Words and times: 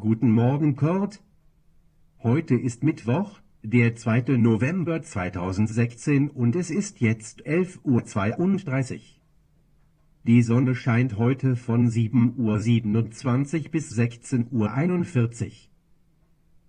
Guten 0.00 0.32
Morgen, 0.32 0.76
Kurt. 0.76 1.22
Heute 2.22 2.54
ist 2.54 2.82
Mittwoch, 2.82 3.38
der 3.62 3.96
2. 3.96 4.38
November 4.38 5.02
2016 5.02 6.30
und 6.30 6.56
es 6.56 6.70
ist 6.70 7.00
jetzt 7.00 7.46
11.32 7.46 8.94
Uhr. 8.94 9.00
Die 10.26 10.42
Sonne 10.42 10.74
scheint 10.74 11.18
heute 11.18 11.54
von 11.54 11.90
7.27 11.90 13.64
Uhr 13.66 13.70
bis 13.70 13.92
16.41 13.92 15.44
Uhr. 15.44 15.50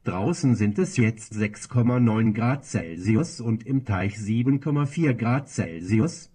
Draußen 0.04 0.56
sind 0.56 0.78
es 0.78 0.98
jetzt 0.98 1.32
6,9 1.32 2.34
Grad 2.34 2.66
Celsius 2.66 3.40
und 3.40 3.66
im 3.66 3.86
Teich 3.86 4.18
7,4 4.18 5.14
Grad 5.14 5.48
Celsius. 5.48 6.34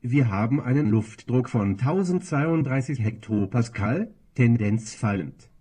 Wir 0.00 0.30
haben 0.30 0.60
einen 0.60 0.90
Luftdruck 0.90 1.48
von 1.48 1.78
1032 1.78 2.98
Hektopascal, 2.98 4.12
Tendenz 4.34 4.96
fallend. 4.96 5.51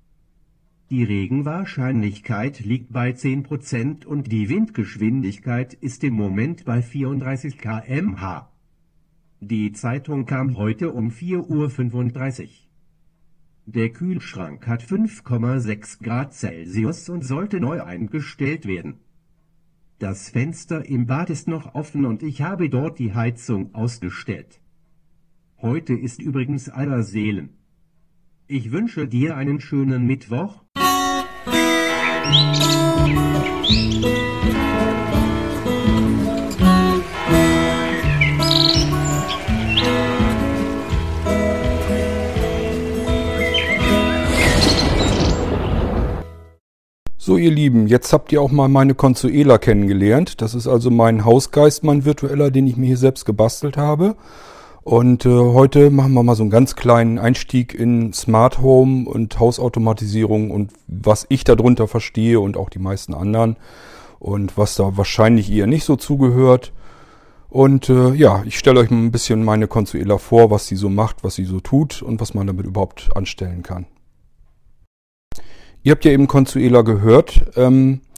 Die 0.92 1.06
Regenwahrscheinlichkeit 1.06 2.60
liegt 2.60 2.92
bei 2.92 3.12
10% 3.12 4.06
und 4.06 4.30
die 4.30 4.50
Windgeschwindigkeit 4.50 5.74
ist 5.74 6.04
im 6.04 6.16
Moment 6.16 6.66
bei 6.66 6.82
34 6.82 7.58
kmh. 7.58 8.52
Die 9.40 9.72
Zeitung 9.72 10.26
kam 10.26 10.58
heute 10.58 10.92
um 10.92 11.08
4.35 11.08 12.42
Uhr. 12.44 12.50
Der 13.68 13.88
Kühlschrank 13.92 14.68
hat 14.68 14.84
5,6 14.84 16.04
Grad 16.04 16.34
Celsius 16.34 17.08
und 17.08 17.24
sollte 17.24 17.62
neu 17.62 17.82
eingestellt 17.82 18.66
werden. 18.66 18.96
Das 19.98 20.30
Fenster 20.30 20.86
im 20.86 21.06
Bad 21.06 21.30
ist 21.30 21.48
noch 21.48 21.74
offen 21.74 22.04
und 22.04 22.22
ich 22.22 22.42
habe 22.42 22.70
dort 22.70 23.00
die 23.00 23.14
Heizung 23.14 23.74
ausgestellt. 23.74 24.60
Heute 25.62 25.94
ist 25.94 26.22
übrigens 26.22 26.68
aller 26.68 27.04
Seelen. 27.04 27.52
Ich 28.48 28.74
wünsche 28.74 29.08
dir 29.08 29.38
einen 29.38 29.62
schönen 29.62 30.06
Mittwoch. 30.06 30.61
So 47.24 47.38
ihr 47.38 47.52
Lieben, 47.52 47.88
jetzt 47.88 48.12
habt 48.14 48.32
ihr 48.32 48.42
auch 48.42 48.52
mal 48.52 48.68
meine 48.68 48.94
Consuela 48.94 49.58
kennengelernt. 49.58 50.42
Das 50.42 50.56
ist 50.56 50.68
also 50.68 50.90
mein 50.90 51.24
Hausgeist, 51.24 51.84
mein 51.84 52.04
virtueller, 52.04 52.52
den 52.52 52.68
ich 52.68 52.78
mir 52.78 52.88
hier 52.88 52.98
selbst 52.98 53.26
gebastelt 53.26 53.78
habe. 53.78 54.16
Und 54.84 55.28
äh, 55.28 55.30
heute 55.30 55.92
machen 55.92 56.14
wir 56.14 56.24
mal 56.24 56.36
so 56.36 56.42
einen 56.42 56.50
ganz 56.50 56.76
kleinen 56.76 57.20
Einstieg 57.20 57.76
in 57.76 58.14
Smart 58.14 58.62
Home 58.62 59.08
und 59.08 59.40
Hausautomatisierung 59.40 60.50
und 60.50 60.72
was 60.88 61.28
ich 61.30 61.44
darunter 61.44 61.88
verstehe 61.88 62.40
und 62.40 62.58
auch 62.58 62.70
die 62.70 62.80
meisten 62.80 63.14
anderen 63.14 63.58
und 64.18 64.58
was 64.58 64.76
da 64.76 64.98
wahrscheinlich 64.98 65.52
eher 65.52 65.68
nicht 65.68 65.84
so 65.84 65.98
zugehört. 65.98 66.74
Und 67.50 67.90
äh, 67.90 68.14
ja, 68.14 68.44
ich 68.46 68.58
stelle 68.58 68.80
euch 68.80 68.90
mal 68.90 68.98
ein 68.98 69.12
bisschen 69.12 69.44
meine 69.44 69.68
Consuela 69.68 70.18
vor, 70.18 70.50
was 70.50 70.66
sie 70.66 70.76
so 70.76 70.90
macht, 70.90 71.24
was 71.24 71.36
sie 71.36 71.46
so 71.46 71.60
tut 71.60 72.02
und 72.02 72.20
was 72.20 72.34
man 72.34 72.48
damit 72.48 72.66
überhaupt 72.66 73.10
anstellen 73.16 73.62
kann. 73.62 73.86
Ihr 75.84 75.92
habt 75.92 76.06
ja 76.06 76.12
eben 76.12 76.28
Consuela 76.28 76.82
gehört. 76.82 77.52
Ähm, 77.56 78.02
äh, 78.04 78.11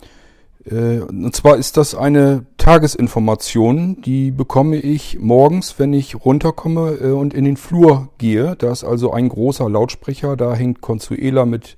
und 0.72 1.36
zwar 1.36 1.58
ist 1.58 1.76
das 1.76 1.94
eine 1.94 2.46
Tagesinformation, 2.58 4.02
die 4.02 4.32
bekomme 4.32 4.78
ich 4.78 5.20
morgens, 5.20 5.78
wenn 5.78 5.92
ich 5.92 6.24
runterkomme 6.24 6.98
äh, 7.02 7.12
und 7.12 7.34
in 7.34 7.44
den 7.44 7.58
Flur 7.58 8.10
gehe. 8.18 8.56
Da 8.58 8.72
ist 8.72 8.86
also 8.86 9.12
ein 9.12 9.28
großer 9.28 9.70
Lautsprecher, 9.70 10.38
da 10.38 10.54
hängt 10.54 10.80
Consuela 10.80 11.46
mit, 11.46 11.76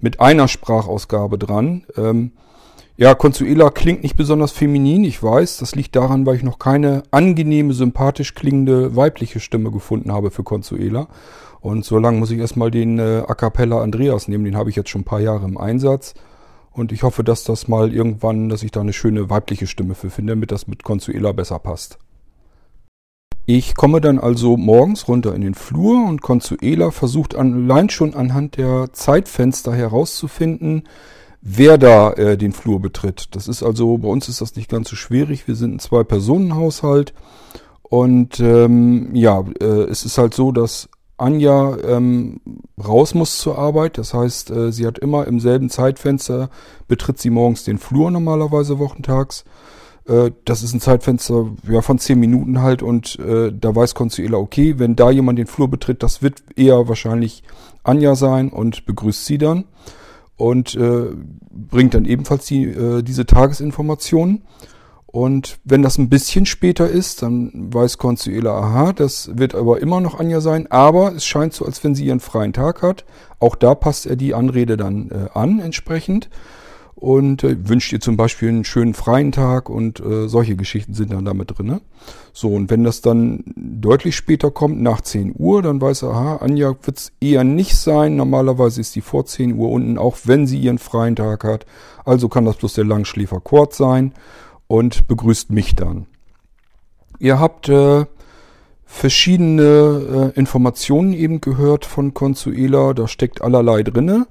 mit 0.00 0.20
einer 0.20 0.46
Sprachausgabe 0.46 1.38
dran. 1.38 1.84
Ähm, 1.96 2.32
ja, 2.96 3.14
Consuela 3.16 3.70
klingt 3.70 4.04
nicht 4.04 4.16
besonders 4.16 4.52
feminin, 4.52 5.02
ich 5.02 5.20
weiß. 5.20 5.56
Das 5.56 5.74
liegt 5.74 5.96
daran, 5.96 6.24
weil 6.24 6.36
ich 6.36 6.44
noch 6.44 6.60
keine 6.60 7.02
angenehme, 7.10 7.74
sympathisch 7.74 8.34
klingende 8.34 8.94
weibliche 8.94 9.40
Stimme 9.40 9.72
gefunden 9.72 10.12
habe 10.12 10.30
für 10.30 10.44
Consuela. 10.44 11.08
Und 11.60 11.84
so 11.84 11.98
lange 11.98 12.18
muss 12.18 12.30
ich 12.30 12.38
erstmal 12.38 12.70
den 12.70 13.00
äh, 13.00 13.24
A 13.26 13.34
Cappella 13.34 13.82
Andreas 13.82 14.28
nehmen, 14.28 14.44
den 14.44 14.56
habe 14.56 14.70
ich 14.70 14.76
jetzt 14.76 14.90
schon 14.90 15.00
ein 15.00 15.04
paar 15.06 15.20
Jahre 15.20 15.46
im 15.46 15.58
Einsatz. 15.58 16.14
Und 16.72 16.92
ich 16.92 17.02
hoffe, 17.02 17.22
dass 17.22 17.44
das 17.44 17.68
mal 17.68 17.92
irgendwann, 17.92 18.48
dass 18.48 18.62
ich 18.62 18.70
da 18.70 18.80
eine 18.80 18.92
schöne 18.92 19.28
weibliche 19.28 19.66
Stimme 19.66 19.94
für 19.94 20.10
finde, 20.10 20.32
damit 20.32 20.52
das 20.52 20.66
mit 20.66 20.82
Consuela 20.82 21.32
besser 21.32 21.58
passt. 21.58 21.98
Ich 23.44 23.74
komme 23.74 24.00
dann 24.00 24.18
also 24.18 24.56
morgens 24.56 25.08
runter 25.08 25.34
in 25.34 25.40
den 25.40 25.54
Flur 25.54 26.06
und 26.08 26.22
Consuela 26.22 26.92
versucht 26.92 27.34
allein 27.34 27.90
schon 27.90 28.14
anhand 28.14 28.56
der 28.56 28.92
Zeitfenster 28.92 29.74
herauszufinden, 29.74 30.84
wer 31.40 31.76
da 31.76 32.12
äh, 32.12 32.38
den 32.38 32.52
Flur 32.52 32.80
betritt. 32.80 33.34
Das 33.34 33.48
ist 33.48 33.64
also, 33.64 33.98
bei 33.98 34.08
uns 34.08 34.28
ist 34.28 34.40
das 34.40 34.54
nicht 34.54 34.70
ganz 34.70 34.88
so 34.88 34.96
schwierig. 34.96 35.48
Wir 35.48 35.56
sind 35.56 35.74
ein 35.74 35.78
Zwei-Personen-Haushalt 35.80 37.14
und 37.82 38.38
ähm, 38.38 39.14
ja, 39.14 39.44
äh, 39.60 39.64
es 39.64 40.04
ist 40.04 40.18
halt 40.18 40.34
so, 40.34 40.52
dass 40.52 40.88
Anja 41.22 41.76
ähm, 41.86 42.40
raus 42.82 43.14
muss 43.14 43.38
zur 43.38 43.56
Arbeit. 43.56 43.96
Das 43.96 44.12
heißt, 44.12 44.50
äh, 44.50 44.72
sie 44.72 44.86
hat 44.86 44.98
immer 44.98 45.26
im 45.26 45.38
selben 45.38 45.70
Zeitfenster, 45.70 46.50
betritt 46.88 47.18
sie 47.18 47.30
morgens 47.30 47.64
den 47.64 47.78
Flur 47.78 48.10
normalerweise 48.10 48.78
wochentags. 48.78 49.44
Äh, 50.08 50.32
das 50.44 50.62
ist 50.62 50.74
ein 50.74 50.80
Zeitfenster 50.80 51.46
ja, 51.68 51.80
von 51.80 51.98
zehn 51.98 52.18
Minuten 52.18 52.60
halt 52.60 52.82
und 52.82 53.18
äh, 53.20 53.52
da 53.52 53.74
weiß 53.74 53.94
Consuela, 53.94 54.36
okay, 54.38 54.78
wenn 54.78 54.96
da 54.96 55.10
jemand 55.10 55.38
den 55.38 55.46
Flur 55.46 55.68
betritt, 55.68 56.02
das 56.02 56.22
wird 56.22 56.42
eher 56.56 56.88
wahrscheinlich 56.88 57.44
Anja 57.84 58.16
sein 58.16 58.50
und 58.50 58.84
begrüßt 58.86 59.24
sie 59.24 59.38
dann 59.38 59.64
und 60.36 60.74
äh, 60.74 61.06
bringt 61.50 61.94
dann 61.94 62.04
ebenfalls 62.04 62.46
die, 62.46 62.64
äh, 62.64 63.02
diese 63.02 63.26
Tagesinformationen. 63.26 64.42
Und 65.12 65.58
wenn 65.64 65.82
das 65.82 65.98
ein 65.98 66.08
bisschen 66.08 66.46
später 66.46 66.88
ist, 66.88 67.20
dann 67.20 67.50
weiß 67.54 67.98
Consuela, 67.98 68.58
aha, 68.58 68.92
das 68.94 69.30
wird 69.36 69.54
aber 69.54 69.78
immer 69.80 70.00
noch 70.00 70.18
Anja 70.18 70.40
sein. 70.40 70.66
Aber 70.70 71.14
es 71.14 71.26
scheint 71.26 71.52
so, 71.52 71.66
als 71.66 71.84
wenn 71.84 71.94
sie 71.94 72.06
ihren 72.06 72.18
freien 72.18 72.54
Tag 72.54 72.80
hat. 72.80 73.04
Auch 73.38 73.54
da 73.54 73.74
passt 73.74 74.06
er 74.06 74.16
die 74.16 74.32
Anrede 74.32 74.78
dann 74.78 75.10
äh, 75.10 75.28
an 75.38 75.60
entsprechend. 75.60 76.30
Und 76.94 77.44
äh, 77.44 77.68
wünscht 77.68 77.92
ihr 77.92 78.00
zum 78.00 78.16
Beispiel 78.16 78.48
einen 78.48 78.64
schönen 78.64 78.94
freien 78.94 79.32
Tag 79.32 79.68
und 79.68 80.00
äh, 80.00 80.28
solche 80.28 80.56
Geschichten 80.56 80.94
sind 80.94 81.12
dann 81.12 81.26
damit 81.26 81.58
drin. 81.58 81.80
So, 82.32 82.48
und 82.48 82.70
wenn 82.70 82.84
das 82.84 83.02
dann 83.02 83.42
deutlich 83.54 84.16
später 84.16 84.50
kommt, 84.50 84.80
nach 84.80 85.02
10 85.02 85.34
Uhr, 85.36 85.60
dann 85.60 85.80
weiß 85.80 86.04
er, 86.04 86.10
aha, 86.10 86.36
Anja 86.36 86.74
wird 86.84 86.98
es 86.98 87.12
eher 87.20 87.44
nicht 87.44 87.76
sein. 87.76 88.16
Normalerweise 88.16 88.80
ist 88.80 88.94
die 88.94 89.00
vor 89.02 89.26
10 89.26 89.58
Uhr 89.58 89.70
unten, 89.70 89.98
auch 89.98 90.16
wenn 90.24 90.46
sie 90.46 90.58
ihren 90.58 90.78
freien 90.78 91.16
Tag 91.16 91.44
hat. 91.44 91.66
Also 92.06 92.30
kann 92.30 92.46
das 92.46 92.56
bloß 92.56 92.74
der 92.74 92.84
Langschläfer 92.84 93.40
Kurt 93.40 93.74
sein 93.74 94.14
und 94.72 95.06
begrüßt 95.06 95.50
mich 95.50 95.76
dann. 95.76 96.06
Ihr 97.18 97.38
habt 97.38 97.68
äh, 97.68 98.06
verschiedene 98.86 100.32
äh, 100.34 100.38
Informationen 100.38 101.12
eben 101.12 101.42
gehört 101.42 101.84
von 101.84 102.14
Consuela, 102.14 102.94
da 102.94 103.06
steckt 103.06 103.42
allerlei 103.42 103.82
drinne. 103.82 104.26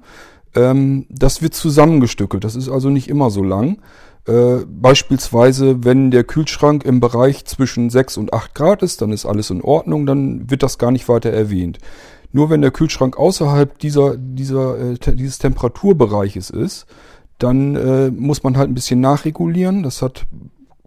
Ähm, 0.55 1.05
das 1.09 1.43
wird 1.43 1.53
zusammengestückelt, 1.53 2.43
das 2.43 2.55
ist 2.55 2.69
also 2.69 2.89
nicht 2.89 3.07
immer 3.07 3.29
so 3.29 3.43
lang. 3.43 3.83
Äh, 4.25 4.65
beispielsweise, 4.67 5.83
wenn 5.83 6.09
der 6.09 6.23
Kühlschrank 6.23 6.85
im 6.85 7.01
Bereich 7.01 7.45
zwischen 7.45 7.91
6 7.91 8.17
und 8.17 8.33
8 8.33 8.55
Grad 8.55 8.81
ist, 8.81 9.03
dann 9.03 9.11
ist 9.11 9.27
alles 9.27 9.51
in 9.51 9.61
Ordnung, 9.61 10.07
dann 10.07 10.49
wird 10.49 10.63
das 10.63 10.79
gar 10.79 10.89
nicht 10.89 11.07
weiter 11.07 11.29
erwähnt. 11.29 11.77
Nur 12.31 12.49
wenn 12.49 12.63
der 12.63 12.71
Kühlschrank 12.71 13.15
außerhalb 13.15 13.77
dieser, 13.77 14.17
dieser, 14.17 14.79
äh, 14.79 14.97
dieses 15.13 15.37
Temperaturbereiches 15.37 16.49
ist, 16.49 16.87
dann 17.43 17.75
äh, 17.75 18.11
muss 18.11 18.43
man 18.43 18.57
halt 18.57 18.69
ein 18.69 18.73
bisschen 18.73 19.01
nachregulieren. 19.01 19.83
Das 19.83 20.01
hat 20.01 20.25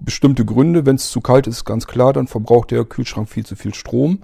bestimmte 0.01 0.45
Gründe. 0.45 0.87
Wenn 0.87 0.97
es 0.97 1.11
zu 1.11 1.21
kalt 1.21 1.47
ist, 1.47 1.65
ganz 1.65 1.87
klar, 1.87 2.13
dann 2.13 2.27
verbraucht 2.27 2.71
der 2.71 2.85
Kühlschrank 2.85 3.29
viel 3.29 3.45
zu 3.45 3.57
viel 3.57 3.75
Strom. 3.75 4.21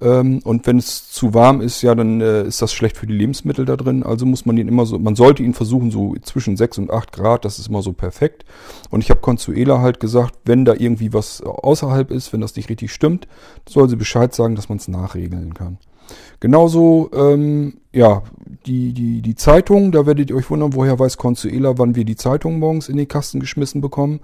Ähm, 0.00 0.40
und 0.44 0.66
wenn 0.66 0.78
es 0.78 1.10
zu 1.10 1.32
warm 1.32 1.60
ist, 1.60 1.80
ja, 1.82 1.94
dann 1.94 2.20
äh, 2.20 2.42
ist 2.44 2.60
das 2.60 2.72
schlecht 2.72 2.96
für 2.96 3.06
die 3.06 3.14
Lebensmittel 3.14 3.64
da 3.64 3.76
drin. 3.76 4.02
Also 4.02 4.26
muss 4.26 4.44
man 4.44 4.58
ihn 4.58 4.68
immer 4.68 4.84
so, 4.84 4.98
man 4.98 5.16
sollte 5.16 5.42
ihn 5.42 5.54
versuchen, 5.54 5.90
so 5.90 6.14
zwischen 6.22 6.56
6 6.56 6.78
und 6.78 6.90
8 6.90 7.12
Grad, 7.12 7.44
das 7.44 7.58
ist 7.58 7.68
immer 7.68 7.82
so 7.82 7.92
perfekt. 7.92 8.44
Und 8.90 9.02
ich 9.02 9.10
habe 9.10 9.20
Consuela 9.20 9.80
halt 9.80 9.98
gesagt, 9.98 10.34
wenn 10.44 10.64
da 10.64 10.74
irgendwie 10.74 11.12
was 11.12 11.42
außerhalb 11.42 12.10
ist, 12.10 12.32
wenn 12.32 12.42
das 12.42 12.56
nicht 12.56 12.68
richtig 12.68 12.92
stimmt, 12.92 13.26
soll 13.66 13.88
sie 13.88 13.96
Bescheid 13.96 14.34
sagen, 14.34 14.54
dass 14.54 14.68
man 14.68 14.78
es 14.78 14.88
nachregeln 14.88 15.54
kann. 15.54 15.78
Genauso, 16.40 17.10
ähm, 17.14 17.78
ja, 17.92 18.22
die, 18.66 18.92
die, 18.92 19.22
die 19.22 19.34
Zeitung, 19.34 19.92
da 19.92 20.06
werdet 20.06 20.30
ihr 20.30 20.36
euch 20.36 20.50
wundern, 20.50 20.74
woher 20.74 20.98
weiß 20.98 21.16
Consuela, 21.16 21.78
wann 21.78 21.94
wir 21.94 22.04
die 22.04 22.16
Zeitung 22.16 22.58
morgens 22.58 22.88
in 22.88 22.96
den 22.96 23.08
Kasten 23.08 23.40
geschmissen 23.40 23.80
bekommen. 23.80 24.20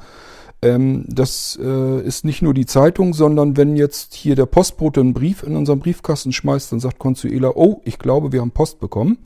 Ähm, 0.62 1.04
das 1.08 1.58
äh, 1.60 2.00
ist 2.02 2.24
nicht 2.24 2.42
nur 2.42 2.54
die 2.54 2.66
Zeitung, 2.66 3.14
sondern 3.14 3.56
wenn 3.56 3.76
jetzt 3.76 4.14
hier 4.14 4.36
der 4.36 4.46
Postbote 4.46 5.00
einen 5.00 5.14
Brief 5.14 5.42
in 5.42 5.56
unseren 5.56 5.80
Briefkasten 5.80 6.32
schmeißt, 6.32 6.70
dann 6.72 6.80
sagt 6.80 6.98
Consuela, 6.98 7.52
oh, 7.54 7.80
ich 7.84 7.98
glaube, 7.98 8.32
wir 8.32 8.40
haben 8.40 8.52
Post 8.52 8.78
bekommen. 8.78 9.18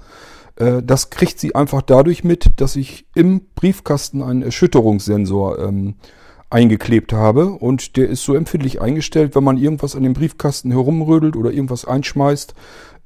Äh, 0.56 0.82
das 0.82 1.10
kriegt 1.10 1.38
sie 1.38 1.54
einfach 1.54 1.82
dadurch 1.82 2.24
mit, 2.24 2.60
dass 2.60 2.76
ich 2.76 3.06
im 3.14 3.42
Briefkasten 3.54 4.22
einen 4.22 4.42
Erschütterungssensor 4.42 5.58
ähm, 5.58 5.96
eingeklebt 6.50 7.12
habe 7.12 7.50
und 7.50 7.96
der 7.96 8.08
ist 8.08 8.22
so 8.22 8.34
empfindlich 8.34 8.80
eingestellt, 8.80 9.34
wenn 9.34 9.44
man 9.44 9.58
irgendwas 9.58 9.96
an 9.96 10.02
dem 10.02 10.12
Briefkasten 10.12 10.70
herumrödelt 10.70 11.36
oder 11.36 11.50
irgendwas 11.50 11.84
einschmeißt, 11.84 12.54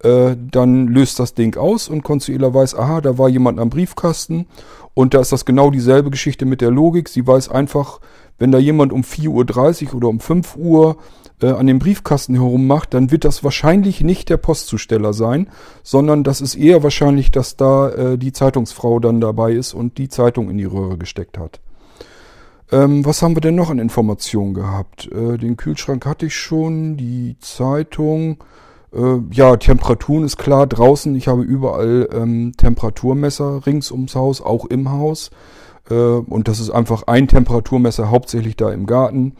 Äh, 0.02 0.34
dann 0.50 0.88
löst 0.88 1.18
das 1.18 1.34
Ding 1.34 1.58
aus 1.58 1.88
und 1.88 2.02
Consuela 2.02 2.54
weiß, 2.54 2.74
aha, 2.74 3.02
da 3.02 3.18
war 3.18 3.28
jemand 3.28 3.58
am 3.60 3.68
Briefkasten 3.68 4.46
und 4.94 5.12
da 5.12 5.20
ist 5.20 5.30
das 5.30 5.44
genau 5.44 5.70
dieselbe 5.70 6.10
Geschichte 6.10 6.46
mit 6.46 6.62
der 6.62 6.70
Logik. 6.70 7.08
Sie 7.10 7.26
weiß 7.26 7.50
einfach, 7.50 8.00
wenn 8.38 8.50
da 8.50 8.58
jemand 8.58 8.92
um 8.92 9.02
4.30 9.02 9.88
Uhr 9.88 9.94
oder 9.96 10.08
um 10.08 10.18
5 10.18 10.56
Uhr 10.56 10.96
äh, 11.42 11.50
an 11.50 11.66
dem 11.66 11.78
Briefkasten 11.78 12.34
herummacht, 12.34 12.94
dann 12.94 13.10
wird 13.10 13.26
das 13.26 13.44
wahrscheinlich 13.44 14.00
nicht 14.00 14.30
der 14.30 14.38
Postzusteller 14.38 15.12
sein, 15.12 15.48
sondern 15.82 16.24
das 16.24 16.40
ist 16.40 16.54
eher 16.54 16.82
wahrscheinlich, 16.82 17.30
dass 17.30 17.58
da 17.58 17.90
äh, 17.90 18.16
die 18.16 18.32
Zeitungsfrau 18.32 19.00
dann 19.00 19.20
dabei 19.20 19.52
ist 19.52 19.74
und 19.74 19.98
die 19.98 20.08
Zeitung 20.08 20.48
in 20.48 20.56
die 20.56 20.64
Röhre 20.64 20.96
gesteckt 20.96 21.36
hat. 21.36 21.60
Ähm, 22.72 23.04
was 23.04 23.22
haben 23.22 23.34
wir 23.34 23.40
denn 23.40 23.56
noch 23.56 23.70
an 23.70 23.78
Informationen 23.78 24.54
gehabt? 24.54 25.10
Äh, 25.12 25.38
den 25.38 25.56
Kühlschrank 25.56 26.06
hatte 26.06 26.26
ich 26.26 26.36
schon, 26.36 26.96
die 26.96 27.36
Zeitung. 27.40 28.44
Äh, 28.92 29.18
ja, 29.32 29.56
Temperaturen 29.56 30.24
ist 30.24 30.36
klar 30.36 30.66
draußen. 30.66 31.14
Ich 31.16 31.26
habe 31.26 31.42
überall 31.42 32.08
ähm, 32.12 32.52
Temperaturmesser 32.56 33.66
rings 33.66 33.90
ums 33.90 34.14
Haus, 34.14 34.40
auch 34.40 34.66
im 34.66 34.90
Haus. 34.90 35.30
Äh, 35.90 35.94
und 35.94 36.46
das 36.46 36.60
ist 36.60 36.70
einfach 36.70 37.04
ein 37.08 37.26
Temperaturmesser, 37.26 38.10
hauptsächlich 38.10 38.56
da 38.56 38.70
im 38.72 38.86
Garten, 38.86 39.34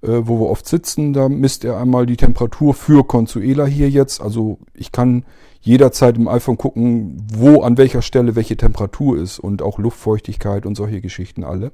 äh, 0.00 0.22
wo 0.22 0.40
wir 0.40 0.48
oft 0.48 0.66
sitzen. 0.66 1.12
Da 1.12 1.28
misst 1.28 1.64
er 1.64 1.78
einmal 1.78 2.06
die 2.06 2.16
Temperatur 2.16 2.72
für 2.72 3.04
Consuela 3.04 3.66
hier 3.66 3.90
jetzt. 3.90 4.22
Also 4.22 4.58
ich 4.72 4.90
kann 4.90 5.24
jederzeit 5.60 6.16
im 6.16 6.28
iPhone 6.28 6.56
gucken, 6.56 7.26
wo 7.30 7.60
an 7.60 7.76
welcher 7.76 8.00
Stelle 8.00 8.36
welche 8.36 8.56
Temperatur 8.56 9.18
ist 9.18 9.38
und 9.38 9.60
auch 9.60 9.78
Luftfeuchtigkeit 9.78 10.64
und 10.64 10.76
solche 10.76 11.02
Geschichten 11.02 11.44
alle. 11.44 11.72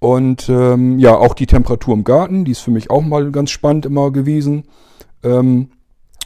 Und 0.00 0.48
ähm, 0.48 0.98
ja, 0.98 1.16
auch 1.16 1.34
die 1.34 1.46
Temperatur 1.46 1.94
im 1.94 2.04
Garten, 2.04 2.44
die 2.44 2.52
ist 2.52 2.60
für 2.60 2.70
mich 2.70 2.90
auch 2.90 3.02
mal 3.02 3.30
ganz 3.32 3.50
spannend 3.50 3.86
immer 3.86 4.12
gewesen. 4.12 4.64
Ähm, 5.24 5.70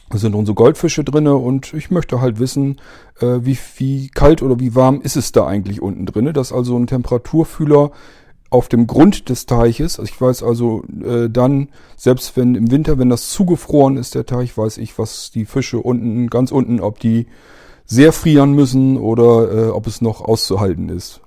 da 0.09 0.19
sind 0.19 0.35
unsere 0.35 0.53
Goldfische 0.53 1.03
drinne 1.03 1.35
und 1.35 1.73
ich 1.73 1.89
möchte 1.89 2.21
halt 2.21 2.37
wissen, 2.39 2.79
äh, 3.19 3.39
wie, 3.41 3.57
wie 3.77 4.09
kalt 4.09 4.43
oder 4.43 4.59
wie 4.59 4.75
warm 4.75 5.01
ist 5.01 5.15
es 5.15 5.31
da 5.31 5.47
eigentlich 5.47 5.81
unten 5.81 6.05
drinne. 6.05 6.33
Das 6.33 6.51
ist 6.51 6.53
also 6.53 6.77
ein 6.77 6.85
Temperaturfühler 6.85 7.91
auf 8.51 8.69
dem 8.69 8.85
Grund 8.85 9.29
des 9.29 9.47
Teiches. 9.47 9.97
Ich 9.97 10.21
weiß 10.21 10.43
also 10.43 10.83
äh, 11.03 11.27
dann, 11.31 11.69
selbst 11.97 12.37
wenn 12.37 12.53
im 12.53 12.69
Winter, 12.69 12.99
wenn 12.99 13.09
das 13.09 13.29
zugefroren 13.29 13.97
ist, 13.97 14.13
der 14.13 14.27
Teich, 14.27 14.55
weiß 14.55 14.77
ich, 14.77 14.99
was 14.99 15.31
die 15.31 15.45
Fische 15.45 15.79
unten, 15.79 16.27
ganz 16.27 16.51
unten, 16.51 16.79
ob 16.79 16.99
die 16.99 17.25
sehr 17.85 18.13
frieren 18.13 18.53
müssen 18.53 18.97
oder 18.97 19.51
äh, 19.51 19.69
ob 19.69 19.87
es 19.87 20.01
noch 20.01 20.21
auszuhalten 20.21 20.89
ist. 20.89 21.21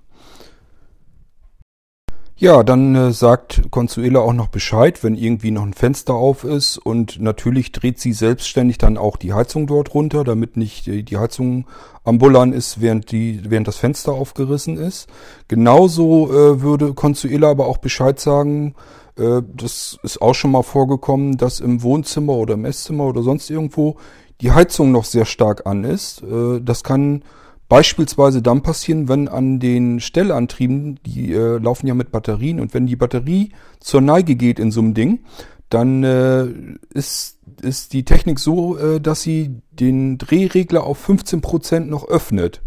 Ja, 2.38 2.62
dann 2.62 2.94
äh, 2.94 3.12
sagt 3.12 3.70
Consuela 3.70 4.20
auch 4.20 4.34
noch 4.34 4.48
Bescheid, 4.48 5.02
wenn 5.02 5.14
irgendwie 5.14 5.50
noch 5.50 5.62
ein 5.62 5.72
Fenster 5.72 6.12
auf 6.12 6.44
ist 6.44 6.76
und 6.76 7.18
natürlich 7.18 7.72
dreht 7.72 7.98
sie 7.98 8.12
selbstständig 8.12 8.76
dann 8.76 8.98
auch 8.98 9.16
die 9.16 9.32
Heizung 9.32 9.66
dort 9.66 9.94
runter, 9.94 10.22
damit 10.22 10.58
nicht 10.58 10.84
die, 10.84 11.02
die 11.02 11.16
Heizung 11.16 11.66
am 12.04 12.18
Bullern 12.18 12.52
ist, 12.52 12.82
während 12.82 13.10
die 13.10 13.40
während 13.48 13.68
das 13.68 13.78
Fenster 13.78 14.12
aufgerissen 14.12 14.76
ist. 14.76 15.08
Genauso 15.48 16.30
äh, 16.30 16.60
würde 16.60 16.92
Consuela 16.92 17.48
aber 17.50 17.68
auch 17.68 17.78
Bescheid 17.78 18.20
sagen, 18.20 18.74
äh, 19.18 19.40
das 19.54 19.98
ist 20.02 20.20
auch 20.20 20.34
schon 20.34 20.50
mal 20.50 20.62
vorgekommen, 20.62 21.38
dass 21.38 21.60
im 21.60 21.82
Wohnzimmer 21.82 22.34
oder 22.34 22.52
im 22.52 22.66
Esszimmer 22.66 23.04
oder 23.04 23.22
sonst 23.22 23.48
irgendwo 23.48 23.96
die 24.42 24.52
Heizung 24.52 24.92
noch 24.92 25.06
sehr 25.06 25.24
stark 25.24 25.66
an 25.66 25.84
ist. 25.84 26.22
Äh, 26.22 26.60
das 26.60 26.84
kann 26.84 27.22
Beispielsweise 27.68 28.42
dann 28.42 28.62
passieren, 28.62 29.08
wenn 29.08 29.28
an 29.28 29.58
den 29.58 30.00
Stellantrieben, 30.00 31.00
die 31.04 31.32
äh, 31.32 31.58
laufen 31.58 31.86
ja 31.86 31.94
mit 31.94 32.12
Batterien 32.12 32.60
und 32.60 32.74
wenn 32.74 32.86
die 32.86 32.96
Batterie 32.96 33.50
zur 33.80 34.00
Neige 34.00 34.36
geht 34.36 34.58
in 34.60 34.70
so 34.70 34.80
einem 34.80 34.94
Ding, 34.94 35.20
dann 35.68 36.04
äh, 36.04 36.46
ist, 36.90 37.38
ist 37.60 37.92
die 37.92 38.04
Technik 38.04 38.38
so, 38.38 38.78
äh, 38.78 39.00
dass 39.00 39.22
sie 39.22 39.62
den 39.72 40.16
Drehregler 40.18 40.84
auf 40.84 40.98
15 40.98 41.40
Prozent 41.40 41.90
noch 41.90 42.06
öffnet. 42.06 42.62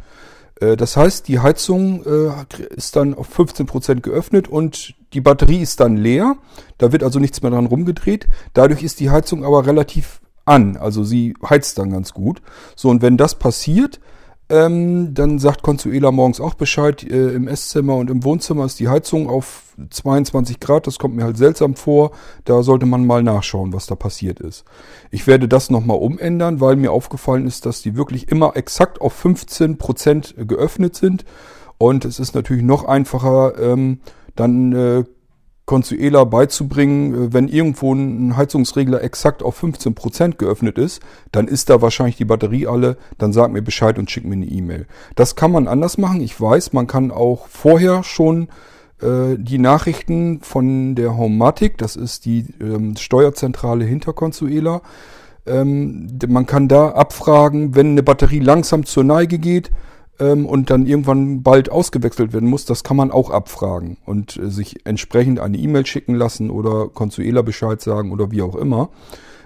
Äh, 0.60 0.75
das 0.75 0.98
heißt, 0.98 1.28
die 1.28 1.40
Heizung 1.40 2.04
äh, 2.06 2.31
ist 2.75 2.95
dann 2.95 3.13
auf 3.13 3.28
15 3.28 3.66
Prozent 3.66 4.04
geöffnet 4.04 4.48
und 4.48 4.95
die 5.13 5.22
Batterie 5.22 5.62
ist 5.62 5.80
dann 5.80 5.98
leer. 5.98 6.36
Da 6.78 6.92
wird 6.92 7.04
also 7.04 7.19
nichts 7.19 7.42
mehr 7.42 7.52
dran 7.52 7.66
rumgedreht. 7.66 8.28
Dadurch 8.54 8.84
ist 8.84 9.00
die 9.00 9.10
Heizung 9.10 9.44
aber 9.44 9.66
relativ 9.66 10.19
an. 10.45 10.78
Also 10.78 11.04
sie 11.04 11.36
heizt 11.48 11.78
dann 11.78 11.92
ganz 11.92 12.13
gut. 12.13 12.42
So, 12.75 12.90
und 12.90 13.02
wenn 13.02 13.18
das 13.18 13.36
passiert, 13.36 14.00
ähm, 14.50 15.13
dann 15.13 15.38
sagt 15.38 15.62
Consuela 15.62 16.12
morgens 16.12 16.42
auch 16.42 16.56
Bescheid. 16.56 17.04
Äh, 17.04 17.34
Im 17.34 17.48
Esszimmer 17.48 17.96
und 17.96 18.10
im 18.10 18.24
Wohnzimmer 18.24 18.66
ist 18.66 18.80
die 18.80 18.88
Heizung 18.88 19.30
auf 19.30 19.63
22 19.90 20.60
Grad. 20.60 20.88
Das 20.88 20.98
kommt 20.98 21.16
mir 21.16 21.24
halt 21.24 21.38
seltsam 21.38 21.75
vor. 21.75 22.12
Da 22.46 22.63
sollte 22.63 22.86
man 22.86 23.06
mal 23.06 23.22
nachschauen, 23.22 23.74
was 23.74 23.86
da 23.86 23.96
passiert 23.96 24.40
ist. 24.40 24.66
Ich 25.12 25.28
werde 25.28 25.48
das 25.48 25.69
nochmal 25.69 25.98
umändern, 25.98 26.60
weil 26.60 26.75
mir 26.75 26.92
aufgefallen 26.92 27.46
ist, 27.46 27.66
dass 27.66 27.81
die 27.81 27.96
wirklich 27.96 28.31
immer 28.31 28.56
exakt 28.57 29.01
auf 29.01 29.13
15 29.13 29.78
Prozent 29.78 30.36
geöffnet 30.38 30.95
sind. 30.95 31.25
Und 31.78 32.04
es 32.04 32.19
ist 32.19 32.34
natürlich 32.34 32.63
noch 32.63 32.86
einfacher, 32.86 33.54
ähm, 33.60 34.00
dann 34.36 34.74
äh, 34.74 35.04
Consuela 35.69 36.24
beizubringen, 36.24 37.13
äh, 37.13 37.33
wenn 37.33 37.48
irgendwo 37.48 37.94
ein 37.94 38.36
Heizungsregler 38.36 39.04
exakt 39.04 39.44
auf 39.44 39.56
15 39.57 39.94
Prozent 39.94 40.39
geöffnet 40.39 40.80
ist, 40.80 41.00
dann 41.31 41.48
ist 41.48 41.69
da 41.69 41.80
wahrscheinlich 41.80 42.18
die 42.18 42.25
Batterie 42.25 42.66
alle, 42.66 42.98
dann 43.19 43.33
sag 43.33 43.51
mir 43.51 43.62
Bescheid 43.62 44.00
und 44.00 44.10
schick 44.10 44.25
mir 44.25 44.33
eine 44.33 44.48
E-Mail. 44.48 44.88
Das 45.16 45.36
kann 45.36 45.51
man 45.51 45.68
anders 45.68 46.00
machen. 46.00 46.21
Ich 46.21 46.42
weiß, 46.42 46.74
man 46.74 46.88
kann 46.88 47.12
auch 47.12 47.48
vorher 47.50 48.01
schon 48.01 48.48
äh, 49.00 49.36
die 49.38 49.60
Nachrichten 49.60 50.42
von 50.42 50.95
der 50.95 51.16
Homematic, 51.16 51.77
das 51.77 51.95
ist 51.95 52.25
die 52.25 52.48
ähm, 52.60 52.95
Steuerzentrale 52.95 53.86
hinter 53.86 54.13
Consuela, 54.13 54.81
ähm, 55.45 56.18
man 56.27 56.48
kann 56.48 56.68
da 56.68 56.89
abfragen, 56.89 57.75
wenn 57.75 57.92
eine 57.92 58.01
Batterie 58.01 58.39
langsam 58.39 58.88
zur 58.88 59.04
Neige 59.04 59.38
geht, 59.38 59.69
ähm, 60.19 60.45
und 60.45 60.69
dann 60.69 60.86
irgendwann 60.86 61.44
bald 61.44 61.71
ausgewechselt 61.71 62.33
werden 62.33 62.50
muss, 62.50 62.66
das 62.66 62.83
kann 62.83 62.98
man 62.98 63.12
auch 63.12 63.30
abfragen 63.30 63.98
und 64.06 64.38
äh, 64.38 64.50
sich 64.50 64.86
entsprechend 64.86 65.39
eine 65.39 65.57
E-Mail 65.57 65.86
schicken 65.86 66.16
lassen 66.16 66.50
oder 66.50 66.89
Consuela 66.89 67.42
Bescheid 67.42 67.81
sagen 67.81 68.12
oder 68.12 68.31
wie 68.31 68.42
auch 68.42 68.56
immer. 68.56 68.89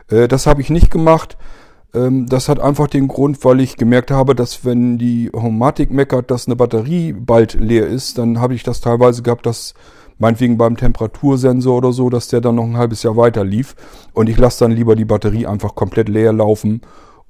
Äh, 0.10 0.28
das 0.28 0.48
habe 0.48 0.62
ich 0.62 0.70
nicht 0.70 0.92
gemacht. 0.92 1.38
Ähm, 1.94 2.26
das 2.28 2.50
hat 2.50 2.60
einfach 2.60 2.88
den 2.88 3.08
Grund, 3.08 3.44
weil 3.46 3.62
ich 3.62 3.78
gemerkt 3.78 4.12
habe, 4.12 4.36
dass 4.36 4.66
wenn 4.66 4.98
die 4.98 5.30
Homatic 5.34 5.92
meckert, 5.92 6.32
dass 6.32 6.48
eine 6.48 6.56
Batterie 6.56 7.14
bald 7.14 7.54
leer 7.54 7.88
ist, 7.88 8.18
dann 8.18 8.40
habe 8.40 8.56
ich 8.56 8.64
das 8.64 8.82
teilweise 8.82 9.22
gehabt, 9.22 9.46
dass 9.46 9.74
meinetwegen 10.18 10.58
beim 10.58 10.78
Temperatursensor 10.78 11.78
oder 11.78 11.92
so, 11.92 12.10
dass 12.10 12.28
der 12.28 12.42
dann 12.42 12.56
noch 12.56 12.66
ein 12.66 12.78
halbes 12.78 13.04
Jahr 13.04 13.18
weiter 13.18 13.44
lief. 13.44 13.76
Und 14.14 14.30
ich 14.30 14.38
lasse 14.38 14.64
dann 14.64 14.72
lieber 14.72 14.96
die 14.96 15.06
Batterie 15.06 15.48
einfach 15.48 15.76
komplett 15.76 16.10
leer 16.10 16.34
laufen 16.34 16.82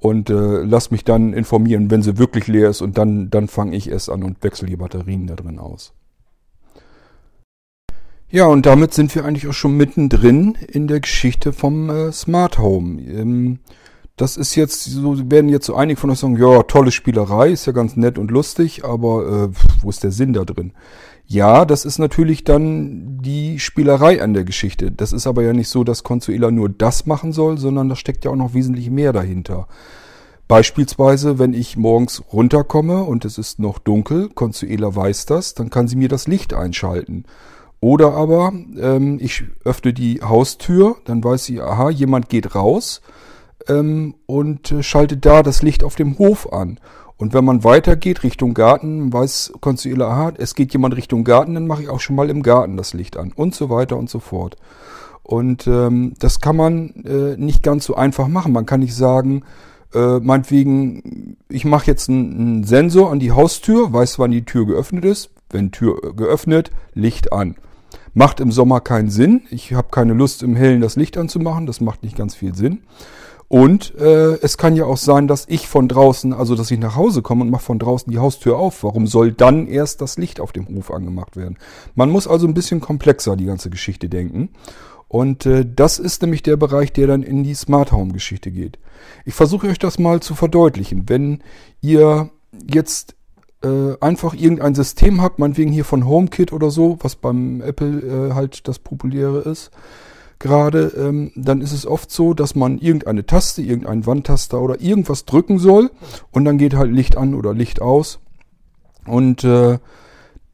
und 0.04 0.28
äh, 0.28 0.62
lass 0.62 0.90
mich 0.90 1.02
dann 1.02 1.32
informieren, 1.32 1.90
wenn 1.90 2.02
sie 2.02 2.18
wirklich 2.18 2.46
leer 2.46 2.68
ist 2.68 2.82
und 2.82 2.98
dann, 2.98 3.30
dann 3.30 3.48
fange 3.48 3.74
ich 3.74 3.90
erst 3.90 4.10
an 4.10 4.22
und 4.22 4.44
wechsle 4.44 4.68
die 4.68 4.76
Batterien 4.76 5.26
da 5.26 5.34
drin 5.34 5.58
aus. 5.58 5.94
Ja, 8.28 8.44
und 8.44 8.66
damit 8.66 8.92
sind 8.92 9.14
wir 9.14 9.24
eigentlich 9.24 9.48
auch 9.48 9.54
schon 9.54 9.78
mittendrin 9.78 10.58
in 10.68 10.88
der 10.88 11.00
Geschichte 11.00 11.54
vom 11.54 11.88
äh, 11.88 12.12
Smart 12.12 12.58
Home. 12.58 13.00
Ähm, 13.00 13.60
das 14.16 14.36
ist 14.36 14.56
jetzt 14.56 14.84
so, 14.84 15.30
werden 15.30 15.48
jetzt 15.48 15.64
so 15.64 15.74
einige 15.74 15.98
von 15.98 16.10
euch 16.10 16.18
sagen, 16.18 16.36
ja, 16.36 16.62
tolle 16.64 16.92
Spielerei, 16.92 17.48
ist 17.48 17.64
ja 17.64 17.72
ganz 17.72 17.96
nett 17.96 18.18
und 18.18 18.30
lustig, 18.30 18.84
aber 18.84 19.48
äh, 19.48 19.56
wo 19.80 19.88
ist 19.88 20.04
der 20.04 20.12
Sinn 20.12 20.34
da 20.34 20.44
drin? 20.44 20.74
Ja, 21.26 21.64
das 21.64 21.84
ist 21.84 21.98
natürlich 21.98 22.44
dann 22.44 23.18
die 23.22 23.58
Spielerei 23.58 24.22
an 24.22 24.34
der 24.34 24.44
Geschichte. 24.44 24.90
Das 24.90 25.12
ist 25.12 25.26
aber 25.26 25.42
ja 25.42 25.52
nicht 25.52 25.68
so, 25.68 25.82
dass 25.82 26.04
Consuela 26.04 26.50
nur 26.50 26.68
das 26.68 27.06
machen 27.06 27.32
soll, 27.32 27.58
sondern 27.58 27.88
da 27.88 27.96
steckt 27.96 28.24
ja 28.24 28.30
auch 28.30 28.36
noch 28.36 28.54
wesentlich 28.54 28.90
mehr 28.90 29.12
dahinter. 29.12 29.66
Beispielsweise, 30.46 31.38
wenn 31.38 31.54
ich 31.54 31.78
morgens 31.78 32.22
runterkomme 32.30 33.04
und 33.04 33.24
es 33.24 33.38
ist 33.38 33.58
noch 33.58 33.78
dunkel, 33.78 34.28
Consuela 34.28 34.94
weiß 34.94 35.24
das, 35.24 35.54
dann 35.54 35.70
kann 35.70 35.88
sie 35.88 35.96
mir 35.96 36.08
das 36.08 36.28
Licht 36.28 36.52
einschalten. 36.52 37.24
Oder 37.80 38.12
aber 38.12 38.52
ähm, 38.78 39.18
ich 39.20 39.44
öffne 39.64 39.94
die 39.94 40.20
Haustür, 40.22 40.96
dann 41.06 41.24
weiß 41.24 41.44
sie, 41.44 41.60
aha, 41.60 41.88
jemand 41.90 42.28
geht 42.28 42.54
raus 42.54 43.00
ähm, 43.68 44.14
und 44.26 44.70
äh, 44.72 44.82
schaltet 44.82 45.24
da 45.24 45.42
das 45.42 45.62
Licht 45.62 45.82
auf 45.82 45.94
dem 45.94 46.18
Hof 46.18 46.52
an. 46.52 46.78
Und 47.16 47.32
wenn 47.32 47.44
man 47.44 47.62
weitergeht 47.62 48.22
Richtung 48.22 48.54
Garten, 48.54 49.12
weiß 49.12 49.52
Consuela, 49.60 50.08
aha, 50.08 50.32
es 50.36 50.54
geht 50.54 50.72
jemand 50.72 50.96
Richtung 50.96 51.24
Garten, 51.24 51.54
dann 51.54 51.66
mache 51.66 51.82
ich 51.82 51.88
auch 51.88 52.00
schon 52.00 52.16
mal 52.16 52.28
im 52.28 52.42
Garten 52.42 52.76
das 52.76 52.92
Licht 52.92 53.16
an 53.16 53.32
und 53.34 53.54
so 53.54 53.70
weiter 53.70 53.96
und 53.96 54.10
so 54.10 54.18
fort. 54.18 54.56
Und 55.22 55.66
ähm, 55.66 56.14
das 56.18 56.40
kann 56.40 56.56
man 56.56 56.90
äh, 57.04 57.36
nicht 57.36 57.62
ganz 57.62 57.86
so 57.86 57.94
einfach 57.94 58.28
machen. 58.28 58.52
Man 58.52 58.66
kann 58.66 58.80
nicht 58.80 58.94
sagen, 58.94 59.42
äh, 59.94 60.18
meinetwegen, 60.18 61.36
ich 61.48 61.64
mache 61.64 61.86
jetzt 61.86 62.10
einen, 62.10 62.64
Sensor 62.64 63.10
an 63.10 63.20
die 63.20 63.32
Haustür, 63.32 63.92
weiß, 63.92 64.18
wann 64.18 64.32
die 64.32 64.44
Tür 64.44 64.66
geöffnet 64.66 65.04
ist. 65.04 65.30
Wenn 65.50 65.70
Tür 65.70 66.14
geöffnet, 66.14 66.72
Licht 66.94 67.32
an. 67.32 67.54
Macht 68.12 68.40
im 68.40 68.52
Sommer 68.52 68.80
keinen 68.80 69.08
Sinn. 69.08 69.42
Ich 69.50 69.72
habe 69.72 69.88
keine 69.90 70.14
Lust, 70.14 70.42
im 70.42 70.56
Hellen 70.56 70.80
das 70.80 70.96
Licht 70.96 71.16
anzumachen. 71.16 71.66
Das 71.66 71.80
macht 71.80 72.02
nicht 72.02 72.16
ganz 72.16 72.34
viel 72.34 72.54
Sinn. 72.54 72.82
Und 73.48 73.94
äh, 73.96 74.38
es 74.40 74.56
kann 74.56 74.74
ja 74.74 74.84
auch 74.84 74.96
sein, 74.96 75.28
dass 75.28 75.46
ich 75.48 75.68
von 75.68 75.86
draußen, 75.88 76.32
also 76.32 76.54
dass 76.54 76.70
ich 76.70 76.78
nach 76.78 76.96
Hause 76.96 77.22
komme 77.22 77.42
und 77.42 77.50
mache 77.50 77.64
von 77.64 77.78
draußen 77.78 78.10
die 78.10 78.18
Haustür 78.18 78.58
auf. 78.58 78.82
Warum 78.82 79.06
soll 79.06 79.32
dann 79.32 79.66
erst 79.66 80.00
das 80.00 80.16
Licht 80.18 80.40
auf 80.40 80.52
dem 80.52 80.66
Hof 80.68 80.90
angemacht 80.90 81.36
werden? 81.36 81.58
Man 81.94 82.10
muss 82.10 82.26
also 82.26 82.46
ein 82.46 82.54
bisschen 82.54 82.80
komplexer 82.80 83.36
die 83.36 83.44
ganze 83.46 83.70
Geschichte 83.70 84.08
denken. 84.08 84.50
Und 85.08 85.46
äh, 85.46 85.64
das 85.64 85.98
ist 85.98 86.22
nämlich 86.22 86.42
der 86.42 86.56
Bereich, 86.56 86.92
der 86.92 87.06
dann 87.06 87.22
in 87.22 87.44
die 87.44 87.54
Smart 87.54 87.92
Home 87.92 88.12
Geschichte 88.12 88.50
geht. 88.50 88.78
Ich 89.24 89.34
versuche 89.34 89.68
euch 89.68 89.78
das 89.78 89.98
mal 89.98 90.20
zu 90.20 90.34
verdeutlichen. 90.34 91.08
Wenn 91.08 91.42
ihr 91.80 92.30
jetzt 92.68 93.14
äh, 93.62 93.96
einfach 94.00 94.34
irgendein 94.34 94.74
System 94.74 95.22
habt, 95.22 95.38
meinetwegen 95.38 95.72
hier 95.72 95.84
von 95.84 96.06
HomeKit 96.06 96.52
oder 96.52 96.70
so, 96.70 96.98
was 97.00 97.16
beim 97.16 97.60
Apple 97.60 98.30
äh, 98.30 98.34
halt 98.34 98.66
das 98.66 98.78
populäre 98.78 99.40
ist, 99.40 99.70
gerade, 100.44 100.92
ähm, 100.96 101.32
dann 101.34 101.62
ist 101.62 101.72
es 101.72 101.86
oft 101.86 102.10
so, 102.10 102.34
dass 102.34 102.54
man 102.54 102.78
irgendeine 102.78 103.24
Taste, 103.24 103.62
irgendeinen 103.62 104.04
Wandtaster 104.04 104.60
oder 104.60 104.78
irgendwas 104.78 105.24
drücken 105.24 105.58
soll 105.58 105.90
und 106.32 106.44
dann 106.44 106.58
geht 106.58 106.74
halt 106.76 106.92
Licht 106.92 107.16
an 107.16 107.34
oder 107.34 107.54
Licht 107.54 107.80
aus. 107.80 108.20
Und 109.06 109.42
äh, 109.42 109.78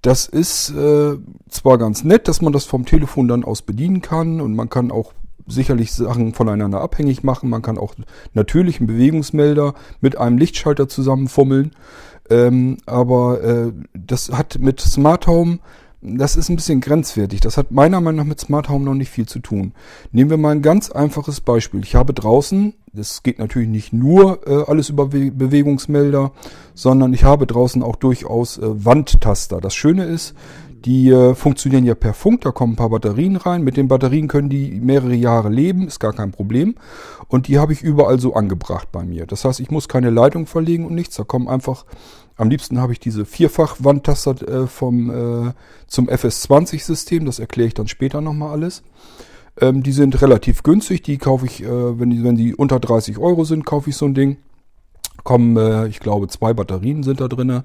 das 0.00 0.26
ist 0.26 0.70
äh, 0.70 1.16
zwar 1.48 1.76
ganz 1.76 2.04
nett, 2.04 2.28
dass 2.28 2.40
man 2.40 2.52
das 2.52 2.66
vom 2.66 2.86
Telefon 2.86 3.26
dann 3.26 3.44
aus 3.44 3.62
bedienen 3.62 4.00
kann 4.00 4.40
und 4.40 4.54
man 4.54 4.70
kann 4.70 4.92
auch 4.92 5.12
sicherlich 5.48 5.92
Sachen 5.92 6.34
voneinander 6.34 6.80
abhängig 6.80 7.24
machen. 7.24 7.50
Man 7.50 7.62
kann 7.62 7.76
auch 7.76 7.96
natürlich 8.32 8.78
einen 8.78 8.86
Bewegungsmelder 8.86 9.74
mit 10.00 10.16
einem 10.16 10.38
Lichtschalter 10.38 10.88
zusammenfummeln. 10.88 11.72
Ähm, 12.30 12.76
aber 12.86 13.42
äh, 13.42 13.72
das 13.92 14.30
hat 14.30 14.60
mit 14.60 14.80
Smart 14.80 15.26
Home, 15.26 15.58
das 16.02 16.36
ist 16.36 16.48
ein 16.48 16.56
bisschen 16.56 16.80
grenzwertig. 16.80 17.40
Das 17.40 17.56
hat 17.56 17.70
meiner 17.70 18.00
Meinung 18.00 18.20
nach 18.20 18.28
mit 18.28 18.40
Smart 18.40 18.68
Home 18.68 18.84
noch 18.84 18.94
nicht 18.94 19.10
viel 19.10 19.26
zu 19.26 19.38
tun. 19.38 19.72
Nehmen 20.12 20.30
wir 20.30 20.38
mal 20.38 20.52
ein 20.52 20.62
ganz 20.62 20.90
einfaches 20.90 21.40
Beispiel. 21.40 21.82
Ich 21.82 21.94
habe 21.94 22.14
draußen, 22.14 22.74
das 22.92 23.22
geht 23.22 23.38
natürlich 23.38 23.68
nicht 23.68 23.92
nur 23.92 24.46
äh, 24.46 24.64
alles 24.66 24.88
über 24.88 25.06
Be 25.08 25.30
Bewegungsmelder, 25.30 26.32
sondern 26.74 27.12
ich 27.12 27.24
habe 27.24 27.46
draußen 27.46 27.82
auch 27.82 27.96
durchaus 27.96 28.56
äh, 28.56 28.84
Wandtaster. 28.84 29.60
Das 29.60 29.74
Schöne 29.74 30.04
ist, 30.04 30.34
die 30.86 31.10
äh, 31.10 31.34
funktionieren 31.34 31.84
ja 31.84 31.94
per 31.94 32.14
Funk, 32.14 32.40
da 32.40 32.52
kommen 32.52 32.72
ein 32.72 32.76
paar 32.76 32.88
Batterien 32.88 33.36
rein. 33.36 33.62
Mit 33.62 33.76
den 33.76 33.88
Batterien 33.88 34.28
können 34.28 34.48
die 34.48 34.80
mehrere 34.80 35.14
Jahre 35.14 35.50
leben, 35.50 35.86
ist 35.86 36.00
gar 36.00 36.14
kein 36.14 36.30
Problem. 36.30 36.76
Und 37.28 37.48
die 37.48 37.58
habe 37.58 37.74
ich 37.74 37.82
überall 37.82 38.18
so 38.18 38.34
angebracht 38.34 38.88
bei 38.90 39.04
mir. 39.04 39.26
Das 39.26 39.44
heißt, 39.44 39.60
ich 39.60 39.70
muss 39.70 39.88
keine 39.88 40.08
Leitung 40.08 40.46
verlegen 40.46 40.86
und 40.86 40.94
nichts. 40.94 41.16
Da 41.16 41.24
kommen 41.24 41.48
einfach, 41.48 41.84
am 42.40 42.50
liebsten 42.50 42.80
habe 42.80 42.92
ich 42.92 43.00
diese 43.00 43.24
Vierfach-Wandtaster 43.24 44.36
äh, 44.48 44.64
äh, 44.64 45.52
zum 45.86 46.08
FS20-System. 46.08 47.26
Das 47.26 47.38
erkläre 47.38 47.68
ich 47.68 47.74
dann 47.74 47.88
später 47.88 48.20
nochmal 48.20 48.52
alles. 48.52 48.82
Ähm, 49.60 49.82
die 49.82 49.92
sind 49.92 50.20
relativ 50.22 50.62
günstig. 50.62 51.02
Die 51.02 51.18
kaufe 51.18 51.46
ich, 51.46 51.62
äh, 51.62 52.00
wenn, 52.00 52.10
die, 52.10 52.24
wenn 52.24 52.36
die 52.36 52.54
unter 52.54 52.80
30 52.80 53.18
Euro 53.18 53.44
sind, 53.44 53.66
kaufe 53.66 53.90
ich 53.90 53.96
so 53.96 54.06
ein 54.06 54.14
Ding 54.14 54.38
kommen, 55.22 55.56
äh, 55.56 55.86
ich 55.86 56.00
glaube, 56.00 56.28
zwei 56.28 56.54
Batterien 56.54 57.02
sind 57.02 57.20
da 57.20 57.28
drinne. 57.28 57.64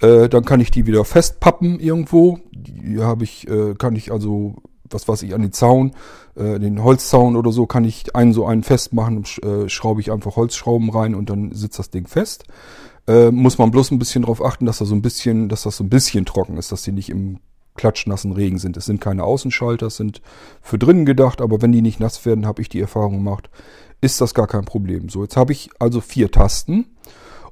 Äh, 0.00 0.28
dann 0.28 0.44
kann 0.44 0.60
ich 0.60 0.70
die 0.70 0.86
wieder 0.86 1.04
festpappen 1.04 1.80
irgendwo. 1.80 2.38
Die 2.52 2.98
habe 3.00 3.24
ich, 3.24 3.48
äh, 3.48 3.74
kann 3.74 3.96
ich 3.96 4.12
also, 4.12 4.56
was 4.90 5.08
weiß 5.08 5.22
ich, 5.22 5.34
an 5.34 5.42
den 5.42 5.52
Zaun, 5.52 5.92
äh, 6.34 6.58
den 6.58 6.82
Holzzaun 6.82 7.36
oder 7.36 7.52
so, 7.52 7.66
kann 7.66 7.84
ich 7.84 8.14
einen 8.14 8.32
so 8.32 8.46
einen 8.46 8.62
festmachen, 8.62 9.24
äh, 9.42 9.68
schraube 9.68 10.00
ich 10.00 10.12
einfach 10.12 10.36
Holzschrauben 10.36 10.90
rein 10.90 11.14
und 11.14 11.30
dann 11.30 11.52
sitzt 11.52 11.78
das 11.78 11.90
Ding 11.90 12.06
fest. 12.06 12.44
Äh, 13.06 13.30
muss 13.30 13.58
man 13.58 13.70
bloß 13.70 13.90
ein 13.90 13.98
bisschen 13.98 14.22
darauf 14.22 14.44
achten, 14.44 14.66
dass 14.66 14.78
das 14.78 14.88
so 14.88 14.94
ein 14.94 15.02
bisschen, 15.02 15.48
dass 15.48 15.62
das 15.62 15.76
so 15.76 15.84
ein 15.84 15.90
bisschen 15.90 16.26
trocken 16.26 16.56
ist, 16.56 16.70
dass 16.72 16.82
die 16.82 16.92
nicht 16.92 17.08
im 17.08 17.38
klatschnassen 17.74 18.32
Regen 18.32 18.58
sind. 18.58 18.76
Es 18.76 18.84
sind 18.84 19.00
keine 19.00 19.24
Außenschalter, 19.24 19.86
es 19.86 19.96
sind 19.96 20.20
für 20.60 20.78
drinnen 20.78 21.06
gedacht, 21.06 21.40
aber 21.40 21.62
wenn 21.62 21.72
die 21.72 21.82
nicht 21.82 22.00
nass 22.00 22.24
werden, 22.26 22.46
habe 22.46 22.62
ich 22.62 22.68
die 22.68 22.80
Erfahrung 22.80 23.14
gemacht, 23.14 23.48
ist 24.00 24.20
das 24.20 24.34
gar 24.34 24.46
kein 24.46 24.64
Problem. 24.64 25.08
So, 25.08 25.22
jetzt 25.22 25.36
habe 25.36 25.52
ich 25.52 25.70
also 25.78 26.00
vier 26.00 26.30
Tasten 26.30 26.86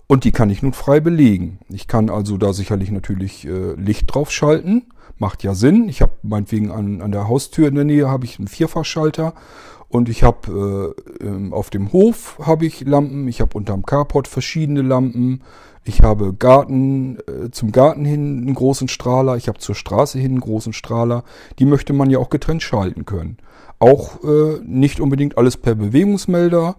und 0.09 0.25
die 0.25 0.33
kann 0.33 0.51
ich 0.51 0.63
nun 0.63 0.73
frei 0.73 1.01
belegen. 1.01 1.59
Ich 1.69 1.87
kann 1.87 2.11
also 2.11 2.39
da 2.39 2.53
sicherlich 2.53 2.91
natürlich 2.91 3.47
äh, 3.47 3.75
Licht 3.75 4.13
drauf 4.13 4.33
schalten. 4.33 4.87
Macht 5.19 5.43
ja 5.43 5.55
Sinn. 5.55 5.89
Ich 5.89 6.01
habe 6.01 6.13
meinetwegen 6.23 6.71
an, 6.71 7.03
an 7.03 7.13
der 7.13 7.29
Haustür 7.29 7.69
in 7.69 7.75
der 7.75 7.85
Nähe 7.85 8.09
habe 8.09 8.25
ich 8.25 8.39
einen 8.39 8.49
Vierfachschalter 8.49 9.35
und 9.89 10.09
ich 10.09 10.23
habe 10.23 10.95
äh, 11.21 11.25
ähm, 11.27 11.53
auf 11.53 11.71
dem 11.71 11.93
Hof 11.93 12.39
habe 12.43 12.65
ich 12.65 12.81
Lampen. 12.83 13.29
Ich 13.29 13.41
habe 13.43 13.57
unterm 13.57 13.85
Carport 13.85 14.29
verschiedene 14.29 14.83
Lampen. 14.83 15.43
Ich 15.85 16.03
habe 16.03 16.33
Garten 16.33 17.19
äh, 17.27 17.51
zum 17.51 17.71
Garten 17.73 18.05
hin 18.05 18.43
einen 18.43 18.55
großen 18.55 18.89
Strahler. 18.89 19.37
Ich 19.37 19.49
habe 19.49 19.59
zur 19.59 19.75
Straße 19.75 20.19
hin 20.19 20.33
einen 20.33 20.41
großen 20.41 20.73
Strahler. 20.73 21.23
Die 21.59 21.67
möchte 21.67 21.93
man 21.93 22.09
ja 22.09 22.19
auch 22.19 22.31
getrennt 22.31 22.63
schalten 22.63 23.05
können. 23.05 23.37
Auch 23.79 24.23
äh, 24.25 24.61
nicht 24.65 25.01
unbedingt 25.01 25.37
alles 25.37 25.59
per 25.59 25.75
Bewegungsmelder. 25.75 26.77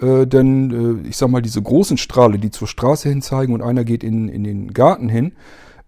Äh, 0.00 0.26
denn 0.26 1.02
äh, 1.04 1.08
ich 1.08 1.16
sag 1.16 1.30
mal, 1.30 1.42
diese 1.42 1.62
großen 1.62 1.98
Strahle, 1.98 2.38
die 2.38 2.50
zur 2.50 2.68
Straße 2.68 3.08
hin 3.08 3.22
zeigen 3.22 3.52
und 3.54 3.62
einer 3.62 3.84
geht 3.84 4.02
in, 4.02 4.28
in 4.28 4.44
den 4.44 4.72
Garten 4.72 5.08
hin, 5.08 5.32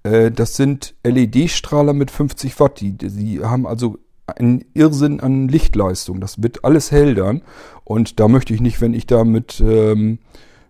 äh, 0.02 0.31
das 0.31 0.54
sind 0.57 0.95
LED-Strahler 1.04 1.92
mit 1.92 2.11
50 2.11 2.59
Watt. 2.61 2.81
Die, 2.81 2.92
die 2.92 3.40
haben 3.42 3.66
also 3.66 3.99
einen 4.26 4.64
Irrsinn 4.75 5.21
an 5.21 5.49
Lichtleistung. 5.49 6.21
Das 6.21 6.42
wird 6.42 6.64
alles 6.64 6.90
hell 6.90 7.14
dann. 7.14 7.42
Und 7.85 8.21
da 8.21 8.28
möchte 8.28 8.54
ich 8.54 8.61
nicht, 8.61 8.81
wenn 8.81 8.95
ich 8.95 9.07
da 9.07 9.25
mit, 9.25 9.61
ähm, 9.61 10.19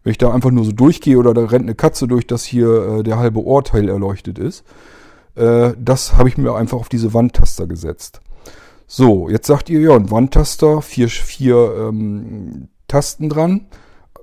wenn 0.02 0.10
ich 0.10 0.18
da 0.18 0.32
einfach 0.32 0.50
nur 0.50 0.64
so 0.64 0.72
durchgehe 0.72 1.18
oder 1.18 1.34
da 1.34 1.44
rennt 1.44 1.64
eine 1.64 1.74
Katze 1.74 2.08
durch, 2.08 2.26
dass 2.26 2.44
hier 2.44 2.98
äh, 2.98 3.02
der 3.02 3.18
halbe 3.18 3.44
Ort 3.44 3.72
hell 3.72 3.88
erleuchtet 3.88 4.38
ist. 4.38 4.64
Äh, 5.34 5.72
das 5.78 6.16
habe 6.16 6.28
ich 6.28 6.38
mir 6.38 6.54
einfach 6.54 6.78
auf 6.78 6.88
diese 6.88 7.14
Wandtaster 7.14 7.66
gesetzt. 7.66 8.20
So, 8.86 9.28
jetzt 9.28 9.46
sagt 9.46 9.70
ihr, 9.70 9.80
ja, 9.80 9.94
ein 9.96 10.10
Wandtaster, 10.10 10.82
vier, 10.82 11.08
vier 11.08 11.88
ähm, 11.88 12.68
Tasten 12.92 13.30
dran. 13.30 13.66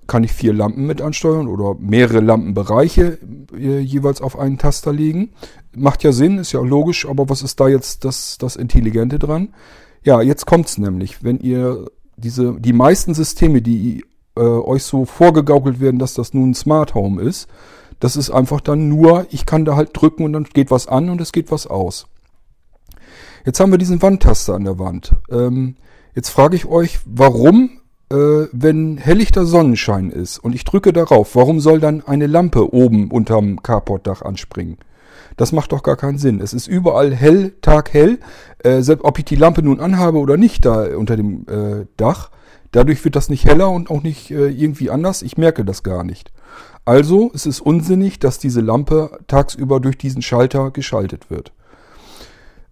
Kann 0.06 0.24
ich 0.24 0.32
vier 0.32 0.54
Lampen 0.54 0.86
mit 0.86 1.02
ansteuern 1.02 1.48
oder 1.48 1.76
mehrere 1.80 2.20
Lampenbereiche 2.20 3.18
äh, 3.56 3.80
jeweils 3.80 4.22
auf 4.22 4.38
einen 4.38 4.58
Taster 4.58 4.94
legen. 4.94 5.32
Macht 5.76 6.04
ja 6.04 6.12
Sinn, 6.12 6.38
ist 6.38 6.52
ja 6.52 6.62
logisch, 6.62 7.08
aber 7.08 7.30
was 7.30 7.42
ist 7.42 7.60
da 7.60 7.68
jetzt 7.68 8.06
das, 8.06 8.38
das 8.38 8.56
Intelligente 8.56 9.18
dran? 9.20 9.50
Ja, 10.04 10.22
jetzt 10.22 10.46
kommt's 10.46 10.78
nämlich. 10.78 11.24
Wenn 11.24 11.40
ihr 11.40 11.88
diese, 12.16 12.60
die 12.60 12.74
meisten 12.74 13.14
Systeme, 13.14 13.62
die 13.62 14.06
äh, 14.36 14.42
euch 14.42 14.84
so 14.84 15.06
vorgegaukelt 15.06 15.80
werden, 15.80 16.00
dass 16.00 16.14
das 16.14 16.34
nun 16.34 16.52
ein 16.52 16.56
Smart 16.56 16.94
Home 16.94 17.22
ist, 17.22 17.48
das 18.00 18.16
ist 18.16 18.30
einfach 18.30 18.62
dann 18.62 18.88
nur, 18.88 19.26
ich 19.32 19.46
kann 19.46 19.66
da 19.66 19.76
halt 19.76 19.90
drücken 19.94 20.24
und 20.24 20.34
dann 20.34 20.44
geht 20.44 20.72
was 20.72 20.88
an 20.88 21.10
und 21.10 21.22
es 21.22 21.32
geht 21.32 21.52
was 21.52 21.68
aus. 21.68 22.08
Jetzt 23.46 23.60
haben 23.60 23.72
wir 23.72 23.78
diesen 23.78 24.02
Wandtaster 24.02 24.54
an 24.54 24.64
der 24.64 24.80
Wand. 24.80 25.16
Ähm, 25.32 25.76
jetzt 26.16 26.30
frage 26.30 26.56
ich 26.56 26.66
euch, 26.66 27.00
warum 27.06 27.79
äh, 28.10 28.48
wenn 28.52 28.98
helllichter 28.98 29.46
Sonnenschein 29.46 30.10
ist 30.10 30.40
und 30.40 30.56
ich 30.56 30.64
drücke 30.64 30.94
darauf, 30.94 31.36
warum 31.36 31.60
soll 31.60 31.80
dann 31.80 32.06
eine 32.06 32.28
Lampe 32.28 32.74
oben 32.74 33.12
unterm 33.12 33.62
Carportdach 33.62 34.22
anspringen? 34.22 34.78
Das 35.38 35.52
macht 35.52 35.72
doch 35.72 35.84
gar 35.84 35.96
keinen 35.96 36.18
Sinn. 36.18 36.42
Es 36.42 36.54
ist 36.54 36.68
überall 36.68 37.16
hell, 37.16 37.54
taghell. 37.62 38.20
Äh, 38.64 38.82
selbst 38.82 39.06
ob 39.06 39.20
ich 39.20 39.26
die 39.26 39.38
Lampe 39.38 39.64
nun 39.64 39.80
anhabe 39.80 40.18
oder 40.18 40.36
nicht 40.36 40.66
da 40.66 40.84
unter 40.98 41.16
dem 41.16 41.46
äh, 41.48 41.86
Dach, 41.96 42.32
dadurch 42.72 43.04
wird 43.06 43.16
das 43.16 43.30
nicht 43.30 43.46
heller 43.46 43.70
und 43.70 43.90
auch 43.90 44.04
nicht 44.04 44.32
äh, 44.32 44.50
irgendwie 44.50 44.90
anders. 44.90 45.22
Ich 45.22 45.38
merke 45.38 45.64
das 45.64 45.84
gar 45.84 46.04
nicht. 46.04 46.34
Also 46.84 47.32
es 47.34 47.46
ist 47.46 47.62
unsinnig, 47.62 48.20
dass 48.20 48.40
diese 48.40 48.62
Lampe 48.62 49.20
tagsüber 49.28 49.80
durch 49.80 49.98
diesen 49.98 50.22
Schalter 50.22 50.72
geschaltet 50.72 51.30
wird. 51.30 51.54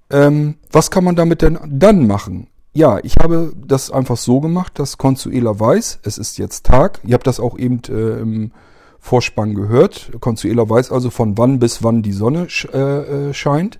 Ähm, 0.10 0.56
was 0.72 0.92
kann 0.92 1.04
man 1.04 1.16
damit 1.16 1.42
denn 1.42 1.60
dann 1.68 2.08
machen? 2.08 2.48
Ja, 2.78 3.00
ich 3.02 3.16
habe 3.18 3.54
das 3.56 3.90
einfach 3.90 4.18
so 4.18 4.40
gemacht, 4.40 4.78
dass 4.78 5.00
Consuela 5.00 5.60
weiß, 5.60 6.02
es 6.04 6.20
ist 6.20 6.38
jetzt 6.38 6.64
Tag. 6.64 7.00
Ihr 7.04 7.16
habt 7.16 7.26
das 7.26 7.40
auch 7.40 7.58
eben 7.58 7.82
äh, 7.90 8.20
im 8.20 8.52
Vorspann 9.00 9.56
gehört. 9.56 10.12
Consuela 10.20 10.70
weiß 10.70 10.92
also, 10.92 11.10
von 11.10 11.40
wann 11.40 11.58
bis 11.58 11.82
wann 11.82 12.04
die 12.04 12.12
Sonne 12.12 12.46
äh, 12.72 13.30
äh, 13.30 13.34
scheint. 13.34 13.80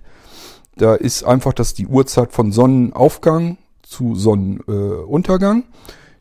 Da 0.76 0.96
ist 0.96 1.22
einfach 1.22 1.52
das 1.52 1.74
die 1.74 1.86
Uhrzeit 1.86 2.32
von 2.32 2.50
Sonnenaufgang 2.50 3.58
zu 3.82 4.16
Sonnenuntergang. 4.16 5.62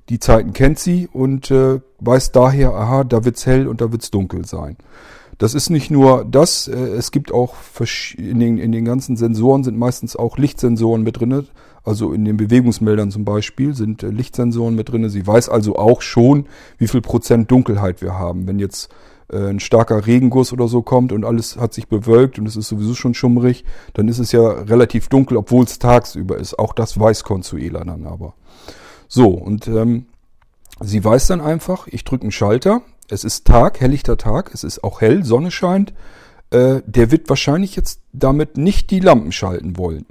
die 0.09 0.19
Zeiten 0.19 0.53
kennt 0.53 0.77
sie 0.77 1.09
und 1.11 1.49
äh, 1.49 1.81
weiß 1.99 2.31
daher, 2.31 2.75
aha, 2.75 3.05
da 3.05 3.25
wird's 3.25 3.47
hell 3.47 3.67
und 3.67 3.81
da 3.81 3.91
wird's 3.91 4.11
dunkel 4.11 4.45
sein. 4.45 4.77
Das 5.39 5.55
ist 5.55 5.71
nicht 5.71 5.89
nur 5.89 6.25
das, 6.25 6.67
äh, 6.67 6.75
es 6.75 7.09
gibt 7.09 7.31
auch 7.31 7.55
in 8.17 8.39
den, 8.39 8.59
in 8.59 8.71
den 8.71 8.85
ganzen 8.85 9.17
Sensoren 9.17 9.63
sind 9.63 9.79
meistens 9.79 10.15
auch 10.15 10.37
Lichtsensoren 10.37 11.01
mit 11.01 11.19
drin. 11.19 11.47
Also 11.87 12.11
in 12.11 12.25
den 12.25 12.35
Bewegungsmeldern 12.35 13.11
zum 13.11 13.23
Beispiel 13.23 13.73
sind 13.73 14.03
äh, 14.03 14.09
Lichtsensoren 14.09 14.75
mit 14.75 14.91
drin. 14.91 15.07
Sie 15.09 15.25
weiß 15.25 15.47
also 15.47 15.77
auch 15.77 16.01
schon, 16.01 16.47
wie 16.77 16.87
viel 16.89 16.99
Prozent 16.99 17.49
Dunkelheit 17.49 18.01
wir 18.01 18.13
haben. 18.13 18.45
Wenn 18.45 18.59
jetzt 18.59 18.89
äh, 19.31 19.49
ein 19.49 19.61
starker 19.61 20.05
Regenguss 20.05 20.51
oder 20.51 20.67
so 20.67 20.81
kommt 20.81 21.13
und 21.13 21.23
alles 21.23 21.55
hat 21.55 21.73
sich 21.73 21.87
bewölkt 21.87 22.39
und 22.39 22.45
es 22.45 22.57
ist 22.57 22.67
sowieso 22.67 22.93
schon 22.93 23.13
schummrig, 23.13 23.63
dann 23.93 24.09
ist 24.09 24.19
es 24.19 24.33
ja 24.33 24.41
relativ 24.41 25.07
dunkel, 25.07 25.37
obwohl 25.37 25.63
es 25.63 25.79
tagsüber 25.79 26.37
ist. 26.37 26.59
Auch 26.59 26.73
das 26.73 26.99
weiß 26.99 27.23
Consuela 27.23 27.85
dann 27.85 28.05
aber. 28.05 28.33
So, 29.07 29.29
und 29.29 29.69
ähm, 29.69 30.07
sie 30.81 31.01
weiß 31.01 31.27
dann 31.27 31.39
einfach, 31.39 31.87
ich 31.87 32.03
drücke 32.03 32.23
einen 32.23 32.31
Schalter, 32.31 32.81
es 33.09 33.23
ist 33.23 33.47
Tag, 33.47 33.79
helllichter 33.79 34.17
Tag, 34.17 34.51
es 34.53 34.65
ist 34.65 34.83
auch 34.83 34.99
hell, 34.99 35.23
Sonne 35.23 35.51
scheint. 35.51 35.93
Äh, 36.49 36.81
der 36.85 37.11
wird 37.11 37.29
wahrscheinlich 37.29 37.77
jetzt 37.77 38.01
damit 38.11 38.57
nicht 38.57 38.91
die 38.91 38.99
Lampen 38.99 39.31
schalten 39.31 39.77
wollen. 39.77 40.05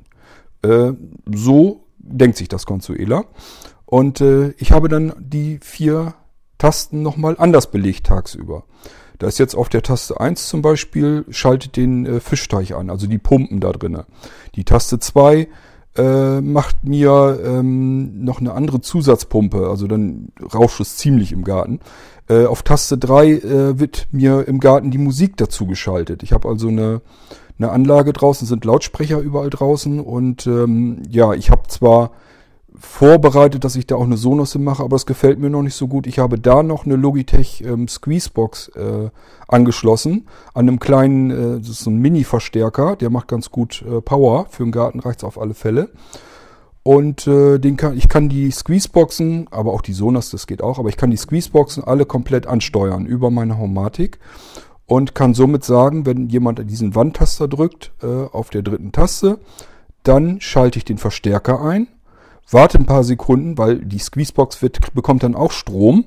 Äh, 0.63 0.93
so 1.33 1.85
denkt 1.99 2.37
sich 2.37 2.49
das 2.49 2.67
Consuela. 2.67 3.25
Und 3.85 4.21
äh, 4.21 4.51
ich 4.59 4.73
habe 4.73 4.89
dann 4.89 5.13
die 5.19 5.59
vier 5.63 6.15
Tasten 6.59 7.03
nochmal 7.03 7.37
anders 7.39 7.71
belegt 7.71 8.07
tagsüber. 8.07 8.65
Da 9.19 9.27
ist 9.29 9.39
jetzt 9.39 9.55
auf 9.55 9.69
der 9.69 9.83
Taste 9.83 10.21
1 10.21 10.49
zum 10.49 10.63
Beispiel, 10.63 11.25
schaltet 11.31 11.77
den 11.77 12.05
äh, 12.07 12.21
Fischteich 12.21 12.75
an, 12.75 12.91
also 12.91 13.07
die 13.07 13.19
Pumpen 13.19 13.61
da 13.61 13.73
drinnen. 13.73 14.05
Die 14.55 14.65
Taste 14.65 14.99
2 14.99 15.49
äh, 15.97 16.41
macht 16.41 16.85
mir 16.85 17.41
ähm, 17.43 18.23
noch 18.25 18.41
eine 18.41 18.53
andere 18.53 18.81
Zusatzpumpe, 18.81 19.69
also 19.69 19.87
dann 19.87 20.33
rauscht 20.55 20.81
es 20.81 20.97
ziemlich 20.97 21.33
im 21.33 21.45
Garten. 21.45 21.81
Äh, 22.29 22.45
auf 22.45 22.63
Taste 22.63 22.99
3 22.99 23.31
äh, 23.31 23.79
wird 23.79 24.09
mir 24.11 24.47
im 24.47 24.61
Garten 24.61 24.91
die 24.91 24.99
Musik 24.99 25.37
dazu 25.37 25.67
geschaltet. 25.67 26.23
Ich 26.23 26.33
habe 26.33 26.49
also 26.49 26.69
eine, 26.69 27.01
eine 27.59 27.71
Anlage 27.71 28.13
draußen, 28.13 28.47
sind 28.47 28.65
Lautsprecher 28.65 29.19
überall 29.19 29.51
draußen 29.51 30.01
und 30.01 30.47
ähm, 30.47 31.03
ja, 31.09 31.33
ich 31.33 31.51
habe 31.51 31.69
zwar 31.69 32.11
vorbereitet, 32.79 33.65
dass 33.65 33.77
ich 33.77 33.87
da 33.87 33.97
auch 33.97 34.05
eine 34.05 34.17
Sonos 34.17 34.55
mache, 34.57 34.83
aber 34.83 34.97
das 34.97 35.07
gefällt 35.07 35.39
mir 35.39 35.51
noch 35.51 35.63
nicht 35.63 35.75
so 35.75 35.89
gut. 35.89 36.07
Ich 36.07 36.19
habe 36.19 36.39
da 36.39 36.63
noch 36.63 36.85
eine 36.85 36.97
Logitech 36.97 37.63
ähm, 37.63 37.89
Squeezebox 37.89 38.69
äh, 38.69 39.11
angeschlossen 39.49 40.27
an 40.53 40.69
einem 40.69 40.79
kleinen, 40.79 41.31
äh, 41.31 41.59
das 41.59 41.71
ist 41.71 41.81
so 41.81 41.91
ein 41.91 41.99
Mini-Verstärker, 41.99 42.97
der 42.97 43.11
macht 43.11 43.29
ganz 43.29 43.51
gut 43.51 43.83
äh, 43.89 44.01
Power. 44.03 44.47
Für 44.51 44.65
den 44.65 44.73
Garten 44.73 45.01
reicht's 45.01 45.25
auf 45.25 45.41
alle 45.41 45.55
Fälle. 45.55 45.89
Und 46.83 47.27
äh, 47.27 47.59
den 47.59 47.77
kann, 47.77 47.97
ich 47.97 48.09
kann 48.09 48.29
die 48.29 48.51
Squeezeboxen, 48.51 49.49
aber 49.51 49.73
auch 49.73 49.81
die 49.81 49.93
Sonos, 49.93 50.31
das 50.31 50.47
geht 50.47 50.63
auch, 50.63 50.79
aber 50.79 50.89
ich 50.89 50.97
kann 50.97 51.11
die 51.11 51.17
Squeezeboxen 51.17 51.83
alle 51.83 52.07
komplett 52.07 52.47
ansteuern 52.47 53.07
über 53.07 53.31
meine 53.31 53.59
Homatik 53.59 54.21
und 54.87 55.15
kann 55.15 55.35
somit 55.35 55.65
sagen, 55.65 56.07
wenn 56.07 56.29
jemand 56.29 56.71
diesen 56.71 56.95
Wandtaster 56.95 57.49
drückt 57.49 57.93
äh, 58.03 58.07
auf 58.07 58.51
der 58.51 58.63
dritten 58.63 58.93
Taste, 58.93 59.39
dann 60.03 60.41
schalte 60.41 60.79
ich 60.79 60.85
den 60.85 60.99
Verstärker 60.99 61.61
ein 61.61 61.89
warte 62.51 62.79
ein 62.79 62.87
paar 62.87 63.05
Sekunden, 63.05 63.59
weil 63.59 63.79
die 63.79 63.99
Squeezebox 63.99 64.63
wird, 64.63 64.95
bekommt 64.95 65.23
dann 65.23 65.35
auch 65.35 65.53
Strom. 65.53 66.05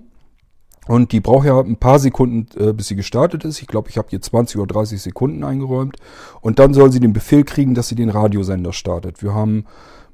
Und 0.87 1.11
die 1.11 1.19
braucht 1.19 1.45
ja 1.45 1.59
ein 1.59 1.77
paar 1.77 1.99
Sekunden, 1.99 2.47
äh, 2.59 2.73
bis 2.73 2.87
sie 2.87 2.95
gestartet 2.95 3.45
ist. 3.45 3.61
Ich 3.61 3.67
glaube, 3.67 3.89
ich 3.89 3.97
habe 3.97 4.07
hier 4.09 4.21
20 4.21 4.59
oder 4.59 4.73
30 4.73 4.99
Sekunden 4.99 5.43
eingeräumt. 5.43 5.97
Und 6.41 6.57
dann 6.57 6.73
soll 6.73 6.91
sie 6.91 6.99
den 6.99 7.13
Befehl 7.13 7.43
kriegen, 7.43 7.75
dass 7.75 7.89
sie 7.89 7.95
den 7.95 8.09
Radiosender 8.09 8.73
startet. 8.73 9.21
Wir 9.21 9.35
haben 9.35 9.65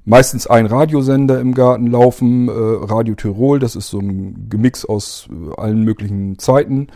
meistens 0.04 0.48
einen 0.48 0.68
Radiosender 0.68 1.40
im 1.40 1.54
Garten 1.54 1.88
laufen, 1.88 2.50
äh, 2.50 2.52
Radio 2.52 3.16
Tirol, 3.16 3.60
das 3.60 3.78
ist 3.78 3.88
so 3.88 4.00
ein 4.00 4.50
Gemix 4.50 4.84
aus 4.84 5.30
äh, 5.32 5.56
allen 5.56 5.84
möglichen 5.86 6.40
Zeiten. 6.40 6.88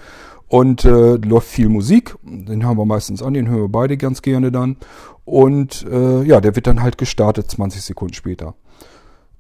Und 0.50 0.84
äh, 0.84 1.15
läuft 1.15 1.48
viel 1.48 1.70
Musik, 1.70 2.15
den 2.24 2.65
haben 2.65 2.77
wir 2.77 2.86
meistens 2.86 3.22
an, 3.22 3.36
den 3.36 3.48
hören 3.48 3.62
wir 3.62 3.70
beide 3.70 3.98
ganz 3.98 4.24
gerne 4.24 4.51
dann. 4.51 4.77
Und 5.24 5.86
äh, 5.89 6.24
ja, 6.24 6.41
der 6.41 6.56
wird 6.56 6.65
dann 6.65 6.82
halt 6.82 6.98
gestartet 6.98 7.51
20 7.51 7.84
Sekunden 7.84 8.15
später. 8.15 8.56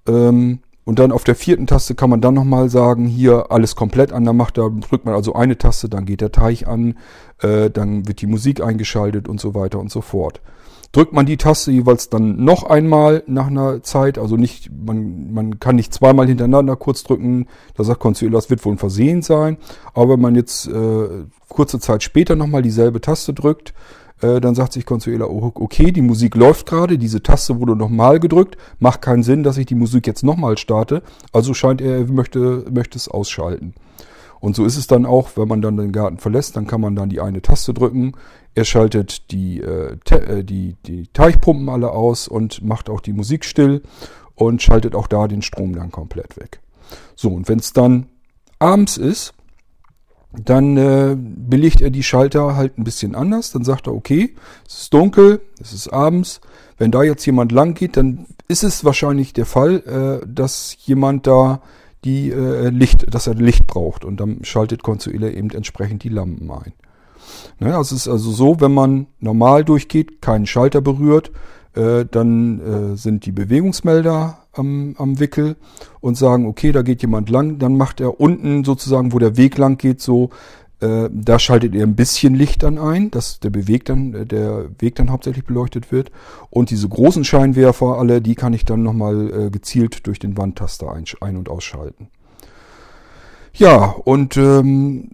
Ähm, 0.07 0.59
und 0.85 0.97
dann 0.97 1.11
auf 1.11 1.23
der 1.23 1.35
vierten 1.35 1.67
Taste 1.67 1.93
kann 1.93 2.09
man 2.09 2.21
dann 2.21 2.33
nochmal 2.33 2.69
sagen, 2.69 3.05
hier 3.05 3.51
alles 3.51 3.75
komplett 3.75 4.11
an. 4.11 4.25
Dann 4.25 4.37
macht 4.37 4.57
da, 4.57 4.69
drückt 4.69 5.05
man 5.05 5.13
also 5.13 5.33
eine 5.33 5.57
Taste, 5.57 5.89
dann 5.89 6.05
geht 6.05 6.21
der 6.21 6.31
Teich 6.31 6.67
an, 6.67 6.95
äh, 7.41 7.69
dann 7.69 8.07
wird 8.07 8.21
die 8.21 8.27
Musik 8.27 8.61
eingeschaltet 8.63 9.27
und 9.27 9.39
so 9.39 9.53
weiter 9.53 9.79
und 9.79 9.91
so 9.91 10.01
fort. 10.01 10.41
Drückt 10.91 11.13
man 11.13 11.27
die 11.27 11.37
Taste 11.37 11.71
jeweils 11.71 12.09
dann 12.09 12.43
noch 12.43 12.63
einmal 12.63 13.23
nach 13.27 13.47
einer 13.47 13.83
Zeit, 13.83 14.17
also 14.17 14.37
nicht, 14.37 14.71
man, 14.71 15.31
man 15.33 15.59
kann 15.59 15.75
nicht 15.75 15.93
zweimal 15.93 16.27
hintereinander 16.27 16.75
kurz 16.75 17.03
drücken, 17.03 17.45
da 17.75 17.83
sagt 17.83 17.99
Consuelo, 17.99 18.37
das 18.37 18.49
wird 18.49 18.65
wohl 18.65 18.73
ein 18.73 18.79
Versehen 18.79 19.21
sein. 19.21 19.57
Aber 19.93 20.13
wenn 20.13 20.21
man 20.21 20.35
jetzt 20.35 20.67
äh, 20.67 21.25
kurze 21.47 21.79
Zeit 21.79 22.01
später 22.01 22.35
nochmal 22.35 22.63
dieselbe 22.63 23.01
Taste 23.01 23.33
drückt, 23.33 23.73
äh, 24.21 24.41
dann 24.41 24.55
sagt 24.55 24.73
sich 24.73 24.85
Consuela, 24.85 25.27
oh, 25.27 25.51
okay, 25.55 25.91
die 25.91 26.01
Musik 26.01 26.35
läuft 26.35 26.65
gerade, 26.65 26.97
diese 26.97 27.21
Taste 27.21 27.59
wurde 27.59 27.75
nochmal 27.75 28.19
gedrückt, 28.19 28.57
macht 28.79 29.01
keinen 29.01 29.23
Sinn, 29.23 29.43
dass 29.43 29.57
ich 29.57 29.67
die 29.67 29.75
Musik 29.75 30.07
jetzt 30.07 30.23
nochmal 30.23 30.57
starte, 30.57 31.03
also 31.31 31.53
scheint 31.53 31.81
er, 31.81 31.97
er 31.97 32.05
möchte, 32.07 32.65
möchte 32.71 32.97
es 32.97 33.07
ausschalten. 33.07 33.75
Und 34.39 34.55
so 34.55 34.65
ist 34.65 34.77
es 34.77 34.87
dann 34.87 35.05
auch, 35.05 35.31
wenn 35.35 35.47
man 35.47 35.61
dann 35.61 35.77
den 35.77 35.91
Garten 35.91 36.17
verlässt, 36.17 36.55
dann 36.55 36.67
kann 36.67 36.81
man 36.81 36.95
dann 36.95 37.09
die 37.09 37.19
eine 37.19 37.41
Taste 37.41 37.73
drücken. 37.73 38.13
Er 38.55 38.65
schaltet 38.65 39.31
die, 39.31 39.61
äh, 39.61 39.97
äh, 40.09 40.43
die, 40.43 40.75
die 40.85 41.07
Teichpumpen 41.07 41.69
alle 41.69 41.91
aus 41.91 42.27
und 42.27 42.63
macht 42.63 42.89
auch 42.89 43.01
die 43.01 43.13
Musik 43.13 43.45
still 43.45 43.81
und 44.35 44.61
schaltet 44.61 44.95
auch 44.95 45.07
da 45.07 45.27
den 45.27 45.41
Strom 45.41 45.75
dann 45.75 45.91
komplett 45.91 46.37
weg. 46.37 46.61
So, 47.15 47.29
und 47.29 47.49
wenn 47.49 47.59
es 47.59 47.73
dann 47.73 48.07
abends 48.59 48.97
ist, 48.97 49.33
dann 50.31 50.77
äh, 50.77 51.15
belegt 51.17 51.81
er 51.81 51.89
die 51.89 52.03
Schalter 52.03 52.55
halt 52.55 52.77
ein 52.77 52.83
bisschen 52.83 53.15
anders. 53.15 53.51
Dann 53.51 53.63
sagt 53.63 53.87
er, 53.87 53.95
okay, 53.95 54.35
es 54.67 54.81
ist 54.81 54.93
dunkel, 54.93 55.41
es 55.59 55.73
ist 55.73 55.87
abends. 55.89 56.39
Wenn 56.77 56.91
da 56.91 57.03
jetzt 57.03 57.25
jemand 57.25 57.51
lang 57.51 57.73
geht, 57.73 57.97
dann 57.97 58.27
ist 58.47 58.63
es 58.63 58.85
wahrscheinlich 58.85 59.33
der 59.33 59.45
Fall, 59.45 60.21
äh, 60.23 60.27
dass 60.27 60.77
jemand 60.85 61.25
da 61.25 61.61
die 62.05 62.31
äh, 62.31 62.69
Licht, 62.69 63.13
dass 63.13 63.27
er 63.27 63.35
Licht 63.35 63.67
braucht. 63.67 64.05
Und 64.05 64.19
dann 64.19 64.39
schaltet 64.43 64.83
Consuela 64.83 65.29
eben 65.29 65.49
entsprechend 65.51 66.03
die 66.03 66.09
Lampen 66.09 66.49
ein. 66.51 66.73
Ne, 67.59 67.75
es 67.79 67.91
ist 67.91 68.07
also 68.07 68.31
so, 68.31 68.59
wenn 68.61 68.73
man 68.73 69.07
normal 69.19 69.63
durchgeht, 69.63 70.21
keinen 70.21 70.45
Schalter 70.45 70.81
berührt, 70.81 71.31
äh, 71.75 72.05
dann 72.09 72.93
äh, 72.93 72.97
sind 72.97 73.25
die 73.25 73.31
Bewegungsmelder 73.31 74.39
am, 74.53 74.95
am 74.97 75.19
Wickel 75.19 75.55
und 75.99 76.17
sagen, 76.17 76.47
okay, 76.47 76.71
da 76.71 76.81
geht 76.81 77.01
jemand 77.01 77.29
lang, 77.29 77.59
dann 77.59 77.77
macht 77.77 78.01
er 78.01 78.19
unten 78.19 78.63
sozusagen, 78.63 79.13
wo 79.13 79.19
der 79.19 79.37
Weg 79.37 79.57
lang 79.57 79.77
geht, 79.77 80.01
so, 80.01 80.29
äh, 80.81 81.09
da 81.11 81.39
schaltet 81.39 81.75
er 81.75 81.83
ein 81.83 81.95
bisschen 81.95 82.35
Licht 82.35 82.63
dann 82.63 82.77
ein, 82.77 83.11
dass 83.11 83.39
der 83.39 83.49
Beweg 83.49 83.85
dann, 83.85 84.13
äh, 84.13 84.25
der 84.25 84.69
Weg 84.79 84.95
dann 84.95 85.11
hauptsächlich 85.11 85.45
beleuchtet 85.45 85.91
wird. 85.91 86.11
Und 86.49 86.69
diese 86.69 86.87
großen 86.87 87.23
Scheinwerfer, 87.23 87.97
alle, 87.97 88.21
die 88.21 88.35
kann 88.35 88.53
ich 88.53 88.65
dann 88.65 88.83
nochmal 88.83 89.47
äh, 89.47 89.49
gezielt 89.49 90.07
durch 90.07 90.19
den 90.19 90.37
Wandtaster 90.37 90.91
ein, 90.91 91.37
und 91.37 91.49
ausschalten. 91.49 92.07
Ja, 93.53 93.95
und 94.03 94.37
ähm, 94.37 95.09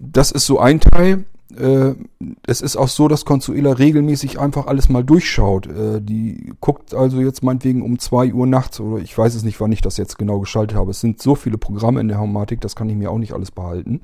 das 0.00 0.32
ist 0.32 0.46
so 0.46 0.58
ein 0.58 0.80
Teil 0.80 1.24
äh, 1.56 1.94
es 2.46 2.60
ist 2.60 2.76
auch 2.76 2.88
so, 2.88 3.08
dass 3.08 3.24
Consuela 3.24 3.72
regelmäßig 3.72 4.38
einfach 4.38 4.66
alles 4.66 4.88
mal 4.88 5.04
durchschaut. 5.04 5.66
Äh, 5.66 6.00
die 6.00 6.52
guckt 6.60 6.94
also 6.94 7.20
jetzt 7.20 7.42
meinetwegen 7.42 7.82
um 7.82 7.98
zwei 7.98 8.32
Uhr 8.32 8.46
nachts 8.46 8.80
oder 8.80 9.02
ich 9.02 9.16
weiß 9.16 9.34
es 9.34 9.44
nicht, 9.44 9.60
wann 9.60 9.72
ich 9.72 9.80
das 9.80 9.96
jetzt 9.96 10.18
genau 10.18 10.40
geschaltet 10.40 10.76
habe. 10.76 10.90
Es 10.90 11.00
sind 11.00 11.22
so 11.22 11.34
viele 11.34 11.58
Programme 11.58 12.00
in 12.00 12.08
der 12.08 12.20
Homatik, 12.20 12.60
das 12.60 12.76
kann 12.76 12.90
ich 12.90 12.96
mir 12.96 13.10
auch 13.10 13.18
nicht 13.18 13.32
alles 13.32 13.50
behalten. 13.50 14.00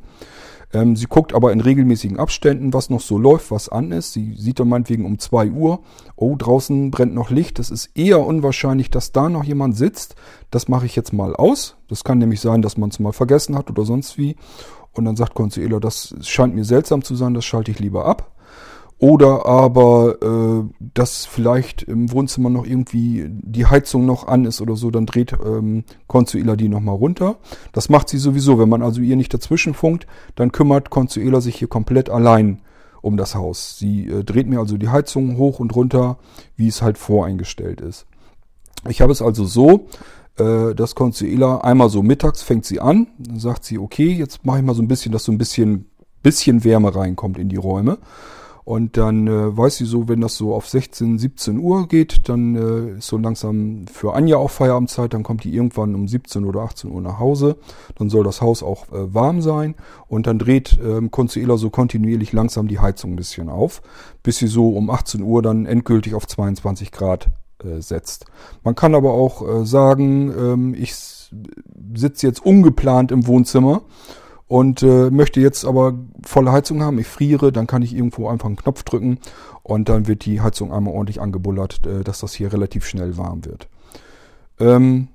Ähm, 0.75 0.97
sie 0.97 1.07
guckt 1.07 1.35
aber 1.35 1.53
in 1.53 1.61
regelmäßigen 1.61 2.19
Abständen, 2.19 2.75
was 2.75 2.91
noch 2.91 3.01
so 3.01 3.17
läuft, 3.17 3.53
was 3.53 3.69
an 3.69 3.93
ist. 3.93 4.13
Sie 4.13 4.35
sieht 4.35 4.59
dann 4.59 4.69
meinetwegen 4.69 5.07
um 5.07 5.21
zwei 5.21 5.49
Uhr, 5.49 5.81
oh, 6.17 6.35
draußen 6.37 6.91
brennt 6.91 7.15
noch 7.15 7.31
Licht. 7.31 7.61
Es 7.61 7.71
ist 7.71 7.91
eher 7.95 8.27
unwahrscheinlich, 8.27 8.91
dass 8.91 9.13
da 9.13 9.29
noch 9.29 9.45
jemand 9.45 9.77
sitzt. 9.77 10.17
Das 10.51 10.67
mache 10.67 10.87
ich 10.87 10.97
jetzt 10.97 11.13
mal 11.13 11.37
aus. 11.37 11.77
Das 11.89 12.03
kann 12.03 12.19
nämlich 12.19 12.41
sein, 12.41 12.61
dass 12.61 12.77
man 12.77 12.91
es 12.91 12.99
mal 12.99 13.13
vergessen 13.13 13.57
hat 13.57 13.71
oder 13.71 13.85
sonst 13.85 14.19
wie. 14.19 14.35
Und 14.93 15.05
dann 15.05 15.17
sagt 15.17 15.35
Consuelo, 15.35 15.79
das 15.79 16.15
scheint 16.23 16.55
mir 16.55 16.65
seltsam 16.65 17.03
zu 17.03 17.15
sein, 17.15 17.35
das 17.35 17.45
schalte 17.45 17.71
ich 17.71 17.79
lieber 17.79 18.05
ab. 18.05 18.34
Oder 19.05 19.45
aber, 19.45 20.17
äh, 20.23 20.65
dass 20.95 21.27
vielleicht 21.27 21.83
im 21.83 22.11
Wohnzimmer 22.11 22.49
noch 22.49 22.65
irgendwie 22.65 23.27
die 23.29 23.67
Heizung 23.67 24.07
noch 24.07 24.27
an 24.27 24.47
ist 24.47 24.63
oder 24.63 24.77
so, 24.77 24.91
dann 24.91 25.05
dreht 25.05 25.35
ähm, 25.45 25.85
Consuela 26.07 26.57
die 26.57 26.71
nochmal 26.71 26.95
runter. 26.95 27.37
Das 27.73 27.91
macht 27.91 28.09
sie 28.09 28.17
sowieso. 28.17 28.59
Wenn 28.59 28.71
man 28.71 28.81
also 28.81 29.03
ihr 29.03 29.17
nicht 29.17 29.35
dazwischen 29.35 29.75
funkt, 29.75 30.07
dann 30.37 30.53
kümmert 30.53 30.89
Consuela 30.89 31.43
sich 31.43 31.57
hier 31.57 31.69
komplett 31.69 32.09
allein 32.09 32.63
um 33.03 33.19
das 33.19 33.35
Haus. 33.35 33.79
Sie 33.79 34.09
äh, 34.09 34.25
dreht 34.25 34.47
mir 34.47 34.59
also 34.59 34.79
die 34.79 34.89
Heizung 34.89 35.37
hoch 35.37 35.61
und 35.61 35.77
runter, 35.77 36.17
wie 36.57 36.69
es 36.69 36.81
halt 36.81 36.97
voreingestellt 36.97 37.83
ist. 37.83 38.07
Ich 38.89 39.03
habe 39.03 39.13
es 39.13 39.21
also 39.21 39.45
so, 39.45 39.89
äh, 40.39 40.75
das 40.75 40.95
Consuela 40.95 41.59
einmal 41.59 41.91
so 41.91 42.03
mittags 42.03 42.43
fängt 42.43 42.65
sie 42.65 42.81
an, 42.81 43.09
dann 43.19 43.39
sagt 43.39 43.67
sie, 43.67 43.79
okay, 43.79 44.15
jetzt 44.15 44.47
mache 44.47 44.61
ich 44.61 44.65
mal 44.65 44.75
so 44.75 44.81
ein 44.81 44.89
bisschen, 44.89 45.13
dass 45.13 45.25
so 45.25 45.33
ein 45.33 45.37
bisschen, 45.37 45.91
bisschen 46.23 46.65
Wärme 46.65 46.97
reinkommt 46.97 47.37
in 47.37 47.51
die 47.51 47.57
Räume. 47.57 47.99
Und 48.65 48.97
dann 48.97 49.27
äh, 49.27 49.57
weiß 49.57 49.77
sie 49.77 49.85
so, 49.85 50.09
wenn 50.09 50.23
das 50.23 50.37
so 50.37 50.55
auf 50.55 50.69
16, 50.69 51.19
17 51.19 51.59
Uhr 51.59 51.87
geht, 51.87 52.29
dann 52.31 52.57
äh, 52.57 52.99
ist 52.99 53.09
so 53.09 53.19
langsam 53.19 53.87
für 53.93 54.15
Anja 54.15 54.39
auch 54.39 54.51
Feierabendzeit, 54.51 55.13
dann 55.13 55.23
kommt 55.23 55.45
die 55.45 55.55
irgendwann 55.55 55.95
um 55.95 56.09
17 56.09 56.47
oder 56.47 56.61
18 56.61 56.91
Uhr 56.91 57.03
nach 57.03 57.19
Hause. 57.19 57.57
Dann 57.97 58.09
soll 58.09 58.25
das 58.25 58.41
Haus 58.41 58.63
auch 58.63 58.89
äh, 58.89 59.13
warm 59.13 59.43
sein. 59.43 59.75
Und 60.09 60.27
dann 60.27 60.39
dreht 60.39 60.79
äh, 60.79 61.07
Consuela 61.09 61.59
so 61.59 61.69
kontinuierlich 61.69 62.33
langsam 62.33 62.67
die 62.67 62.79
Heizung 62.79 63.13
ein 63.13 63.17
bisschen 63.17 63.51
auf, 63.51 63.83
bis 64.23 64.39
sie 64.39 64.47
so 64.47 64.71
um 64.71 64.89
18 64.89 65.23
Uhr 65.23 65.43
dann 65.43 65.67
endgültig 65.67 66.15
auf 66.15 66.27
22 66.27 66.91
Grad 66.91 67.29
äh, 67.63 67.83
setzt. 67.83 68.25
Man 68.63 68.75
kann 68.75 68.95
aber 68.95 69.13
auch 69.13 69.47
äh, 69.47 69.67
sagen, 69.67 70.33
ähm, 70.37 70.75
ich 70.75 70.95
sitze 70.95 72.27
jetzt 72.27 72.45
ungeplant 72.45 73.13
im 73.13 73.27
Wohnzimmer 73.27 73.83
und 74.47 74.83
äh, 74.83 75.11
möchte 75.11 75.41
jetzt 75.41 75.65
aber 75.65 75.95
volle 76.25 76.53
Heizung 76.53 76.83
haben. 76.83 76.99
Ich 76.99 77.07
friere, 77.07 77.53
dann 77.53 77.67
kann 77.67 77.83
ich 77.83 77.95
irgendwo 77.95 78.29
einfach 78.29 78.47
einen 78.47 78.57
Knopf 78.57 78.83
drücken 78.83 79.19
und 79.63 79.89
dann 79.89 80.07
wird 80.07 80.25
die 80.27 80.41
Heizung 80.41 80.73
einmal 80.73 80.95
ordentlich 80.95 81.21
angebullert, 81.21 81.87
äh, 81.87 82.05
dass 82.05 82.21
das 82.21 82.35
hier 82.35 82.53
relativ 82.53 82.87
schnell 82.87 83.17
warm 83.17 83.45
wird. 83.45 83.69
Ähm, 84.61 85.09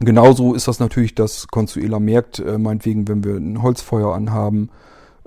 genauso 0.00 0.54
ist 0.54 0.68
das 0.68 0.80
natürlich, 0.80 1.14
dass 1.14 1.48
Consuela 1.48 2.00
merkt, 2.00 2.38
äh, 2.38 2.58
meinetwegen, 2.58 3.06
wenn 3.08 3.22
wir 3.22 3.36
ein 3.36 3.62
Holzfeuer 3.62 4.14
anhaben, 4.14 4.70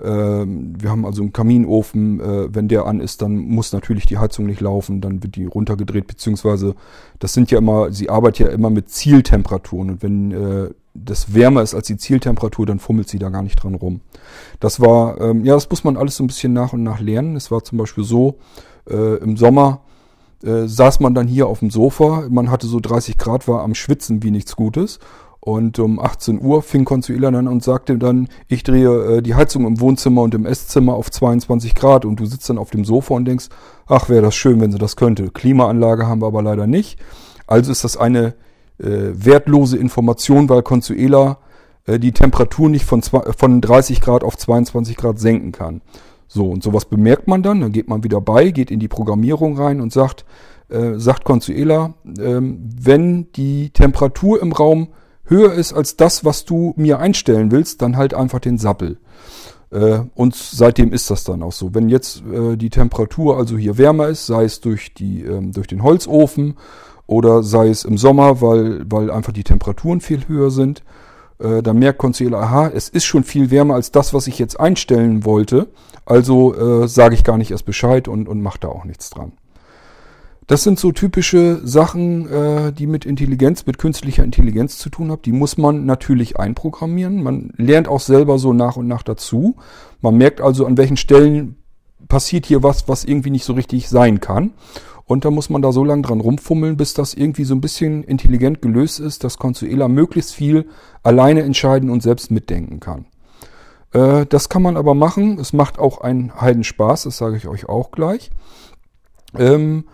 ähm, 0.02 0.74
wir 0.80 0.90
haben 0.90 1.06
also 1.06 1.22
einen 1.22 1.32
Kaminofen, 1.32 2.20
äh, 2.20 2.52
wenn 2.52 2.66
der 2.66 2.86
an 2.86 3.00
ist, 3.00 3.22
dann 3.22 3.36
muss 3.36 3.72
natürlich 3.72 4.04
die 4.06 4.18
Heizung 4.18 4.46
nicht 4.46 4.60
laufen, 4.60 5.00
dann 5.00 5.22
wird 5.22 5.36
die 5.36 5.44
runtergedreht, 5.44 6.08
beziehungsweise 6.08 6.74
das 7.20 7.34
sind 7.34 7.52
ja 7.52 7.58
immer, 7.58 7.92
sie 7.92 8.10
arbeitet 8.10 8.48
ja 8.48 8.52
immer 8.52 8.70
mit 8.70 8.90
Zieltemperaturen 8.90 9.90
und 9.90 10.02
wenn 10.02 10.32
äh, 10.32 10.70
das 10.94 11.34
wärmer 11.34 11.62
ist 11.62 11.74
als 11.74 11.86
die 11.86 11.96
Zieltemperatur, 11.96 12.66
dann 12.66 12.78
fummelt 12.78 13.08
sie 13.08 13.18
da 13.18 13.30
gar 13.30 13.42
nicht 13.42 13.62
dran 13.62 13.74
rum. 13.74 14.00
Das 14.60 14.80
war, 14.80 15.20
ähm, 15.20 15.44
ja, 15.44 15.54
das 15.54 15.68
muss 15.70 15.84
man 15.84 15.96
alles 15.96 16.16
so 16.16 16.24
ein 16.24 16.26
bisschen 16.26 16.52
nach 16.52 16.72
und 16.72 16.82
nach 16.82 17.00
lernen. 17.00 17.36
Es 17.36 17.50
war 17.50 17.64
zum 17.64 17.78
Beispiel 17.78 18.04
so, 18.04 18.36
äh, 18.88 19.16
im 19.16 19.36
Sommer 19.36 19.80
äh, 20.42 20.66
saß 20.66 21.00
man 21.00 21.14
dann 21.14 21.26
hier 21.26 21.46
auf 21.46 21.60
dem 21.60 21.70
Sofa. 21.70 22.24
Man 22.28 22.50
hatte 22.50 22.66
so 22.66 22.80
30 22.80 23.16
Grad, 23.16 23.48
war 23.48 23.62
am 23.62 23.74
Schwitzen 23.74 24.22
wie 24.22 24.30
nichts 24.30 24.56
Gutes. 24.56 24.98
Und 25.40 25.80
um 25.80 25.98
18 25.98 26.40
Uhr 26.40 26.62
fing 26.62 26.84
Consuela 26.84 27.30
dann 27.32 27.48
und 27.48 27.64
sagte 27.64 27.98
dann, 27.98 28.28
ich 28.46 28.62
drehe 28.62 29.16
äh, 29.16 29.22
die 29.22 29.34
Heizung 29.34 29.66
im 29.66 29.80
Wohnzimmer 29.80 30.22
und 30.22 30.34
im 30.34 30.46
Esszimmer 30.46 30.94
auf 30.94 31.10
22 31.10 31.74
Grad 31.74 32.04
und 32.04 32.20
du 32.20 32.26
sitzt 32.26 32.48
dann 32.48 32.58
auf 32.58 32.70
dem 32.70 32.84
Sofa 32.84 33.14
und 33.14 33.24
denkst, 33.24 33.48
ach, 33.86 34.08
wäre 34.08 34.22
das 34.22 34.36
schön, 34.36 34.60
wenn 34.60 34.70
sie 34.70 34.78
das 34.78 34.94
könnte. 34.94 35.30
Klimaanlage 35.30 36.06
haben 36.06 36.22
wir 36.22 36.28
aber 36.28 36.42
leider 36.42 36.68
nicht. 36.68 37.00
Also 37.48 37.72
ist 37.72 37.82
das 37.82 37.96
eine 37.96 38.34
wertlose 38.82 39.76
Information, 39.76 40.48
weil 40.48 40.62
Consuela 40.62 41.38
äh, 41.86 41.98
die 41.98 42.12
Temperatur 42.12 42.68
nicht 42.68 42.84
von, 42.84 43.02
zwei, 43.02 43.20
von 43.36 43.60
30 43.60 44.00
Grad 44.00 44.24
auf 44.24 44.36
22 44.36 44.96
Grad 44.96 45.18
senken 45.18 45.52
kann. 45.52 45.82
So, 46.28 46.48
und 46.48 46.62
sowas 46.62 46.86
bemerkt 46.86 47.28
man 47.28 47.42
dann, 47.42 47.60
dann 47.60 47.72
geht 47.72 47.88
man 47.88 48.04
wieder 48.04 48.20
bei, 48.20 48.50
geht 48.50 48.70
in 48.70 48.80
die 48.80 48.88
Programmierung 48.88 49.58
rein 49.58 49.80
und 49.80 49.92
sagt, 49.92 50.24
äh, 50.68 50.94
sagt 50.96 51.24
Consuela, 51.24 51.94
äh, 52.06 52.40
wenn 52.40 53.30
die 53.32 53.70
Temperatur 53.70 54.40
im 54.40 54.52
Raum 54.52 54.88
höher 55.24 55.52
ist 55.52 55.72
als 55.72 55.96
das, 55.96 56.24
was 56.24 56.44
du 56.44 56.72
mir 56.76 56.98
einstellen 56.98 57.50
willst, 57.50 57.82
dann 57.82 57.96
halt 57.96 58.14
einfach 58.14 58.40
den 58.40 58.58
Sappel. 58.58 58.98
Äh, 59.70 60.00
und 60.14 60.34
seitdem 60.34 60.92
ist 60.92 61.10
das 61.10 61.24
dann 61.24 61.42
auch 61.42 61.52
so. 61.52 61.74
Wenn 61.74 61.88
jetzt 61.88 62.22
äh, 62.32 62.56
die 62.56 62.70
Temperatur 62.70 63.36
also 63.36 63.58
hier 63.58 63.76
wärmer 63.76 64.08
ist, 64.08 64.26
sei 64.26 64.44
es 64.44 64.60
durch, 64.60 64.94
die, 64.94 65.22
ähm, 65.22 65.52
durch 65.52 65.66
den 65.66 65.82
Holzofen 65.82 66.54
oder 67.12 67.42
sei 67.42 67.68
es 67.68 67.84
im 67.84 67.98
Sommer, 67.98 68.40
weil, 68.40 68.84
weil 68.90 69.10
einfach 69.10 69.32
die 69.32 69.44
Temperaturen 69.44 70.00
viel 70.00 70.26
höher 70.26 70.50
sind, 70.50 70.82
äh, 71.38 71.62
dann 71.62 71.78
merkt 71.78 71.98
Concealer, 71.98 72.38
aha, 72.38 72.68
es 72.68 72.88
ist 72.88 73.04
schon 73.04 73.24
viel 73.24 73.50
wärmer 73.50 73.74
als 73.74 73.92
das, 73.92 74.14
was 74.14 74.26
ich 74.26 74.38
jetzt 74.38 74.58
einstellen 74.58 75.24
wollte. 75.24 75.68
Also 76.04 76.54
äh, 76.54 76.88
sage 76.88 77.14
ich 77.14 77.24
gar 77.24 77.38
nicht 77.38 77.50
erst 77.50 77.66
Bescheid 77.66 78.08
und, 78.08 78.28
und 78.28 78.42
mache 78.42 78.58
da 78.60 78.68
auch 78.68 78.84
nichts 78.84 79.10
dran. 79.10 79.32
Das 80.48 80.64
sind 80.64 80.78
so 80.78 80.90
typische 80.90 81.60
Sachen, 81.64 82.28
äh, 82.28 82.72
die 82.72 82.86
mit 82.86 83.04
Intelligenz, 83.04 83.64
mit 83.64 83.78
künstlicher 83.78 84.24
Intelligenz 84.24 84.78
zu 84.78 84.90
tun 84.90 85.10
haben. 85.10 85.22
Die 85.22 85.32
muss 85.32 85.56
man 85.56 85.86
natürlich 85.86 86.38
einprogrammieren. 86.38 87.22
Man 87.22 87.52
lernt 87.56 87.88
auch 87.88 88.00
selber 88.00 88.38
so 88.38 88.52
nach 88.52 88.76
und 88.76 88.88
nach 88.88 89.02
dazu. 89.02 89.56
Man 90.00 90.16
merkt 90.16 90.40
also, 90.40 90.66
an 90.66 90.76
welchen 90.76 90.96
Stellen 90.96 91.56
passiert 92.08 92.46
hier 92.46 92.62
was, 92.62 92.88
was 92.88 93.04
irgendwie 93.04 93.30
nicht 93.30 93.44
so 93.44 93.52
richtig 93.52 93.88
sein 93.88 94.20
kann. 94.20 94.52
Und 95.12 95.26
da 95.26 95.30
muss 95.30 95.50
man 95.50 95.60
da 95.60 95.72
so 95.72 95.84
lange 95.84 96.00
dran 96.00 96.20
rumfummeln, 96.20 96.78
bis 96.78 96.94
das 96.94 97.12
irgendwie 97.12 97.44
so 97.44 97.54
ein 97.54 97.60
bisschen 97.60 98.02
intelligent 98.02 98.62
gelöst 98.62 98.98
ist, 98.98 99.24
dass 99.24 99.36
Consuela 99.36 99.86
möglichst 99.86 100.32
viel 100.32 100.68
alleine 101.02 101.42
entscheiden 101.42 101.90
und 101.90 102.02
selbst 102.02 102.30
mitdenken 102.30 102.80
kann. 102.80 103.04
Äh, 103.92 104.24
das 104.24 104.48
kann 104.48 104.62
man 104.62 104.78
aber 104.78 104.94
machen. 104.94 105.38
Es 105.38 105.52
macht 105.52 105.78
auch 105.78 106.00
einen 106.00 106.40
Heidenspaß, 106.40 107.02
das 107.02 107.18
sage 107.18 107.36
ich 107.36 107.46
euch 107.46 107.68
auch 107.68 107.90
gleich. 107.90 108.30
Ähm, 109.38 109.84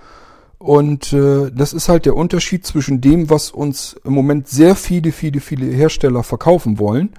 und 0.59 1.13
äh, 1.13 1.51
das 1.53 1.73
ist 1.73 1.89
halt 1.89 2.07
der 2.07 2.15
Unterschied 2.15 2.65
zwischen 2.65 3.01
dem, 3.01 3.29
was 3.29 3.51
uns 3.51 3.97
im 4.05 4.13
Moment 4.13 4.47
sehr 4.47 4.77
viele, 4.77 5.11
viele, 5.11 5.41
viele 5.41 5.67
Hersteller 5.67 6.23
verkaufen 6.23 6.79
wollen. 6.79 7.11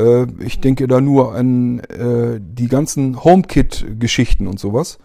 Äh, 0.00 0.28
ich 0.42 0.60
denke 0.60 0.86
da 0.86 0.98
nur 0.98 1.34
an 1.34 1.80
äh, 1.80 2.40
die 2.40 2.68
ganzen 2.68 3.22
HomeKit-Geschichten 3.22 4.46
und 4.46 4.58
sowas, 4.58 4.96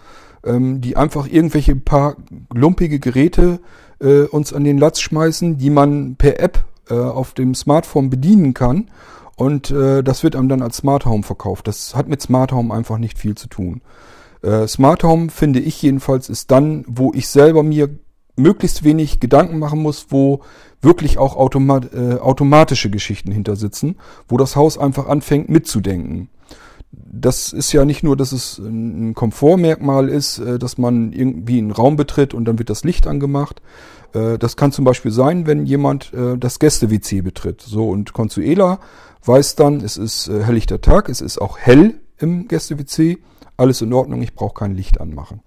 ähm, 0.45 0.81
die 0.81 0.97
einfach 0.97 1.27
irgendwelche 1.27 1.75
paar 1.75 2.15
lumpige 2.53 2.99
Geräte 2.99 3.59
äh, 3.99 4.23
uns 4.23 4.53
an 4.53 4.63
den 4.63 4.77
Latz 4.77 4.99
schmeißen, 4.99 5.57
die 5.57 5.69
man 5.69 6.15
per 6.15 6.39
App 6.39 6.63
äh, 6.89 6.93
auf 6.95 7.33
dem 7.33 7.55
Smartphone 7.55 8.09
bedienen 8.09 8.53
kann. 8.53 8.89
Und 9.35 9.71
äh, 9.71 10.03
das 10.03 10.23
wird 10.23 10.35
einem 10.35 10.49
dann 10.49 10.61
als 10.61 10.77
Smart 10.77 11.05
Home 11.05 11.23
verkauft. 11.23 11.67
Das 11.67 11.95
hat 11.95 12.09
mit 12.09 12.21
Smart 12.21 12.51
Home 12.51 12.73
einfach 12.73 12.97
nicht 12.97 13.17
viel 13.17 13.35
zu 13.35 13.47
tun. 13.47 13.81
Äh, 14.41 14.67
Smart 14.67 15.03
Home 15.03 15.29
finde 15.29 15.59
ich 15.59 15.81
jedenfalls 15.81 16.29
ist 16.29 16.51
dann, 16.51 16.83
wo 16.87 17.11
ich 17.13 17.29
selber 17.29 17.63
mir 17.63 17.89
möglichst 18.35 18.83
wenig 18.83 19.19
Gedanken 19.19 19.59
machen 19.59 19.81
muss, 19.81 20.07
wo 20.09 20.41
wirklich 20.81 21.17
auch 21.17 21.35
automat 21.35 21.93
äh, 21.93 22.15
automatische 22.15 22.89
Geschichten 22.89 23.31
hinter 23.31 23.55
sitzen, 23.55 23.97
wo 24.27 24.37
das 24.37 24.55
Haus 24.55 24.77
einfach 24.77 25.07
anfängt 25.07 25.49
mitzudenken. 25.49 26.29
Das 26.91 27.53
ist 27.53 27.71
ja 27.71 27.85
nicht 27.85 28.03
nur, 28.03 28.17
dass 28.17 28.31
es 28.31 28.57
ein 28.57 29.13
Komfortmerkmal 29.13 30.09
ist, 30.09 30.39
äh, 30.39 30.57
dass 30.57 30.77
man 30.77 31.13
irgendwie 31.13 31.59
einen 31.59 31.71
Raum 31.71 31.95
betritt 31.95 32.33
und 32.33 32.45
dann 32.45 32.57
wird 32.57 32.69
das 32.69 32.83
Licht 32.83 33.05
angemacht. 33.05 33.61
Äh, 34.13 34.39
das 34.39 34.57
kann 34.57 34.71
zum 34.71 34.85
Beispiel 34.85 35.11
sein, 35.11 35.45
wenn 35.45 35.65
jemand 35.65 36.13
äh, 36.13 36.37
das 36.37 36.57
Gäste-WC 36.57 37.21
betritt. 37.21 37.61
So, 37.61 37.89
und 37.89 38.13
Consuela 38.13 38.79
weiß 39.23 39.55
dann, 39.55 39.81
es 39.81 39.97
ist 39.97 40.29
helllichter 40.29 40.81
Tag, 40.81 41.09
es 41.09 41.21
ist 41.21 41.39
auch 41.39 41.57
hell 41.57 41.99
im 42.17 42.47
Gäste-WC 42.47 43.17
alles 43.57 43.81
in 43.81 43.91
Ordnung, 43.91 44.21
ich 44.21 44.33
brauche 44.33 44.53
kein 44.53 44.73
Licht 44.73 45.01
anmachen. 45.01 45.41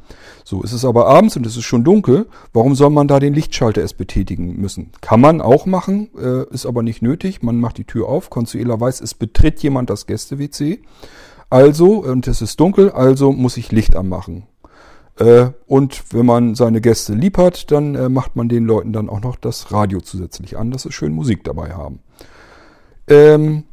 So, 0.45 0.63
es 0.63 0.75
ist 0.75 0.85
aber 0.85 1.07
abends 1.07 1.35
und 1.39 1.47
es 1.47 1.57
ist 1.57 1.65
schon 1.65 1.83
dunkel, 1.83 2.27
warum 2.53 2.75
soll 2.75 2.91
man 2.91 3.09
da 3.09 3.19
den 3.19 3.33
Lichtschalter 3.33 3.81
erst 3.81 3.97
betätigen 3.97 4.61
müssen? 4.61 4.91
Kann 5.01 5.23
man 5.23 5.41
auch 5.41 5.65
machen, 5.65 6.11
ist 6.51 6.67
aber 6.67 6.83
nicht 6.83 7.01
nötig. 7.01 7.43
Man 7.43 7.59
macht 7.59 7.79
die 7.79 7.85
Tür 7.85 8.11
auf, 8.11 8.29
Consuela 8.29 8.79
weiß, 8.79 9.01
es 9.01 9.15
betritt 9.15 9.63
jemand 9.63 9.89
das 9.89 10.07
Gäste-WC. 10.07 10.83
Also, 11.53 12.03
und 12.03 12.27
es 12.29 12.41
ist 12.41 12.59
dunkel, 12.59 12.91
also 12.93 13.31
muss 13.31 13.59
ich 13.59 13.71
Licht 13.73 13.95
anmachen. 13.95 14.45
Äh, 15.19 15.49
und 15.67 16.03
wenn 16.11 16.25
man 16.25 16.55
seine 16.55 16.81
Gäste 16.81 17.13
lieb 17.13 17.37
hat, 17.37 17.71
dann 17.71 17.95
äh, 17.95 18.09
macht 18.09 18.37
man 18.37 18.49
den 18.49 18.65
Leuten 18.65 18.95
dann 18.95 19.11
auch 19.11 19.21
noch 19.21 19.37
das 19.37 19.71
Radio 19.71 20.01
zusätzlich 20.01 20.57
an, 20.57 20.71
dass 20.71 20.85
sie 20.85 20.93
schön 20.93 21.13
Musik 21.13 21.45
dabei 21.45 21.75
haben. 21.75 22.01
Ähm, 23.07 23.65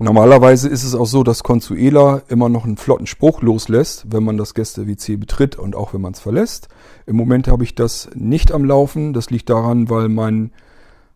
Normalerweise 0.00 0.68
ist 0.68 0.82
es 0.82 0.96
auch 0.96 1.06
so, 1.06 1.22
dass 1.22 1.44
Consuela 1.44 2.22
immer 2.28 2.48
noch 2.48 2.64
einen 2.64 2.76
flotten 2.76 3.06
Spruch 3.06 3.40
loslässt, 3.40 4.12
wenn 4.12 4.24
man 4.24 4.36
das 4.36 4.52
Gäste-WC 4.52 5.16
betritt 5.16 5.56
und 5.56 5.76
auch 5.76 5.94
wenn 5.94 6.00
man 6.00 6.12
es 6.12 6.20
verlässt. 6.20 6.68
Im 7.06 7.14
Moment 7.14 7.46
habe 7.46 7.62
ich 7.62 7.76
das 7.76 8.10
nicht 8.14 8.50
am 8.50 8.64
Laufen. 8.64 9.12
Das 9.12 9.30
liegt 9.30 9.48
daran, 9.48 9.88
weil 9.88 10.08
mein, 10.08 10.50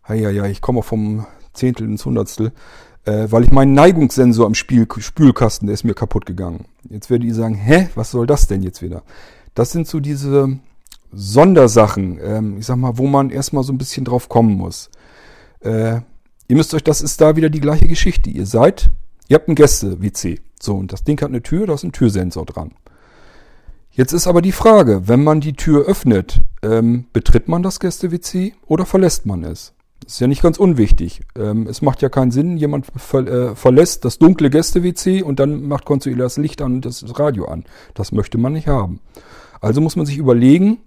ja, 0.09 0.31
ja, 0.31 0.46
ich 0.46 0.62
komme 0.62 0.83
vom 0.83 1.26
Zehntel 1.53 1.88
ins 1.88 2.07
Hundertstel, 2.07 2.53
äh, 3.04 3.26
weil 3.30 3.44
ich 3.44 3.50
meinen 3.50 3.74
Neigungssensor 3.74 4.46
im 4.46 4.54
Spiel, 4.54 4.86
Spülkasten, 4.98 5.66
der 5.66 5.74
ist 5.74 5.84
mir 5.84 5.94
kaputt 5.94 6.26
gegangen. 6.26 6.66
Jetzt 6.88 7.10
werde 7.10 7.26
ich 7.26 7.34
sagen, 7.34 7.54
hä, 7.54 7.88
was 7.94 8.10
soll 8.10 8.26
das 8.26 8.46
denn 8.46 8.62
jetzt 8.62 8.82
wieder? 8.82 9.02
Das 9.54 9.72
sind 9.72 9.86
so 9.86 10.00
diese 10.00 10.58
Sondersachen, 11.12 12.18
ähm, 12.22 12.58
ich 12.58 12.66
sag 12.66 12.76
mal, 12.76 12.98
wo 12.98 13.06
man 13.06 13.30
erstmal 13.30 13.64
so 13.64 13.72
ein 13.72 13.78
bisschen 13.78 14.04
drauf 14.04 14.28
kommen 14.28 14.56
muss. 14.56 14.90
Äh, 15.60 16.00
Ihr 16.50 16.56
müsst 16.56 16.74
euch, 16.74 16.82
das 16.82 17.00
ist 17.00 17.20
da 17.20 17.36
wieder 17.36 17.48
die 17.48 17.60
gleiche 17.60 17.86
Geschichte. 17.86 18.28
Ihr 18.28 18.44
seid, 18.44 18.90
ihr 19.28 19.36
habt 19.36 19.46
ein 19.46 19.54
Gäste-WC. 19.54 20.40
So, 20.60 20.74
und 20.74 20.92
das 20.92 21.04
Ding 21.04 21.20
hat 21.20 21.28
eine 21.28 21.44
Tür, 21.44 21.68
da 21.68 21.74
ist 21.74 21.84
ein 21.84 21.92
Türsensor 21.92 22.44
dran. 22.44 22.72
Jetzt 23.92 24.12
ist 24.12 24.26
aber 24.26 24.42
die 24.42 24.50
Frage, 24.50 25.06
wenn 25.06 25.22
man 25.22 25.40
die 25.40 25.52
Tür 25.52 25.86
öffnet, 25.86 26.40
ähm, 26.62 27.06
betritt 27.12 27.46
man 27.46 27.62
das 27.62 27.78
Gäste-WC 27.78 28.54
oder 28.66 28.84
verlässt 28.84 29.26
man 29.26 29.44
es? 29.44 29.74
Das 30.02 30.14
ist 30.14 30.20
ja 30.20 30.26
nicht 30.26 30.42
ganz 30.42 30.58
unwichtig. 30.58 31.20
Ähm, 31.36 31.66
es 31.66 31.82
macht 31.82 32.02
ja 32.02 32.08
keinen 32.08 32.30
Sinn, 32.30 32.56
jemand 32.56 32.86
ver 32.96 33.26
äh, 33.26 33.54
verlässt 33.54 34.04
das 34.04 34.18
dunkle 34.18 34.50
Gäste-WC 34.50 35.22
und 35.22 35.38
dann 35.40 35.68
macht 35.68 35.84
Consuela 35.84 36.24
das 36.24 36.36
Licht 36.36 36.62
an 36.62 36.74
und 36.76 36.84
das 36.84 37.04
Radio 37.18 37.46
an. 37.46 37.64
Das 37.94 38.12
möchte 38.12 38.38
man 38.38 38.54
nicht 38.54 38.66
haben. 38.66 39.00
Also 39.60 39.80
muss 39.80 39.96
man 39.96 40.06
sich 40.06 40.16
überlegen, 40.16 40.78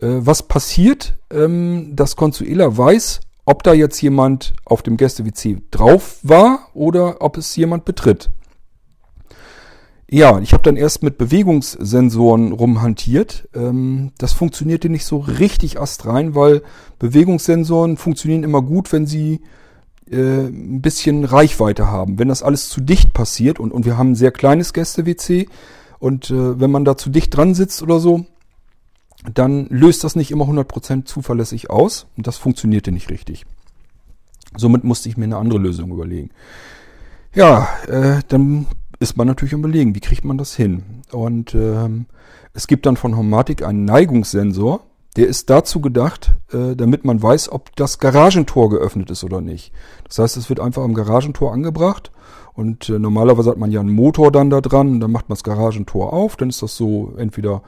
äh, 0.00 0.06
was 0.20 0.42
passiert, 0.42 1.16
ähm, 1.30 1.92
dass 1.94 2.16
Consuela 2.16 2.76
weiß, 2.76 3.20
ob 3.44 3.62
da 3.62 3.72
jetzt 3.72 4.00
jemand 4.02 4.52
auf 4.64 4.82
dem 4.82 4.96
Gäste-WC 4.96 5.62
drauf 5.70 6.18
war 6.22 6.68
oder 6.74 7.22
ob 7.22 7.38
es 7.38 7.56
jemand 7.56 7.84
betritt. 7.84 8.30
Ja, 10.10 10.38
ich 10.40 10.54
habe 10.54 10.62
dann 10.62 10.76
erst 10.76 11.02
mit 11.02 11.18
Bewegungssensoren 11.18 12.52
rumhantiert. 12.52 13.48
Ähm, 13.54 14.12
das 14.16 14.32
funktionierte 14.32 14.88
nicht 14.88 15.04
so 15.04 15.18
richtig 15.18 15.78
astrein, 15.78 16.34
weil 16.34 16.62
Bewegungssensoren 16.98 17.98
funktionieren 17.98 18.42
immer 18.42 18.62
gut, 18.62 18.90
wenn 18.90 19.06
sie 19.06 19.42
äh, 20.10 20.46
ein 20.46 20.80
bisschen 20.80 21.26
Reichweite 21.26 21.88
haben. 21.88 22.18
Wenn 22.18 22.28
das 22.28 22.42
alles 22.42 22.70
zu 22.70 22.80
dicht 22.80 23.12
passiert 23.12 23.60
und, 23.60 23.70
und 23.70 23.84
wir 23.84 23.98
haben 23.98 24.12
ein 24.12 24.14
sehr 24.14 24.32
kleines 24.32 24.72
Gäste-WC 24.72 25.46
und 25.98 26.30
äh, 26.30 26.58
wenn 26.58 26.70
man 26.70 26.86
da 26.86 26.96
zu 26.96 27.10
dicht 27.10 27.36
dran 27.36 27.54
sitzt 27.54 27.82
oder 27.82 28.00
so, 28.00 28.24
dann 29.34 29.66
löst 29.66 30.04
das 30.04 30.16
nicht 30.16 30.30
immer 30.30 30.46
100% 30.46 31.04
zuverlässig 31.04 31.68
aus 31.68 32.06
und 32.16 32.26
das 32.26 32.38
funktionierte 32.38 32.92
nicht 32.92 33.10
richtig. 33.10 33.44
Somit 34.56 34.84
musste 34.84 35.10
ich 35.10 35.18
mir 35.18 35.24
eine 35.24 35.36
andere 35.36 35.58
Lösung 35.58 35.90
überlegen. 35.90 36.30
Ja, 37.34 37.68
äh, 37.88 38.22
dann 38.28 38.66
ist 38.98 39.16
man 39.16 39.26
natürlich 39.26 39.54
am 39.54 39.60
überlegen, 39.60 39.94
wie 39.94 40.00
kriegt 40.00 40.24
man 40.24 40.38
das 40.38 40.54
hin? 40.54 41.02
Und 41.12 41.54
ähm, 41.54 42.06
es 42.52 42.66
gibt 42.66 42.86
dann 42.86 42.96
von 42.96 43.16
Homatic 43.16 43.62
einen 43.62 43.84
Neigungssensor, 43.84 44.80
der 45.16 45.26
ist 45.26 45.50
dazu 45.50 45.80
gedacht, 45.80 46.34
äh, 46.52 46.76
damit 46.76 47.04
man 47.04 47.22
weiß, 47.22 47.50
ob 47.50 47.74
das 47.76 47.98
Garagentor 47.98 48.70
geöffnet 48.70 49.10
ist 49.10 49.24
oder 49.24 49.40
nicht. 49.40 49.72
Das 50.06 50.18
heißt, 50.18 50.36
es 50.36 50.48
wird 50.48 50.60
einfach 50.60 50.82
am 50.82 50.94
Garagentor 50.94 51.52
angebracht 51.52 52.12
und 52.54 52.88
äh, 52.88 52.98
normalerweise 52.98 53.50
hat 53.50 53.58
man 53.58 53.70
ja 53.70 53.80
einen 53.80 53.94
Motor 53.94 54.32
dann 54.32 54.50
da 54.50 54.60
dran, 54.60 55.00
dann 55.00 55.12
macht 55.12 55.28
man 55.28 55.36
das 55.36 55.44
Garagentor 55.44 56.12
auf, 56.12 56.36
dann 56.36 56.48
ist 56.48 56.62
das 56.62 56.76
so 56.76 57.14
entweder 57.16 57.62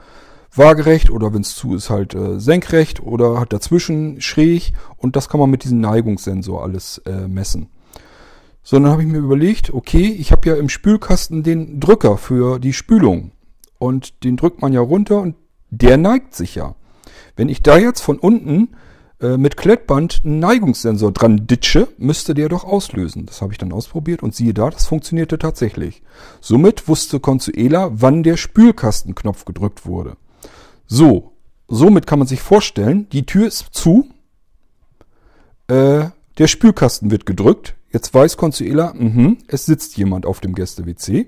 waagerecht 0.53 1.09
oder 1.09 1.33
wenn 1.33 1.41
es 1.41 1.55
zu 1.55 1.75
ist 1.75 1.89
halt 1.89 2.13
äh, 2.13 2.39
senkrecht 2.39 3.01
oder 3.01 3.39
hat 3.39 3.53
dazwischen 3.53 4.19
schräg 4.19 4.73
und 4.97 5.15
das 5.15 5.29
kann 5.29 5.39
man 5.39 5.49
mit 5.49 5.63
diesem 5.63 5.79
Neigungssensor 5.79 6.63
alles 6.63 6.99
äh, 6.99 7.27
messen. 7.27 7.69
So, 8.63 8.77
dann 8.77 8.91
habe 8.91 9.01
ich 9.01 9.07
mir 9.07 9.17
überlegt, 9.17 9.73
okay, 9.73 10.07
ich 10.07 10.31
habe 10.31 10.49
ja 10.49 10.55
im 10.55 10.69
Spülkasten 10.69 11.43
den 11.43 11.79
Drücker 11.79 12.17
für 12.17 12.59
die 12.59 12.73
Spülung 12.73 13.31
und 13.79 14.23
den 14.23 14.37
drückt 14.37 14.61
man 14.61 14.73
ja 14.73 14.81
runter 14.81 15.21
und 15.21 15.35
der 15.71 15.97
neigt 15.97 16.35
sich 16.35 16.55
ja. 16.55 16.75
Wenn 17.35 17.49
ich 17.49 17.63
da 17.63 17.77
jetzt 17.77 18.01
von 18.01 18.19
unten 18.19 18.75
äh, 19.19 19.37
mit 19.37 19.57
Klettband 19.57 20.21
einen 20.23 20.39
Neigungssensor 20.39 21.11
dran 21.11 21.47
ditsche, 21.47 21.87
müsste 21.97 22.33
der 22.33 22.49
doch 22.49 22.63
auslösen. 22.63 23.25
Das 23.25 23.41
habe 23.41 23.51
ich 23.51 23.57
dann 23.57 23.71
ausprobiert 23.71 24.21
und 24.21 24.35
siehe 24.35 24.53
da, 24.53 24.69
das 24.69 24.85
funktionierte 24.85 25.39
tatsächlich. 25.39 26.03
Somit 26.39 26.87
wusste 26.87 27.19
Consuela, 27.19 27.89
wann 27.93 28.23
der 28.23 28.37
Spülkastenknopf 28.37 29.45
gedrückt 29.45 29.85
wurde. 29.85 30.17
So, 30.85 31.31
somit 31.67 32.05
kann 32.05 32.19
man 32.19 32.27
sich 32.27 32.41
vorstellen, 32.41 33.07
die 33.09 33.25
Tür 33.25 33.47
ist 33.47 33.67
zu, 33.71 34.09
äh, 35.67 36.09
der 36.37 36.47
Spülkasten 36.47 37.11
wird 37.11 37.25
gedrückt. 37.25 37.75
Jetzt 37.91 38.13
weiß 38.13 38.37
Consuela, 38.37 38.93
mh, 38.95 39.35
es 39.47 39.65
sitzt 39.65 39.97
jemand 39.97 40.25
auf 40.25 40.39
dem 40.39 40.55
Gäste-WC. 40.55 41.27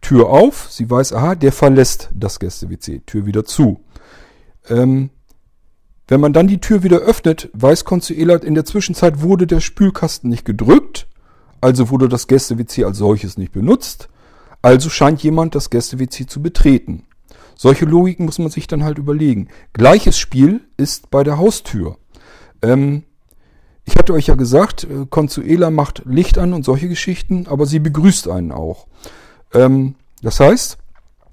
Tür 0.00 0.30
auf, 0.30 0.68
sie 0.70 0.88
weiß, 0.88 1.12
aha, 1.12 1.34
der 1.34 1.52
verlässt 1.52 2.10
das 2.14 2.38
Gäste-WC. 2.38 3.02
Tür 3.06 3.26
wieder 3.26 3.44
zu. 3.44 3.80
Ähm, 4.68 5.10
wenn 6.08 6.20
man 6.20 6.32
dann 6.32 6.48
die 6.48 6.60
Tür 6.60 6.82
wieder 6.82 6.98
öffnet, 6.98 7.50
weiß 7.52 7.84
Consuela, 7.84 8.36
in 8.36 8.54
der 8.54 8.64
Zwischenzeit 8.64 9.20
wurde 9.20 9.46
der 9.46 9.60
Spülkasten 9.60 10.30
nicht 10.30 10.44
gedrückt, 10.44 11.06
also 11.60 11.90
wurde 11.90 12.08
das 12.08 12.26
Gäste-WC 12.26 12.84
als 12.84 12.98
solches 12.98 13.36
nicht 13.36 13.52
benutzt, 13.52 14.08
also 14.62 14.90
scheint 14.90 15.22
jemand 15.22 15.54
das 15.54 15.70
Gäste-WC 15.70 16.26
zu 16.26 16.42
betreten. 16.42 17.06
Solche 17.54 17.84
Logiken 17.84 18.24
muss 18.24 18.38
man 18.38 18.50
sich 18.50 18.66
dann 18.66 18.84
halt 18.84 18.98
überlegen. 18.98 19.48
Gleiches 19.72 20.18
Spiel 20.18 20.62
ist 20.76 21.10
bei 21.10 21.22
der 21.24 21.36
Haustür. 21.36 21.98
Ähm, 22.62 23.04
ich 23.90 23.98
hatte 23.98 24.12
euch 24.12 24.26
ja 24.28 24.36
gesagt, 24.36 24.84
äh, 24.84 25.06
Consuela 25.08 25.70
macht 25.70 26.02
Licht 26.06 26.38
an 26.38 26.52
und 26.52 26.64
solche 26.64 26.88
Geschichten, 26.88 27.46
aber 27.48 27.66
sie 27.66 27.80
begrüßt 27.80 28.28
einen 28.28 28.52
auch. 28.52 28.86
Ähm, 29.52 29.96
das 30.22 30.38
heißt, 30.38 30.78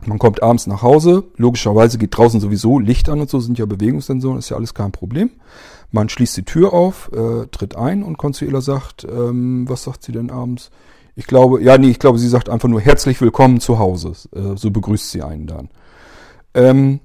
man 0.06 0.20
kommt 0.20 0.42
abends 0.42 0.68
nach 0.68 0.82
Hause, 0.82 1.24
logischerweise 1.38 1.98
geht 1.98 2.18
draußen 2.18 2.40
sowieso 2.40 2.80
Licht 2.80 3.10
an 3.10 3.22
und 3.22 3.30
so, 3.30 3.40
sind 3.40 3.60
ja 3.60 3.66
Bewegungssensoren, 3.66 4.40
ist 4.40 4.50
ja 4.50 4.58
alles 4.58 4.74
kein 4.74 4.92
Problem. 4.92 5.32
Man 5.92 6.10
schließt 6.10 6.38
die 6.38 6.44
Tür 6.44 6.74
auf, 6.74 7.12
äh, 7.14 7.48
tritt 7.48 7.76
ein 7.76 8.04
und 8.04 8.18
Consuela 8.18 8.62
sagt, 8.62 9.06
ähm, 9.06 9.70
was 9.70 9.84
sagt 9.84 10.04
sie 10.04 10.12
denn 10.12 10.30
abends? 10.32 10.72
Ich 11.16 11.28
glaube, 11.28 11.62
ja, 11.64 11.78
nee, 11.78 11.90
ich 11.90 12.00
glaube, 12.00 12.20
sie 12.20 12.28
sagt 12.28 12.50
einfach 12.50 12.70
nur 12.70 12.82
herzlich 12.82 13.20
willkommen 13.22 13.60
zu 13.60 13.80
Hause. 13.80 14.14
Äh, 14.36 14.56
so 14.56 14.72
begrüßt 14.72 15.10
sie 15.12 15.24
einen 15.24 15.48
dann. 15.48 15.70
Ähm, 16.54 17.00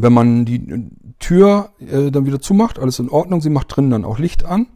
wenn 0.00 0.12
man 0.12 0.44
die 0.44 0.90
Tür 1.18 1.70
äh, 1.80 2.10
dann 2.10 2.24
wieder 2.24 2.40
zumacht, 2.40 2.78
alles 2.78 2.98
in 2.98 3.10
Ordnung, 3.10 3.40
sie 3.40 3.50
macht 3.50 3.74
drinnen 3.74 3.90
dann 3.90 4.04
auch 4.04 4.18
Licht 4.18 4.44
an. 4.44 4.68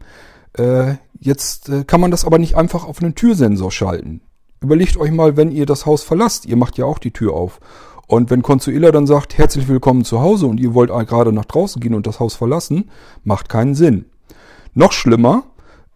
Äh, 0.55 0.95
jetzt 1.21 1.69
äh, 1.69 1.85
kann 1.85 2.01
man 2.01 2.11
das 2.11 2.25
aber 2.25 2.39
nicht 2.39 2.57
einfach 2.57 2.85
auf 2.85 3.01
einen 3.01 3.15
Türsensor 3.15 3.71
schalten. 3.71 4.21
Überlegt 4.61 4.97
euch 4.97 5.13
mal, 5.13 5.37
wenn 5.37 5.51
ihr 5.51 5.67
das 5.67 5.87
Haus 5.87 6.03
verlasst, 6.03 6.47
ihr 6.47 6.57
macht 6.57 6.77
ja 6.77 6.85
auch 6.85 6.99
die 6.99 7.13
Tür 7.13 7.35
auf. 7.35 7.61
Und 8.09 8.31
wenn 8.31 8.43
Consuela 8.43 8.91
dann 8.91 9.07
sagt, 9.07 9.39
herzlich 9.39 9.69
willkommen 9.69 10.05
zu 10.05 10.21
Hause 10.21 10.47
und 10.47 10.59
ihr 10.59 10.75
wollt 10.75 10.91
gerade 10.91 11.33
nach 11.33 11.45
draußen 11.45 11.81
gehen 11.81 11.95
und 11.95 12.07
das 12.07 12.21
Haus 12.21 12.35
verlassen, 12.35 12.91
macht 13.25 13.49
keinen 13.49 13.75
Sinn. 13.75 14.07
Noch 14.75 14.93
schlimmer, 14.93 15.45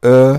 äh, 0.02 0.38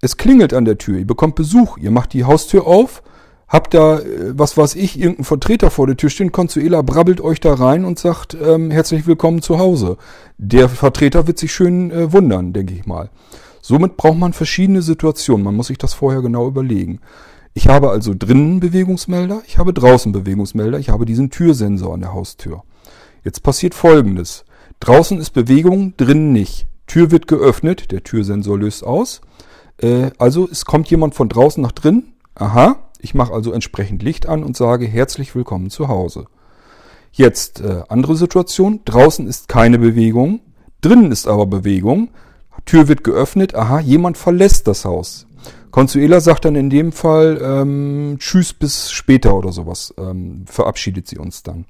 es 0.00 0.16
klingelt 0.16 0.54
an 0.54 0.64
der 0.64 0.78
Tür, 0.78 0.98
ihr 0.98 1.06
bekommt 1.06 1.34
Besuch, 1.34 1.76
ihr 1.78 1.90
macht 1.90 2.12
die 2.12 2.24
Haustür 2.24 2.66
auf, 2.66 3.02
habt 3.50 3.74
da, 3.74 3.98
äh, 3.98 4.38
was 4.38 4.56
weiß 4.56 4.76
ich, 4.76 4.98
irgendeinen 4.98 5.24
Vertreter 5.24 5.70
vor 5.70 5.86
der 5.86 5.96
Tür 5.98 6.08
stehen, 6.08 6.32
Consuela 6.32 6.80
brabbelt 6.80 7.20
euch 7.20 7.40
da 7.40 7.52
rein 7.52 7.84
und 7.84 7.98
sagt, 7.98 8.34
ähm, 8.40 8.70
herzlich 8.70 9.06
willkommen 9.06 9.42
zu 9.42 9.58
Hause. 9.58 9.98
Der 10.38 10.70
Vertreter 10.70 11.26
wird 11.26 11.38
sich 11.38 11.52
schön 11.52 11.90
äh, 11.90 12.12
wundern, 12.12 12.54
denke 12.54 12.72
ich 12.72 12.86
mal. 12.86 13.10
Somit 13.60 13.98
braucht 13.98 14.18
man 14.18 14.32
verschiedene 14.32 14.80
Situationen, 14.80 15.44
man 15.44 15.56
muss 15.56 15.66
sich 15.66 15.76
das 15.76 15.92
vorher 15.92 16.22
genau 16.22 16.46
überlegen. 16.46 17.00
Ich 17.52 17.66
habe 17.66 17.90
also 17.90 18.14
drinnen 18.16 18.60
Bewegungsmelder, 18.60 19.42
ich 19.46 19.58
habe 19.58 19.74
draußen 19.74 20.12
Bewegungsmelder, 20.12 20.78
ich 20.78 20.88
habe 20.88 21.04
diesen 21.04 21.30
Türsensor 21.30 21.92
an 21.92 22.00
der 22.00 22.14
Haustür. 22.14 22.62
Jetzt 23.24 23.42
passiert 23.42 23.74
Folgendes. 23.74 24.44
Draußen 24.78 25.18
ist 25.18 25.30
Bewegung, 25.30 25.94
drinnen 25.96 26.32
nicht. 26.32 26.66
Tür 26.86 27.10
wird 27.10 27.26
geöffnet, 27.26 27.90
der 27.90 28.02
Türsensor 28.02 28.58
löst 28.58 28.84
aus. 28.84 29.20
Äh, 29.78 30.12
also 30.18 30.48
es 30.50 30.64
kommt 30.64 30.88
jemand 30.88 31.14
von 31.14 31.28
draußen 31.28 31.62
nach 31.62 31.72
drin. 31.72 32.14
Aha, 32.36 32.76
ich 33.02 33.14
mache 33.14 33.32
also 33.32 33.52
entsprechend 33.52 34.02
Licht 34.02 34.28
an 34.28 34.44
und 34.44 34.56
sage 34.56 34.86
herzlich 34.86 35.34
willkommen 35.34 35.70
zu 35.70 35.88
Hause. 35.88 36.26
Jetzt 37.12 37.60
äh, 37.60 37.82
andere 37.88 38.16
Situation. 38.16 38.80
Draußen 38.84 39.26
ist 39.26 39.48
keine 39.48 39.78
Bewegung, 39.78 40.40
drinnen 40.80 41.12
ist 41.12 41.26
aber 41.26 41.46
Bewegung. 41.46 42.10
Tür 42.66 42.88
wird 42.88 43.04
geöffnet. 43.04 43.54
Aha, 43.54 43.80
jemand 43.80 44.18
verlässt 44.18 44.66
das 44.66 44.84
Haus. 44.84 45.26
Consuela 45.70 46.20
sagt 46.20 46.44
dann 46.44 46.56
in 46.56 46.68
dem 46.68 46.92
Fall 46.92 47.40
ähm, 47.42 48.16
Tschüss 48.18 48.52
bis 48.52 48.90
später 48.90 49.34
oder 49.34 49.52
sowas. 49.52 49.94
Ähm, 49.98 50.44
verabschiedet 50.46 51.08
sie 51.08 51.18
uns 51.18 51.42
dann. 51.42 51.64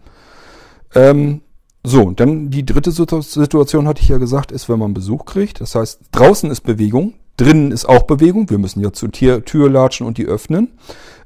Ähm, 0.95 1.43
so, 1.83 2.03
und 2.03 2.21
dann 2.21 2.51
die 2.51 2.67
dritte 2.67 2.91
Situation, 2.91 3.89
hatte 3.89 4.03
ich 4.03 4.09
ja 4.09 4.19
gesagt, 4.19 4.53
ist, 4.53 4.69
wenn 4.69 4.79
man 4.79 4.93
Besuch 4.93 5.25
kriegt. 5.25 5.61
Das 5.61 5.75
heißt, 5.75 6.01
draußen 6.13 6.51
ist 6.51 6.63
Bewegung, 6.63 7.15
drinnen 7.41 7.73
ist 7.73 7.89
auch 7.89 8.03
Bewegung. 8.03 8.51
Wir 8.51 8.59
müssen 8.59 8.81
ja 8.81 8.93
zur 8.93 9.11
Tür, 9.11 9.45
Tür 9.45 9.71
latschen 9.71 10.07
und 10.07 10.19
die 10.19 10.27
öffnen. 10.27 10.73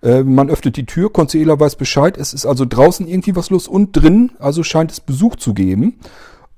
Äh, 0.03 0.23
man 0.23 0.49
öffnet 0.49 0.77
die 0.77 0.87
Tür, 0.87 1.13
Consuela 1.13 1.59
weiß 1.59 1.77
Bescheid. 1.77 2.17
Es 2.17 2.33
ist 2.33 2.47
also 2.47 2.65
draußen 2.65 3.07
irgendwie 3.07 3.35
was 3.35 3.51
los 3.51 3.67
und 3.67 3.93
drinnen, 3.93 4.33
also 4.39 4.63
scheint 4.63 4.93
es 4.93 5.01
Besuch 5.01 5.37
zu 5.37 5.55
geben. 5.55 5.99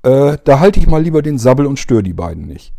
Äh, 0.03 0.37
da 0.43 0.59
halte 0.59 0.79
ich 0.79 0.87
mal 0.87 1.01
lieber 1.01 1.21
den 1.21 1.39
Sabbel 1.39 1.65
und 1.65 1.79
störe 1.79 2.03
die 2.03 2.13
beiden 2.13 2.45
nicht. 2.45 2.73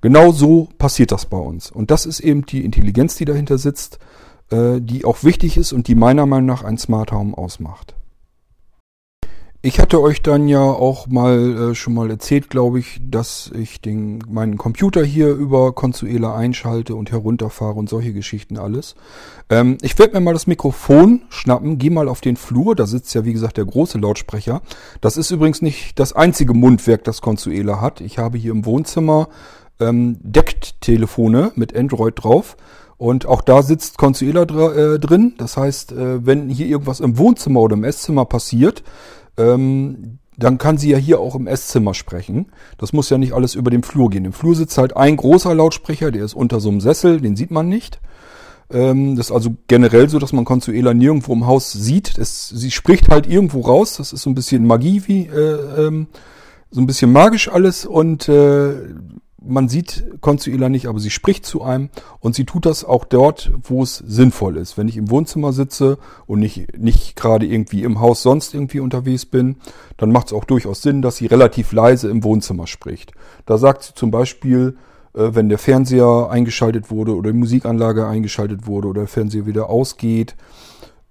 Genau 0.00 0.32
so 0.32 0.68
passiert 0.78 1.12
das 1.12 1.26
bei 1.26 1.38
uns. 1.38 1.70
Und 1.70 1.90
das 1.90 2.06
ist 2.06 2.20
eben 2.20 2.44
die 2.44 2.64
Intelligenz, 2.64 3.14
die 3.16 3.24
dahinter 3.24 3.58
sitzt, 3.58 3.98
äh, 4.50 4.80
die 4.80 5.04
auch 5.04 5.22
wichtig 5.22 5.56
ist 5.56 5.72
und 5.72 5.88
die 5.88 5.94
meiner 5.94 6.26
Meinung 6.26 6.46
nach 6.46 6.64
ein 6.64 6.78
Smart 6.78 7.12
Home 7.12 7.36
ausmacht. 7.36 7.94
Ich 9.60 9.80
hatte 9.80 10.00
euch 10.00 10.22
dann 10.22 10.46
ja 10.46 10.62
auch 10.62 11.08
mal 11.08 11.70
äh, 11.70 11.74
schon 11.74 11.92
mal 11.92 12.08
erzählt, 12.10 12.48
glaube 12.48 12.78
ich, 12.78 13.00
dass 13.02 13.50
ich 13.52 13.80
den, 13.80 14.22
meinen 14.28 14.56
Computer 14.56 15.02
hier 15.02 15.30
über 15.30 15.72
Consuela 15.72 16.36
einschalte 16.36 16.94
und 16.94 17.10
herunterfahre 17.10 17.74
und 17.74 17.88
solche 17.88 18.12
Geschichten 18.12 18.56
alles. 18.56 18.94
Ähm, 19.50 19.76
ich 19.82 19.98
werde 19.98 20.14
mir 20.14 20.20
mal 20.20 20.32
das 20.32 20.46
Mikrofon 20.46 21.22
schnappen, 21.28 21.78
gehe 21.78 21.90
mal 21.90 22.06
auf 22.06 22.20
den 22.20 22.36
Flur, 22.36 22.76
da 22.76 22.86
sitzt 22.86 23.12
ja 23.14 23.24
wie 23.24 23.32
gesagt 23.32 23.56
der 23.56 23.64
große 23.64 23.98
Lautsprecher. 23.98 24.62
Das 25.00 25.16
ist 25.16 25.32
übrigens 25.32 25.60
nicht 25.60 25.98
das 25.98 26.12
einzige 26.12 26.54
Mundwerk, 26.54 27.02
das 27.02 27.20
Consuela 27.20 27.80
hat. 27.80 28.00
Ich 28.00 28.16
habe 28.16 28.38
hier 28.38 28.52
im 28.52 28.64
Wohnzimmer 28.64 29.28
ähm, 29.80 30.18
Deckt-Telefone 30.22 31.50
mit 31.56 31.76
Android 31.76 32.14
drauf. 32.16 32.56
Und 32.96 33.26
auch 33.26 33.42
da 33.42 33.62
sitzt 33.62 33.96
Consuela 33.96 34.44
dr 34.44 34.76
äh, 34.76 34.98
drin. 34.98 35.34
Das 35.38 35.56
heißt, 35.56 35.92
äh, 35.92 36.26
wenn 36.26 36.48
hier 36.48 36.66
irgendwas 36.66 36.98
im 36.98 37.16
Wohnzimmer 37.16 37.60
oder 37.60 37.74
im 37.74 37.84
Esszimmer 37.84 38.24
passiert, 38.24 38.82
ähm, 39.38 40.18
dann 40.36 40.58
kann 40.58 40.78
sie 40.78 40.90
ja 40.90 40.98
hier 40.98 41.20
auch 41.20 41.34
im 41.34 41.46
Esszimmer 41.46 41.94
sprechen. 41.94 42.46
Das 42.78 42.92
muss 42.92 43.10
ja 43.10 43.18
nicht 43.18 43.32
alles 43.32 43.54
über 43.54 43.70
den 43.70 43.82
Flur 43.82 44.08
gehen. 44.10 44.24
Im 44.24 44.32
Flur 44.32 44.54
sitzt 44.54 44.78
halt 44.78 44.96
ein 44.96 45.16
großer 45.16 45.54
Lautsprecher, 45.54 46.12
der 46.12 46.24
ist 46.24 46.34
unter 46.34 46.60
so 46.60 46.68
einem 46.68 46.80
Sessel, 46.80 47.20
den 47.20 47.34
sieht 47.34 47.50
man 47.50 47.68
nicht. 47.68 48.00
Ähm, 48.70 49.16
das 49.16 49.26
ist 49.26 49.32
also 49.32 49.56
generell 49.66 50.08
so, 50.08 50.18
dass 50.18 50.32
man 50.32 50.44
Consuela 50.44 50.94
nirgendwo 50.94 51.32
im 51.32 51.46
Haus 51.46 51.72
sieht. 51.72 52.18
Es, 52.18 52.48
sie 52.48 52.70
spricht 52.70 53.08
halt 53.08 53.26
irgendwo 53.26 53.62
raus. 53.62 53.96
Das 53.96 54.12
ist 54.12 54.22
so 54.22 54.30
ein 54.30 54.34
bisschen 54.34 54.66
Magie, 54.66 55.02
wie 55.06 55.26
äh, 55.26 55.86
ähm, 55.86 56.06
so 56.70 56.80
ein 56.80 56.86
bisschen 56.86 57.10
magisch 57.10 57.48
alles 57.48 57.86
und 57.86 58.28
äh, 58.28 58.74
man 59.40 59.68
sieht 59.68 60.04
Consuela 60.20 60.68
nicht, 60.68 60.86
aber 60.86 60.98
sie 60.98 61.10
spricht 61.10 61.46
zu 61.46 61.62
einem 61.62 61.90
und 62.20 62.34
sie 62.34 62.44
tut 62.44 62.66
das 62.66 62.84
auch 62.84 63.04
dort, 63.04 63.52
wo 63.62 63.82
es 63.82 63.96
sinnvoll 63.96 64.56
ist. 64.56 64.76
Wenn 64.76 64.88
ich 64.88 64.96
im 64.96 65.10
Wohnzimmer 65.10 65.52
sitze 65.52 65.98
und 66.26 66.40
nicht, 66.40 66.76
nicht 66.76 67.16
gerade 67.16 67.46
irgendwie 67.46 67.84
im 67.84 68.00
Haus 68.00 68.22
sonst 68.22 68.54
irgendwie 68.54 68.80
unterwegs 68.80 69.26
bin, 69.26 69.56
dann 69.96 70.10
macht 70.10 70.28
es 70.28 70.32
auch 70.32 70.44
durchaus 70.44 70.82
Sinn, 70.82 71.02
dass 71.02 71.16
sie 71.16 71.26
relativ 71.26 71.72
leise 71.72 72.08
im 72.08 72.24
Wohnzimmer 72.24 72.66
spricht. 72.66 73.12
Da 73.46 73.58
sagt 73.58 73.84
sie 73.84 73.94
zum 73.94 74.10
Beispiel, 74.10 74.76
äh, 75.14 75.30
wenn 75.32 75.48
der 75.48 75.58
Fernseher 75.58 76.28
eingeschaltet 76.30 76.90
wurde 76.90 77.14
oder 77.14 77.32
die 77.32 77.38
Musikanlage 77.38 78.06
eingeschaltet 78.06 78.66
wurde 78.66 78.88
oder 78.88 79.02
der 79.02 79.08
Fernseher 79.08 79.46
wieder 79.46 79.70
ausgeht, 79.70 80.36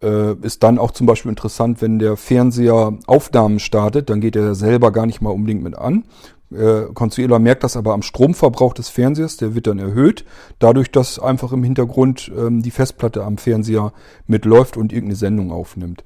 äh, 0.01 0.33
ist 0.41 0.63
dann 0.63 0.77
auch 0.77 0.91
zum 0.91 1.07
Beispiel 1.07 1.29
interessant, 1.29 1.81
wenn 1.81 1.99
der 1.99 2.17
Fernseher 2.17 2.93
Aufnahmen 3.07 3.59
startet, 3.59 4.09
dann 4.09 4.21
geht 4.21 4.35
er 4.35 4.53
selber 4.53 4.91
gar 4.91 5.05
nicht 5.05 5.21
mal 5.21 5.31
unbedingt 5.31 5.63
mit 5.63 5.77
an, 5.77 6.03
äh, 6.51 6.83
Consuela 6.93 7.39
merkt 7.39 7.63
das 7.63 7.75
aber 7.75 7.93
am 7.93 8.01
Stromverbrauch 8.01 8.73
des 8.73 8.89
Fernsehers, 8.89 9.37
der 9.37 9.55
wird 9.55 9.67
dann 9.67 9.79
erhöht, 9.79 10.25
dadurch, 10.59 10.91
dass 10.91 11.19
einfach 11.19 11.51
im 11.51 11.63
Hintergrund 11.63 12.31
ähm, 12.37 12.61
die 12.61 12.71
Festplatte 12.71 13.23
am 13.23 13.37
Fernseher 13.37 13.93
mitläuft 14.27 14.77
und 14.77 14.93
irgendeine 14.93 15.17
Sendung 15.17 15.51
aufnimmt. 15.51 16.03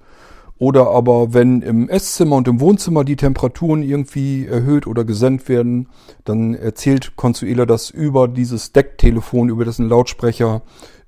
Oder 0.58 0.92
aber 0.92 1.34
wenn 1.34 1.64
im 1.64 1.90
Esszimmer 1.90 2.36
und 2.36 2.48
im 2.48 2.60
Wohnzimmer 2.60 3.04
die 3.04 3.16
Temperaturen 3.16 3.82
irgendwie 3.82 4.46
erhöht 4.46 4.86
oder 4.86 5.04
gesenkt 5.04 5.50
werden, 5.50 5.90
dann 6.24 6.54
erzählt 6.54 7.16
Consuela 7.16 7.66
das 7.66 7.90
über 7.90 8.28
dieses 8.28 8.72
Decktelefon, 8.72 9.50
über 9.50 9.66
dessen 9.66 9.90
Lautsprecher 9.90 10.62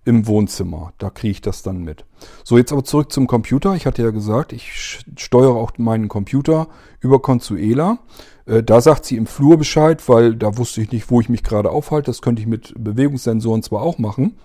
im 0.06 0.28
Wohnzimmer. 0.28 0.94
Da 0.98 1.10
kriege 1.10 1.32
ich 1.32 1.42
das 1.42 1.64
dann 1.64 1.84
mit. 1.84 2.06
So, 2.44 2.58
jetzt 2.58 2.72
aber 2.72 2.84
zurück 2.84 3.12
zum 3.12 3.28
Computer. 3.28 3.76
Ich 3.76 3.86
hatte 3.86 4.04
ja 4.04 4.12
gesagt, 4.12 4.54
ich 4.54 5.04
steuere 5.18 5.56
auch 5.56 5.72
meinen 5.78 6.08
Computer 6.08 6.68
über 7.00 7.22
Consuela. 7.22 8.00
Äh, 8.46 8.64
da 8.64 8.82
sagt 8.82 9.06
sie 9.06 9.18
im 9.18 9.28
Flur 9.28 9.58
Bescheid, 9.58 10.08
weil 10.08 10.36
da 10.36 10.58
wusste 10.58 10.82
ich 10.82 10.92
nicht, 10.92 11.10
wo 11.10 11.22
ich 11.22 11.30
mich 11.30 11.44
gerade 11.44 11.70
aufhalte. 11.70 12.08
Das 12.08 12.22
könnte 12.22 12.42
ich 12.42 12.48
mit 12.48 12.74
Bewegungssensoren 12.78 13.64
zwar 13.64 13.82
auch 13.82 13.98
machen. 13.98 14.38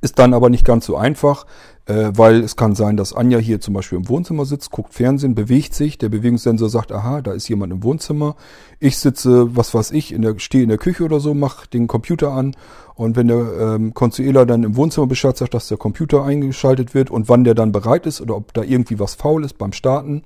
Ist 0.00 0.18
dann 0.18 0.34
aber 0.34 0.50
nicht 0.50 0.64
ganz 0.64 0.86
so 0.86 0.96
einfach, 0.96 1.46
äh, 1.86 2.10
weil 2.14 2.40
es 2.40 2.56
kann 2.56 2.74
sein, 2.74 2.96
dass 2.96 3.12
Anja 3.12 3.38
hier 3.38 3.60
zum 3.60 3.74
Beispiel 3.74 3.98
im 3.98 4.08
Wohnzimmer 4.08 4.44
sitzt, 4.44 4.70
guckt 4.70 4.92
Fernsehen, 4.92 5.34
bewegt 5.34 5.74
sich, 5.74 5.98
der 5.98 6.08
Bewegungssensor 6.08 6.68
sagt, 6.68 6.92
aha, 6.92 7.22
da 7.22 7.32
ist 7.32 7.48
jemand 7.48 7.72
im 7.72 7.82
Wohnzimmer. 7.82 8.36
Ich 8.80 8.98
sitze, 8.98 9.56
was 9.56 9.72
weiß 9.74 9.92
ich, 9.92 10.12
in 10.12 10.22
der, 10.22 10.38
stehe 10.38 10.62
in 10.62 10.68
der 10.68 10.78
Küche 10.78 11.04
oder 11.04 11.20
so, 11.20 11.34
mache 11.34 11.68
den 11.68 11.86
Computer 11.86 12.32
an 12.32 12.56
und 12.96 13.14
wenn 13.14 13.28
der 13.28 13.74
ähm, 13.76 13.94
Consuela 13.94 14.44
dann 14.46 14.64
im 14.64 14.76
Wohnzimmer 14.76 15.06
Bescheid 15.06 15.36
sagt, 15.36 15.54
dass 15.54 15.68
der 15.68 15.76
Computer 15.76 16.24
eingeschaltet 16.24 16.94
wird 16.94 17.10
und 17.10 17.28
wann 17.28 17.44
der 17.44 17.54
dann 17.54 17.70
bereit 17.70 18.06
ist 18.06 18.20
oder 18.20 18.36
ob 18.36 18.54
da 18.54 18.62
irgendwie 18.62 18.98
was 18.98 19.14
faul 19.14 19.44
ist 19.44 19.58
beim 19.58 19.72
Starten, 19.72 20.22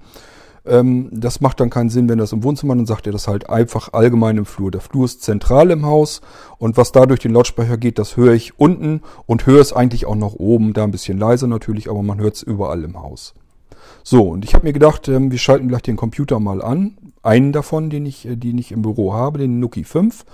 das 1.10 1.40
macht 1.40 1.60
dann 1.60 1.70
keinen 1.70 1.90
Sinn, 1.90 2.08
wenn 2.08 2.18
das 2.18 2.32
im 2.32 2.44
Wohnzimmer, 2.44 2.76
dann 2.76 2.86
sagt 2.86 3.06
er 3.06 3.12
das 3.12 3.28
halt 3.28 3.50
einfach 3.50 3.92
allgemein 3.92 4.36
im 4.36 4.46
Flur. 4.46 4.70
Der 4.70 4.80
Flur 4.80 5.04
ist 5.04 5.22
zentral 5.22 5.70
im 5.70 5.84
Haus 5.84 6.20
und 6.58 6.76
was 6.76 6.92
da 6.92 7.06
durch 7.06 7.20
den 7.20 7.32
Lautsprecher 7.32 7.76
geht, 7.76 7.98
das 7.98 8.16
höre 8.16 8.34
ich 8.34 8.58
unten 8.58 9.02
und 9.26 9.46
höre 9.46 9.60
es 9.60 9.72
eigentlich 9.72 10.06
auch 10.06 10.16
noch 10.16 10.34
oben, 10.34 10.72
da 10.72 10.84
ein 10.84 10.90
bisschen 10.90 11.18
leiser 11.18 11.46
natürlich, 11.46 11.90
aber 11.90 12.02
man 12.02 12.20
hört 12.20 12.36
es 12.36 12.42
überall 12.42 12.84
im 12.84 13.00
Haus. 13.02 13.34
So, 14.02 14.28
und 14.28 14.44
ich 14.44 14.54
habe 14.54 14.66
mir 14.66 14.72
gedacht, 14.72 15.08
ähm, 15.08 15.30
wir 15.30 15.38
schalten 15.38 15.68
gleich 15.68 15.82
den 15.82 15.96
Computer 15.96 16.40
mal 16.40 16.62
an. 16.62 16.96
Einen 17.22 17.52
davon, 17.52 17.90
den 17.90 18.06
ich, 18.06 18.26
äh, 18.26 18.36
den 18.36 18.58
ich 18.58 18.72
im 18.72 18.82
Büro 18.82 19.12
habe, 19.12 19.38
den 19.38 19.60
Nuki 19.60 19.84
5. 19.84 20.24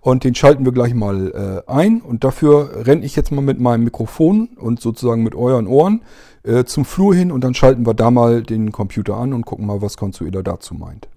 Und 0.00 0.22
den 0.22 0.34
schalten 0.34 0.64
wir 0.64 0.72
gleich 0.72 0.94
mal 0.94 1.64
äh, 1.66 1.70
ein. 1.70 2.00
Und 2.00 2.24
dafür 2.24 2.86
renne 2.86 3.04
ich 3.04 3.16
jetzt 3.16 3.32
mal 3.32 3.40
mit 3.40 3.58
meinem 3.58 3.84
Mikrofon 3.84 4.50
und 4.56 4.80
sozusagen 4.80 5.22
mit 5.22 5.34
euren 5.34 5.66
Ohren 5.66 6.02
äh, 6.46 6.64
zum 6.64 6.84
Flur 6.84 7.14
hin 7.14 7.32
und 7.32 7.42
dann 7.42 7.54
schalten 7.54 7.86
wir 7.86 7.94
da 7.94 8.10
mal 8.10 8.42
den 8.42 8.72
Computer 8.72 9.16
an 9.16 9.32
und 9.32 9.44
gucken 9.44 9.66
mal, 9.66 9.82
was 9.82 9.96
Consuela 9.96 10.42
dazu 10.42 10.74
meint. 10.74 11.08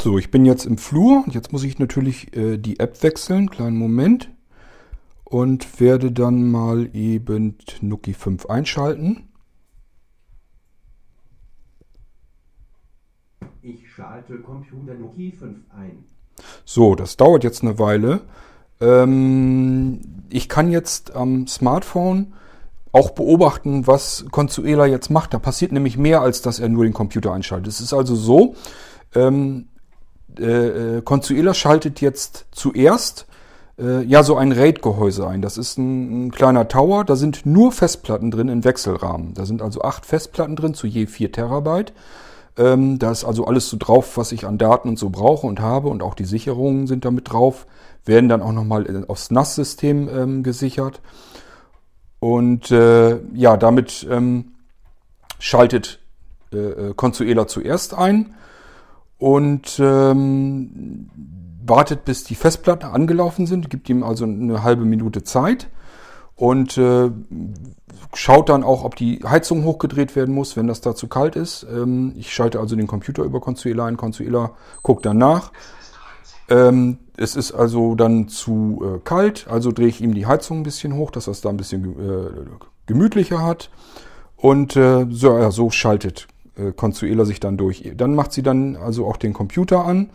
So, 0.00 0.18
ich 0.18 0.30
bin 0.30 0.44
jetzt 0.44 0.64
im 0.64 0.78
Flur. 0.78 1.24
Jetzt 1.28 1.52
muss 1.52 1.64
ich 1.64 1.78
natürlich 1.78 2.36
äh, 2.36 2.56
die 2.56 2.80
App 2.80 3.02
wechseln. 3.02 3.50
Kleinen 3.50 3.76
Moment. 3.76 4.30
Und 5.24 5.80
werde 5.80 6.12
dann 6.12 6.50
mal 6.50 6.90
eben 6.94 7.56
Nuki 7.80 8.12
5 8.12 8.46
einschalten. 8.46 9.28
Ich 13.62 13.90
schalte 13.90 14.38
Computer 14.38 14.94
Nuki 14.94 15.32
5 15.32 15.56
ein. 15.70 16.04
So, 16.64 16.94
das 16.94 17.16
dauert 17.16 17.44
jetzt 17.44 17.62
eine 17.62 17.78
Weile. 17.78 18.22
Ähm, 18.80 20.00
ich 20.30 20.48
kann 20.48 20.70
jetzt 20.70 21.14
am 21.14 21.46
Smartphone 21.46 22.34
auch 22.92 23.10
beobachten, 23.10 23.86
was 23.86 24.26
Consuela 24.30 24.86
jetzt 24.86 25.10
macht. 25.10 25.34
Da 25.34 25.38
passiert 25.38 25.72
nämlich 25.72 25.96
mehr, 25.96 26.20
als 26.20 26.42
dass 26.42 26.58
er 26.58 26.68
nur 26.68 26.84
den 26.84 26.92
Computer 26.92 27.32
einschaltet. 27.32 27.68
Es 27.68 27.80
ist 27.80 27.94
also 27.94 28.14
so, 28.14 28.54
ähm, 29.14 29.68
äh, 30.38 30.98
äh 30.98 31.02
Consuela 31.02 31.54
schaltet 31.54 32.00
jetzt 32.00 32.46
zuerst 32.52 33.26
äh, 33.78 34.02
ja 34.02 34.22
so 34.22 34.36
ein 34.36 34.52
RAID-Gehäuse 34.52 35.26
ein. 35.26 35.42
Das 35.42 35.58
ist 35.58 35.78
ein, 35.78 36.26
ein, 36.26 36.30
kleiner 36.30 36.68
Tower, 36.68 37.04
da 37.04 37.16
sind 37.16 37.46
nur 37.46 37.72
Festplatten 37.72 38.30
drin 38.30 38.48
in 38.48 38.64
Wechselrahmen. 38.64 39.34
Da 39.34 39.46
sind 39.46 39.62
also 39.62 39.82
acht 39.82 40.06
Festplatten 40.06 40.56
drin 40.56 40.74
zu 40.74 40.86
je 40.86 41.06
vier 41.06 41.32
Terabyte. 41.32 41.92
Ähm, 42.58 42.98
da 42.98 43.10
ist 43.10 43.24
also 43.24 43.46
alles 43.46 43.68
so 43.68 43.78
drauf, 43.78 44.18
was 44.18 44.32
ich 44.32 44.44
an 44.44 44.58
Daten 44.58 44.88
und 44.88 44.98
so 44.98 45.08
brauche 45.08 45.46
und 45.46 45.60
habe 45.60 45.88
und 45.88 46.02
auch 46.02 46.14
die 46.14 46.26
Sicherungen 46.26 46.86
sind 46.86 47.06
damit 47.06 47.32
drauf, 47.32 47.66
werden 48.04 48.28
dann 48.28 48.42
auch 48.42 48.52
nochmal 48.52 48.86
äh, 48.86 49.08
aufs 49.08 49.30
NAS-System 49.30 50.08
ähm, 50.14 50.42
gesichert. 50.42 51.00
Und 52.22 52.70
äh, 52.70 53.18
ja, 53.34 53.56
damit 53.56 54.06
ähm, 54.08 54.52
schaltet 55.40 55.98
äh, 56.52 56.56
äh, 56.56 56.94
Consuela 56.94 57.48
zuerst 57.48 57.94
ein 57.94 58.34
und 59.18 59.80
ähm, 59.80 61.10
wartet, 61.66 62.04
bis 62.04 62.22
die 62.22 62.36
Festplatten 62.36 62.86
angelaufen 62.86 63.46
sind, 63.46 63.70
gibt 63.70 63.88
ihm 63.88 64.04
also 64.04 64.22
eine 64.24 64.62
halbe 64.62 64.84
Minute 64.84 65.24
Zeit 65.24 65.66
und 66.36 66.78
äh, 66.78 67.10
schaut 68.14 68.50
dann 68.50 68.62
auch, 68.62 68.84
ob 68.84 68.94
die 68.94 69.24
Heizung 69.24 69.64
hochgedreht 69.64 70.14
werden 70.14 70.32
muss, 70.32 70.56
wenn 70.56 70.68
das 70.68 70.80
da 70.80 70.94
zu 70.94 71.08
kalt 71.08 71.34
ist. 71.34 71.66
Ähm, 71.74 72.12
ich 72.16 72.32
schalte 72.32 72.60
also 72.60 72.76
den 72.76 72.86
Computer 72.86 73.24
über 73.24 73.40
Consuela 73.40 73.86
ein. 73.86 73.96
Consuela 73.96 74.52
guckt 74.84 75.04
dann 75.06 75.18
nach. 75.18 75.50
Ähm, 76.52 76.98
es 77.16 77.34
ist 77.34 77.52
also 77.52 77.94
dann 77.94 78.28
zu 78.28 78.82
äh, 78.84 78.98
kalt, 79.02 79.46
also 79.48 79.72
drehe 79.72 79.88
ich 79.88 80.02
ihm 80.02 80.12
die 80.12 80.26
Heizung 80.26 80.60
ein 80.60 80.62
bisschen 80.64 80.94
hoch, 80.96 81.10
dass 81.10 81.26
er 81.26 81.32
es 81.32 81.40
da 81.40 81.48
ein 81.48 81.56
bisschen 81.56 81.84
äh, 81.84 82.30
gemütlicher 82.86 83.42
hat. 83.42 83.70
Und 84.36 84.76
äh, 84.76 85.06
so, 85.08 85.38
ja, 85.38 85.50
so 85.50 85.70
schaltet 85.70 86.28
äh, 86.56 86.72
Consuela 86.72 87.24
sich 87.24 87.40
dann 87.40 87.56
durch. 87.56 87.92
Dann 87.96 88.14
macht 88.14 88.32
sie 88.32 88.42
dann 88.42 88.76
also 88.76 89.06
auch 89.06 89.16
den 89.16 89.32
Computer 89.32 89.84
an. 89.84 90.10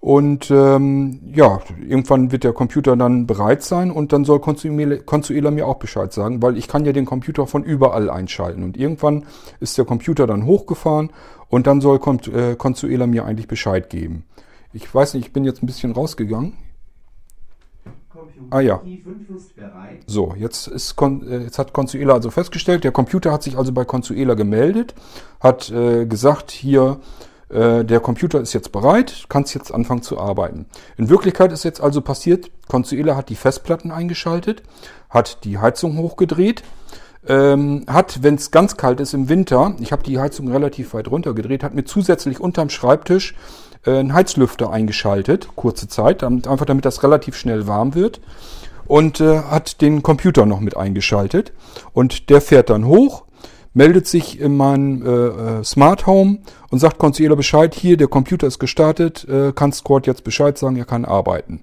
Und 0.00 0.50
ähm, 0.50 1.20
ja, 1.34 1.60
irgendwann 1.86 2.32
wird 2.32 2.42
der 2.42 2.54
Computer 2.54 2.96
dann 2.96 3.26
bereit 3.26 3.62
sein 3.62 3.90
und 3.90 4.14
dann 4.14 4.24
soll 4.24 4.40
Consuela, 4.40 5.50
mir 5.50 5.66
auch 5.66 5.76
Bescheid 5.76 6.10
sagen, 6.10 6.40
weil 6.42 6.56
ich 6.56 6.68
kann 6.68 6.86
ja 6.86 6.92
den 6.92 7.04
Computer 7.04 7.46
von 7.46 7.62
überall 7.62 8.08
einschalten. 8.08 8.62
Und 8.62 8.78
irgendwann 8.78 9.26
ist 9.60 9.76
der 9.76 9.84
Computer 9.84 10.26
dann 10.26 10.46
hochgefahren 10.46 11.10
und 11.48 11.66
dann 11.66 11.82
soll 11.82 12.00
äh, 12.32 12.56
Consuela 12.56 13.06
mir 13.06 13.26
eigentlich 13.26 13.46
Bescheid 13.46 13.90
geben. 13.90 14.24
Ich 14.72 14.94
weiß 14.94 15.14
nicht, 15.14 15.26
ich 15.26 15.32
bin 15.32 15.44
jetzt 15.44 15.62
ein 15.62 15.66
bisschen 15.66 15.92
rausgegangen. 15.92 16.54
Ah 18.50 18.60
ja. 18.60 18.80
So, 20.06 20.34
jetzt, 20.36 20.66
ist, 20.68 21.00
äh, 21.00 21.38
jetzt 21.38 21.58
hat 21.58 21.72
Consuela 21.72 22.14
also 22.14 22.30
festgestellt, 22.30 22.84
der 22.84 22.92
Computer 22.92 23.32
hat 23.32 23.42
sich 23.42 23.56
also 23.56 23.72
bei 23.72 23.84
Consuela 23.84 24.34
gemeldet, 24.34 24.94
hat 25.40 25.70
äh, 25.70 26.06
gesagt, 26.06 26.50
hier, 26.50 27.00
äh, 27.48 27.84
der 27.84 28.00
Computer 28.00 28.40
ist 28.40 28.52
jetzt 28.52 28.72
bereit, 28.72 29.26
kannst 29.28 29.54
jetzt 29.54 29.72
anfangen 29.72 30.02
zu 30.02 30.18
arbeiten. 30.18 30.66
In 30.96 31.08
Wirklichkeit 31.08 31.52
ist 31.52 31.64
jetzt 31.64 31.80
also 31.80 32.00
passiert, 32.00 32.50
Consuela 32.68 33.16
hat 33.16 33.28
die 33.28 33.36
Festplatten 33.36 33.90
eingeschaltet, 33.90 34.62
hat 35.08 35.44
die 35.44 35.58
Heizung 35.58 35.98
hochgedreht, 35.98 36.62
ähm, 37.26 37.84
hat, 37.86 38.22
wenn 38.22 38.36
es 38.36 38.50
ganz 38.50 38.76
kalt 38.76 39.00
ist 39.00 39.14
im 39.14 39.28
Winter, 39.28 39.74
ich 39.80 39.92
habe 39.92 40.02
die 40.02 40.18
Heizung 40.18 40.50
relativ 40.50 40.94
weit 40.94 41.08
runtergedreht, 41.08 41.62
hat 41.62 41.74
mir 41.74 41.84
zusätzlich 41.84 42.40
unterm 42.40 42.70
Schreibtisch 42.70 43.34
einen 43.84 44.12
Heizlüfter 44.12 44.70
eingeschaltet, 44.70 45.48
kurze 45.56 45.88
Zeit, 45.88 46.22
einfach 46.22 46.66
damit 46.66 46.84
das 46.84 47.02
relativ 47.02 47.36
schnell 47.36 47.66
warm 47.66 47.94
wird. 47.94 48.20
Und 48.86 49.20
äh, 49.20 49.42
hat 49.42 49.80
den 49.82 50.02
Computer 50.02 50.46
noch 50.46 50.58
mit 50.58 50.76
eingeschaltet. 50.76 51.52
Und 51.92 52.28
der 52.28 52.40
fährt 52.40 52.70
dann 52.70 52.86
hoch, 52.86 53.24
meldet 53.72 54.06
sich 54.08 54.40
in 54.40 54.56
mein 54.56 55.06
äh, 55.06 55.08
äh, 55.08 55.64
Smart 55.64 56.06
Home 56.06 56.38
und 56.70 56.80
sagt 56.80 56.98
Consuela 56.98 57.36
Bescheid, 57.36 57.74
hier, 57.74 57.96
der 57.96 58.08
Computer 58.08 58.48
ist 58.48 58.58
gestartet, 58.58 59.26
äh, 59.28 59.52
kannst 59.54 59.84
Cord 59.84 60.08
jetzt 60.08 60.24
Bescheid 60.24 60.58
sagen, 60.58 60.76
er 60.76 60.86
kann 60.86 61.04
arbeiten. 61.04 61.62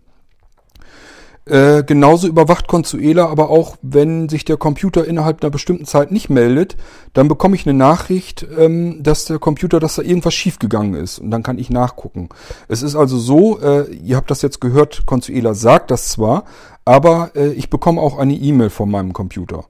Äh, 1.50 1.84
genauso 1.84 2.28
überwacht 2.28 2.68
Consuela 2.68 3.28
aber 3.28 3.50
auch, 3.50 3.78
wenn 3.82 4.28
sich 4.28 4.44
der 4.44 4.58
Computer 4.58 5.06
innerhalb 5.06 5.42
einer 5.42 5.50
bestimmten 5.50 5.86
Zeit 5.86 6.12
nicht 6.12 6.30
meldet, 6.30 6.76
dann 7.14 7.28
bekomme 7.28 7.56
ich 7.56 7.66
eine 7.66 7.78
Nachricht, 7.78 8.46
ähm, 8.58 9.02
dass 9.02 9.26
der 9.26 9.40
Computer, 9.40 9.80
dass 9.80 9.96
da 9.96 10.02
irgendwas 10.02 10.34
schiefgegangen 10.34 10.94
ist 10.96 11.20
und 11.20 11.32
dann 11.32 11.44
kann 11.44 11.58
ich 11.58 11.70
nachgucken. 11.70 12.30
Es 12.68 12.82
ist 12.82 12.96
also 12.96 13.18
so, 13.18 13.60
äh, 13.62 13.90
ihr 13.94 14.18
habt 14.18 14.30
das 14.30 14.42
jetzt 14.42 14.60
gehört, 14.60 15.06
Consuela 15.06 15.54
sagt 15.54 15.92
das 15.92 16.10
zwar, 16.10 16.44
aber 16.84 17.32
äh, 17.36 17.54
ich 17.54 17.70
bekomme 17.70 18.02
auch 18.02 18.18
eine 18.18 18.36
E-Mail 18.36 18.70
von 18.70 18.92
meinem 18.92 19.14
Computer. 19.14 19.66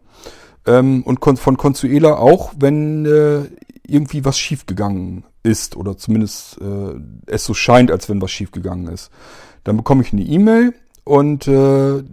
Ähm, 0.66 1.04
und 1.04 1.20
von 1.40 1.58
Consuela 1.58 2.18
auch, 2.18 2.54
wenn 2.58 3.06
äh, 3.06 3.42
irgendwie 3.88 4.26
was 4.26 4.38
schiefgegangen 4.38 5.24
ist 5.44 5.76
oder 5.78 5.98
zumindest 5.98 6.60
äh, 6.60 7.00
es 7.28 7.46
so 7.46 7.54
scheint, 7.54 7.92
als 7.92 8.10
wenn 8.10 8.22
was 8.22 8.32
schiefgegangen 8.32 8.88
ist. 8.88 9.12
Dann 9.64 9.78
bekomme 9.78 10.02
ich 10.02 10.12
eine 10.12 10.24
E-Mail 10.24 10.74
und 11.08 11.48
äh, 11.48 12.04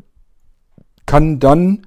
kann 1.07 1.39
dann, 1.39 1.87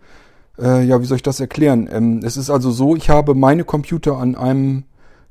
äh, 0.60 0.84
ja, 0.84 1.02
wie 1.02 1.06
soll 1.06 1.18
ich 1.18 1.24
das 1.24 1.40
erklären? 1.40 1.90
Ähm, 1.92 2.22
es 2.24 2.38
ist 2.38 2.50
also 2.50 2.72
so, 2.72 2.96
ich 2.96 3.10
habe 3.10 3.36
meine 3.36 3.64
Computer 3.64 4.18
an 4.18 4.36
einem 4.36 4.84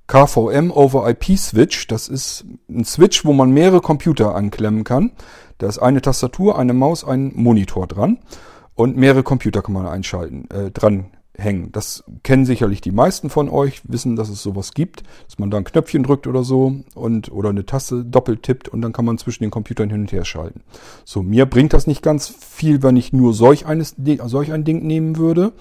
KVM 0.09 0.71
over 0.71 1.09
IP 1.09 1.37
Switch. 1.37 1.87
Das 1.89 2.09
ist 2.09 2.45
ein 2.69 2.85
Switch, 2.85 3.25
wo 3.25 3.33
man 3.33 3.51
mehrere 3.51 3.81
Computer 3.81 4.35
anklemmen 4.35 4.85
kann. 4.85 5.13
Da 5.59 5.67
ist 5.69 5.79
eine 5.79 6.03
Tastatur, 6.03 6.59
eine 6.59 6.75
Maus, 6.75 7.05
ein 7.05 7.33
Monitor 7.35 7.87
dran 7.87 8.19
und 8.75 8.97
mehrere 8.97 9.23
Computer 9.23 9.63
kann 9.63 9.73
man 9.73 9.87
einschalten, 9.87 10.49
äh, 10.51 10.71
dran 10.71 11.07
hängen. 11.39 11.71
Das 11.73 12.05
kennen 12.23 12.45
sicherlich 12.45 12.81
die 12.81 12.93
meisten 12.93 13.31
von 13.31 13.49
euch, 13.49 13.83
wissen, 13.85 14.17
dass 14.17 14.29
es 14.29 14.43
sowas 14.43 14.73
gibt, 14.73 15.03
dass 15.27 15.39
man 15.39 15.51
da 15.51 15.59
ein 15.59 15.65
Knöpfchen 15.65 16.03
drückt 16.03 16.27
oder 16.27 16.43
so 16.43 16.75
und 16.95 17.31
oder 17.31 17.51
eine 17.51 17.67
Taste 17.67 18.05
doppelt 18.05 18.43
tippt 18.43 18.69
und 18.69 18.83
dann 18.83 18.93
kann 18.93 19.05
man 19.05 19.19
zwischen 19.19 19.45
den 19.45 19.51
Computern 19.51 19.91
hin 19.91 20.03
und 20.03 20.13
her 20.13 20.25
schalten. 20.25 20.63
So, 21.05 21.23
mir 21.23 21.47
bringt 21.47 21.73
das 21.73 21.87
nicht 21.87 22.03
ganz 22.03 22.29
viel, 22.29 22.83
wenn 22.83 22.97
ich 22.97 23.13
nur 23.13 23.35
solch, 23.35 23.67
eines, 23.67 23.95
solch 24.27 24.53
ein 24.53 24.65
Ding 24.65 24.87
nehmen 24.87 25.17
würde. 25.17 25.53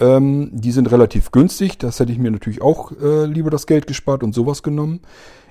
Ähm, 0.00 0.50
die 0.52 0.72
sind 0.72 0.90
relativ 0.90 1.30
günstig, 1.30 1.78
das 1.78 2.00
hätte 2.00 2.12
ich 2.12 2.18
mir 2.18 2.30
natürlich 2.30 2.62
auch 2.62 2.92
äh, 2.92 3.26
lieber 3.26 3.50
das 3.50 3.66
Geld 3.66 3.86
gespart 3.86 4.22
und 4.22 4.34
sowas 4.34 4.62
genommen. 4.62 5.00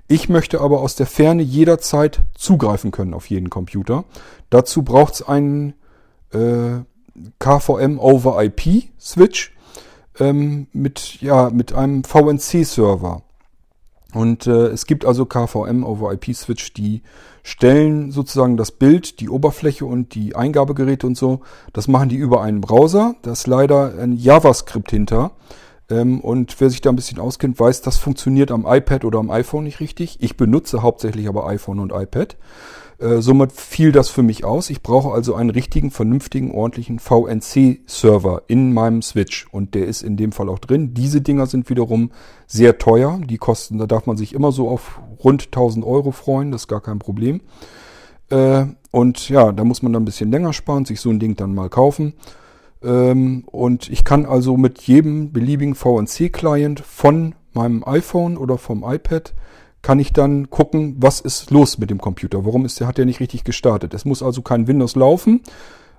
Ich 0.07 0.27
möchte 0.27 0.59
aber 0.59 0.81
aus 0.81 0.95
der 0.95 1.05
Ferne 1.05 1.41
jederzeit 1.41 2.21
zugreifen 2.35 2.91
können 2.91 3.13
auf 3.13 3.29
jeden 3.29 3.49
Computer. 3.49 4.03
Dazu 4.49 4.83
braucht 4.83 5.13
es 5.13 5.27
einen 5.27 5.73
äh, 6.33 6.81
KVM 7.39 7.99
over 7.99 8.43
IP 8.43 8.89
Switch 8.99 9.53
ähm, 10.21 10.67
mit, 10.71 11.21
ja, 11.21 11.49
mit 11.49 11.73
einem 11.73 12.03
VNC-Server. 12.03 13.23
Und 14.13 14.45
äh, 14.45 14.67
es 14.67 14.85
gibt 14.85 15.05
also 15.05 15.25
KVM 15.25 15.83
over 15.83 16.13
IP 16.13 16.35
Switch, 16.35 16.73
die 16.73 17.01
stellen 17.43 18.11
sozusagen 18.11 18.57
das 18.57 18.71
Bild, 18.71 19.19
die 19.19 19.29
Oberfläche 19.29 19.85
und 19.85 20.13
die 20.13 20.35
Eingabegeräte 20.35 21.07
und 21.07 21.17
so. 21.17 21.41
Das 21.73 21.87
machen 21.87 22.09
die 22.09 22.17
über 22.17 22.41
einen 22.41 22.61
Browser. 22.61 23.15
Da 23.23 23.31
ist 23.31 23.47
leider 23.47 23.97
ein 23.97 24.13
JavaScript 24.13 24.91
hinter. 24.91 25.31
Ähm, 25.89 26.19
und 26.19 26.59
wer 26.59 26.69
sich 26.69 26.81
da 26.81 26.89
ein 26.89 26.95
bisschen 26.95 27.19
auskennt, 27.19 27.59
weiß, 27.59 27.81
das 27.81 27.97
funktioniert 27.97 28.51
am 28.51 28.65
iPad 28.67 29.05
oder 29.05 29.19
am 29.19 29.31
iPhone 29.31 29.63
nicht 29.63 29.79
richtig. 29.79 30.17
Ich 30.21 30.37
benutze 30.37 30.83
hauptsächlich 30.83 31.27
aber 31.27 31.47
iPhone 31.47 31.79
und 31.79 31.93
iPad. 31.93 32.37
Äh, 33.01 33.21
somit 33.21 33.51
fiel 33.51 33.91
das 33.91 34.09
für 34.09 34.21
mich 34.21 34.45
aus. 34.45 34.69
Ich 34.69 34.83
brauche 34.83 35.11
also 35.11 35.33
einen 35.33 35.49
richtigen, 35.49 35.89
vernünftigen, 35.89 36.51
ordentlichen 36.51 36.99
VNC-Server 36.99 38.43
in 38.47 38.73
meinem 38.73 39.01
Switch. 39.01 39.47
Und 39.51 39.73
der 39.73 39.87
ist 39.87 40.03
in 40.03 40.17
dem 40.17 40.31
Fall 40.31 40.49
auch 40.49 40.59
drin. 40.59 40.93
Diese 40.93 41.19
Dinger 41.19 41.47
sind 41.47 41.67
wiederum 41.71 42.11
sehr 42.45 42.77
teuer. 42.77 43.19
Die 43.27 43.39
kosten, 43.39 43.79
da 43.79 43.87
darf 43.87 44.05
man 44.05 44.17
sich 44.17 44.33
immer 44.33 44.51
so 44.51 44.69
auf 44.69 44.99
rund 45.23 45.45
1000 45.45 45.83
Euro 45.83 46.11
freuen. 46.11 46.51
Das 46.51 46.63
ist 46.63 46.67
gar 46.67 46.81
kein 46.81 46.99
Problem. 46.99 47.41
Äh, 48.29 48.65
und 48.91 49.29
ja, 49.29 49.51
da 49.51 49.63
muss 49.63 49.81
man 49.81 49.93
dann 49.93 50.03
ein 50.03 50.05
bisschen 50.05 50.29
länger 50.29 50.53
sparen, 50.53 50.85
sich 50.85 51.01
so 51.01 51.09
ein 51.09 51.19
Ding 51.19 51.35
dann 51.35 51.55
mal 51.55 51.69
kaufen. 51.69 52.13
Ähm, 52.83 53.45
und 53.47 53.89
ich 53.89 54.03
kann 54.03 54.27
also 54.27 54.57
mit 54.57 54.79
jedem 54.83 55.31
beliebigen 55.31 55.73
VNC-Client 55.73 56.81
von 56.81 57.33
meinem 57.53 57.83
iPhone 57.83 58.37
oder 58.37 58.59
vom 58.59 58.83
iPad 58.85 59.33
kann 59.81 59.99
ich 59.99 60.13
dann 60.13 60.49
gucken, 60.49 60.95
was 60.99 61.19
ist 61.19 61.51
los 61.51 61.77
mit 61.77 61.89
dem 61.89 61.99
Computer. 61.99 62.45
Warum 62.45 62.65
ist 62.65 62.79
der, 62.79 62.87
hat 62.87 62.97
der 62.97 63.05
nicht 63.05 63.19
richtig 63.19 63.43
gestartet? 63.43 63.93
Es 63.93 64.05
muss 64.05 64.21
also 64.21 64.41
kein 64.41 64.67
Windows 64.67 64.95
laufen. 64.95 65.41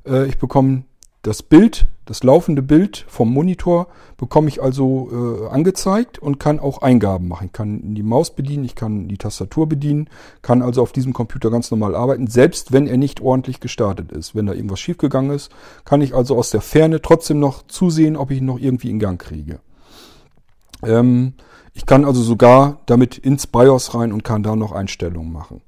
Äh, 0.07 0.27
ich 0.27 0.39
bekomme 0.39 0.85
das 1.23 1.45
Bild, 1.45 1.87
das 2.05 2.25
laufende 2.25 2.63
Bild 2.63 3.05
vom 3.07 3.33
Monitor 3.33 3.87
bekomme 4.17 4.49
ich 4.49 4.61
also 4.61 5.47
äh, 5.47 5.49
angezeigt 5.55 6.19
und 6.19 6.41
kann 6.41 6.59
auch 6.59 6.83
Eingaben 6.83 7.29
machen. 7.29 7.47
Ich 7.47 7.53
kann 7.53 7.95
die 7.95 8.03
Maus 8.03 8.35
bedienen, 8.35 8.65
ich 8.65 8.75
kann 8.75 9.07
die 9.07 9.19
Tastatur 9.19 9.69
bedienen, 9.69 10.11
kann 10.43 10.63
also 10.63 10.83
auf 10.83 10.91
diesem 10.91 11.13
Computer 11.13 11.49
ganz 11.51 11.71
normal 11.71 11.95
arbeiten, 11.95 12.27
selbst 12.27 12.73
wenn 12.73 12.89
er 12.89 12.97
nicht 12.97 13.21
ordentlich 13.21 13.61
gestartet 13.61 14.11
ist. 14.11 14.35
Wenn 14.35 14.47
da 14.47 14.53
irgendwas 14.53 14.81
schiefgegangen 14.81 15.31
ist, 15.31 15.53
kann 15.85 16.01
ich 16.01 16.13
also 16.13 16.37
aus 16.37 16.51
der 16.51 16.61
Ferne 16.61 17.01
trotzdem 17.01 17.39
noch 17.39 17.69
zusehen, 17.69 18.17
ob 18.17 18.33
ich 18.33 18.39
ihn 18.39 18.47
noch 18.47 18.59
irgendwie 18.59 18.91
in 18.91 18.99
Gang 18.99 19.21
kriege. 19.21 19.61
Ähm, 20.83 21.35
ich 21.75 21.87
kann 21.87 22.05
also 22.05 22.23
sogar 22.23 22.79
damit 22.87 23.19
ins 23.19 23.47
BIOS 23.47 23.95
rein 23.95 24.13
und 24.13 24.25
kann 24.25 24.43
da 24.43 24.57
noch 24.57 24.73
Einstellungen 24.73 25.33
machen. 25.33 25.63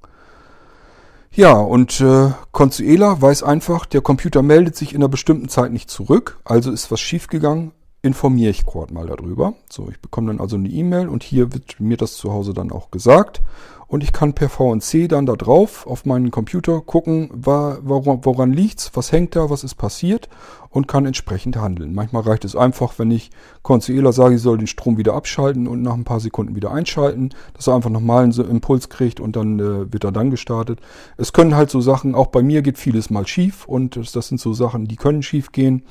Ja, 1.33 1.55
und 1.55 2.01
äh, 2.01 2.31
Consuela 2.53 3.21
weiß 3.21 3.43
einfach, 3.43 3.87
der 3.87 4.03
Computer 4.03 4.43
meldet 4.43 4.77
sich 4.77 4.93
in 4.93 4.99
einer 4.99 5.09
bestimmten 5.09 5.49
Zeit 5.49 5.73
nicht 5.73 5.91
zurück, 5.91 6.39
also 6.45 6.71
ist 6.71 6.93
was 6.93 7.01
schiefgegangen, 7.01 7.73
informiere 8.03 8.51
ich 8.51 8.65
Cord 8.65 8.93
mal 8.93 9.07
darüber. 9.07 9.55
So, 9.69 9.89
ich 9.91 10.01
bekomme 10.01 10.29
dann 10.29 10.41
also 10.41 10.57
eine 10.57 10.69
E-Mail 10.69 11.09
und 11.09 11.25
hier 11.25 11.53
wird 11.53 11.81
mir 11.81 11.97
das 11.97 12.15
zu 12.15 12.33
Hause 12.33 12.55
dann 12.55 12.71
auch 12.71 12.93
gesagt 12.93 13.43
und 13.87 14.03
ich 14.03 14.13
kann 14.13 14.35
per 14.35 14.49
VNC 14.49 15.09
dann 15.09 15.27
da 15.27 15.35
drauf 15.35 15.87
auf 15.87 16.05
meinen 16.05 16.31
Computer 16.31 16.81
gucken, 16.81 17.31
woran, 17.33 18.25
woran 18.25 18.53
liegt's, 18.53 18.91
was 18.95 19.13
hängt 19.13 19.37
da, 19.37 19.51
was 19.51 19.65
ist 19.65 19.75
passiert 19.75 20.29
und 20.71 20.89
kann 20.89 21.07
entsprechend 21.07 21.57
handeln. 21.57 21.95
Manchmal 21.95 22.23
reicht 22.23 22.45
es 22.45 22.57
einfach, 22.57 22.99
wenn 22.99 23.11
ich 23.11 23.31
Consuela 23.63 24.13
sage, 24.13 24.35
ich 24.35 24.43
soll 24.43 24.59
den 24.59 24.67
Strom 24.67 24.97
wieder 24.97 25.15
abschalten 25.15 25.69
und 25.69 25.83
nach 25.83 25.95
ein 25.95 26.05
paar 26.05 26.21
Sekunden 26.21 26.57
wieder 26.57 26.73
einschalten, 26.73 27.31
dass 27.55 27.69
er 27.69 27.77
einfach 27.77 27.91
nochmal 27.91 28.25
einen 28.25 28.33
Impuls 28.33 28.89
kriegt 28.89 29.21
und 29.21 29.37
dann 29.37 29.61
äh, 29.61 29.93
wird 29.93 30.05
er 30.05 30.13
dann 30.13 30.31
gestartet. 30.31 30.81
Es 31.17 31.33
können 31.33 31.55
halt 31.55 31.71
so 31.71 31.81
Sachen, 31.81 32.15
auch 32.15 32.29
bei 32.29 32.43
mir 32.43 32.63
geht 32.63 32.79
vieles 32.79 33.11
mal 33.11 33.27
schief 33.27 33.67
und 33.67 33.97
das 33.97 34.29
sind 34.29 34.41
so 34.41 34.53
Sachen, 34.53 34.87
die 34.87 34.97
können 34.97 35.23
schief 35.23 35.53
gehen 35.53 35.85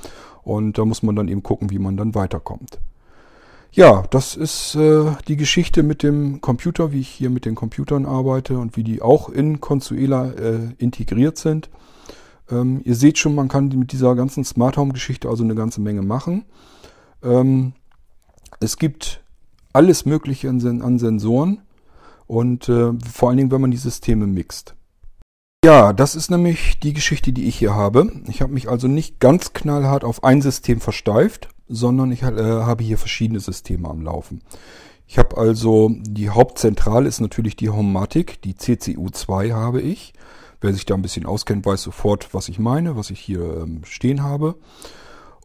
und 0.43 0.77
da 0.77 0.85
muss 0.85 1.03
man 1.03 1.15
dann 1.15 1.29
eben 1.29 1.43
gucken, 1.43 1.69
wie 1.69 1.79
man 1.79 1.95
dann 1.95 2.15
weiterkommt. 2.15 2.79
Ja, 3.75 4.03
das 4.11 4.35
ist 4.35 4.75
äh, 4.75 5.15
die 5.27 5.35
Geschichte 5.35 5.81
mit 5.81 6.03
dem 6.03 6.41
Computer, 6.41 6.91
wie 6.91 6.99
ich 6.99 7.09
hier 7.09 7.31
mit 7.31 7.45
den 7.45 7.55
Computern 7.55 8.05
arbeite 8.05 8.59
und 8.59 8.77
wie 8.77 8.83
die 8.83 9.01
auch 9.01 9.29
in 9.29 9.61
Consuela 9.61 10.29
äh, 10.31 10.59
integriert 10.77 11.39
sind. 11.39 11.71
Ähm, 12.51 12.81
ihr 12.83 12.93
seht 12.93 13.17
schon, 13.17 13.33
man 13.33 13.47
kann 13.47 13.69
mit 13.69 13.91
dieser 13.91 14.15
ganzen 14.15 14.43
Smart 14.43 14.77
Home 14.77 14.93
Geschichte 14.93 15.27
also 15.27 15.43
eine 15.43 15.55
ganze 15.55 15.81
Menge 15.81 16.03
machen. 16.03 16.45
Ähm, 17.23 17.73
es 18.59 18.77
gibt 18.77 19.23
alles 19.73 20.05
Mögliche 20.05 20.49
an, 20.49 20.81
an 20.83 20.99
Sensoren 20.99 21.61
und 22.27 22.69
äh, 22.69 22.91
vor 23.11 23.29
allen 23.29 23.37
Dingen, 23.39 23.51
wenn 23.51 23.61
man 23.61 23.71
die 23.71 23.77
Systeme 23.77 24.27
mixt. 24.27 24.75
Ja, 25.65 25.93
das 25.93 26.13
ist 26.15 26.29
nämlich 26.29 26.79
die 26.79 26.93
Geschichte, 26.93 27.33
die 27.33 27.45
ich 27.45 27.55
hier 27.55 27.73
habe. 27.73 28.11
Ich 28.27 28.43
habe 28.43 28.53
mich 28.53 28.69
also 28.69 28.87
nicht 28.87 29.19
ganz 29.19 29.53
knallhart 29.53 30.03
auf 30.03 30.23
ein 30.23 30.43
System 30.43 30.79
versteift, 30.79 31.49
sondern 31.67 32.11
ich 32.11 32.23
äh, 32.23 32.25
habe 32.25 32.83
hier 32.83 32.97
verschiedene 32.97 33.39
Systeme 33.39 33.89
am 33.89 34.01
Laufen. 34.01 34.41
Ich 35.07 35.17
habe 35.17 35.37
also, 35.37 35.91
die 36.01 36.29
Hauptzentrale 36.29 37.07
ist 37.07 37.19
natürlich 37.19 37.55
die 37.55 37.69
Homematic, 37.69 38.41
die 38.41 38.53
CCU2 38.53 39.53
habe 39.53 39.81
ich. 39.81 40.13
Wer 40.61 40.73
sich 40.73 40.85
da 40.85 40.95
ein 40.95 41.01
bisschen 41.01 41.25
auskennt, 41.25 41.65
weiß 41.65 41.83
sofort, 41.83 42.33
was 42.33 42.47
ich 42.47 42.57
meine, 42.57 42.95
was 42.95 43.09
ich 43.09 43.19
hier 43.19 43.41
ähm, 43.41 43.81
stehen 43.83 44.23
habe. 44.23 44.55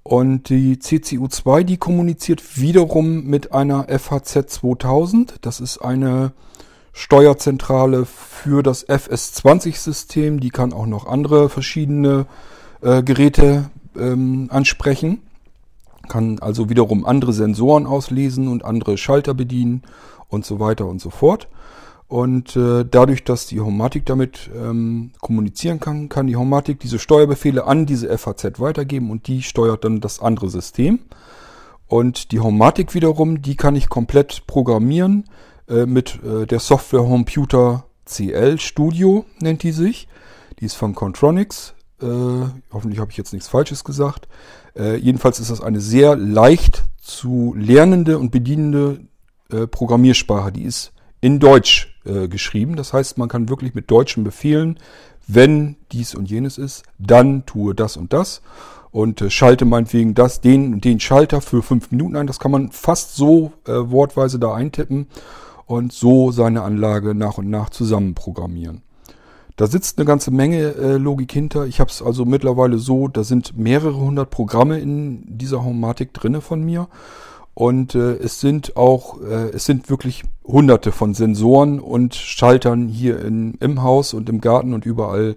Und 0.04 0.48
die 0.48 0.76
CCU2, 0.76 1.64
die 1.64 1.76
kommuniziert 1.76 2.56
wiederum 2.56 3.24
mit 3.24 3.52
einer 3.52 3.88
FHZ 3.88 4.48
2000. 4.48 5.34
Das 5.42 5.60
ist 5.60 5.78
eine 5.78 6.32
Steuerzentrale 6.92 8.06
für 8.06 8.62
das 8.62 8.88
FS20-System. 8.88 10.40
Die 10.40 10.50
kann 10.50 10.72
auch 10.72 10.86
noch 10.86 11.06
andere 11.06 11.48
verschiedene 11.48 12.26
äh, 12.80 13.02
Geräte 13.02 13.70
ähm, 13.96 14.48
ansprechen 14.50 15.20
kann 16.08 16.38
also 16.40 16.68
wiederum 16.68 17.04
andere 17.06 17.32
Sensoren 17.32 17.86
auslesen 17.86 18.48
und 18.48 18.64
andere 18.64 18.98
Schalter 18.98 19.34
bedienen 19.34 19.82
und 20.28 20.44
so 20.44 20.60
weiter 20.60 20.86
und 20.86 21.00
so 21.00 21.10
fort. 21.10 21.48
Und 22.08 22.56
äh, 22.56 22.86
dadurch, 22.90 23.22
dass 23.22 23.46
die 23.46 23.60
Homatic 23.60 24.06
damit 24.06 24.50
ähm, 24.56 25.12
kommunizieren 25.20 25.78
kann, 25.78 26.08
kann 26.08 26.26
die 26.26 26.36
Homatic 26.36 26.80
diese 26.80 26.98
Steuerbefehle 26.98 27.66
an 27.66 27.84
diese 27.84 28.16
FAZ 28.16 28.58
weitergeben 28.60 29.10
und 29.10 29.26
die 29.26 29.42
steuert 29.42 29.84
dann 29.84 30.00
das 30.00 30.20
andere 30.20 30.48
System. 30.48 31.00
Und 31.86 32.32
die 32.32 32.40
Homatic 32.40 32.94
wiederum, 32.94 33.42
die 33.42 33.56
kann 33.56 33.76
ich 33.76 33.90
komplett 33.90 34.46
programmieren 34.46 35.24
äh, 35.68 35.84
mit 35.84 36.20
äh, 36.24 36.46
der 36.46 36.60
Software 36.60 37.02
Computer 37.02 37.84
CL 38.06 38.58
Studio 38.58 39.26
nennt 39.40 39.62
die 39.62 39.72
sich. 39.72 40.08
Die 40.60 40.64
ist 40.64 40.74
von 40.74 40.94
Contronics. 40.94 41.74
Äh, 42.00 42.06
hoffentlich 42.72 43.00
habe 43.00 43.10
ich 43.10 43.16
jetzt 43.16 43.32
nichts 43.32 43.48
Falsches 43.48 43.84
gesagt. 43.84 44.28
Äh, 44.76 44.96
jedenfalls 44.96 45.40
ist 45.40 45.50
das 45.50 45.60
eine 45.60 45.80
sehr 45.80 46.16
leicht 46.16 46.84
zu 47.00 47.54
lernende 47.56 48.18
und 48.18 48.30
bedienende 48.30 49.00
äh, 49.50 49.66
Programmiersprache. 49.66 50.52
Die 50.52 50.64
ist 50.64 50.92
in 51.20 51.40
Deutsch 51.40 51.98
äh, 52.04 52.28
geschrieben. 52.28 52.76
Das 52.76 52.92
heißt, 52.92 53.18
man 53.18 53.28
kann 53.28 53.48
wirklich 53.48 53.74
mit 53.74 53.90
deutschen 53.90 54.24
Befehlen, 54.24 54.78
wenn 55.26 55.76
dies 55.92 56.14
und 56.14 56.30
jenes 56.30 56.58
ist, 56.58 56.84
dann 56.98 57.44
tue 57.44 57.74
das 57.74 57.96
und 57.96 58.12
das 58.12 58.42
und 58.90 59.20
äh, 59.20 59.30
schalte 59.30 59.64
meinetwegen 59.64 60.14
das, 60.14 60.40
den 60.40 60.74
und 60.74 60.84
den 60.84 61.00
Schalter 61.00 61.40
für 61.40 61.62
fünf 61.62 61.90
Minuten 61.90 62.16
ein. 62.16 62.26
Das 62.26 62.38
kann 62.38 62.50
man 62.50 62.70
fast 62.72 63.14
so 63.14 63.52
äh, 63.66 63.72
wortweise 63.72 64.38
da 64.38 64.54
eintippen 64.54 65.08
und 65.66 65.92
so 65.92 66.30
seine 66.30 66.62
Anlage 66.62 67.14
nach 67.14 67.38
und 67.38 67.50
nach 67.50 67.70
zusammen 67.70 68.14
programmieren. 68.14 68.82
Da 69.58 69.66
sitzt 69.66 69.98
eine 69.98 70.06
ganze 70.06 70.30
Menge 70.30 70.76
äh, 70.76 70.96
Logik 70.98 71.32
hinter. 71.32 71.66
Ich 71.66 71.80
habe 71.80 71.90
es 71.90 72.00
also 72.00 72.24
mittlerweile 72.24 72.78
so, 72.78 73.08
da 73.08 73.24
sind 73.24 73.58
mehrere 73.58 73.96
hundert 73.96 74.30
Programme 74.30 74.78
in 74.78 75.24
dieser 75.36 75.64
Homematic 75.64 76.14
drinne 76.14 76.40
von 76.40 76.62
mir. 76.62 76.86
Und 77.54 77.96
äh, 77.96 78.14
es 78.18 78.38
sind 78.38 78.76
auch, 78.76 79.20
äh, 79.20 79.48
es 79.50 79.64
sind 79.64 79.90
wirklich 79.90 80.22
hunderte 80.44 80.92
von 80.92 81.12
Sensoren 81.12 81.80
und 81.80 82.14
Schaltern 82.14 82.86
hier 82.86 83.20
in, 83.20 83.54
im 83.54 83.82
Haus 83.82 84.14
und 84.14 84.28
im 84.28 84.40
Garten 84.40 84.74
und 84.74 84.86
überall 84.86 85.34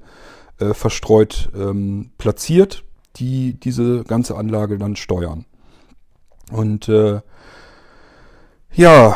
äh, 0.60 0.76
verstreut 0.76 1.50
ähm, 1.56 2.12
platziert, 2.20 2.84
die 3.16 3.60
diese 3.60 4.04
ganze 4.04 4.38
Anlage 4.38 4.78
dann 4.78 4.98
steuern. 4.98 5.46
Und 6.52 6.88
äh, 6.90 7.22
ja, 8.76 9.16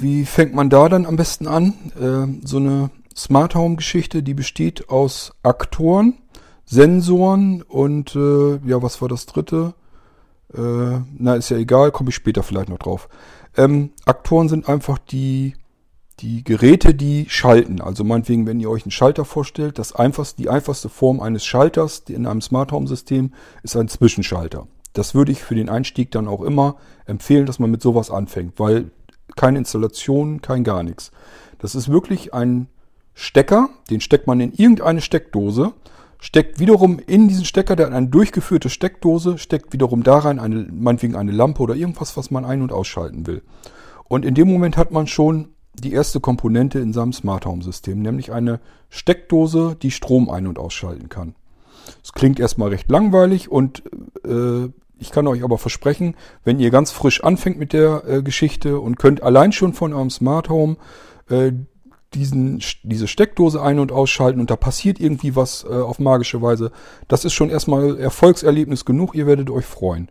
wie 0.00 0.24
fängt 0.24 0.54
man 0.54 0.70
da 0.70 0.88
dann 0.88 1.04
am 1.04 1.16
besten 1.16 1.46
an? 1.46 1.74
Äh, 2.00 2.46
so 2.46 2.56
eine 2.56 2.88
Smart 3.16 3.54
Home 3.54 3.76
Geschichte, 3.76 4.22
die 4.22 4.34
besteht 4.34 4.88
aus 4.88 5.32
Aktoren, 5.42 6.14
Sensoren 6.64 7.62
und 7.62 8.16
äh, 8.16 8.56
ja, 8.66 8.82
was 8.82 9.00
war 9.00 9.08
das 9.08 9.26
dritte? 9.26 9.74
Äh, 10.52 11.00
na, 11.18 11.34
ist 11.34 11.50
ja 11.50 11.56
egal, 11.56 11.92
komme 11.92 12.10
ich 12.10 12.16
später 12.16 12.42
vielleicht 12.42 12.68
noch 12.68 12.78
drauf. 12.78 13.08
Ähm, 13.56 13.90
Aktoren 14.04 14.48
sind 14.48 14.68
einfach 14.68 14.98
die, 14.98 15.54
die 16.20 16.42
Geräte, 16.42 16.94
die 16.94 17.26
schalten. 17.28 17.80
Also 17.80 18.02
meinetwegen, 18.02 18.46
wenn 18.46 18.60
ihr 18.60 18.70
euch 18.70 18.84
einen 18.84 18.90
Schalter 18.90 19.24
vorstellt, 19.24 19.78
das 19.78 19.94
einfachste, 19.94 20.42
die 20.42 20.48
einfachste 20.48 20.88
Form 20.88 21.20
eines 21.20 21.44
Schalters 21.44 22.02
in 22.08 22.26
einem 22.26 22.40
Smart 22.40 22.72
Home 22.72 22.86
System 22.88 23.32
ist 23.62 23.76
ein 23.76 23.88
Zwischenschalter. 23.88 24.66
Das 24.92 25.14
würde 25.14 25.32
ich 25.32 25.42
für 25.42 25.54
den 25.54 25.68
Einstieg 25.68 26.10
dann 26.12 26.28
auch 26.28 26.42
immer 26.42 26.76
empfehlen, 27.06 27.46
dass 27.46 27.58
man 27.58 27.70
mit 27.70 27.82
sowas 27.82 28.10
anfängt, 28.10 28.58
weil 28.58 28.90
keine 29.36 29.58
Installation, 29.58 30.40
kein 30.40 30.64
gar 30.64 30.82
nichts. 30.82 31.10
Das 31.58 31.74
ist 31.74 31.88
wirklich 31.88 32.32
ein 32.34 32.68
Stecker, 33.14 33.70
den 33.90 34.00
steckt 34.00 34.26
man 34.26 34.40
in 34.40 34.52
irgendeine 34.52 35.00
Steckdose, 35.00 35.72
steckt 36.18 36.58
wiederum 36.58 36.98
in 36.98 37.28
diesen 37.28 37.44
Stecker, 37.44 37.76
der 37.76 37.86
hat 37.86 37.92
eine 37.92 38.08
durchgeführte 38.08 38.70
Steckdose, 38.70 39.38
steckt 39.38 39.72
wiederum 39.72 40.02
da 40.02 40.18
rein, 40.18 40.38
eine, 40.38 40.66
meinetwegen 40.70 41.16
eine 41.16 41.32
Lampe 41.32 41.62
oder 41.62 41.76
irgendwas, 41.76 42.16
was 42.16 42.30
man 42.30 42.44
ein- 42.44 42.62
und 42.62 42.72
ausschalten 42.72 43.26
will. 43.26 43.42
Und 44.04 44.24
in 44.24 44.34
dem 44.34 44.48
Moment 44.48 44.76
hat 44.76 44.90
man 44.90 45.06
schon 45.06 45.48
die 45.74 45.92
erste 45.92 46.20
Komponente 46.20 46.78
in 46.78 46.92
seinem 46.92 47.12
Smart 47.12 47.46
Home 47.46 47.62
System, 47.62 48.00
nämlich 48.00 48.32
eine 48.32 48.60
Steckdose, 48.88 49.76
die 49.80 49.90
Strom 49.90 50.30
ein- 50.30 50.46
und 50.46 50.58
ausschalten 50.58 51.08
kann. 51.08 51.34
Es 52.02 52.12
klingt 52.12 52.40
erstmal 52.40 52.70
recht 52.70 52.90
langweilig 52.90 53.50
und 53.50 53.82
äh, 54.24 54.68
ich 54.98 55.10
kann 55.10 55.26
euch 55.26 55.42
aber 55.42 55.58
versprechen, 55.58 56.14
wenn 56.44 56.60
ihr 56.60 56.70
ganz 56.70 56.90
frisch 56.90 57.22
anfängt 57.22 57.58
mit 57.58 57.72
der 57.72 58.04
äh, 58.06 58.22
Geschichte 58.22 58.78
und 58.78 58.98
könnt 58.98 59.22
allein 59.22 59.52
schon 59.52 59.72
von 59.72 59.92
eurem 59.92 60.10
Smart 60.10 60.48
Home 60.48 60.76
äh, 61.28 61.52
diesen, 62.14 62.62
diese 62.82 63.08
Steckdose 63.08 63.60
ein- 63.60 63.78
und 63.78 63.92
ausschalten 63.92 64.40
und 64.40 64.50
da 64.50 64.56
passiert 64.56 65.00
irgendwie 65.00 65.36
was 65.36 65.64
äh, 65.64 65.72
auf 65.72 65.98
magische 65.98 66.40
Weise, 66.42 66.70
das 67.08 67.24
ist 67.24 67.32
schon 67.32 67.50
erstmal 67.50 67.98
Erfolgserlebnis 67.98 68.84
genug, 68.84 69.14
ihr 69.14 69.26
werdet 69.26 69.50
euch 69.50 69.66
freuen. 69.66 70.10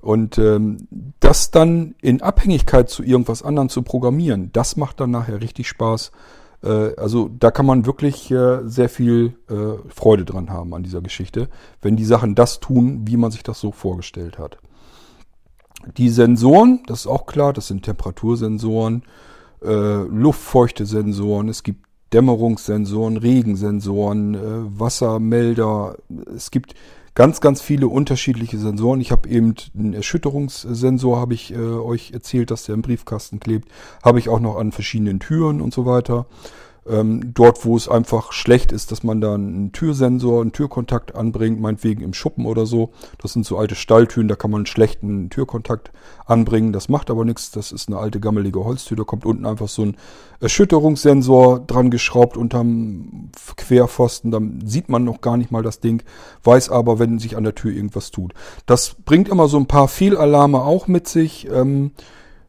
Und 0.00 0.38
ähm, 0.38 0.86
das 1.20 1.50
dann 1.50 1.94
in 2.00 2.22
Abhängigkeit 2.22 2.88
zu 2.88 3.02
irgendwas 3.02 3.42
anderem 3.42 3.68
zu 3.68 3.82
programmieren, 3.82 4.50
das 4.52 4.76
macht 4.76 5.00
dann 5.00 5.10
nachher 5.10 5.40
richtig 5.40 5.68
Spaß. 5.68 6.12
Äh, 6.62 6.94
also 6.96 7.28
da 7.28 7.50
kann 7.50 7.66
man 7.66 7.86
wirklich 7.86 8.30
äh, 8.30 8.60
sehr 8.64 8.88
viel 8.88 9.34
äh, 9.48 9.88
Freude 9.88 10.24
dran 10.24 10.50
haben 10.50 10.74
an 10.74 10.82
dieser 10.82 11.00
Geschichte, 11.00 11.48
wenn 11.82 11.96
die 11.96 12.04
Sachen 12.04 12.34
das 12.34 12.60
tun, 12.60 13.02
wie 13.06 13.16
man 13.16 13.30
sich 13.30 13.42
das 13.42 13.60
so 13.60 13.72
vorgestellt 13.72 14.38
hat. 14.38 14.58
Die 15.96 16.10
Sensoren, 16.10 16.82
das 16.86 17.00
ist 17.00 17.06
auch 17.06 17.26
klar, 17.26 17.52
das 17.52 17.68
sind 17.68 17.84
Temperatursensoren, 17.84 19.04
äh, 19.62 20.02
Luftfeuchte-Sensoren, 20.02 21.48
es 21.48 21.62
gibt 21.62 21.86
Dämmerungssensoren, 22.12 23.16
Regensensoren, 23.18 24.34
äh, 24.34 24.80
Wassermelder. 24.80 25.96
Es 26.34 26.50
gibt 26.50 26.74
ganz, 27.14 27.40
ganz 27.40 27.60
viele 27.60 27.88
unterschiedliche 27.88 28.58
Sensoren. 28.58 29.00
Ich 29.00 29.10
habe 29.10 29.28
eben 29.28 29.54
einen 29.76 29.92
Erschütterungssensor, 29.92 31.18
habe 31.18 31.34
ich 31.34 31.52
äh, 31.52 31.58
euch 31.58 32.12
erzählt, 32.12 32.50
dass 32.50 32.64
der 32.64 32.76
im 32.76 32.82
Briefkasten 32.82 33.40
klebt. 33.40 33.68
Habe 34.02 34.20
ich 34.20 34.28
auch 34.28 34.40
noch 34.40 34.56
an 34.56 34.72
verschiedenen 34.72 35.20
Türen 35.20 35.60
und 35.60 35.74
so 35.74 35.84
weiter. 35.84 36.26
Ähm, 36.86 37.32
dort, 37.34 37.64
wo 37.64 37.76
es 37.76 37.88
einfach 37.88 38.32
schlecht 38.32 38.72
ist, 38.72 38.92
dass 38.92 39.02
man 39.02 39.20
da 39.20 39.34
einen 39.34 39.72
Türsensor, 39.72 40.40
einen 40.40 40.52
Türkontakt 40.52 41.14
anbringt, 41.14 41.60
meinetwegen 41.60 42.02
im 42.02 42.14
Schuppen 42.14 42.46
oder 42.46 42.66
so. 42.66 42.90
Das 43.20 43.32
sind 43.32 43.44
so 43.44 43.58
alte 43.58 43.74
Stalltüren, 43.74 44.28
da 44.28 44.36
kann 44.36 44.50
man 44.50 44.60
einen 44.60 44.66
schlechten 44.66 45.30
Türkontakt 45.30 45.92
anbringen. 46.26 46.72
Das 46.72 46.88
macht 46.88 47.10
aber 47.10 47.24
nichts. 47.24 47.50
Das 47.50 47.72
ist 47.72 47.88
eine 47.88 47.98
alte 47.98 48.20
gammelige 48.20 48.64
Holztür. 48.64 48.96
Da 48.96 49.04
kommt 49.04 49.24
unten 49.24 49.46
einfach 49.46 49.68
so 49.68 49.82
ein 49.82 49.96
Erschütterungssensor 50.40 51.60
dran 51.60 51.90
geschraubt 51.90 52.36
unterm 52.36 53.30
Querpfosten. 53.56 54.30
Dann 54.30 54.62
sieht 54.64 54.88
man 54.88 55.04
noch 55.04 55.20
gar 55.20 55.36
nicht 55.36 55.50
mal 55.50 55.62
das 55.62 55.80
Ding, 55.80 56.02
weiß 56.44 56.70
aber, 56.70 56.98
wenn 56.98 57.18
sich 57.18 57.36
an 57.36 57.44
der 57.44 57.54
Tür 57.54 57.72
irgendwas 57.72 58.10
tut. 58.10 58.34
Das 58.66 58.94
bringt 59.04 59.28
immer 59.28 59.48
so 59.48 59.56
ein 59.58 59.66
paar 59.66 59.88
Fehlalarme 59.88 60.62
auch 60.62 60.86
mit 60.86 61.08
sich. 61.08 61.48
Ähm, 61.50 61.92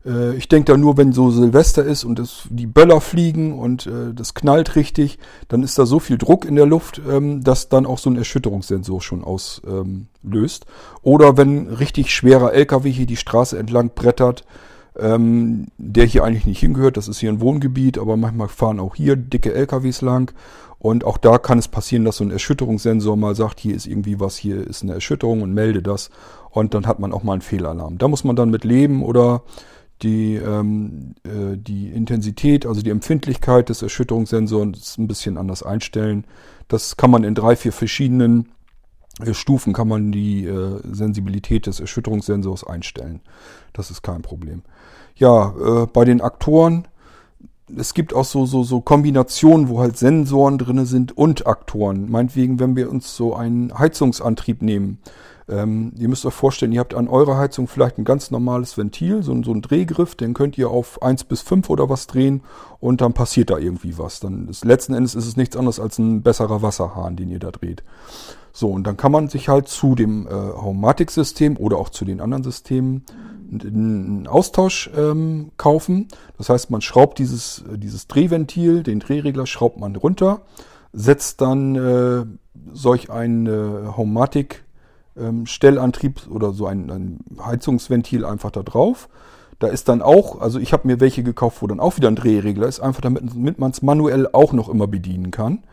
äh, 0.06 0.36
ich 0.36 0.48
denke 0.48 0.72
da 0.72 0.78
nur, 0.78 0.98
wenn 0.98 1.14
so 1.14 1.32
Silvester 1.32 1.84
ist 1.84 2.04
und 2.04 2.20
das, 2.20 2.44
die 2.50 2.68
Böller 2.68 3.02
fliegen 3.02 3.58
und 3.58 3.88
äh, 3.88 4.14
das 4.14 4.34
knallt 4.34 4.76
richtig, 4.76 5.20
dann 5.48 5.64
ist 5.64 5.78
da 5.78 5.86
so 5.86 6.00
viel 6.00 6.18
Druck 6.18 6.46
in 6.46 6.56
der 6.56 6.66
Luft, 6.66 7.02
ähm, 7.10 7.44
dass 7.44 7.70
dann 7.70 7.86
auch 7.86 7.98
so 7.98 8.10
ein 8.10 8.18
Erschütterungssensor 8.18 9.02
schon 9.02 9.24
auslöst. 9.24 9.64
Ähm, 10.66 10.72
Oder 11.02 11.38
wenn 11.38 11.68
richtig 11.68 12.14
schwerer 12.14 12.54
LKW 12.54 12.90
hier 12.90 13.06
die 13.06 13.18
Straße 13.18 13.58
entlang 13.58 13.92
brettert, 13.94 14.46
ähm, 14.98 15.68
der 15.78 16.06
hier 16.06 16.24
eigentlich 16.24 16.46
nicht 16.46 16.60
hingehört, 16.60 16.98
das 16.98 17.08
ist 17.08 17.20
hier 17.20 17.32
ein 17.32 17.42
Wohngebiet, 17.42 17.98
aber 17.98 18.18
manchmal 18.18 18.48
fahren 18.48 18.80
auch 18.80 18.96
hier 18.96 19.16
dicke 19.16 19.54
LKWs 19.54 20.02
lang. 20.02 20.34
Und 20.80 21.04
auch 21.04 21.18
da 21.18 21.38
kann 21.38 21.60
es 21.60 21.68
passieren, 21.68 22.06
dass 22.06 22.18
so 22.18 22.24
ein 22.24 22.32
Erschütterungssensor 22.32 23.18
mal 23.18 23.36
sagt, 23.36 23.60
hier 23.60 23.76
ist 23.76 23.86
irgendwie 23.86 24.22
was, 24.22 24.38
hier 24.38 24.66
ist 24.66 24.82
eine 24.82 24.94
Erschütterung 24.94 25.42
und 25.42 25.54
melde 25.54 25.82
das. 25.82 26.10
Und 26.52 26.74
dann 26.74 26.88
hat 26.88 27.00
man 27.00 27.12
auch 27.12 27.22
mal 27.22 27.34
einen 27.34 27.42
Fehlalarm. 27.42 27.98
Da 27.98 28.08
muss 28.08 28.24
man 28.24 28.38
dann 28.38 28.50
mit 28.50 28.64
leben 28.64 29.04
oder 29.04 29.42
die, 30.02 30.36
ähm, 30.36 31.16
äh, 31.24 31.58
die 31.58 31.90
Intensität, 31.90 32.66
also 32.66 32.82
die 32.82 32.90
Empfindlichkeit 32.90 33.70
des 33.70 33.82
Erschütterungssensors 33.82 34.98
ein 34.98 35.08
bisschen 35.08 35.38
anders 35.38 35.64
einstellen. 35.64 36.26
Das 36.68 36.98
kann 36.98 37.12
man 37.12 37.24
in 37.24 37.36
drei, 37.36 37.56
vier 37.56 37.74
verschiedenen 37.74 38.50
äh, 39.20 39.34
Stufen 39.34 39.74
kann 39.74 39.88
man 39.88 40.12
die 40.12 40.46
äh, 40.46 40.80
Sensibilität 40.92 41.68
des 41.68 41.80
Erschütterungssensors 41.80 42.66
einstellen. 42.66 43.22
Das 43.74 43.92
ist 43.92 44.02
kein 44.02 44.22
Problem. 44.22 44.64
Ja, 45.16 45.54
äh, 45.60 45.86
bei 45.88 46.06
den 46.06 46.22
Aktoren, 46.22 46.88
es 47.76 47.94
gibt 47.94 48.14
auch 48.14 48.26
so, 48.26 48.46
so, 48.46 48.64
so 48.64 48.82
Kombinationen, 48.82 49.70
wo 49.70 49.80
halt 49.80 49.98
Sensoren 49.98 50.58
drinne 50.58 50.86
sind 50.86 51.16
und 51.16 51.46
Aktoren. 51.46 52.10
Meinetwegen, 52.10 52.60
wenn 52.60 52.76
wir 52.76 52.90
uns 52.90 53.16
so 53.16 53.36
einen 53.36 53.78
Heizungsantrieb 53.78 54.62
nehmen, 54.62 55.00
ähm, 55.50 55.94
ihr 55.98 56.08
müsst 56.08 56.26
euch 56.26 56.34
vorstellen, 56.34 56.72
ihr 56.72 56.80
habt 56.80 56.94
an 56.94 57.08
eurer 57.08 57.38
Heizung 57.38 57.68
vielleicht 57.68 57.98
ein 57.98 58.06
ganz 58.06 58.32
normales 58.32 58.78
Ventil, 58.78 59.24
so, 59.24 59.42
so 59.44 59.52
ein 59.52 59.62
Drehgriff, 59.62 60.16
den 60.16 60.34
könnt 60.34 60.58
ihr 60.58 60.70
auf 60.70 61.02
1 61.02 61.24
bis 61.26 61.42
5 61.42 61.70
oder 61.70 61.90
was 61.90 62.08
drehen 62.08 62.42
und 62.80 63.02
dann 63.02 63.14
passiert 63.14 63.50
da 63.50 63.58
irgendwie 63.58 63.98
was. 63.98 64.20
Dann 64.20 64.48
ist, 64.48 64.64
letzten 64.66 64.94
Endes 64.94 65.16
ist 65.16 65.26
es 65.26 65.38
nichts 65.38 65.58
anderes 65.58 65.80
als 65.80 65.98
ein 65.98 66.22
besserer 66.22 66.62
Wasserhahn, 66.62 67.16
den 67.16 67.30
ihr 67.30 67.40
da 67.40 67.52
dreht. 67.52 67.84
So, 68.54 68.70
und 68.70 68.86
dann 68.86 68.98
kann 68.98 69.12
man 69.12 69.28
sich 69.28 69.50
halt 69.50 69.68
zu 69.68 69.96
dem 69.96 70.28
äh, 70.28 70.32
Homematic-System 70.32 71.58
oder 71.58 71.78
auch 71.78 71.90
zu 71.90 72.06
den 72.06 72.22
anderen 72.22 72.44
Systemen 72.44 73.06
einen 73.52 74.28
Austausch 74.28 74.90
ähm, 74.96 75.52
kaufen. 75.58 76.08
Das 76.38 76.50
heißt, 76.50 76.70
man 76.70 76.82
schraubt 76.82 77.20
dieses, 77.20 77.64
dieses 77.76 78.08
Drehventil, 78.08 78.84
den 78.84 79.00
Drehregler 79.00 79.48
schraubt 79.48 79.80
man 79.80 79.96
runter, 79.96 80.42
setzt 80.94 81.42
dann 81.42 81.76
äh, 81.76 82.26
solch 82.74 83.10
ein 83.10 83.48
äh, 83.48 83.88
Homematic 83.96 84.64
ähm, 85.20 85.46
Stellantrieb 85.46 86.28
oder 86.30 86.52
so 86.54 86.66
ein, 86.66 86.90
ein 86.90 87.20
Heizungsventil 87.44 88.26
einfach 88.26 88.52
da 88.52 88.64
drauf. 88.64 89.10
Da 89.60 89.68
ist 89.68 89.90
dann 89.90 90.02
auch, 90.02 90.40
also 90.40 90.60
ich 90.60 90.72
habe 90.72 90.88
mir 90.88 91.00
welche 91.00 91.22
gekauft, 91.22 91.62
wo 91.62 91.68
dann 91.68 91.80
auch 91.80 91.98
wieder 91.98 92.08
ein 92.08 92.16
Drehregler 92.16 92.68
ist, 92.68 92.80
einfach 92.80 93.02
damit, 93.02 93.24
damit 93.34 93.60
man 93.60 93.72
es 93.72 93.82
manuell 93.82 94.28
auch 94.32 94.54
noch 94.54 94.70
immer 94.70 94.88
bedienen 94.88 95.32
kann. 95.32 95.64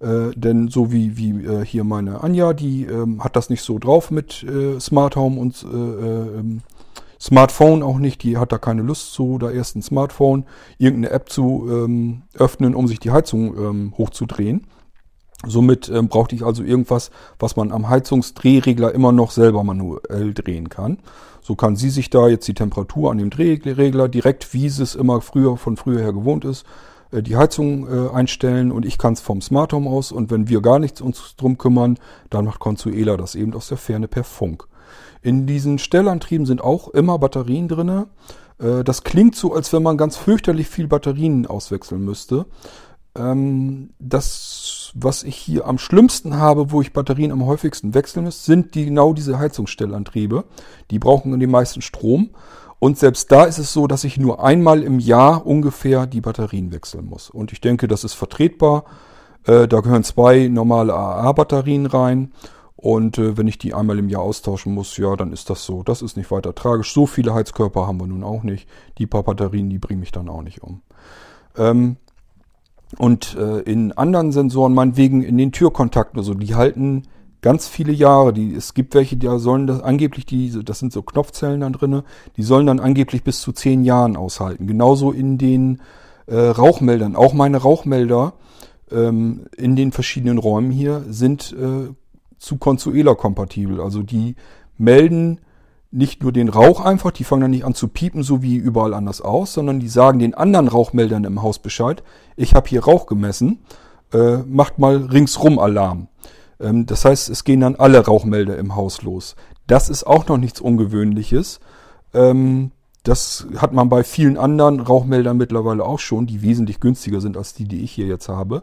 Äh, 0.00 0.30
denn 0.36 0.68
so 0.68 0.92
wie, 0.92 1.16
wie 1.16 1.44
äh, 1.44 1.64
hier 1.64 1.84
meine 1.84 2.22
Anja, 2.22 2.52
die 2.52 2.84
ähm, 2.84 3.24
hat 3.24 3.36
das 3.36 3.50
nicht 3.50 3.62
so 3.62 3.78
drauf 3.78 4.10
mit 4.10 4.44
äh, 4.44 4.78
Smart 4.78 5.16
Home 5.16 5.40
und 5.40 5.64
äh, 5.64 5.76
ähm, 6.38 6.62
Smartphone 7.24 7.82
auch 7.82 7.96
nicht, 7.96 8.22
die 8.22 8.36
hat 8.36 8.52
da 8.52 8.58
keine 8.58 8.82
Lust 8.82 9.14
zu, 9.14 9.38
da 9.38 9.50
erst 9.50 9.76
ein 9.76 9.82
Smartphone, 9.82 10.44
irgendeine 10.76 11.14
App 11.14 11.30
zu 11.30 11.66
ähm, 11.70 12.22
öffnen, 12.34 12.74
um 12.74 12.86
sich 12.86 13.00
die 13.00 13.12
Heizung 13.12 13.56
ähm, 13.56 13.94
hochzudrehen. 13.96 14.66
Somit 15.46 15.88
ähm, 15.88 16.08
brauchte 16.08 16.34
ich 16.34 16.44
also 16.44 16.62
irgendwas, 16.62 17.10
was 17.38 17.56
man 17.56 17.72
am 17.72 17.88
Heizungsdrehregler 17.88 18.92
immer 18.92 19.12
noch 19.12 19.30
selber 19.30 19.64
manuell 19.64 20.34
drehen 20.34 20.68
kann. 20.68 20.98
So 21.42 21.56
kann 21.56 21.76
sie 21.76 21.90
sich 21.90 22.08
da 22.10 22.28
jetzt 22.28 22.48
die 22.48 22.54
Temperatur 22.54 23.10
an 23.10 23.18
dem 23.18 23.30
Drehregler 23.30 24.08
direkt, 24.08 24.54
wie 24.54 24.66
es 24.66 24.94
immer 24.94 25.20
früher 25.20 25.56
von 25.56 25.76
früher 25.76 26.00
her 26.00 26.12
gewohnt 26.12 26.44
ist, 26.44 26.64
äh, 27.10 27.22
die 27.22 27.36
Heizung 27.36 27.86
äh, 27.86 28.10
einstellen 28.10 28.72
und 28.72 28.84
ich 28.84 28.98
kann 28.98 29.12
es 29.12 29.20
vom 29.20 29.40
Smart 29.40 29.72
Home 29.72 29.88
aus 29.88 30.12
und 30.12 30.30
wenn 30.30 30.48
wir 30.48 30.60
gar 30.60 30.78
nichts 30.78 31.00
uns 31.00 31.36
drum 31.36 31.58
kümmern, 31.58 31.98
dann 32.30 32.46
macht 32.46 32.60
Consuela 32.60 33.16
das 33.16 33.34
eben 33.34 33.54
aus 33.54 33.68
der 33.68 33.78
Ferne 33.78 34.08
per 34.08 34.24
Funk. 34.24 34.66
In 35.22 35.46
diesen 35.46 35.78
Stellantrieben 35.78 36.46
sind 36.46 36.62
auch 36.62 36.88
immer 36.88 37.18
Batterien 37.18 37.68
drinne. 37.68 38.08
Äh, 38.58 38.84
das 38.84 39.04
klingt 39.04 39.36
so, 39.36 39.54
als 39.54 39.72
wenn 39.72 39.82
man 39.82 39.96
ganz 39.96 40.16
fürchterlich 40.16 40.68
viel 40.68 40.86
Batterien 40.86 41.46
auswechseln 41.46 42.04
müsste. 42.04 42.46
Ähm, 43.16 43.90
das, 43.98 44.92
was 44.94 45.22
ich 45.22 45.36
hier 45.36 45.66
am 45.66 45.78
schlimmsten 45.78 46.36
habe, 46.36 46.72
wo 46.72 46.80
ich 46.80 46.92
Batterien 46.92 47.32
am 47.32 47.46
häufigsten 47.46 47.94
wechseln 47.94 48.24
muss, 48.24 48.44
sind 48.44 48.74
die, 48.74 48.86
genau 48.86 49.12
diese 49.12 49.38
Heizungsstellantriebe. 49.38 50.44
Die 50.90 50.98
brauchen 50.98 51.38
den 51.38 51.50
meisten 51.50 51.82
Strom. 51.82 52.30
Und 52.78 52.98
selbst 52.98 53.30
da 53.32 53.44
ist 53.44 53.58
es 53.58 53.72
so, 53.72 53.86
dass 53.86 54.04
ich 54.04 54.18
nur 54.18 54.44
einmal 54.44 54.82
im 54.82 54.98
Jahr 54.98 55.46
ungefähr 55.46 56.06
die 56.06 56.20
Batterien 56.20 56.72
wechseln 56.72 57.06
muss. 57.06 57.30
Und 57.30 57.52
ich 57.52 57.60
denke, 57.60 57.88
das 57.88 58.04
ist 58.04 58.14
vertretbar. 58.14 58.84
Äh, 59.46 59.68
da 59.68 59.80
gehören 59.80 60.04
zwei 60.04 60.48
normale 60.48 60.92
AA-Batterien 60.92 61.86
rein. 61.86 62.32
Und 62.76 63.16
äh, 63.16 63.38
wenn 63.38 63.48
ich 63.48 63.56
die 63.56 63.72
einmal 63.72 63.98
im 63.98 64.10
Jahr 64.10 64.22
austauschen 64.22 64.74
muss, 64.74 64.96
ja, 64.98 65.16
dann 65.16 65.32
ist 65.32 65.48
das 65.48 65.64
so. 65.64 65.82
Das 65.82 66.02
ist 66.02 66.16
nicht 66.16 66.30
weiter 66.30 66.54
tragisch. 66.54 66.92
So 66.92 67.06
viele 67.06 67.32
Heizkörper 67.32 67.86
haben 67.86 68.00
wir 68.00 68.06
nun 68.06 68.24
auch 68.24 68.42
nicht. 68.42 68.68
Die 68.98 69.06
paar 69.06 69.22
Batterien, 69.22 69.70
die 69.70 69.78
bringen 69.78 70.00
mich 70.00 70.12
dann 70.12 70.28
auch 70.28 70.42
nicht 70.42 70.62
um. 70.62 70.82
Ähm, 71.56 71.96
und 72.98 73.36
äh, 73.36 73.60
in 73.60 73.92
anderen 73.92 74.32
Sensoren, 74.32 74.74
meinetwegen 74.74 75.22
in 75.22 75.38
den 75.38 75.52
Türkontakten 75.52 76.18
oder 76.18 76.26
so, 76.26 76.34
die 76.34 76.54
halten 76.54 77.02
ganz 77.42 77.68
viele 77.68 77.92
Jahre. 77.92 78.32
Die, 78.32 78.54
es 78.54 78.74
gibt 78.74 78.94
welche, 78.94 79.16
die 79.16 79.28
sollen 79.38 79.66
das 79.66 79.82
angeblich, 79.82 80.24
die, 80.26 80.50
das 80.64 80.78
sind 80.78 80.92
so 80.92 81.02
Knopfzellen 81.02 81.60
dann 81.60 81.74
drinne, 81.74 82.04
die 82.36 82.42
sollen 82.42 82.66
dann 82.66 82.80
angeblich 82.80 83.22
bis 83.22 83.40
zu 83.40 83.52
zehn 83.52 83.84
Jahren 83.84 84.16
aushalten. 84.16 84.66
Genauso 84.66 85.12
in 85.12 85.36
den 85.38 85.80
äh, 86.26 86.36
Rauchmeldern. 86.36 87.16
Auch 87.16 87.34
meine 87.34 87.58
Rauchmelder 87.58 88.34
ähm, 88.90 89.46
in 89.56 89.76
den 89.76 89.92
verschiedenen 89.92 90.38
Räumen 90.38 90.70
hier 90.70 91.04
sind 91.08 91.52
äh, 91.52 91.92
zu 92.38 92.56
Consuela 92.56 93.14
kompatibel. 93.14 93.80
Also 93.80 94.02
die 94.02 94.36
melden 94.78 95.40
nicht 95.94 96.22
nur 96.22 96.32
den 96.32 96.48
Rauch 96.48 96.80
einfach, 96.80 97.12
die 97.12 97.24
fangen 97.24 97.42
dann 97.42 97.50
nicht 97.52 97.64
an 97.64 97.74
zu 97.74 97.88
piepen, 97.88 98.22
so 98.22 98.42
wie 98.42 98.56
überall 98.56 98.94
anders 98.94 99.20
aus, 99.20 99.52
sondern 99.52 99.78
die 99.78 99.88
sagen 99.88 100.18
den 100.18 100.34
anderen 100.34 100.68
Rauchmeldern 100.68 101.24
im 101.24 101.42
Haus 101.42 101.60
Bescheid, 101.60 102.02
ich 102.36 102.54
habe 102.54 102.68
hier 102.68 102.84
Rauch 102.84 103.06
gemessen, 103.06 103.60
äh, 104.12 104.38
macht 104.38 104.78
mal 104.78 104.96
ringsrum 104.96 105.58
Alarm. 105.58 106.08
Ähm, 106.60 106.86
das 106.86 107.04
heißt, 107.04 107.30
es 107.30 107.44
gehen 107.44 107.60
dann 107.60 107.76
alle 107.76 108.04
Rauchmelder 108.04 108.58
im 108.58 108.74
Haus 108.74 109.02
los. 109.02 109.36
Das 109.66 109.88
ist 109.88 110.04
auch 110.04 110.26
noch 110.26 110.36
nichts 110.36 110.60
Ungewöhnliches. 110.60 111.60
Ähm, 112.12 112.72
das 113.04 113.46
hat 113.56 113.72
man 113.72 113.88
bei 113.88 114.02
vielen 114.02 114.36
anderen 114.36 114.80
Rauchmeldern 114.80 115.36
mittlerweile 115.36 115.84
auch 115.84 116.00
schon, 116.00 116.26
die 116.26 116.42
wesentlich 116.42 116.80
günstiger 116.80 117.20
sind 117.20 117.36
als 117.36 117.54
die, 117.54 117.64
die 117.64 117.82
ich 117.82 117.92
hier 117.92 118.06
jetzt 118.06 118.28
habe. 118.28 118.62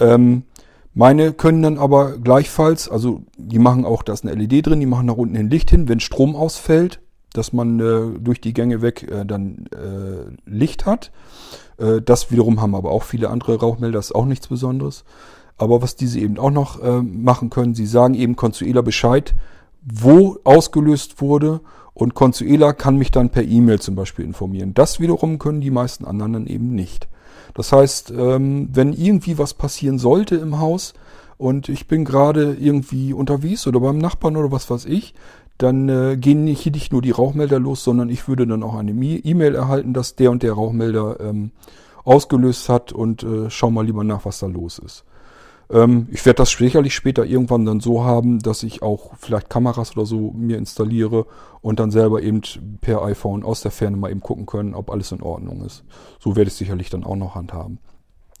Ähm, 0.00 0.44
meine 0.98 1.32
können 1.32 1.62
dann 1.62 1.78
aber 1.78 2.18
gleichfalls, 2.18 2.88
also 2.88 3.22
die 3.36 3.60
machen 3.60 3.84
auch, 3.84 4.02
da 4.02 4.14
ist 4.14 4.26
eine 4.26 4.34
LED 4.34 4.66
drin, 4.66 4.80
die 4.80 4.86
machen 4.86 5.06
nach 5.06 5.16
unten 5.16 5.36
ein 5.36 5.48
Licht 5.48 5.70
hin, 5.70 5.88
wenn 5.88 6.00
Strom 6.00 6.34
ausfällt, 6.34 7.00
dass 7.32 7.52
man 7.52 7.78
äh, 7.78 8.18
durch 8.18 8.40
die 8.40 8.52
Gänge 8.52 8.82
weg 8.82 9.08
äh, 9.08 9.24
dann 9.24 9.66
äh, 9.72 10.34
Licht 10.44 10.86
hat. 10.86 11.12
Äh, 11.76 12.02
das 12.02 12.32
wiederum 12.32 12.60
haben 12.60 12.74
aber 12.74 12.90
auch 12.90 13.04
viele 13.04 13.30
andere 13.30 13.60
Rauchmelder, 13.60 14.00
ist 14.00 14.12
auch 14.12 14.24
nichts 14.24 14.48
Besonderes. 14.48 15.04
Aber 15.56 15.82
was 15.82 15.94
diese 15.94 16.18
eben 16.18 16.36
auch 16.36 16.50
noch 16.50 16.82
äh, 16.82 17.00
machen 17.00 17.48
können, 17.48 17.76
sie 17.76 17.86
sagen 17.86 18.14
eben 18.14 18.34
Consuela 18.34 18.82
Bescheid, 18.82 19.36
wo 19.84 20.40
ausgelöst 20.42 21.20
wurde 21.20 21.60
und 21.94 22.14
Consuela 22.14 22.72
kann 22.72 22.96
mich 22.96 23.12
dann 23.12 23.30
per 23.30 23.44
E-Mail 23.44 23.78
zum 23.78 23.94
Beispiel 23.94 24.24
informieren. 24.24 24.74
Das 24.74 24.98
wiederum 24.98 25.38
können 25.38 25.60
die 25.60 25.70
meisten 25.70 26.04
anderen 26.04 26.32
dann 26.32 26.46
eben 26.48 26.74
nicht. 26.74 27.06
Das 27.54 27.72
heißt, 27.72 28.12
ähm, 28.16 28.68
wenn 28.72 28.92
irgendwie 28.92 29.38
was 29.38 29.54
passieren 29.54 29.98
sollte 29.98 30.36
im 30.36 30.58
Haus 30.58 30.94
und 31.36 31.68
ich 31.68 31.86
bin 31.86 32.04
gerade 32.04 32.56
irgendwie 32.58 33.12
unterwegs 33.12 33.66
oder 33.66 33.80
beim 33.80 33.98
Nachbarn 33.98 34.36
oder 34.36 34.50
was 34.52 34.70
weiß 34.70 34.84
ich, 34.86 35.14
dann 35.58 35.88
äh, 35.88 36.16
gehen 36.16 36.44
nicht, 36.44 36.66
nicht 36.66 36.92
nur 36.92 37.02
die 37.02 37.10
Rauchmelder 37.10 37.58
los, 37.58 37.82
sondern 37.82 38.08
ich 38.08 38.28
würde 38.28 38.46
dann 38.46 38.62
auch 38.62 38.76
eine 38.76 38.92
E-Mail 38.92 39.54
erhalten, 39.54 39.92
dass 39.92 40.14
der 40.14 40.30
und 40.30 40.42
der 40.42 40.52
Rauchmelder 40.52 41.18
ähm, 41.20 41.50
ausgelöst 42.04 42.68
hat 42.68 42.92
und 42.92 43.22
äh, 43.24 43.50
schau 43.50 43.70
mal 43.70 43.84
lieber 43.84 44.04
nach, 44.04 44.24
was 44.24 44.38
da 44.38 44.46
los 44.46 44.78
ist. 44.78 45.04
Ähm, 45.70 46.08
ich 46.10 46.24
werde 46.24 46.38
das 46.38 46.50
sicherlich 46.50 46.94
später 46.94 47.24
irgendwann 47.24 47.64
dann 47.64 47.80
so 47.80 48.04
haben, 48.04 48.38
dass 48.38 48.62
ich 48.62 48.82
auch 48.82 49.12
vielleicht 49.18 49.50
Kameras 49.50 49.96
oder 49.96 50.06
so 50.06 50.32
mir 50.32 50.58
installiere 50.58 51.26
und 51.60 51.80
dann 51.80 51.90
selber 51.90 52.22
eben 52.22 52.42
per 52.80 53.02
iPhone 53.02 53.44
aus 53.44 53.60
der 53.60 53.70
Ferne 53.70 53.96
mal 53.96 54.10
eben 54.10 54.20
gucken 54.20 54.46
können, 54.46 54.74
ob 54.74 54.90
alles 54.90 55.12
in 55.12 55.22
Ordnung 55.22 55.64
ist. 55.64 55.84
So 56.20 56.36
werde 56.36 56.48
ich 56.48 56.54
sicherlich 56.54 56.90
dann 56.90 57.04
auch 57.04 57.16
noch 57.16 57.34
handhaben. 57.34 57.78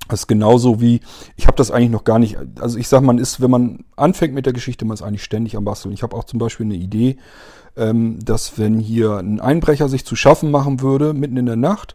Das 0.08 0.20
ist 0.20 0.26
genauso 0.26 0.80
wie, 0.80 1.00
ich 1.36 1.46
habe 1.46 1.56
das 1.56 1.70
eigentlich 1.70 1.90
noch 1.90 2.04
gar 2.04 2.18
nicht, 2.18 2.38
also 2.60 2.78
ich 2.78 2.88
sag, 2.88 3.02
man 3.02 3.18
ist, 3.18 3.42
wenn 3.42 3.50
man 3.50 3.84
anfängt 3.94 4.32
mit 4.32 4.46
der 4.46 4.54
Geschichte, 4.54 4.86
man 4.86 4.94
ist 4.94 5.02
eigentlich 5.02 5.22
ständig 5.22 5.56
am 5.56 5.64
Basteln. 5.64 5.92
Ich 5.92 6.02
habe 6.02 6.16
auch 6.16 6.24
zum 6.24 6.38
Beispiel 6.38 6.64
eine 6.64 6.76
Idee, 6.76 7.18
ähm, 7.76 8.18
dass 8.24 8.58
wenn 8.58 8.78
hier 8.78 9.18
ein 9.18 9.38
Einbrecher 9.38 9.90
sich 9.90 10.06
zu 10.06 10.16
schaffen 10.16 10.50
machen 10.50 10.80
würde, 10.80 11.12
mitten 11.12 11.36
in 11.36 11.44
der 11.44 11.56
Nacht, 11.56 11.94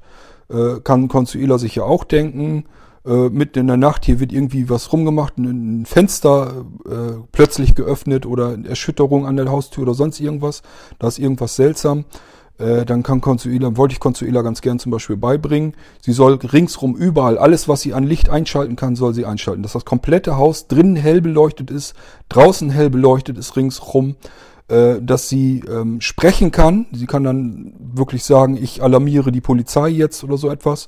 äh, 0.50 0.80
kann 0.84 1.08
Consuela 1.08 1.58
sich 1.58 1.76
ja 1.76 1.84
auch 1.84 2.04
denken, 2.04 2.66
äh, 3.06 3.30
mitten 3.30 3.60
in 3.60 3.68
der 3.68 3.78
Nacht, 3.78 4.06
hier 4.06 4.20
wird 4.20 4.32
irgendwie 4.32 4.70
was 4.70 4.91
rumgemacht, 4.93 5.38
ein 5.38 5.86
Fenster 5.86 6.66
äh, 6.86 7.20
plötzlich 7.32 7.76
geöffnet 7.76 8.26
oder 8.26 8.58
Erschütterung 8.66 9.26
an 9.26 9.36
der 9.36 9.49
Haustür 9.49 9.84
oder 9.84 9.93
sonst 9.93 10.20
irgendwas, 10.20 10.62
da 10.99 11.08
ist 11.08 11.20
irgendwas 11.20 11.56
seltsam. 11.56 12.06
Äh, 12.60 12.86
dann 12.86 13.01
kann 13.01 13.20
Consuela, 13.20 13.76
wollte 13.78 13.93
ich 13.93 13.99
Consuela 13.99 14.41
ganz 14.41 14.62
gern 14.62 14.78
zum 14.78 14.91
Beispiel 14.91 15.18
beibringen. 15.18 15.74
Sie 16.01 16.14
soll 16.14 16.36
ringsrum 16.36 16.95
überall, 16.95 17.38
alles 17.38 17.68
was 17.68 17.82
sie 17.82 17.93
an 17.93 18.04
Licht 18.04 18.30
einschalten 18.30 18.76
kann, 18.76 18.95
soll 18.95 19.14
sie 19.14 19.26
einschalten. 19.26 19.64
Dass 19.64 19.74
das 19.74 19.86
komplette 19.86 20.38
Haus 20.38 20.68
drinnen 20.68 20.95
hell 20.95 21.20
beleuchtet 21.20 21.72
ist, 21.72 21.95
draußen 22.30 22.70
hell 22.70 22.89
beleuchtet 22.89 23.38
ist 23.38 23.56
ringsrum 23.56 24.16
äh, 24.70 25.01
dass 25.01 25.28
sie 25.28 25.64
ähm, 25.70 25.99
sprechen 25.99 26.51
kann. 26.51 26.86
Sie 26.93 27.06
kann 27.06 27.24
dann 27.24 27.74
wirklich 27.93 28.24
sagen, 28.24 28.58
ich 28.62 28.82
alarmiere 28.82 29.32
die 29.32 29.41
Polizei 29.41 29.89
jetzt 29.89 30.24
oder 30.24 30.38
so 30.38 30.49
etwas. 30.49 30.88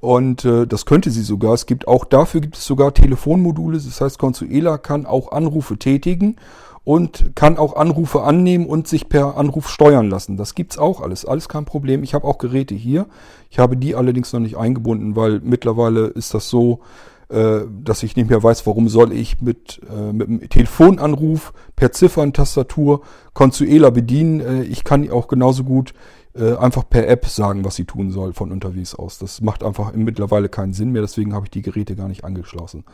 Und 0.00 0.44
äh, 0.44 0.66
das 0.66 0.86
könnte 0.86 1.10
sie 1.10 1.22
sogar. 1.22 1.54
Es 1.54 1.66
gibt 1.66 1.86
auch 1.86 2.04
dafür 2.04 2.40
gibt 2.40 2.56
es 2.56 2.64
sogar 2.64 2.94
Telefonmodule. 2.94 3.78
Das 3.78 4.00
heißt, 4.00 4.18
Consuela 4.18 4.78
kann 4.78 5.06
auch 5.06 5.32
Anrufe 5.32 5.76
tätigen 5.76 6.36
und 6.84 7.32
kann 7.34 7.58
auch 7.58 7.76
Anrufe 7.76 8.22
annehmen 8.22 8.66
und 8.66 8.88
sich 8.88 9.08
per 9.08 9.36
Anruf 9.36 9.68
steuern 9.68 10.08
lassen. 10.08 10.36
Das 10.38 10.54
gibt's 10.54 10.78
auch 10.78 11.02
alles. 11.02 11.26
Alles 11.26 11.48
kein 11.48 11.66
Problem. 11.66 12.02
Ich 12.02 12.14
habe 12.14 12.26
auch 12.26 12.38
Geräte 12.38 12.74
hier. 12.74 13.06
Ich 13.50 13.58
habe 13.58 13.76
die 13.76 13.94
allerdings 13.94 14.32
noch 14.32 14.40
nicht 14.40 14.56
eingebunden, 14.56 15.16
weil 15.16 15.40
mittlerweile 15.44 16.06
ist 16.06 16.32
das 16.32 16.48
so, 16.48 16.80
äh, 17.28 17.60
dass 17.84 18.02
ich 18.02 18.16
nicht 18.16 18.30
mehr 18.30 18.42
weiß, 18.42 18.66
warum 18.66 18.88
soll 18.88 19.12
ich 19.12 19.40
mit, 19.42 19.80
äh, 19.88 20.12
mit 20.12 20.28
einem 20.28 20.48
Telefonanruf 20.48 21.52
per 21.76 21.92
Zifferntastatur 21.92 23.02
Consuela 23.34 23.90
bedienen. 23.90 24.40
Äh, 24.40 24.62
ich 24.62 24.82
kann 24.82 25.08
auch 25.10 25.28
genauso 25.28 25.64
gut 25.64 25.92
äh, 26.34 26.56
einfach 26.56 26.88
per 26.88 27.08
App 27.08 27.26
sagen, 27.26 27.64
was 27.64 27.76
sie 27.76 27.84
tun 27.84 28.10
soll 28.10 28.32
von 28.32 28.52
unterwegs 28.52 28.94
aus. 28.94 29.18
Das 29.18 29.40
macht 29.40 29.62
einfach 29.62 29.92
mittlerweile 29.94 30.48
keinen 30.48 30.72
Sinn 30.72 30.92
mehr, 30.92 31.02
deswegen 31.02 31.34
habe 31.34 31.46
ich 31.46 31.50
die 31.50 31.62
Geräte 31.62 31.96
gar 31.96 32.08
nicht 32.08 32.24
angeschlossen. 32.24 32.84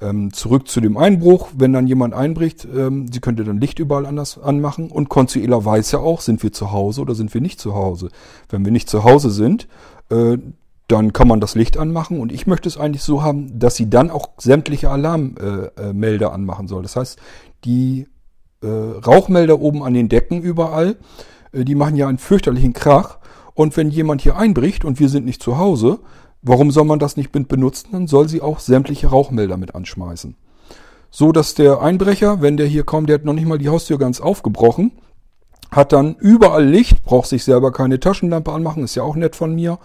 Ähm, 0.00 0.32
zurück 0.32 0.68
zu 0.68 0.80
dem 0.80 0.96
Einbruch, 0.96 1.48
wenn 1.56 1.72
dann 1.72 1.88
jemand 1.88 2.14
einbricht, 2.14 2.64
ähm, 2.72 3.10
sie 3.10 3.18
könnte 3.18 3.42
dann 3.42 3.60
Licht 3.60 3.80
überall 3.80 4.06
anders 4.06 4.38
anmachen 4.38 4.92
und 4.92 5.08
Consuela 5.08 5.64
weiß 5.64 5.90
ja 5.90 5.98
auch, 5.98 6.20
sind 6.20 6.40
wir 6.44 6.52
zu 6.52 6.70
Hause 6.70 7.00
oder 7.00 7.16
sind 7.16 7.34
wir 7.34 7.40
nicht 7.40 7.58
zu 7.58 7.74
Hause. 7.74 8.10
Wenn 8.48 8.64
wir 8.64 8.70
nicht 8.70 8.88
zu 8.88 9.02
Hause 9.02 9.30
sind, 9.30 9.66
äh, 10.10 10.38
dann 10.86 11.12
kann 11.12 11.26
man 11.26 11.40
das 11.40 11.56
Licht 11.56 11.78
anmachen 11.78 12.20
und 12.20 12.32
ich 12.32 12.46
möchte 12.46 12.68
es 12.68 12.78
eigentlich 12.78 13.02
so 13.02 13.24
haben, 13.24 13.58
dass 13.58 13.74
sie 13.74 13.90
dann 13.90 14.10
auch 14.10 14.30
sämtliche 14.38 14.88
Alarmmelder 14.88 16.26
äh, 16.26 16.30
äh, 16.30 16.32
anmachen 16.32 16.68
soll. 16.68 16.82
Das 16.82 16.94
heißt, 16.94 17.18
die 17.64 18.06
äh, 18.62 18.66
Rauchmelder 18.68 19.60
oben 19.60 19.82
an 19.82 19.94
den 19.94 20.08
Decken 20.08 20.42
überall, 20.42 20.96
die 21.52 21.74
machen 21.74 21.96
ja 21.96 22.08
einen 22.08 22.18
fürchterlichen 22.18 22.72
Krach. 22.72 23.18
Und 23.54 23.76
wenn 23.76 23.90
jemand 23.90 24.20
hier 24.20 24.36
einbricht 24.36 24.84
und 24.84 25.00
wir 25.00 25.08
sind 25.08 25.24
nicht 25.24 25.42
zu 25.42 25.58
Hause, 25.58 25.98
warum 26.42 26.70
soll 26.70 26.84
man 26.84 26.98
das 26.98 27.16
nicht 27.16 27.32
benutzen? 27.32 27.88
Dann 27.92 28.06
soll 28.06 28.28
sie 28.28 28.40
auch 28.40 28.60
sämtliche 28.60 29.08
Rauchmelder 29.08 29.56
mit 29.56 29.74
anschmeißen. 29.74 30.36
So 31.10 31.32
dass 31.32 31.54
der 31.54 31.80
Einbrecher, 31.80 32.42
wenn 32.42 32.56
der 32.56 32.66
hier 32.66 32.84
kommt, 32.84 33.08
der 33.08 33.14
hat 33.14 33.24
noch 33.24 33.32
nicht 33.32 33.46
mal 33.46 33.58
die 33.58 33.68
Haustür 33.68 33.98
ganz 33.98 34.20
aufgebrochen, 34.20 34.92
hat 35.70 35.92
dann 35.92 36.14
überall 36.16 36.64
Licht, 36.64 37.02
braucht 37.04 37.28
sich 37.28 37.44
selber 37.44 37.72
keine 37.72 38.00
Taschenlampe 38.00 38.52
anmachen, 38.52 38.84
ist 38.84 38.94
ja 38.94 39.02
auch 39.02 39.16
nett 39.16 39.36
von 39.36 39.54
mir, 39.54 39.78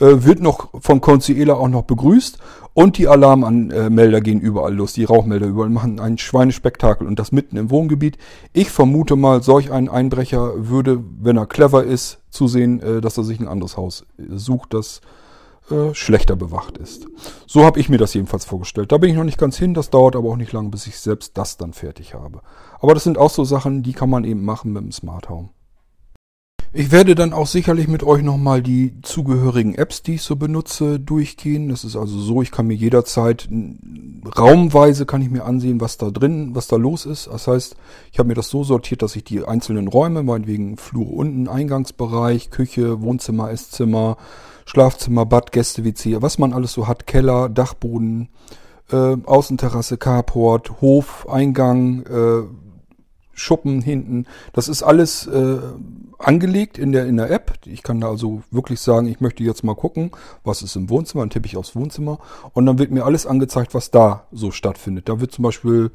äh, 0.00 0.24
wird 0.24 0.40
noch 0.40 0.70
von 0.80 1.00
Consuela 1.00 1.54
auch 1.54 1.68
noch 1.68 1.82
begrüßt 1.82 2.38
und 2.74 2.96
die 2.96 3.08
Alarmanmelder 3.08 4.20
gehen 4.20 4.40
überall 4.40 4.74
los, 4.74 4.94
die 4.94 5.04
Rauchmelder 5.04 5.46
überall 5.46 5.68
machen 5.68 6.00
ein 6.00 6.16
Schweinespektakel 6.16 7.06
und 7.06 7.18
das 7.18 7.32
mitten 7.32 7.56
im 7.56 7.70
Wohngebiet. 7.70 8.16
Ich 8.52 8.70
vermute 8.70 9.16
mal, 9.16 9.42
solch 9.42 9.70
ein 9.70 9.88
Einbrecher 9.88 10.68
würde, 10.68 11.02
wenn 11.20 11.36
er 11.36 11.46
clever 11.46 11.84
ist, 11.84 12.18
zusehen, 12.30 12.80
äh, 12.80 13.00
dass 13.00 13.18
er 13.18 13.24
sich 13.24 13.40
ein 13.40 13.48
anderes 13.48 13.76
Haus 13.76 14.06
sucht, 14.16 14.74
das 14.74 15.02
äh, 15.70 15.94
schlechter 15.94 16.34
bewacht 16.34 16.78
ist. 16.78 17.06
So 17.46 17.64
habe 17.64 17.78
ich 17.78 17.88
mir 17.88 17.98
das 17.98 18.14
jedenfalls 18.14 18.44
vorgestellt. 18.44 18.90
Da 18.90 18.98
bin 18.98 19.10
ich 19.10 19.16
noch 19.16 19.24
nicht 19.24 19.38
ganz 19.38 19.56
hin, 19.56 19.74
das 19.74 19.90
dauert 19.90 20.16
aber 20.16 20.30
auch 20.30 20.36
nicht 20.36 20.52
lange, 20.52 20.70
bis 20.70 20.86
ich 20.86 20.98
selbst 20.98 21.36
das 21.38 21.56
dann 21.56 21.72
fertig 21.72 22.14
habe. 22.14 22.40
Aber 22.80 22.94
das 22.94 23.04
sind 23.04 23.18
auch 23.18 23.30
so 23.30 23.44
Sachen, 23.44 23.82
die 23.82 23.92
kann 23.92 24.10
man 24.10 24.24
eben 24.24 24.44
machen 24.44 24.72
mit 24.72 24.82
dem 24.82 24.92
Smart 24.92 25.28
Home. 25.28 25.50
Ich 26.74 26.90
werde 26.90 27.14
dann 27.14 27.34
auch 27.34 27.46
sicherlich 27.46 27.86
mit 27.86 28.02
euch 28.02 28.22
nochmal 28.22 28.62
die 28.62 28.94
zugehörigen 29.02 29.74
Apps, 29.74 30.02
die 30.02 30.14
ich 30.14 30.22
so 30.22 30.36
benutze, 30.36 30.98
durchgehen. 30.98 31.68
Das 31.68 31.84
ist 31.84 31.96
also 31.96 32.18
so, 32.18 32.40
ich 32.40 32.50
kann 32.50 32.66
mir 32.66 32.74
jederzeit 32.74 33.46
raumweise 34.38 35.04
kann 35.04 35.20
ich 35.20 35.30
mir 35.30 35.44
ansehen, 35.44 35.80
was 35.80 35.98
da 35.98 36.10
drin, 36.10 36.54
was 36.54 36.68
da 36.68 36.76
los 36.76 37.04
ist. 37.04 37.26
Das 37.26 37.46
heißt, 37.46 37.76
ich 38.10 38.18
habe 38.18 38.28
mir 38.28 38.34
das 38.34 38.48
so 38.48 38.64
sortiert, 38.64 39.02
dass 39.02 39.16
ich 39.16 39.24
die 39.24 39.44
einzelnen 39.44 39.88
Räume, 39.88 40.22
meinetwegen 40.22 40.76
Flur 40.76 41.12
unten, 41.12 41.48
Eingangsbereich, 41.48 42.50
Küche, 42.50 43.02
Wohnzimmer, 43.02 43.50
Esszimmer, 43.50 44.16
Schlafzimmer, 44.64 45.26
Bad, 45.26 45.52
Gäste-WC, 45.52 46.22
was 46.22 46.38
man 46.38 46.52
alles 46.52 46.72
so 46.72 46.86
hat, 46.86 47.06
Keller, 47.06 47.48
Dachboden, 47.48 48.28
äh, 48.90 49.16
Außenterrasse, 49.24 49.98
Carport, 49.98 50.80
Hof, 50.80 51.28
Eingang, 51.28 52.04
äh, 52.06 52.42
Schuppen 53.34 53.80
hinten. 53.80 54.26
Das 54.52 54.68
ist 54.68 54.82
alles 54.82 55.26
äh, 55.26 55.58
angelegt 56.18 56.78
in 56.78 56.92
der, 56.92 57.06
in 57.06 57.16
der 57.16 57.30
App. 57.30 57.54
Ich 57.66 57.82
kann 57.82 58.00
da 58.00 58.08
also 58.08 58.42
wirklich 58.50 58.80
sagen, 58.80 59.06
ich 59.06 59.20
möchte 59.20 59.42
jetzt 59.42 59.64
mal 59.64 59.74
gucken, 59.74 60.10
was 60.44 60.62
ist 60.62 60.76
im 60.76 60.90
Wohnzimmer. 60.90 61.22
Dann 61.22 61.30
tippe 61.30 61.46
ich 61.46 61.56
aufs 61.56 61.74
Wohnzimmer 61.74 62.18
und 62.52 62.66
dann 62.66 62.78
wird 62.78 62.90
mir 62.90 63.04
alles 63.04 63.26
angezeigt, 63.26 63.74
was 63.74 63.90
da 63.90 64.26
so 64.32 64.50
stattfindet. 64.50 65.08
Da 65.08 65.20
wird 65.20 65.32
zum 65.32 65.42
Beispiel 65.42 65.90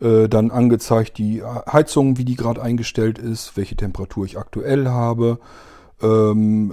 äh, 0.00 0.28
dann 0.28 0.50
angezeigt, 0.50 1.18
die 1.18 1.42
Heizung, 1.42 2.18
wie 2.18 2.24
die 2.24 2.36
gerade 2.36 2.62
eingestellt 2.62 3.18
ist, 3.18 3.56
welche 3.56 3.76
Temperatur 3.76 4.24
ich 4.24 4.38
aktuell 4.38 4.88
habe, 4.88 5.38
ähm, 6.02 6.72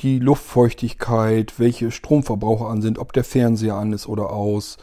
die 0.00 0.18
Luftfeuchtigkeit, 0.18 1.54
welche 1.58 1.90
Stromverbraucher 1.90 2.68
an 2.68 2.82
sind, 2.82 2.98
ob 2.98 3.12
der 3.12 3.24
Fernseher 3.24 3.74
an 3.74 3.92
ist 3.92 4.06
oder 4.06 4.30
aus 4.30 4.78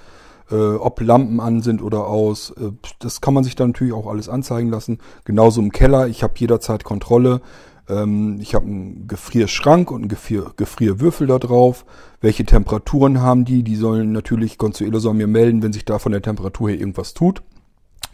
äh, 0.52 0.76
ob 0.76 1.02
Lampen 1.02 1.40
an 1.40 1.62
sind 1.62 1.82
oder 1.82 2.08
aus. 2.08 2.52
Äh, 2.52 2.72
das 3.00 3.22
kann 3.22 3.34
man 3.34 3.44
sich 3.44 3.56
dann 3.56 3.70
natürlich 3.70 3.94
auch 3.94 4.08
alles 4.08 4.30
anzeigen 4.30 4.70
lassen. 4.70 5.00
Genauso 5.26 5.62
im 5.62 5.72
Keller. 5.72 6.08
Ich 6.08 6.24
habe 6.24 6.34
jederzeit 6.38 6.84
Kontrolle. 6.84 7.42
Ähm, 7.90 8.40
ich 8.42 8.56
habe 8.56 8.66
einen 8.66 9.08
Gefrierschrank 9.08 9.92
und 9.92 10.02
einen 10.02 10.10
Gefrier 10.10 10.52
Gefrierwürfel 10.56 11.28
da 11.28 11.40
drauf. 11.40 11.86
Welche 12.22 12.46
Temperaturen 12.46 13.22
haben 13.22 13.46
die? 13.46 13.64
Die 13.64 13.76
sollen 13.76 14.12
natürlich, 14.12 14.58
Consuelo 14.58 15.00
soll 15.00 15.14
mir 15.14 15.28
melden, 15.28 15.64
wenn 15.64 15.74
sich 15.74 15.86
da 15.86 16.00
von 16.00 16.12
der 16.12 16.22
Temperatur 16.22 16.70
her 16.70 16.80
irgendwas 16.80 17.14
tut. 17.14 17.44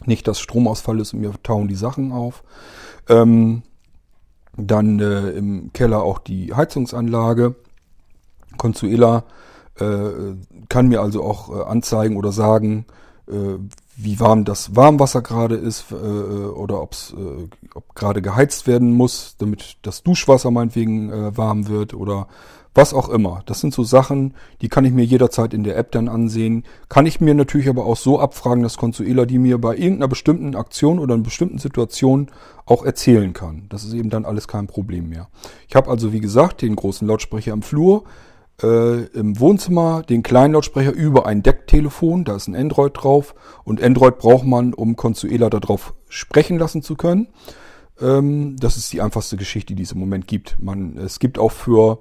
Nicht, 0.06 0.28
dass 0.28 0.40
Stromausfall 0.40 1.00
ist 1.00 1.14
und 1.14 1.20
mir 1.20 1.32
tauen 1.42 1.68
die 1.68 1.74
Sachen 1.74 2.12
auf. 2.12 2.42
Ähm, 3.08 3.62
dann 4.56 5.00
äh, 5.00 5.30
im 5.30 5.72
Keller 5.72 6.02
auch 6.02 6.18
die 6.18 6.54
Heizungsanlage. 6.54 7.54
Consuela 8.56 9.24
kann 9.76 10.88
mir 10.88 11.00
also 11.00 11.22
auch 11.22 11.54
äh, 11.54 11.62
anzeigen 11.64 12.16
oder 12.16 12.32
sagen, 12.32 12.86
äh, 13.28 13.58
wie 13.96 14.20
warm 14.20 14.44
das 14.44 14.74
Warmwasser 14.74 15.22
gerade 15.22 15.54
ist 15.56 15.86
äh, 15.90 15.94
oder 15.94 16.82
ob's, 16.82 17.14
äh, 17.16 17.48
ob 17.74 17.94
gerade 17.94 18.22
geheizt 18.22 18.66
werden 18.66 18.92
muss, 18.92 19.36
damit 19.38 19.76
das 19.82 20.02
Duschwasser 20.02 20.50
meinetwegen 20.50 21.10
äh, 21.10 21.36
warm 21.36 21.68
wird 21.68 21.94
oder 21.94 22.28
was 22.74 22.92
auch 22.92 23.08
immer. 23.08 23.42
Das 23.46 23.60
sind 23.60 23.72
so 23.72 23.84
Sachen, 23.84 24.34
die 24.60 24.68
kann 24.68 24.84
ich 24.84 24.92
mir 24.92 25.04
jederzeit 25.04 25.54
in 25.54 25.62
der 25.62 25.76
App 25.76 25.92
dann 25.92 26.08
ansehen. 26.08 26.64
Kann 26.88 27.06
ich 27.06 27.20
mir 27.20 27.34
natürlich 27.34 27.68
aber 27.68 27.86
auch 27.86 27.96
so 27.96 28.18
abfragen, 28.18 28.64
dass 28.64 28.76
Consuela 28.76 29.26
die 29.26 29.38
mir 29.38 29.58
bei 29.58 29.76
irgendeiner 29.76 30.08
bestimmten 30.08 30.56
Aktion 30.56 30.98
oder 30.98 31.14
einer 31.14 31.22
bestimmten 31.22 31.58
Situation 31.58 32.30
auch 32.66 32.84
erzählen 32.84 33.32
kann. 33.32 33.66
Das 33.68 33.84
ist 33.84 33.92
eben 33.92 34.10
dann 34.10 34.24
alles 34.24 34.48
kein 34.48 34.66
Problem 34.66 35.08
mehr. 35.08 35.28
Ich 35.68 35.76
habe 35.76 35.88
also 35.88 36.12
wie 36.12 36.20
gesagt 36.20 36.62
den 36.62 36.74
großen 36.74 37.06
Lautsprecher 37.06 37.52
im 37.52 37.62
Flur, 37.62 38.04
äh, 38.62 39.04
im 39.06 39.38
Wohnzimmer 39.40 40.02
den 40.02 40.22
kleinen 40.22 40.54
Lautsprecher 40.54 40.92
über 40.92 41.26
ein 41.26 41.42
Decktelefon, 41.42 42.24
da 42.24 42.36
ist 42.36 42.48
ein 42.48 42.56
Android 42.56 42.92
drauf 42.94 43.34
und 43.64 43.82
Android 43.82 44.18
braucht 44.18 44.44
man, 44.44 44.74
um 44.74 44.96
Consuela 44.96 45.50
darauf 45.50 45.94
sprechen 46.08 46.58
lassen 46.58 46.82
zu 46.82 46.94
können. 46.94 47.28
Ähm, 48.00 48.56
das 48.58 48.76
ist 48.76 48.92
die 48.92 49.00
einfachste 49.00 49.36
Geschichte, 49.36 49.74
die 49.74 49.82
es 49.82 49.92
im 49.92 49.98
Moment 49.98 50.26
gibt. 50.26 50.56
Man, 50.60 50.96
es 50.98 51.18
gibt 51.18 51.38
auch 51.38 51.52
für, 51.52 51.98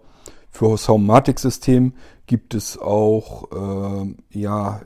für 0.51 0.72
das 0.72 0.88
Homematic-System 0.88 1.93
gibt 2.26 2.54
es 2.54 2.78
auch 2.78 3.51
äh, 3.51 4.39
ja, 4.39 4.82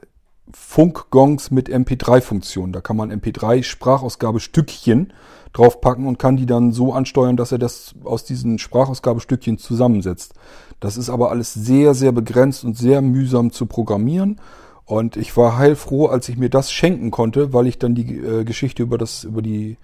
Funkgongs 0.54 1.52
mit 1.52 1.70
MP3-Funktion. 1.70 2.72
Da 2.72 2.82
kann 2.82 2.98
man 2.98 3.12
MP3-Sprachausgabestückchen 3.12 5.14
draufpacken 5.54 6.08
und 6.08 6.20
kann 6.20 6.38
die 6.38 6.46
dann 6.46 6.72
so 6.72 6.94
ansteuern, 6.94 7.38
dass 7.38 7.52
er 7.52 7.58
das 7.58 7.96
aus 8.04 8.24
diesen 8.24 8.60
Sprachausgabestückchen 8.60 9.58
zusammensetzt. 9.58 10.34
Das 10.80 10.98
ist 10.98 11.10
aber 11.10 11.32
alles 11.32 11.54
sehr, 11.54 11.94
sehr 11.94 12.12
begrenzt 12.12 12.64
und 12.64 12.78
sehr 12.78 13.02
mühsam 13.02 13.52
zu 13.52 13.66
programmieren. 13.66 14.40
Und 14.86 15.18
ich 15.18 15.36
war 15.36 15.58
heilfroh, 15.58 16.08
als 16.08 16.30
ich 16.30 16.38
mir 16.38 16.50
das 16.50 16.72
schenken 16.72 17.12
konnte, 17.12 17.52
weil 17.52 17.68
ich 17.68 17.78
dann 17.78 17.96
die 17.96 18.16
äh, 18.16 18.44
Geschichte 18.46 18.84
über 18.84 18.98
das, 18.98 19.26
über 19.26 19.42
die, 19.42 19.78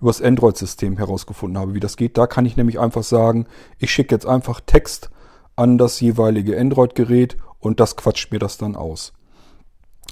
über 0.00 0.10
das 0.10 0.22
Android-System 0.22 0.96
herausgefunden 0.96 1.58
habe, 1.58 1.74
wie 1.74 1.80
das 1.80 1.96
geht. 1.96 2.16
Da 2.16 2.26
kann 2.26 2.46
ich 2.46 2.56
nämlich 2.56 2.80
einfach 2.80 3.02
sagen, 3.02 3.46
ich 3.78 3.90
schicke 3.90 4.14
jetzt 4.14 4.26
einfach 4.26 4.60
Text 4.64 5.10
an 5.56 5.78
das 5.78 6.00
jeweilige 6.00 6.58
Android-Gerät 6.58 7.36
und 7.60 7.80
das 7.80 7.96
quatscht 7.96 8.32
mir 8.32 8.38
das 8.38 8.56
dann 8.56 8.76
aus. 8.76 9.12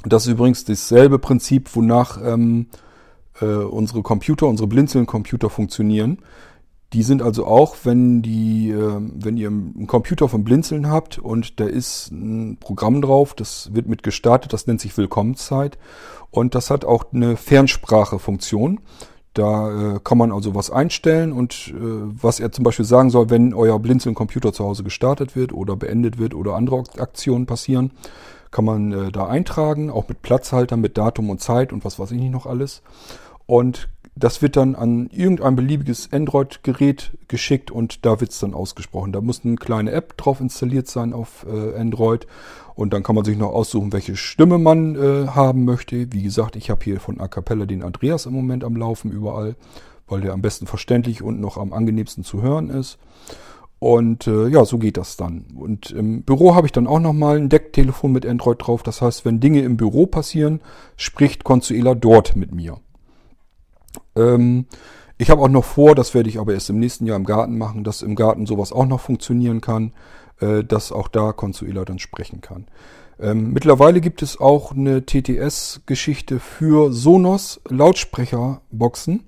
Das 0.05 0.27
ist 0.27 0.33
übrigens 0.33 0.65
dasselbe 0.65 1.19
Prinzip, 1.19 1.75
wonach 1.75 2.21
ähm, 2.23 2.67
äh, 3.41 3.47
unsere 3.47 4.03
Computer, 4.03 4.47
unsere 4.47 4.67
Blinzeln-Computer 4.67 5.49
funktionieren. 5.49 6.19
Die 6.93 7.03
sind 7.03 7.23
also 7.23 7.47
auch, 7.47 7.77
wenn 7.83 8.23
die, 8.23 8.71
äh, 8.71 9.01
wenn 9.01 9.37
ihr 9.37 9.49
einen 9.49 9.87
Computer 9.87 10.29
von 10.29 10.45
Blinzeln 10.45 10.89
habt 10.89 11.19
und 11.19 11.59
da 11.59 11.65
ist 11.65 12.13
ein 12.13 12.59
Programm 12.61 13.03
drauf, 13.03 13.35
das 13.35 13.71
wird 13.75 13.89
mit 13.89 14.03
gestartet, 14.03 14.53
das 14.53 14.67
nennt 14.67 14.81
sich 14.81 14.97
Willkommenszeit 14.97 15.79
und 16.31 16.55
das 16.55 16.71
hat 16.71 16.85
auch 16.85 17.13
eine 17.13 17.37
Fernsprache-Funktion. 17.37 18.81
Da 19.35 19.97
äh, 19.97 20.01
kann 20.05 20.19
man 20.19 20.31
also 20.31 20.55
was 20.55 20.71
einstellen 20.71 21.33
und 21.33 21.75
äh, 21.77 21.77
was 21.77 22.39
er 22.39 22.53
zum 22.53 22.63
Beispiel 22.63 22.85
sagen 22.85 23.11
soll, 23.11 23.31
wenn 23.31 23.53
euer 23.53 23.81
Blinzeln-Computer 23.81 24.53
zu 24.53 24.65
Hause 24.65 24.85
gestartet 24.85 25.35
wird 25.35 25.53
oder 25.53 25.75
beendet 25.75 26.19
wird 26.19 26.35
oder 26.35 26.55
andere 26.55 26.85
Aktionen 26.99 27.47
passieren, 27.47 27.91
kann 28.53 28.65
man 28.65 28.93
äh, 28.93 29.11
da 29.11 29.27
eintragen, 29.27 29.91
auch 29.91 30.09
mit 30.09 30.23
Platzhalter, 30.23 30.77
mit 30.77 30.97
Datum 30.97 31.31
und 31.31 31.41
Zeit 31.41 31.73
und 31.73 31.85
was 31.85 31.99
weiß 31.99 32.13
ich 32.13 32.21
nicht 32.21 32.31
noch 32.31 32.47
alles. 32.47 32.83
Und 33.47 33.89
das 34.17 34.43
wird 34.43 34.57
dann 34.57 34.77
an 34.77 35.09
irgendein 35.13 35.57
beliebiges 35.57 36.13
Android-Gerät 36.13 37.13
geschickt 37.27 37.71
und 37.71 38.07
da 38.07 38.21
wird 38.21 38.31
es 38.31 38.39
dann 38.39 38.55
ausgesprochen. 38.55 39.13
Da 39.13 39.21
muss 39.21 39.45
eine 39.45 39.57
kleine 39.57 39.91
App 39.91 40.17
drauf 40.17 40.41
installiert 40.41 40.87
sein 40.87 41.13
auf 41.13 41.45
äh, 41.49 41.77
Android 41.77 42.27
und 42.77 42.93
dann 42.93 43.03
kann 43.03 43.17
man 43.17 43.25
sich 43.25 43.37
noch 43.37 43.53
aussuchen, 43.53 43.93
welche 43.93 44.17
Stimme 44.17 44.59
man 44.59 44.95
äh, 44.95 45.29
haben 45.29 45.65
möchte. 45.65 46.13
Wie 46.13 46.23
gesagt, 46.23 46.55
ich 46.55 46.71
habe 46.71 46.85
hier 46.85 47.01
von 47.01 47.21
A 47.21 47.27
Cappella 47.27 47.67
den 47.67 47.83
Andreas 47.83 48.27
im 48.27 48.33
Moment 48.35 48.63
am 48.63 48.77
Laufen 48.77 49.11
überall, 49.11 49.57
weil 50.07 50.21
der 50.21 50.33
am 50.33 50.43
besten 50.43 50.67
verständlich 50.67 51.23
und 51.23 51.41
noch 51.41 51.57
am 51.57 51.73
angenehmsten 51.73 52.23
zu 52.23 52.41
hören 52.41 52.71
ist. 52.71 52.99
Und 53.81 54.29
äh, 54.29 54.47
ja, 54.49 54.65
so 54.65 54.79
geht 54.79 54.97
das 54.97 55.17
dann. 55.17 55.45
Und 55.57 55.91
im 55.91 56.23
Büro 56.23 56.55
habe 56.55 56.67
ich 56.67 56.73
dann 56.73 56.87
auch 56.87 57.01
nochmal 57.01 57.37
ein 57.37 57.49
Decktelefon 57.49 58.13
mit 58.13 58.25
Android 58.25 58.59
drauf. 58.61 58.83
Das 58.83 59.03
heißt, 59.03 59.25
wenn 59.25 59.41
Dinge 59.41 59.61
im 59.61 59.77
Büro 59.77 60.07
passieren, 60.07 60.61
spricht 60.97 61.45
Consuela 61.45 61.95
dort 61.95 62.35
mit 62.35 62.55
mir. 62.55 62.79
Ähm, 64.17 64.67
ich 65.17 65.31
habe 65.31 65.43
auch 65.43 65.49
noch 65.49 65.65
vor, 65.65 65.95
das 65.95 66.15
werde 66.15 66.29
ich 66.29 66.39
aber 66.39 66.55
erst 66.55 66.71
im 66.71 66.79
nächsten 66.79 67.07
Jahr 67.07 67.17
im 67.17 67.25
Garten 67.25 67.57
machen, 67.57 67.85
dass 67.85 68.03
im 68.03 68.17
Garten 68.17 68.47
sowas 68.47 68.73
auch 68.73 68.87
noch 68.87 69.01
funktionieren 69.01 69.61
kann, 69.61 69.93
äh, 70.41 70.65
dass 70.65 70.93
auch 70.93 71.09
da 71.09 71.33
Consuela 71.33 71.85
dann 71.85 71.99
sprechen 71.99 72.41
kann. 72.41 72.67
Ähm, 73.21 73.53
mittlerweile 73.53 74.01
gibt 74.01 74.23
es 74.23 74.41
auch 74.41 74.73
eine 74.73 75.07
TTS-Geschichte 75.07 76.41
für 76.41 76.93
Sonos 76.93 77.61
Lautsprecherboxen. 77.69 79.25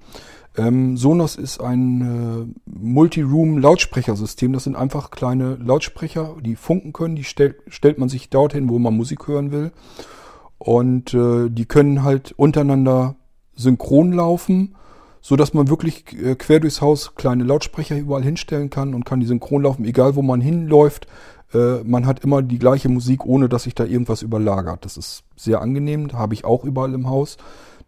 Ähm, 0.56 0.96
Sonos 0.96 1.36
ist 1.36 1.60
ein 1.60 2.54
äh, 2.66 2.70
Multi-Room-Lautsprechersystem. 2.70 4.52
Das 4.52 4.64
sind 4.64 4.74
einfach 4.74 5.10
kleine 5.10 5.54
Lautsprecher, 5.56 6.36
die 6.40 6.56
funken 6.56 6.92
können. 6.92 7.14
Die 7.14 7.24
stell, 7.24 7.56
stellt 7.68 7.98
man 7.98 8.08
sich 8.08 8.30
dorthin, 8.30 8.68
wo 8.68 8.78
man 8.78 8.96
Musik 8.96 9.28
hören 9.28 9.52
will. 9.52 9.70
Und 10.58 11.14
äh, 11.14 11.48
die 11.50 11.66
können 11.66 12.02
halt 12.02 12.32
untereinander 12.32 13.16
synchron 13.56 14.12
laufen, 14.12 14.76
so 15.20 15.34
dass 15.34 15.54
man 15.54 15.68
wirklich 15.68 16.04
äh, 16.22 16.36
quer 16.36 16.60
durchs 16.60 16.80
Haus 16.80 17.14
kleine 17.16 17.44
Lautsprecher 17.44 17.96
überall 17.96 18.22
hinstellen 18.22 18.70
kann 18.70 18.94
und 18.94 19.04
kann 19.04 19.20
die 19.20 19.26
synchron 19.26 19.62
laufen, 19.62 19.84
egal 19.84 20.14
wo 20.14 20.22
man 20.22 20.40
hinläuft. 20.40 21.08
Äh, 21.52 21.82
man 21.84 22.06
hat 22.06 22.20
immer 22.20 22.42
die 22.42 22.58
gleiche 22.58 22.88
Musik, 22.88 23.24
ohne 23.24 23.48
dass 23.48 23.64
sich 23.64 23.74
da 23.74 23.84
irgendwas 23.84 24.22
überlagert. 24.22 24.84
Das 24.84 24.96
ist 24.96 25.24
sehr 25.34 25.60
angenehm, 25.60 26.12
habe 26.12 26.34
ich 26.34 26.44
auch 26.44 26.64
überall 26.64 26.94
im 26.94 27.08
Haus. 27.08 27.38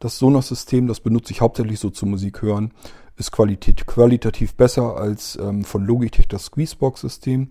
Das 0.01 0.19
Sonos-System, 0.19 0.87
das 0.87 1.01
benutze 1.01 1.33
ich 1.33 1.41
hauptsächlich 1.41 1.81
so 1.81 1.91
zum 1.91 2.11
Musik 2.11 2.43
hören, 2.43 2.73
ist 3.17 3.33
qualit 3.33 3.87
qualitativ 3.87 4.55
besser 4.55 4.97
als 4.97 5.37
ähm, 5.41 5.65
von 5.65 5.85
Logitech 5.85 6.29
das 6.29 6.47
Squeezebox-System. 6.47 7.49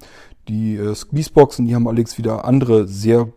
Die 0.48 0.76
äh, 0.76 0.96
Squeezeboxen, 0.96 1.66
die 1.66 1.76
haben 1.76 1.88
allerdings 1.88 2.18
wieder 2.18 2.46
andere 2.46 2.88
sehr 2.88 3.28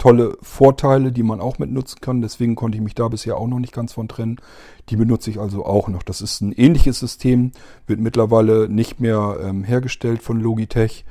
tolle 0.00 0.36
Vorteile, 0.40 1.12
die 1.12 1.22
man 1.22 1.40
auch 1.40 1.58
mit 1.58 1.70
nutzen 1.70 2.00
kann. 2.00 2.22
Deswegen 2.22 2.56
konnte 2.56 2.76
ich 2.76 2.82
mich 2.82 2.94
da 2.94 3.08
bisher 3.08 3.36
auch 3.36 3.46
noch 3.46 3.58
nicht 3.58 3.74
ganz 3.74 3.92
von 3.92 4.08
trennen. 4.08 4.40
Die 4.88 4.96
benutze 4.96 5.30
ich 5.30 5.38
also 5.38 5.64
auch 5.64 5.88
noch. 5.88 6.02
Das 6.02 6.22
ist 6.22 6.40
ein 6.40 6.52
ähnliches 6.52 6.98
System, 6.98 7.52
wird 7.86 8.00
mittlerweile 8.00 8.68
nicht 8.68 8.98
mehr 8.98 9.36
ähm, 9.42 9.62
hergestellt 9.62 10.22
von 10.22 10.40
Logitech 10.40 11.04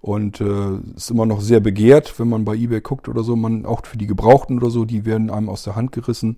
und 0.00 0.40
äh, 0.40 0.78
ist 0.94 1.10
immer 1.10 1.26
noch 1.26 1.40
sehr 1.40 1.58
begehrt, 1.58 2.20
wenn 2.20 2.28
man 2.28 2.44
bei 2.44 2.54
eBay 2.54 2.80
guckt 2.80 3.08
oder 3.08 3.24
so. 3.24 3.34
Man 3.34 3.66
auch 3.66 3.84
für 3.84 3.98
die 3.98 4.06
Gebrauchten 4.06 4.58
oder 4.58 4.70
so, 4.70 4.84
die 4.84 5.04
werden 5.04 5.28
einem 5.28 5.48
aus 5.48 5.64
der 5.64 5.74
Hand 5.74 5.90
gerissen. 5.90 6.36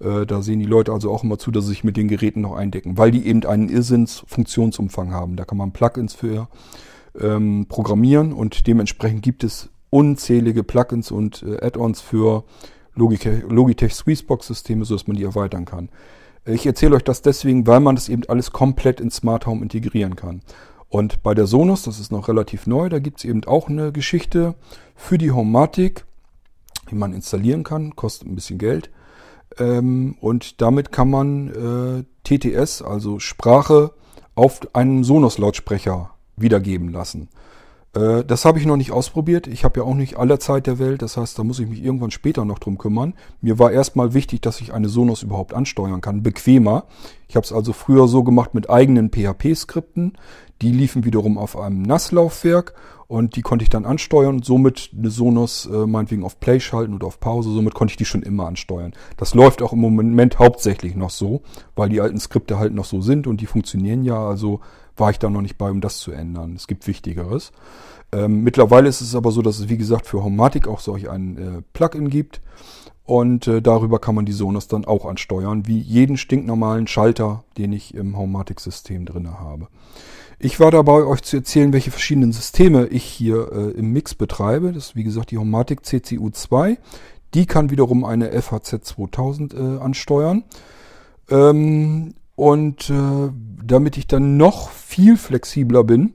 Äh, 0.00 0.26
da 0.26 0.42
sehen 0.42 0.58
die 0.58 0.66
Leute 0.66 0.92
also 0.92 1.12
auch 1.12 1.22
immer 1.22 1.38
zu, 1.38 1.52
dass 1.52 1.64
sie 1.64 1.70
sich 1.70 1.84
mit 1.84 1.96
den 1.96 2.08
Geräten 2.08 2.40
noch 2.40 2.56
eindecken, 2.56 2.98
weil 2.98 3.12
die 3.12 3.24
eben 3.24 3.44
einen 3.44 3.68
Irrsinns 3.68 4.24
Funktionsumfang 4.26 5.12
haben. 5.12 5.36
Da 5.36 5.44
kann 5.44 5.58
man 5.58 5.70
Plugins 5.70 6.12
für 6.12 6.48
ähm, 7.20 7.66
programmieren 7.68 8.32
und 8.32 8.66
dementsprechend 8.66 9.22
gibt 9.22 9.44
es 9.44 9.70
unzählige 9.90 10.62
Plugins 10.64 11.10
und 11.10 11.42
äh, 11.42 11.64
Add-ons 11.64 12.00
für 12.00 12.44
Logitech, 12.94 13.42
Logitech 13.48 13.94
Squeezebox-Systeme, 13.94 14.84
sodass 14.84 15.06
man 15.06 15.16
die 15.16 15.24
erweitern 15.24 15.64
kann. 15.64 15.88
Ich 16.44 16.64
erzähle 16.64 16.96
euch 16.96 17.04
das 17.04 17.22
deswegen, 17.22 17.66
weil 17.66 17.80
man 17.80 17.96
das 17.96 18.08
eben 18.08 18.22
alles 18.28 18.52
komplett 18.52 19.00
in 19.00 19.10
Smart 19.10 19.46
Home 19.46 19.62
integrieren 19.62 20.14
kann. 20.14 20.42
Und 20.88 21.22
bei 21.22 21.34
der 21.34 21.46
Sonos, 21.46 21.82
das 21.82 21.98
ist 21.98 22.12
noch 22.12 22.28
relativ 22.28 22.66
neu, 22.66 22.88
da 22.88 23.00
gibt 23.00 23.18
es 23.18 23.24
eben 23.24 23.44
auch 23.44 23.68
eine 23.68 23.90
Geschichte 23.90 24.54
für 24.94 25.18
die 25.18 25.32
Homematic, 25.32 26.04
die 26.90 26.94
man 26.94 27.12
installieren 27.12 27.64
kann, 27.64 27.96
kostet 27.96 28.28
ein 28.28 28.36
bisschen 28.36 28.58
Geld. 28.58 28.90
Ähm, 29.58 30.16
und 30.20 30.60
damit 30.60 30.92
kann 30.92 31.10
man 31.10 31.48
äh, 31.48 32.04
TTS, 32.24 32.82
also 32.82 33.18
Sprache, 33.18 33.92
auf 34.36 34.60
einem 34.74 35.02
Sonos-Lautsprecher 35.02 36.10
wiedergeben 36.36 36.90
lassen. 36.90 37.28
Äh, 37.96 38.24
das 38.24 38.44
habe 38.44 38.58
ich 38.58 38.66
noch 38.66 38.76
nicht 38.76 38.92
ausprobiert. 38.92 39.46
Ich 39.46 39.64
habe 39.64 39.80
ja 39.80 39.86
auch 39.86 39.94
nicht 39.94 40.16
alle 40.16 40.38
Zeit 40.38 40.66
der 40.66 40.78
Welt. 40.78 41.02
Das 41.02 41.16
heißt, 41.16 41.38
da 41.38 41.44
muss 41.44 41.58
ich 41.58 41.68
mich 41.68 41.82
irgendwann 41.82 42.10
später 42.10 42.44
noch 42.44 42.58
drum 42.58 42.78
kümmern. 42.78 43.14
Mir 43.40 43.58
war 43.58 43.72
erstmal 43.72 44.14
wichtig, 44.14 44.42
dass 44.42 44.60
ich 44.60 44.72
eine 44.72 44.88
Sonos 44.88 45.22
überhaupt 45.22 45.54
ansteuern 45.54 46.00
kann. 46.00 46.22
Bequemer. 46.22 46.84
Ich 47.28 47.36
habe 47.36 47.44
es 47.44 47.52
also 47.52 47.72
früher 47.72 48.06
so 48.06 48.22
gemacht 48.22 48.54
mit 48.54 48.70
eigenen 48.70 49.10
PHP-Skripten. 49.10 50.12
Die 50.62 50.70
liefen 50.72 51.04
wiederum 51.04 51.38
auf 51.38 51.58
einem 51.58 51.82
NAS-Laufwerk 51.82 52.74
und 53.08 53.36
die 53.36 53.42
konnte 53.42 53.62
ich 53.62 53.68
dann 53.68 53.84
ansteuern 53.84 54.36
und 54.36 54.44
somit 54.44 54.90
eine 54.96 55.10
Sonos 55.10 55.66
äh, 55.66 55.86
meinetwegen 55.86 56.24
auf 56.24 56.40
Play 56.40 56.60
schalten 56.60 56.94
oder 56.94 57.06
auf 57.06 57.20
Pause. 57.20 57.50
Somit 57.50 57.74
konnte 57.74 57.92
ich 57.92 57.98
die 57.98 58.04
schon 58.04 58.22
immer 58.22 58.46
ansteuern. 58.46 58.94
Das 59.16 59.34
läuft 59.34 59.60
auch 59.60 59.72
im 59.72 59.80
Moment 59.80 60.38
hauptsächlich 60.38 60.96
noch 60.96 61.10
so, 61.10 61.42
weil 61.74 61.88
die 61.88 62.00
alten 62.00 62.18
Skripte 62.18 62.58
halt 62.58 62.74
noch 62.74 62.86
so 62.86 63.00
sind 63.00 63.26
und 63.26 63.40
die 63.40 63.46
funktionieren 63.46 64.04
ja. 64.04 64.18
Also 64.18 64.60
war 64.96 65.10
ich 65.10 65.18
da 65.18 65.28
noch 65.28 65.42
nicht 65.42 65.58
bei, 65.58 65.70
um 65.70 65.80
das 65.80 65.98
zu 65.98 66.12
ändern. 66.12 66.54
Es 66.56 66.66
gibt 66.66 66.86
Wichtigeres. 66.86 67.52
Ähm, 68.12 68.42
mittlerweile 68.42 68.88
ist 68.88 69.00
es 69.00 69.14
aber 69.14 69.30
so, 69.30 69.42
dass 69.42 69.58
es 69.58 69.68
wie 69.68 69.78
gesagt 69.78 70.06
für 70.06 70.22
Homematic 70.22 70.68
auch 70.68 70.80
solch 70.80 71.10
ein 71.10 71.38
äh, 71.38 71.62
Plugin 71.72 72.08
gibt. 72.08 72.40
Und 73.04 73.46
äh, 73.46 73.62
darüber 73.62 74.00
kann 74.00 74.16
man 74.16 74.26
die 74.26 74.32
Sonos 74.32 74.66
dann 74.66 74.84
auch 74.84 75.06
ansteuern, 75.06 75.66
wie 75.66 75.78
jeden 75.78 76.16
stinknormalen 76.16 76.88
Schalter, 76.88 77.44
den 77.56 77.72
ich 77.72 77.94
im 77.94 78.18
Homematic-System 78.18 79.06
drinne 79.06 79.38
habe. 79.38 79.68
Ich 80.38 80.60
war 80.60 80.70
dabei, 80.70 81.04
euch 81.04 81.22
zu 81.22 81.36
erzählen, 81.36 81.72
welche 81.72 81.90
verschiedenen 81.90 82.32
Systeme 82.32 82.88
ich 82.88 83.04
hier 83.04 83.52
äh, 83.52 83.70
im 83.78 83.92
Mix 83.92 84.14
betreibe. 84.14 84.72
Das 84.72 84.88
ist 84.88 84.96
wie 84.96 85.04
gesagt 85.04 85.30
die 85.30 85.38
Homatic 85.38 85.80
CCU2. 85.80 86.78
Die 87.32 87.46
kann 87.46 87.70
wiederum 87.70 88.04
eine 88.04 88.30
FHZ 88.30 88.84
2000 88.84 89.54
äh, 89.54 89.58
ansteuern. 89.78 90.44
Ähm, 91.30 92.14
und 92.36 92.90
äh, 92.90 93.30
damit 93.64 93.96
ich 93.96 94.06
dann 94.06 94.36
noch 94.36 94.70
viel 94.70 95.16
flexibler 95.16 95.82
bin, 95.82 96.14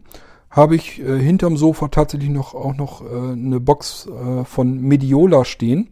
habe 0.49 0.76
ich 0.76 1.01
äh, 1.01 1.19
hinterm 1.19 1.57
Sofa 1.57 1.88
tatsächlich 1.88 2.30
noch 2.30 2.53
auch 2.53 2.76
noch 2.76 3.01
äh, 3.01 3.32
eine 3.32 3.59
Box 3.59 4.07
äh, 4.07 4.45
von 4.45 4.80
Mediola 4.80 5.45
stehen. 5.45 5.89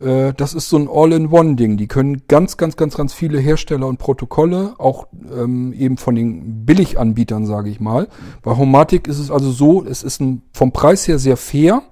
Äh, 0.00 0.32
das 0.34 0.54
ist 0.54 0.68
so 0.68 0.78
ein 0.78 0.88
All-in-One-Ding. 0.90 1.76
Die 1.76 1.88
können 1.88 2.22
ganz, 2.28 2.56
ganz, 2.56 2.76
ganz, 2.76 2.96
ganz 2.96 3.12
viele 3.12 3.38
Hersteller 3.38 3.86
und 3.86 3.98
Protokolle, 3.98 4.74
auch 4.78 5.08
ähm, 5.36 5.72
eben 5.72 5.96
von 5.96 6.14
den 6.14 6.64
Billiganbietern, 6.64 7.44
sage 7.46 7.70
ich 7.70 7.80
mal. 7.80 8.08
Bei 8.42 8.56
Homatic 8.56 9.08
ist 9.08 9.18
es 9.18 9.30
also 9.30 9.50
so, 9.50 9.84
es 9.84 10.02
ist 10.02 10.20
ein, 10.20 10.42
vom 10.52 10.72
Preis 10.72 11.06
her 11.08 11.18
sehr 11.18 11.36
fair, 11.36 11.82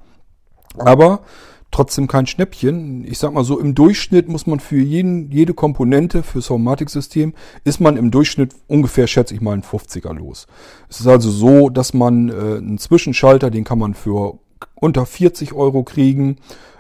aber 0.79 1.21
trotzdem 1.75 2.07
kein 2.07 2.27
Schnäppchen. 2.27 3.05
Ich 3.05 3.19
sag 3.19 3.33
mal 3.33 3.43
so, 3.43 3.59
im 3.59 3.75
Durchschnitt 3.75 4.29
muss 4.29 4.47
man 4.47 4.61
für 4.61 4.79
jeden, 4.79 5.33
jede 5.33 5.55
Komponente 5.55 6.23
fürs 6.23 6.49
Homematic-System, 6.49 7.35
ist 7.65 7.81
man 7.81 7.97
im 7.97 8.13
Durchschnitt 8.13 8.53
ungefähr, 8.69 9.09
schätze 9.09 9.35
ich 9.35 9.41
mal, 9.41 9.55
ein 9.55 9.63
50er 9.63 10.15
los. 10.15 10.47
Es 10.89 11.01
ist 11.01 11.09
also 11.09 11.31
so, 11.33 11.71
dass 11.71 11.93
man 11.93 12.29
äh, 12.29 12.33
einen 12.33 12.79
Zwischenschalter, 12.79 13.51
den 13.51 13.65
kann 13.65 13.81
man 13.81 13.95
für 13.95 14.39
unter 14.77 15.05
40 15.05 15.53
Euro 15.53 15.83
kriegen, 15.83 16.37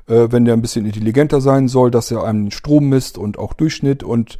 äh, 0.06 0.28
wenn 0.30 0.44
der 0.44 0.54
ein 0.54 0.62
bisschen 0.62 0.86
intelligenter 0.86 1.40
sein 1.40 1.66
soll, 1.66 1.90
dass 1.90 2.12
er 2.12 2.22
einem 2.22 2.52
Strom 2.52 2.88
misst 2.88 3.18
und 3.18 3.36
auch 3.36 3.52
Durchschnitt 3.52 4.04
und 4.04 4.38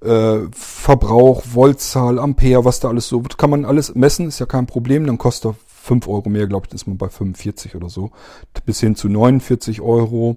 äh, 0.00 0.38
Verbrauch, 0.52 1.42
Voltzahl, 1.44 2.18
Ampere, 2.18 2.64
was 2.64 2.80
da 2.80 2.88
alles 2.88 3.08
so, 3.08 3.22
kann 3.36 3.50
man 3.50 3.66
alles 3.66 3.94
messen, 3.94 4.28
ist 4.28 4.38
ja 4.38 4.46
kein 4.46 4.66
Problem, 4.66 5.06
dann 5.06 5.18
kostet 5.18 5.52
er 5.52 5.56
5 5.82 6.06
Euro 6.06 6.28
mehr, 6.28 6.46
glaube 6.46 6.66
ich, 6.68 6.74
ist 6.74 6.86
man 6.86 6.96
bei 6.96 7.08
45 7.08 7.74
oder 7.74 7.88
so, 7.88 8.12
bis 8.64 8.80
hin 8.80 8.94
zu 8.94 9.08
49 9.08 9.80
Euro. 9.80 10.36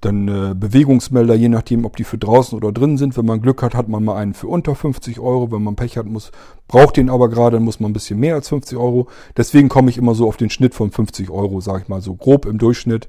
Dann 0.00 0.28
äh, 0.28 0.54
Bewegungsmelder, 0.54 1.34
je 1.34 1.48
nachdem, 1.48 1.84
ob 1.84 1.96
die 1.96 2.04
für 2.04 2.18
draußen 2.18 2.56
oder 2.56 2.72
drin 2.72 2.96
sind. 2.96 3.16
Wenn 3.16 3.24
man 3.24 3.40
Glück 3.40 3.62
hat, 3.62 3.74
hat 3.74 3.88
man 3.88 4.04
mal 4.04 4.16
einen 4.16 4.34
für 4.34 4.48
unter 4.48 4.74
50 4.74 5.18
Euro. 5.18 5.50
Wenn 5.50 5.62
man 5.62 5.76
Pech 5.76 5.96
hat, 5.96 6.06
muss, 6.06 6.30
braucht 6.68 6.96
den 6.96 7.10
aber 7.10 7.28
gerade, 7.28 7.56
dann 7.56 7.64
muss 7.64 7.80
man 7.80 7.90
ein 7.90 7.94
bisschen 7.94 8.20
mehr 8.20 8.34
als 8.34 8.50
50 8.50 8.78
Euro. 8.78 9.08
Deswegen 9.36 9.68
komme 9.68 9.90
ich 9.90 9.98
immer 9.98 10.14
so 10.14 10.28
auf 10.28 10.36
den 10.36 10.50
Schnitt 10.50 10.74
von 10.74 10.90
50 10.90 11.30
Euro, 11.30 11.60
sage 11.60 11.82
ich 11.82 11.88
mal 11.88 12.02
so 12.02 12.14
grob 12.14 12.44
im 12.46 12.58
Durchschnitt. 12.58 13.08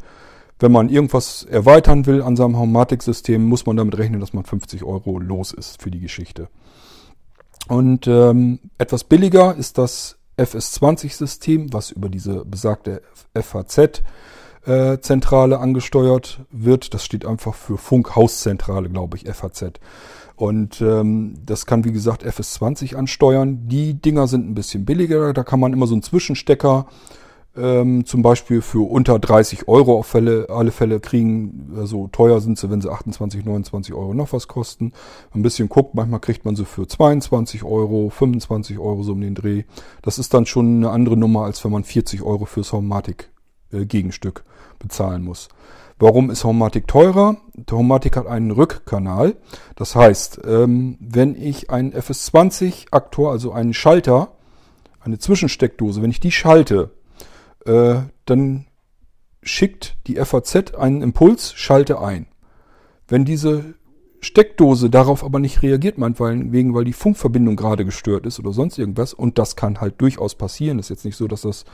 Wenn 0.58 0.72
man 0.72 0.90
irgendwas 0.90 1.44
erweitern 1.44 2.06
will 2.06 2.22
an 2.22 2.38
seinem 2.38 2.58
Haumatic-System, 2.58 3.44
muss 3.44 3.66
man 3.66 3.76
damit 3.76 3.98
rechnen, 3.98 4.22
dass 4.22 4.34
man 4.34 4.46
50 4.46 4.84
Euro 4.84 5.20
los 5.20 5.52
ist 5.52 5.82
für 5.82 5.92
die 5.92 6.00
Geschichte. 6.00 6.48
Und 7.68 8.08
ähm, 8.08 8.60
etwas 8.78 9.04
billiger 9.04 9.56
ist 9.56 9.78
das 9.78 10.18
FS20-System, 10.38 11.74
was 11.74 11.92
über 11.92 12.10
diese 12.10 12.46
besagte 12.46 13.02
FHZ-Zentrale 13.34 15.56
äh, 15.56 15.60
angesteuert 15.60 16.42
wird. 16.52 16.94
Das 16.94 17.06
steht 17.06 17.26
einfach 17.26 17.56
für 17.56 17.78
Funkhauszentrale, 17.78 18.90
glaube 18.90 19.18
ich, 19.18 19.28
FHZ. 19.28 19.80
Und 20.36 20.82
ähm, 20.82 21.36
das 21.46 21.66
kann, 21.66 21.86
wie 21.86 21.94
gesagt, 21.94 22.26
FS20 22.26 22.96
ansteuern. 22.96 23.68
Die 23.68 23.94
Dinger 23.94 24.28
sind 24.28 24.50
ein 24.50 24.56
bisschen 24.56 24.84
billiger. 24.86 25.32
Da 25.34 25.44
kann 25.44 25.62
man 25.62 25.72
immer 25.72 25.88
so 25.88 25.96
einen 25.96 26.04
Zwischenstecker 26.04 26.88
ähm, 27.58 28.06
zum 28.06 28.22
Beispiel 28.22 28.62
für 28.62 28.90
unter 28.90 29.20
30 29.20 29.68
Euro 29.68 29.98
auf 29.98 30.08
Fälle, 30.08 30.48
alle 30.50 30.72
Fälle 30.72 31.00
kriegen. 31.00 31.70
So 31.74 31.82
also 31.82 32.10
teuer 32.12 32.42
sind 32.42 32.58
sie, 32.58 32.70
wenn 32.70 32.82
sie 32.82 32.92
28, 32.92 33.46
29 33.46 33.94
Euro 33.94 34.14
noch 34.14 34.34
was 34.34 34.48
kosten. 34.48 34.94
Ein 35.34 35.42
bisschen 35.42 35.70
guckt, 35.70 35.96
manchmal 35.96 36.20
kriegt 36.20 36.46
man 36.46 36.56
sie 36.56 36.66
für 36.66 36.88
22 36.88 37.64
Euro, 37.64 38.10
25 38.10 38.80
Euro 38.80 39.04
so 39.04 39.14
um 39.14 39.22
den 39.22 39.36
Dreh. 39.36 39.64
Das 40.02 40.20
ist 40.20 40.34
dann 40.34 40.46
schon 40.46 40.78
eine 40.78 40.90
andere 40.90 41.18
Nummer, 41.18 41.44
als 41.44 41.64
wenn 41.64 41.72
man 41.72 41.84
40 41.84 42.22
Euro 42.24 42.46
fürs 42.46 42.74
Homematic 42.74 43.30
äh, 43.72 43.86
bezahlen 44.80 45.24
muss. 45.24 45.50
Warum 45.98 46.30
ist 46.30 46.44
Homematic 46.44 46.88
teurer? 46.88 47.38
Der 47.54 47.78
Homematic 47.78 48.18
hat 48.18 48.28
einen 48.28 48.52
Rückkanal. 48.52 49.38
Das 49.76 49.96
heißt, 49.96 50.42
ähm, 50.46 50.98
wenn 51.00 51.42
ich 51.42 51.70
einen 51.70 51.94
FS20 51.94 52.88
Aktor, 52.92 53.32
also 53.32 53.54
einen 53.54 53.74
Schalter, 53.74 54.34
eine 55.00 55.20
Zwischensteckdose, 55.20 56.02
wenn 56.02 56.12
ich 56.12 56.20
die 56.20 56.32
schalte, 56.32 56.92
äh, 57.66 58.02
dann 58.26 58.66
schickt 59.44 59.98
die 60.08 60.16
FAZ 60.16 60.74
einen 60.76 61.02
Impuls, 61.02 61.54
schalte 61.54 62.00
ein. 62.02 62.28
Wenn 63.08 63.26
diese 63.26 63.76
Steckdose 64.22 64.90
darauf 64.90 65.24
aber 65.24 65.40
nicht 65.40 65.62
reagiert, 65.62 65.98
meinetwegen, 66.00 66.74
weil 66.74 66.86
die 66.86 66.94
Funkverbindung 66.94 67.56
gerade 67.56 67.86
gestört 67.86 68.26
ist 68.26 68.40
oder 68.40 68.52
sonst 68.52 68.80
irgendwas, 68.80 69.14
und 69.14 69.38
das 69.38 69.56
kann 69.56 69.80
halt 69.82 70.02
durchaus 70.02 70.36
passieren, 70.36 70.80
ist 70.80 70.90
jetzt 70.90 71.06
nicht 71.06 71.16
so, 71.16 71.28
dass 71.28 71.42
das 71.42 71.66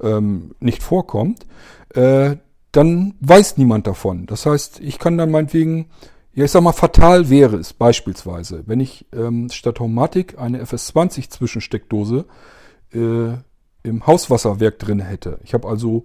ähm, 0.00 0.54
nicht 0.60 0.82
vorkommt, 0.82 1.46
äh, 1.94 2.36
dann 2.70 3.14
weiß 3.20 3.56
niemand 3.56 3.86
davon. 3.86 4.26
Das 4.26 4.46
heißt, 4.46 4.80
ich 4.80 5.00
kann 5.00 5.18
dann 5.18 5.30
meinetwegen, 5.30 5.86
ja 6.32 6.44
ich 6.44 6.52
sag 6.52 6.62
mal, 6.62 6.72
fatal 6.72 7.30
wäre 7.30 7.56
es 7.56 7.72
beispielsweise, 7.72 8.62
wenn 8.66 8.78
ich 8.78 9.06
ähm, 9.12 9.48
statt 9.50 9.80
Homatic 9.80 10.38
eine 10.38 10.62
FS20 10.62 11.30
Zwischensteckdose 11.30 12.26
äh, 12.92 13.38
im 13.82 14.06
Hauswasserwerk 14.06 14.78
drin 14.78 15.00
hätte. 15.00 15.38
Ich 15.42 15.54
habe 15.54 15.68
also 15.68 16.04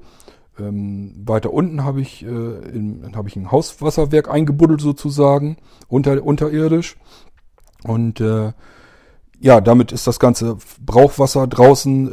ähm, 0.60 1.14
weiter 1.26 1.52
unten 1.52 1.84
habe 1.84 2.02
ich, 2.02 2.24
äh, 2.24 2.28
in, 2.28 3.12
hab 3.16 3.28
ich 3.28 3.36
ein 3.36 3.52
Hauswasserwerk 3.52 4.30
eingebuddelt 4.30 4.82
sozusagen, 4.82 5.58
unter, 5.88 6.24
unterirdisch. 6.24 6.98
Und 7.84 8.22
äh, 8.22 8.54
ja, 9.40 9.62
damit 9.62 9.92
ist 9.92 10.08
das 10.08 10.20
ganze 10.20 10.58
Brauchwasser 10.80 11.48
draußen 11.48 12.12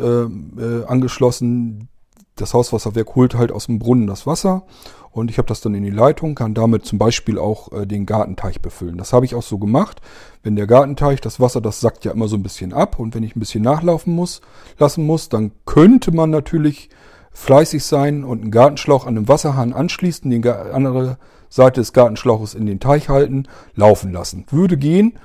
äh, 0.59 0.63
äh, 0.63 0.85
angeschlossen. 0.87 1.89
Das 2.35 2.55
Hauswasserwerk 2.55 3.15
holt 3.15 3.35
halt 3.35 3.53
aus 3.53 3.67
dem 3.67 3.79
Brunnen 3.79 4.07
das 4.07 4.27
Wasser 4.27 4.65
und 5.11 5.31
ich 5.31 5.39
habe 5.39 5.49
das 5.49 5.61
dann 5.61 5.75
in 5.75 5.83
die 5.83 5.91
Leitung, 5.91 6.35
kann 6.35 6.55
damit 6.55 6.85
zum 6.85 6.99
Beispiel 6.99 7.39
auch 7.39 7.73
äh, 7.73 7.87
den 7.87 8.07
Gartenteich 8.07 8.61
befüllen. 8.61 8.97
Das 8.97 9.13
habe 9.13 9.25
ich 9.25 9.35
auch 9.35 9.43
so 9.43 9.59
gemacht. 9.59 10.01
Wenn 10.43 10.57
der 10.57 10.67
Gartenteich, 10.67 11.21
das 11.21 11.41
Wasser, 11.41 11.61
das 11.61 11.81
sackt 11.81 12.05
ja 12.05 12.13
immer 12.13 12.29
so 12.29 12.37
ein 12.37 12.43
bisschen 12.43 12.73
ab 12.73 12.99
und 12.99 13.15
wenn 13.15 13.25
ich 13.25 13.35
ein 13.35 13.41
bisschen 13.41 13.63
nachlaufen 13.63 14.15
muss, 14.15 14.41
lassen 14.79 15.05
muss, 15.05 15.29
dann 15.29 15.51
könnte 15.67 16.13
man 16.13 16.31
natürlich 16.31 16.91
fleißig 17.33 17.85
sein 17.85 18.25
und 18.25 18.43
einen 18.43 18.51
Gartenschlauch 18.51 19.07
an 19.07 19.17
den 19.17 19.29
Wasserhahn 19.29 19.73
anschließen, 19.73 20.31
die 20.31 20.49
andere 20.49 21.19
Seite 21.49 21.81
des 21.81 21.93
Gartenschlauches 21.93 22.55
in 22.55 22.67
den 22.67 22.81
Teich 22.81 23.09
halten, 23.09 23.45
laufen 23.75 24.13
lassen. 24.13 24.47
Würde 24.51 24.77
gehen, 24.77 25.19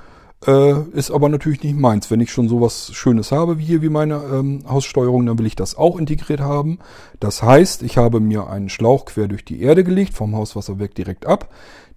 äh, 0.44 0.80
ist 0.90 1.10
aber 1.10 1.28
natürlich 1.28 1.62
nicht 1.62 1.76
meins. 1.76 2.10
Wenn 2.10 2.20
ich 2.20 2.30
schon 2.30 2.48
sowas 2.48 2.90
Schönes 2.92 3.32
habe 3.32 3.58
wie 3.58 3.64
hier, 3.64 3.82
wie 3.82 3.88
meine 3.88 4.16
ähm, 4.16 4.64
Haussteuerung, 4.68 5.24
dann 5.26 5.38
will 5.38 5.46
ich 5.46 5.56
das 5.56 5.76
auch 5.76 5.98
integriert 5.98 6.40
haben. 6.40 6.78
Das 7.20 7.42
heißt, 7.42 7.82
ich 7.82 7.96
habe 7.96 8.20
mir 8.20 8.48
einen 8.48 8.68
Schlauch 8.68 9.06
quer 9.06 9.28
durch 9.28 9.44
die 9.44 9.62
Erde 9.62 9.84
gelegt, 9.84 10.14
vom 10.14 10.36
Hauswasserwerk 10.36 10.94
direkt 10.94 11.26
ab. 11.26 11.52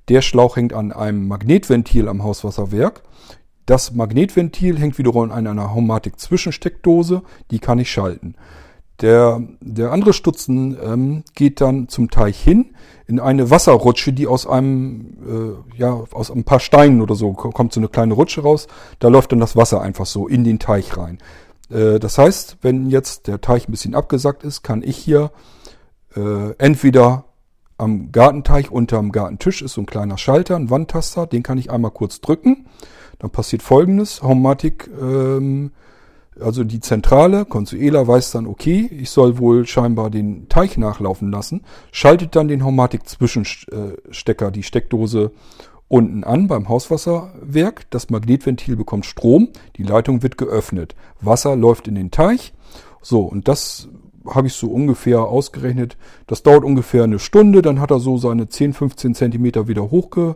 Der 0.07 0.21
Schlauch 0.21 0.55
hängt 0.55 0.73
an 0.73 0.91
einem 0.91 1.27
Magnetventil 1.27 2.07
am 2.07 2.23
Hauswasserwerk. 2.23 3.03
Das 3.65 3.93
Magnetventil 3.93 4.79
hängt 4.79 4.97
wiederum 4.97 5.31
an 5.31 5.45
einer 5.45 5.75
Homatic-Zwischensteckdose, 5.75 7.21
die 7.51 7.59
kann 7.59 7.77
ich 7.77 7.91
schalten. 7.91 8.35
Der, 9.01 9.41
der 9.61 9.91
andere 9.91 10.13
Stutzen 10.13 10.75
ähm, 10.83 11.23
geht 11.35 11.61
dann 11.61 11.87
zum 11.87 12.09
Teich 12.09 12.39
hin 12.41 12.71
in 13.09 13.19
eine 13.19 13.49
Wasserrutsche, 13.49 14.13
die 14.13 14.27
aus 14.27 14.45
einem, 14.45 15.17
äh, 15.75 15.79
ja, 15.79 16.03
aus 16.11 16.29
ein 16.29 16.43
paar 16.43 16.59
Steinen 16.59 17.01
oder 17.01 17.15
so 17.15 17.33
kommt 17.33 17.73
so 17.73 17.79
eine 17.79 17.87
kleine 17.87 18.13
Rutsche 18.13 18.41
raus. 18.41 18.67
Da 18.99 19.07
läuft 19.07 19.31
dann 19.31 19.39
das 19.39 19.55
Wasser 19.55 19.81
einfach 19.81 20.05
so 20.05 20.27
in 20.27 20.43
den 20.43 20.59
Teich 20.59 20.95
rein. 20.95 21.17
Äh, 21.71 21.97
das 21.97 22.19
heißt, 22.19 22.57
wenn 22.61 22.87
jetzt 22.87 23.25
der 23.25 23.41
Teich 23.41 23.67
ein 23.67 23.71
bisschen 23.71 23.95
abgesackt 23.95 24.43
ist, 24.43 24.61
kann 24.61 24.83
ich 24.83 24.95
hier 24.95 25.31
äh, 26.15 26.51
entweder 26.59 27.25
am 27.79 28.11
Gartenteich 28.11 28.69
unterm 28.69 29.11
Gartentisch 29.11 29.63
ist 29.63 29.73
so 29.73 29.81
ein 29.81 29.87
kleiner 29.87 30.19
Schalter, 30.19 30.55
ein 30.55 30.69
Wandtaster, 30.69 31.25
den 31.25 31.41
kann 31.41 31.57
ich 31.57 31.71
einmal 31.71 31.91
kurz 31.91 32.21
drücken. 32.21 32.67
Dann 33.17 33.31
passiert 33.31 33.63
folgendes. 33.63 34.21
Homatic 34.21 34.87
ähm, 35.01 35.71
also 36.41 36.63
die 36.63 36.79
Zentrale, 36.79 37.45
Consuela, 37.45 38.07
weiß 38.07 38.31
dann, 38.31 38.47
okay, 38.47 38.89
ich 38.91 39.09
soll 39.09 39.37
wohl 39.37 39.65
scheinbar 39.67 40.09
den 40.09 40.49
Teich 40.49 40.77
nachlaufen 40.77 41.31
lassen, 41.31 41.61
schaltet 41.91 42.35
dann 42.35 42.47
den 42.47 42.65
Homatic-Zwischenstecker, 42.65 44.51
die 44.51 44.63
Steckdose 44.63 45.31
unten 45.87 46.23
an 46.23 46.47
beim 46.47 46.69
Hauswasserwerk. 46.69 47.89
Das 47.89 48.09
Magnetventil 48.09 48.75
bekommt 48.75 49.05
Strom, 49.05 49.49
die 49.75 49.83
Leitung 49.83 50.23
wird 50.23 50.37
geöffnet. 50.37 50.95
Wasser 51.19 51.55
läuft 51.55 51.87
in 51.87 51.95
den 51.95 52.11
Teich. 52.11 52.53
So, 53.01 53.21
und 53.21 53.47
das 53.47 53.89
habe 54.27 54.47
ich 54.47 54.53
so 54.53 54.67
ungefähr 54.67 55.23
ausgerechnet. 55.23 55.97
Das 56.27 56.43
dauert 56.43 56.63
ungefähr 56.63 57.03
eine 57.03 57.19
Stunde, 57.19 57.61
dann 57.61 57.79
hat 57.79 57.91
er 57.91 57.99
so 57.99 58.17
seine 58.17 58.49
10, 58.49 58.73
15 58.73 59.15
Zentimeter 59.15 59.67
wieder 59.67 59.89
hochge 59.91 60.35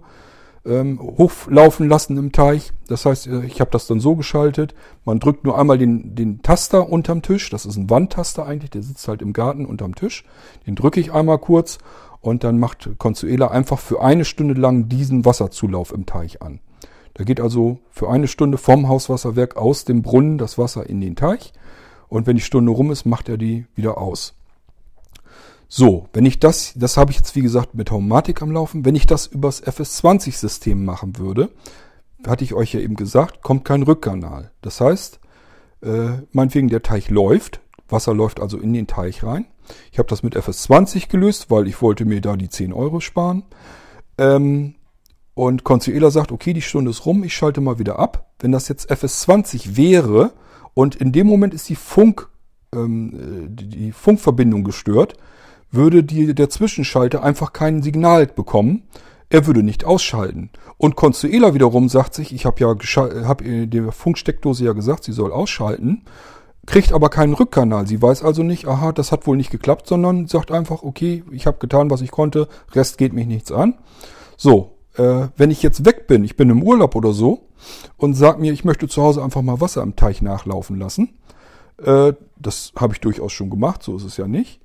ähm, 0.66 1.00
hochlaufen 1.00 1.90
lassen 1.90 2.18
im 2.18 2.32
Teich. 2.32 2.72
Das 2.88 3.06
heißt, 3.06 3.28
äh, 3.28 3.46
ich 3.46 3.60
habe 3.60 3.72
das 3.72 3.88
dann 3.88 4.00
so 4.00 4.16
geschaltet. 4.16 4.74
Man 5.06 5.20
drückt 5.20 5.44
nur 5.44 5.58
einmal 5.58 5.78
den, 5.78 6.16
den 6.16 6.42
Taster 6.42 6.90
unterm 6.90 7.22
Tisch. 7.22 7.50
Das 7.50 7.66
ist 7.66 7.76
ein 7.76 7.90
Wandtaster 7.90 8.46
eigentlich. 8.46 8.72
Der 8.72 8.84
sitzt 8.84 9.08
halt 9.08 9.22
im 9.22 9.34
Garten 9.34 9.66
unterm 9.66 9.96
Tisch. 9.96 10.24
Den 10.66 10.76
drücke 10.76 11.00
ich 11.00 11.12
einmal 11.12 11.40
kurz 11.40 11.80
und 12.22 12.44
dann 12.44 12.58
macht 12.60 12.90
Consuela 12.98 13.50
einfach 13.50 13.80
für 13.80 14.02
eine 14.02 14.26
Stunde 14.26 14.54
lang 14.54 14.88
diesen 14.88 15.26
Wasserzulauf 15.26 15.92
im 15.92 16.06
Teich 16.06 16.42
an. 16.42 16.60
Da 17.16 17.26
geht 17.26 17.42
also 17.42 17.80
für 17.92 18.10
eine 18.10 18.28
Stunde 18.28 18.58
vom 18.58 18.88
Hauswasserwerk 18.88 19.58
aus 19.58 19.86
dem 19.86 20.02
Brunnen 20.02 20.38
das 20.38 20.58
Wasser 20.58 20.90
in 20.90 21.02
den 21.02 21.16
Teich. 21.16 21.54
Und 22.08 22.26
wenn 22.26 22.38
die 22.38 22.42
Stunde 22.42 22.72
rum 22.72 22.92
ist, 22.92 23.06
macht 23.06 23.28
er 23.28 23.38
die 23.38 23.66
wieder 23.76 23.98
aus. 23.98 24.36
So, 25.76 26.08
wenn 26.14 26.28
ich 26.28 26.40
das, 26.40 26.74
das 26.76 26.98
habe 26.98 27.10
ich 27.10 27.18
jetzt 27.18 27.36
wie 27.36 27.42
gesagt 27.42 27.74
mit 27.74 27.90
Homatic 27.90 28.44
am 28.44 28.52
Laufen, 28.52 28.86
wenn 28.86 28.94
ich 28.94 29.08
das 29.08 29.26
übers 29.26 29.64
FS20-System 29.64 30.86
machen 30.86 31.18
würde, 31.18 31.50
hatte 32.28 32.44
ich 32.44 32.54
euch 32.54 32.76
ja 32.76 32.80
eben 32.80 32.96
gesagt, 32.96 33.42
kommt 33.42 33.66
kein 33.66 33.82
Rückkanal. 33.82 34.52
Das 34.62 34.80
heißt, 34.80 35.20
äh, 35.82 36.10
meinetwegen 36.32 36.70
der 36.70 36.84
Teich 36.84 37.10
läuft, 37.10 37.60
Wasser 37.90 38.14
läuft 38.14 38.40
also 38.40 38.60
in 38.60 38.72
den 38.72 38.86
Teich 38.86 39.24
rein. 39.24 39.48
Ich 39.92 39.98
habe 39.98 40.08
das 40.08 40.22
mit 40.22 40.38
FS20 40.38 41.10
gelöst, 41.10 41.50
weil 41.50 41.68
ich 41.68 41.82
wollte 41.82 42.06
mir 42.06 42.22
da 42.22 42.36
die 42.36 42.50
10 42.50 42.72
Euro 42.72 43.00
sparen. 43.00 43.42
Ähm, 44.20 44.76
und 45.34 45.64
Consuela 45.64 46.12
sagt, 46.12 46.32
okay, 46.32 46.54
die 46.54 46.62
Stunde 46.62 46.92
ist 46.92 47.08
rum, 47.08 47.24
ich 47.24 47.34
schalte 47.34 47.62
mal 47.62 47.80
wieder 47.80 47.98
ab. 47.98 48.32
Wenn 48.38 48.52
das 48.52 48.68
jetzt 48.68 48.92
FS20 48.92 49.76
wäre 49.76 50.34
und 50.76 50.94
in 50.94 51.12
dem 51.12 51.26
Moment 51.26 51.56
ist 51.56 51.68
die 51.68 51.76
Funk, 51.76 52.30
ähm, 52.76 53.48
die, 53.56 53.70
die 53.70 53.92
Funkverbindung 53.92 54.64
gestört, 54.64 55.16
würde 55.74 56.04
die, 56.04 56.34
der 56.34 56.50
Zwischenschalter 56.50 57.24
einfach 57.24 57.54
kein 57.54 57.82
Signal 57.82 58.28
bekommen. 58.28 58.84
Er 59.30 59.48
würde 59.48 59.64
nicht 59.64 59.84
ausschalten. 59.84 60.52
Und 60.78 60.96
Consuela 60.96 61.54
wiederum 61.54 61.90
sagt 61.90 62.14
sich, 62.14 62.34
ich 62.34 62.46
habe 62.46 62.60
ja 62.60 62.76
hab 63.28 63.42
der 63.44 63.92
Funksteckdose 63.92 64.66
ja 64.66 64.74
gesagt, 64.74 65.04
sie 65.04 65.12
soll 65.12 65.32
ausschalten, 65.32 66.04
kriegt 66.66 66.94
aber 66.94 67.10
keinen 67.10 67.34
Rückkanal. 67.34 67.88
Sie 67.88 68.02
weiß 68.02 68.24
also 68.24 68.44
nicht, 68.44 68.68
aha, 68.68 68.92
das 68.92 69.12
hat 69.12 69.26
wohl 69.28 69.38
nicht 69.38 69.50
geklappt, 69.50 69.88
sondern 69.88 70.28
sagt 70.28 70.52
einfach, 70.52 70.84
okay, 70.84 71.24
ich 71.32 71.48
habe 71.48 71.58
getan, 71.58 71.90
was 71.90 72.02
ich 72.02 72.12
konnte, 72.12 72.48
Rest 72.74 72.98
geht 72.98 73.14
mich 73.14 73.28
nichts 73.28 73.52
an. 73.52 73.76
So, 74.38 74.78
äh, 74.96 75.28
wenn 75.36 75.52
ich 75.52 75.64
jetzt 75.64 75.86
weg 75.86 76.08
bin, 76.08 76.24
ich 76.24 76.38
bin 76.38 76.50
im 76.50 76.64
Urlaub 76.64 76.96
oder 76.96 77.14
so 77.14 77.48
und 77.98 78.14
sag 78.14 78.40
mir, 78.40 78.54
ich 78.54 78.64
möchte 78.64 78.88
zu 78.88 79.02
Hause 79.02 79.24
einfach 79.24 79.42
mal 79.42 79.62
Wasser 79.62 79.82
im 79.82 79.96
Teich 79.96 80.22
nachlaufen 80.22 80.78
lassen, 80.78 81.18
äh, 81.84 82.14
das 82.38 82.72
habe 82.78 82.94
ich 82.94 83.02
durchaus 83.02 83.32
schon 83.32 83.50
gemacht, 83.50 83.84
so 83.84 83.96
ist 83.96 84.04
es 84.04 84.18
ja 84.18 84.28
nicht. 84.28 84.60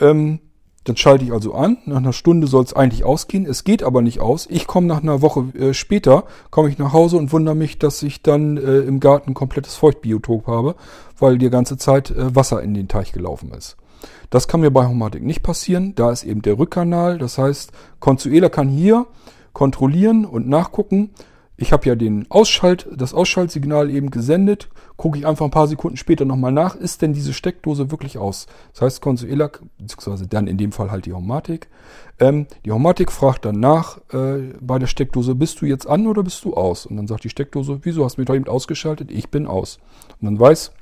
Ähm, 0.00 0.40
dann 0.84 0.96
schalte 0.96 1.24
ich 1.24 1.32
also 1.32 1.54
an. 1.54 1.78
Nach 1.84 1.98
einer 1.98 2.12
Stunde 2.12 2.46
soll 2.46 2.64
es 2.64 2.72
eigentlich 2.72 3.04
ausgehen. 3.04 3.44
Es 3.44 3.64
geht 3.64 3.82
aber 3.82 4.00
nicht 4.00 4.20
aus. 4.20 4.46
Ich 4.50 4.66
komme 4.66 4.86
nach 4.86 5.02
einer 5.02 5.20
Woche 5.20 5.46
äh, 5.58 5.74
später, 5.74 6.24
komme 6.50 6.70
ich 6.70 6.78
nach 6.78 6.92
Hause 6.92 7.16
und 7.18 7.32
wundere 7.32 7.54
mich, 7.54 7.78
dass 7.78 8.02
ich 8.02 8.22
dann 8.22 8.56
äh, 8.56 8.78
im 8.78 8.98
Garten 8.98 9.30
ein 9.30 9.34
komplettes 9.34 9.74
Feuchtbiotop 9.76 10.46
habe, 10.46 10.76
weil 11.18 11.36
die 11.36 11.50
ganze 11.50 11.76
Zeit 11.76 12.10
äh, 12.10 12.34
Wasser 12.34 12.62
in 12.62 12.72
den 12.72 12.88
Teich 12.88 13.12
gelaufen 13.12 13.52
ist. 13.52 13.76
Das 14.30 14.48
kann 14.48 14.60
mir 14.60 14.70
bei 14.70 14.86
Homatic 14.86 15.22
nicht 15.22 15.42
passieren. 15.42 15.94
Da 15.94 16.10
ist 16.10 16.24
eben 16.24 16.40
der 16.40 16.58
Rückkanal. 16.58 17.18
Das 17.18 17.36
heißt, 17.36 17.72
Consuela 17.98 18.48
kann 18.48 18.68
hier 18.68 19.06
kontrollieren 19.52 20.24
und 20.24 20.48
nachgucken. 20.48 21.10
Ich 21.62 21.72
habe 21.72 21.86
ja 21.86 21.94
den 21.94 22.24
Ausschalt, 22.30 22.88
das 22.90 23.12
Ausschaltsignal 23.12 23.90
eben 23.90 24.10
gesendet. 24.10 24.70
Gucke 24.96 25.18
ich 25.18 25.26
einfach 25.26 25.44
ein 25.44 25.50
paar 25.50 25.68
Sekunden 25.68 25.98
später 25.98 26.24
nochmal 26.24 26.52
nach, 26.52 26.74
ist 26.74 27.02
denn 27.02 27.12
diese 27.12 27.34
Steckdose 27.34 27.90
wirklich 27.90 28.16
aus? 28.16 28.46
Das 28.72 28.80
heißt, 28.80 29.02
Consuela, 29.02 29.50
beziehungsweise 29.76 30.26
dann 30.26 30.46
in 30.46 30.56
dem 30.56 30.72
Fall 30.72 30.90
halt 30.90 31.04
die 31.04 31.12
Homatik. 31.12 31.68
Ähm, 32.18 32.46
die 32.64 32.72
Homatik 32.72 33.12
fragt 33.12 33.44
dann 33.44 33.60
nach 33.60 33.98
äh, 34.10 34.54
bei 34.58 34.78
der 34.78 34.86
Steckdose, 34.86 35.34
bist 35.34 35.60
du 35.60 35.66
jetzt 35.66 35.86
an 35.86 36.06
oder 36.06 36.22
bist 36.22 36.42
du 36.46 36.54
aus? 36.54 36.86
Und 36.86 36.96
dann 36.96 37.06
sagt 37.06 37.24
die 37.24 37.28
Steckdose, 37.28 37.80
wieso 37.82 38.06
hast 38.06 38.16
du 38.16 38.22
mich 38.22 38.26
doch 38.26 38.34
eben 38.34 38.48
ausgeschaltet? 38.48 39.10
Ich 39.10 39.28
bin 39.28 39.46
aus. 39.46 39.80
Und 40.18 40.24
dann 40.24 40.40
weiß 40.40 40.72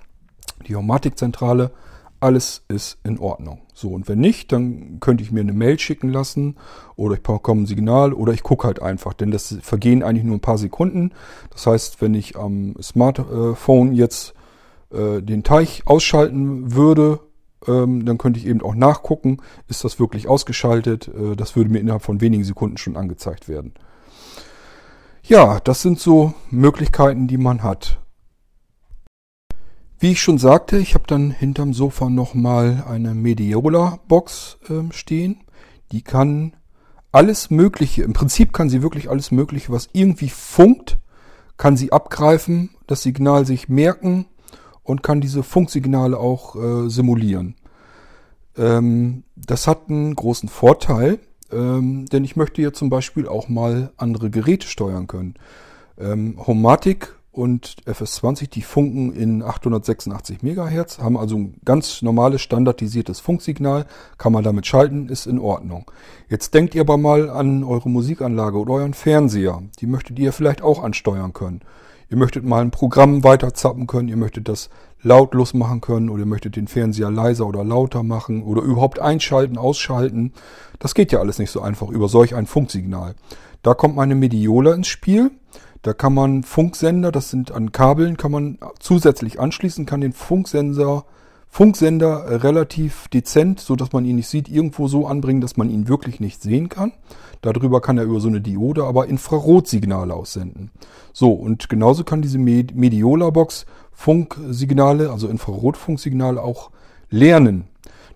die 0.69 0.77
Homatikzentrale, 0.77 1.73
alles 2.21 2.65
ist 2.69 2.99
in 3.05 3.19
Ordnung. 3.19 3.61
So, 3.75 3.91
und 3.91 4.09
wenn 4.09 4.19
nicht, 4.19 4.53
dann 4.53 4.99
könnte 5.01 5.23
ich 5.23 5.31
mir 5.31 5.41
eine 5.41 5.53
Mail 5.53 5.79
schicken 5.79 6.09
lassen 6.09 6.57
oder 6.97 7.15
ich 7.15 7.23
bekomme 7.23 7.63
ein 7.63 7.67
Signal 7.67 8.13
oder 8.13 8.33
ich 8.33 8.43
gucke 8.43 8.67
halt 8.67 8.83
einfach, 8.83 9.15
denn 9.15 9.31
das 9.31 9.57
vergehen 9.63 10.03
eigentlich 10.03 10.25
nur 10.25 10.37
ein 10.37 10.41
paar 10.41 10.59
Sekunden. 10.59 11.13
Das 11.51 11.67
heißt, 11.67 12.01
wenn 12.01 12.15
ich 12.15 12.37
am 12.37 12.75
Smartphone 12.83 13.93
jetzt 13.93 14.35
äh, 14.91 15.23
den 15.23 15.45
Teich 15.45 15.83
ausschalten 15.87 16.75
würde, 16.75 17.21
ähm, 17.67 18.05
dann 18.05 18.19
könnte 18.19 18.39
ich 18.39 18.47
eben 18.47 18.63
auch 18.63 18.75
nachgucken, 18.75 19.39
ist 19.69 19.85
das 19.85 19.99
wirklich 20.01 20.29
ausgeschaltet. 20.29 21.09
Äh, 21.09 21.37
das 21.37 21.57
würde 21.57 21.71
mir 21.71 21.81
innerhalb 21.81 22.03
von 22.03 22.21
wenigen 22.21 22.45
Sekunden 22.45 22.79
schon 22.79 22.97
angezeigt 22.97 23.49
werden. 23.49 23.75
Ja, 25.23 25.61
das 25.61 25.83
sind 25.83 26.01
so 26.01 26.33
Möglichkeiten, 26.51 27.29
die 27.29 27.37
man 27.37 27.63
hat. 27.63 27.99
Wie 30.01 30.13
ich 30.13 30.23
schon 30.23 30.39
sagte, 30.39 30.79
ich 30.79 30.95
habe 30.95 31.09
dann 31.09 31.33
hinterm 31.33 31.75
Sofa 31.75 32.09
nochmal 32.09 32.85
eine 32.89 33.15
Mediola-Box 33.15 34.59
äh, 34.69 34.93
stehen. 34.93 35.41
Die 35.91 36.03
kann 36.03 36.53
alles 37.11 37.51
Mögliche, 37.51 38.05
im 38.05 38.13
Prinzip 38.13 38.53
kann 38.53 38.71
sie 38.71 38.83
wirklich 38.83 39.11
alles 39.11 39.33
Mögliche, 39.33 39.73
was 39.73 39.89
irgendwie 39.93 40.29
funkt, 40.29 40.99
kann 41.57 41.77
sie 41.77 41.91
abgreifen, 41.91 42.71
das 42.87 43.03
Signal 43.03 43.45
sich 43.45 43.69
merken 43.69 44.27
und 44.85 45.03
kann 45.03 45.21
diese 45.21 45.43
Funksignale 45.43 46.17
auch 46.17 46.55
äh, 46.55 46.89
simulieren. 46.89 47.57
Ähm, 48.57 49.25
das 49.35 49.67
hat 49.67 49.89
einen 49.89 50.15
großen 50.15 50.49
Vorteil, 50.49 51.19
ähm, 51.51 52.07
denn 52.07 52.23
ich 52.23 52.37
möchte 52.37 52.63
ja 52.63 52.73
zum 52.73 52.89
Beispiel 52.89 53.27
auch 53.27 53.49
mal 53.49 53.93
andere 53.97 54.31
Geräte 54.31 54.69
steuern 54.69 55.09
können. 55.09 55.35
Ähm, 55.99 56.39
Homatic 56.47 57.18
und 57.39 57.77
FS20, 57.87 58.51
die 58.51 58.63
funken 58.63 59.13
in 59.13 59.45
886 59.45 60.43
MHz, 60.43 60.99
haben 60.99 61.17
also 61.17 61.37
ein 61.37 61.55
ganz 61.65 62.03
normales 62.03 62.43
standardisiertes 62.43 63.21
Funksignal, 63.21 63.87
kann 64.19 64.33
man 64.33 64.43
damit 64.43 64.67
schalten, 64.67 65.09
ist 65.09 65.27
in 65.27 65.39
Ordnung. 65.39 65.89
Jetzt 66.29 66.53
denkt 66.53 66.75
ihr 66.75 66.81
aber 66.81 66.97
mal 66.97 67.31
an 67.31 67.63
eure 67.63 67.89
Musikanlage 67.89 68.59
oder 68.59 68.75
euren 68.75 68.93
Fernseher. 68.93 69.63
Die 69.79 69.87
möchtet 69.87 70.19
ihr 70.19 70.33
vielleicht 70.33 70.63
auch 70.63 70.83
ansteuern 70.83 71.33
können. 71.33 71.61
Ihr 72.11 72.17
möchtet 72.17 72.45
mal 72.45 72.61
ein 72.61 72.73
Programm 72.73 73.23
weiterzappen 73.23 73.87
können, 73.87 74.09
ihr 74.09 74.17
möchtet 74.17 74.49
das 74.49 74.69
lautlos 75.01 75.55
machen 75.55 75.81
können 75.81 76.11
oder 76.11 76.25
ihr 76.25 76.27
möchtet 76.27 76.57
den 76.57 76.67
Fernseher 76.67 77.11
leiser 77.11 77.47
oder 77.47 77.63
lauter 77.63 78.03
machen 78.03 78.43
oder 78.43 78.63
überhaupt 78.63 78.99
einschalten, 78.99 79.59
ausschalten. 79.59 80.33
Das 80.81 80.95
geht 80.95 81.13
ja 81.13 81.21
alles 81.21 81.39
nicht 81.39 81.53
so 81.53 81.61
einfach 81.61 81.89
über 81.89 82.09
solch 82.09 82.35
ein 82.35 82.47
Funksignal. 82.47 83.15
Da 83.63 83.75
kommt 83.75 83.95
meine 83.95 84.17
Mediola 84.17 84.75
ins 84.75 84.89
Spiel. 84.89 85.31
Da 85.83 85.93
kann 85.93 86.15
man 86.15 86.43
Funksender, 86.43 87.13
das 87.13 87.31
sind 87.31 87.53
an 87.53 87.73
Kabeln, 87.73 88.17
kann 88.17 88.33
man 88.33 88.59
zusätzlich 88.81 89.39
anschließen, 89.39 89.87
kann 89.87 90.01
den 90.01 90.13
Funksender, 90.13 91.05
Funksender 91.49 92.43
relativ 92.43 93.09
dezent, 93.09 93.61
so 93.61 93.75
dass 93.77 93.93
man 93.93 94.05
ihn 94.05 94.17
nicht 94.17 94.29
sieht, 94.29 94.49
irgendwo 94.49 94.89
so 94.89 95.07
anbringen, 95.07 95.41
dass 95.41 95.57
man 95.57 95.71
ihn 95.71 95.89
wirklich 95.89 96.21
nicht 96.21 96.43
sehen 96.43 96.69
kann. 96.69 96.93
Darüber 97.41 97.81
kann 97.81 97.97
er 97.97 98.05
über 98.05 98.21
so 98.21 98.29
eine 98.29 98.41
Diode 98.41 98.85
aber 98.85 99.07
Infrarotsignale 99.07 100.13
aussenden. 100.13 100.71
So, 101.13 101.33
und 101.33 101.69
genauso 101.69 102.05
kann 102.05 102.23
diese 102.23 102.39
Mediola-Box 102.39 103.67
Funksignale, 103.93 105.11
also 105.11 105.29
Infrarotfunksignale 105.29 106.43
auch 106.43 106.71
lernen. 107.11 107.65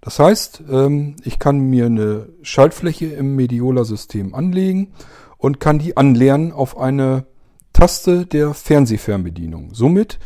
Das 0.01 0.19
heißt, 0.19 0.65
ähm, 0.71 1.17
ich 1.25 1.39
kann 1.39 1.59
mir 1.59 1.87
eine 1.87 2.29
Schaltfläche 2.43 3.07
im 3.07 3.37
Mediola-System 3.37 4.35
anlegen 4.35 4.93
und 5.39 5.59
kann 5.59 5.79
die 5.79 5.97
anlernen 5.97 6.53
auf 6.53 6.77
eine 6.77 7.25
Taste 7.73 8.27
der 8.27 8.55
Fernsehfernbedienung. 8.55 9.70
Somit 9.73 10.18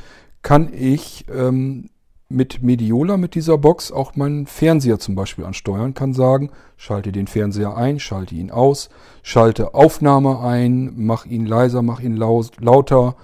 kann 0.42 0.72
ich 0.72 1.26
ähm, 1.32 1.90
mit 2.28 2.62
Mediola, 2.62 3.16
mit 3.16 3.34
dieser 3.34 3.57
Box, 3.57 3.92
auch 3.92 4.16
meinen 4.16 4.47
Fernseher 4.47 4.99
zum 4.99 5.14
Beispiel 5.14 5.44
ansteuern, 5.44 5.94
kann 5.94 6.12
sagen, 6.12 6.51
schalte 6.76 7.12
den 7.12 7.28
Fernseher 7.28 7.76
ein, 7.76 8.01
schalte 8.01 8.34
ihn 8.34 8.51
aus, 8.51 8.88
schalte 9.22 9.74
Aufnahme 9.74 10.40
ein, 10.40 10.92
mach 10.97 11.24
ihn 11.26 11.47
leiser, 11.47 11.82
mach 11.82 12.01
ihn 12.01 12.16
laut, 12.16 12.61
lauter, 12.61 13.16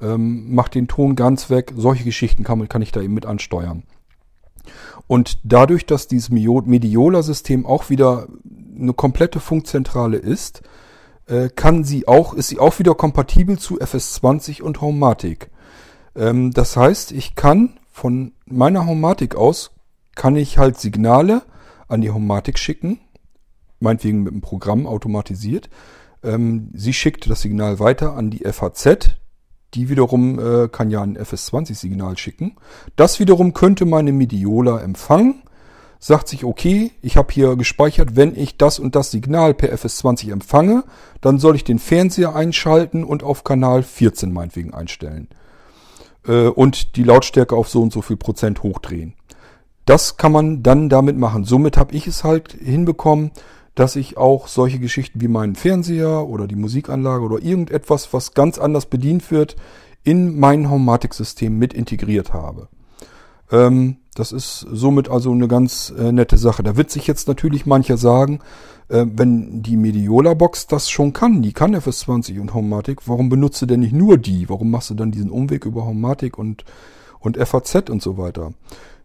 ähm, 0.00 0.54
mach 0.54 0.68
den 0.68 0.88
Ton 0.88 1.16
ganz 1.16 1.48
weg. 1.48 1.72
Solche 1.76 2.04
Geschichten 2.04 2.44
kann, 2.44 2.68
kann 2.68 2.82
ich 2.82 2.92
da 2.92 3.00
eben 3.00 3.14
mit 3.14 3.26
ansteuern. 3.26 3.84
Und 5.06 5.38
dadurch, 5.42 5.86
dass 5.86 6.06
dieses 6.06 6.30
Mediola-System 6.30 7.66
auch 7.66 7.90
wieder 7.90 8.28
eine 8.78 8.92
komplette 8.92 9.40
Funkzentrale 9.40 10.18
ist, 10.18 10.62
kann 11.54 11.84
sie 11.84 12.08
auch, 12.08 12.34
ist 12.34 12.48
sie 12.48 12.58
auch 12.58 12.78
wieder 12.78 12.94
kompatibel 12.94 13.58
zu 13.58 13.78
FS20 13.78 14.62
und 14.62 14.80
Homematic. 14.80 15.50
Ähm, 16.16 16.50
das 16.52 16.76
heißt, 16.76 17.12
ich 17.12 17.34
kann 17.34 17.78
von 17.90 18.32
meiner 18.46 18.86
Homematic 18.86 19.36
aus, 19.36 19.70
kann 20.14 20.36
ich 20.36 20.58
halt 20.58 20.78
Signale 20.78 21.42
an 21.88 22.00
die 22.00 22.10
Homematic 22.10 22.58
schicken, 22.58 23.00
meinetwegen 23.78 24.22
mit 24.22 24.32
dem 24.32 24.40
Programm 24.40 24.86
automatisiert. 24.86 25.70
Ähm, 26.22 26.70
sie 26.74 26.92
schickt 26.92 27.28
das 27.30 27.42
Signal 27.42 27.78
weiter 27.78 28.14
an 28.14 28.30
die 28.30 28.44
FHZ, 28.44 29.16
die 29.74 29.88
wiederum 29.88 30.38
äh, 30.38 30.68
kann 30.68 30.90
ja 30.90 31.02
ein 31.02 31.16
FS20-Signal 31.16 32.18
schicken. 32.18 32.56
Das 32.96 33.20
wiederum 33.20 33.54
könnte 33.54 33.86
meine 33.86 34.12
Mediola 34.12 34.80
empfangen 34.80 35.42
sagt 36.00 36.28
sich, 36.28 36.44
okay, 36.44 36.92
ich 37.02 37.16
habe 37.18 37.32
hier 37.32 37.56
gespeichert, 37.56 38.16
wenn 38.16 38.34
ich 38.34 38.56
das 38.56 38.78
und 38.78 38.96
das 38.96 39.10
Signal 39.10 39.52
per 39.52 39.72
FS20 39.72 40.32
empfange, 40.32 40.82
dann 41.20 41.38
soll 41.38 41.54
ich 41.54 41.62
den 41.62 41.78
Fernseher 41.78 42.34
einschalten 42.34 43.04
und 43.04 43.22
auf 43.22 43.44
Kanal 43.44 43.82
14 43.82 44.32
meinetwegen 44.32 44.72
einstellen. 44.72 45.28
Äh, 46.26 46.48
und 46.48 46.96
die 46.96 47.04
Lautstärke 47.04 47.54
auf 47.54 47.68
so 47.68 47.82
und 47.82 47.92
so 47.92 48.00
viel 48.00 48.16
Prozent 48.16 48.62
hochdrehen. 48.62 49.14
Das 49.84 50.16
kann 50.16 50.32
man 50.32 50.62
dann 50.62 50.88
damit 50.88 51.18
machen. 51.18 51.44
Somit 51.44 51.76
habe 51.76 51.94
ich 51.94 52.06
es 52.06 52.24
halt 52.24 52.52
hinbekommen, 52.52 53.30
dass 53.74 53.94
ich 53.94 54.16
auch 54.16 54.48
solche 54.48 54.78
Geschichten 54.78 55.20
wie 55.20 55.28
meinen 55.28 55.54
Fernseher 55.54 56.26
oder 56.26 56.46
die 56.46 56.56
Musikanlage 56.56 57.24
oder 57.24 57.42
irgendetwas, 57.42 58.12
was 58.12 58.32
ganz 58.32 58.58
anders 58.58 58.86
bedient 58.86 59.30
wird, 59.30 59.56
in 60.02 60.38
mein 60.38 60.70
Homematic-System 60.70 61.58
mit 61.58 61.74
integriert 61.74 62.32
habe. 62.32 62.68
Ähm, 63.50 63.96
das 64.14 64.32
ist 64.32 64.66
somit 64.70 65.08
also 65.08 65.32
eine 65.32 65.48
ganz 65.48 65.92
äh, 65.96 66.12
nette 66.12 66.36
Sache. 66.36 66.62
Da 66.62 66.76
wird 66.76 66.90
sich 66.90 67.06
jetzt 67.06 67.28
natürlich 67.28 67.66
mancher 67.66 67.96
sagen, 67.96 68.40
äh, 68.88 69.06
wenn 69.06 69.62
die 69.62 69.76
Mediola-Box 69.76 70.66
das 70.66 70.90
schon 70.90 71.12
kann, 71.12 71.42
die 71.42 71.52
kann 71.52 71.76
FS20 71.76 72.40
und 72.40 72.54
Homematic, 72.54 73.06
warum 73.06 73.28
benutzt 73.28 73.62
du 73.62 73.66
denn 73.66 73.80
nicht 73.80 73.92
nur 73.92 74.18
die? 74.18 74.48
Warum 74.48 74.70
machst 74.70 74.90
du 74.90 74.94
dann 74.94 75.12
diesen 75.12 75.30
Umweg 75.30 75.64
über 75.64 75.86
Homematic 75.86 76.38
und, 76.38 76.64
und 77.20 77.36
FAZ 77.36 77.88
und 77.88 78.02
so 78.02 78.18
weiter? 78.18 78.52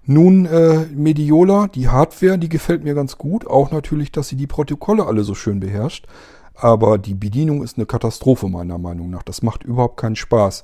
Nun, 0.08 0.46
äh, 0.46 0.86
Mediola, 0.94 1.68
die 1.68 1.88
Hardware, 1.88 2.38
die 2.38 2.50
gefällt 2.50 2.84
mir 2.84 2.94
ganz 2.94 3.18
gut. 3.18 3.48
Auch 3.48 3.72
natürlich, 3.72 4.12
dass 4.12 4.28
sie 4.28 4.36
die 4.36 4.48
Protokolle 4.48 5.06
alle 5.06 5.24
so 5.24 5.34
schön 5.34 5.60
beherrscht. 5.60 6.06
Aber 6.54 6.98
die 6.98 7.16
Bedienung 7.16 7.64
ist 7.64 7.78
eine 7.78 7.86
Katastrophe 7.86 8.48
meiner 8.48 8.78
Meinung 8.78 9.10
nach. 9.10 9.24
Das 9.24 9.42
macht 9.42 9.64
überhaupt 9.64 9.98
keinen 9.98 10.16
Spaß. 10.16 10.64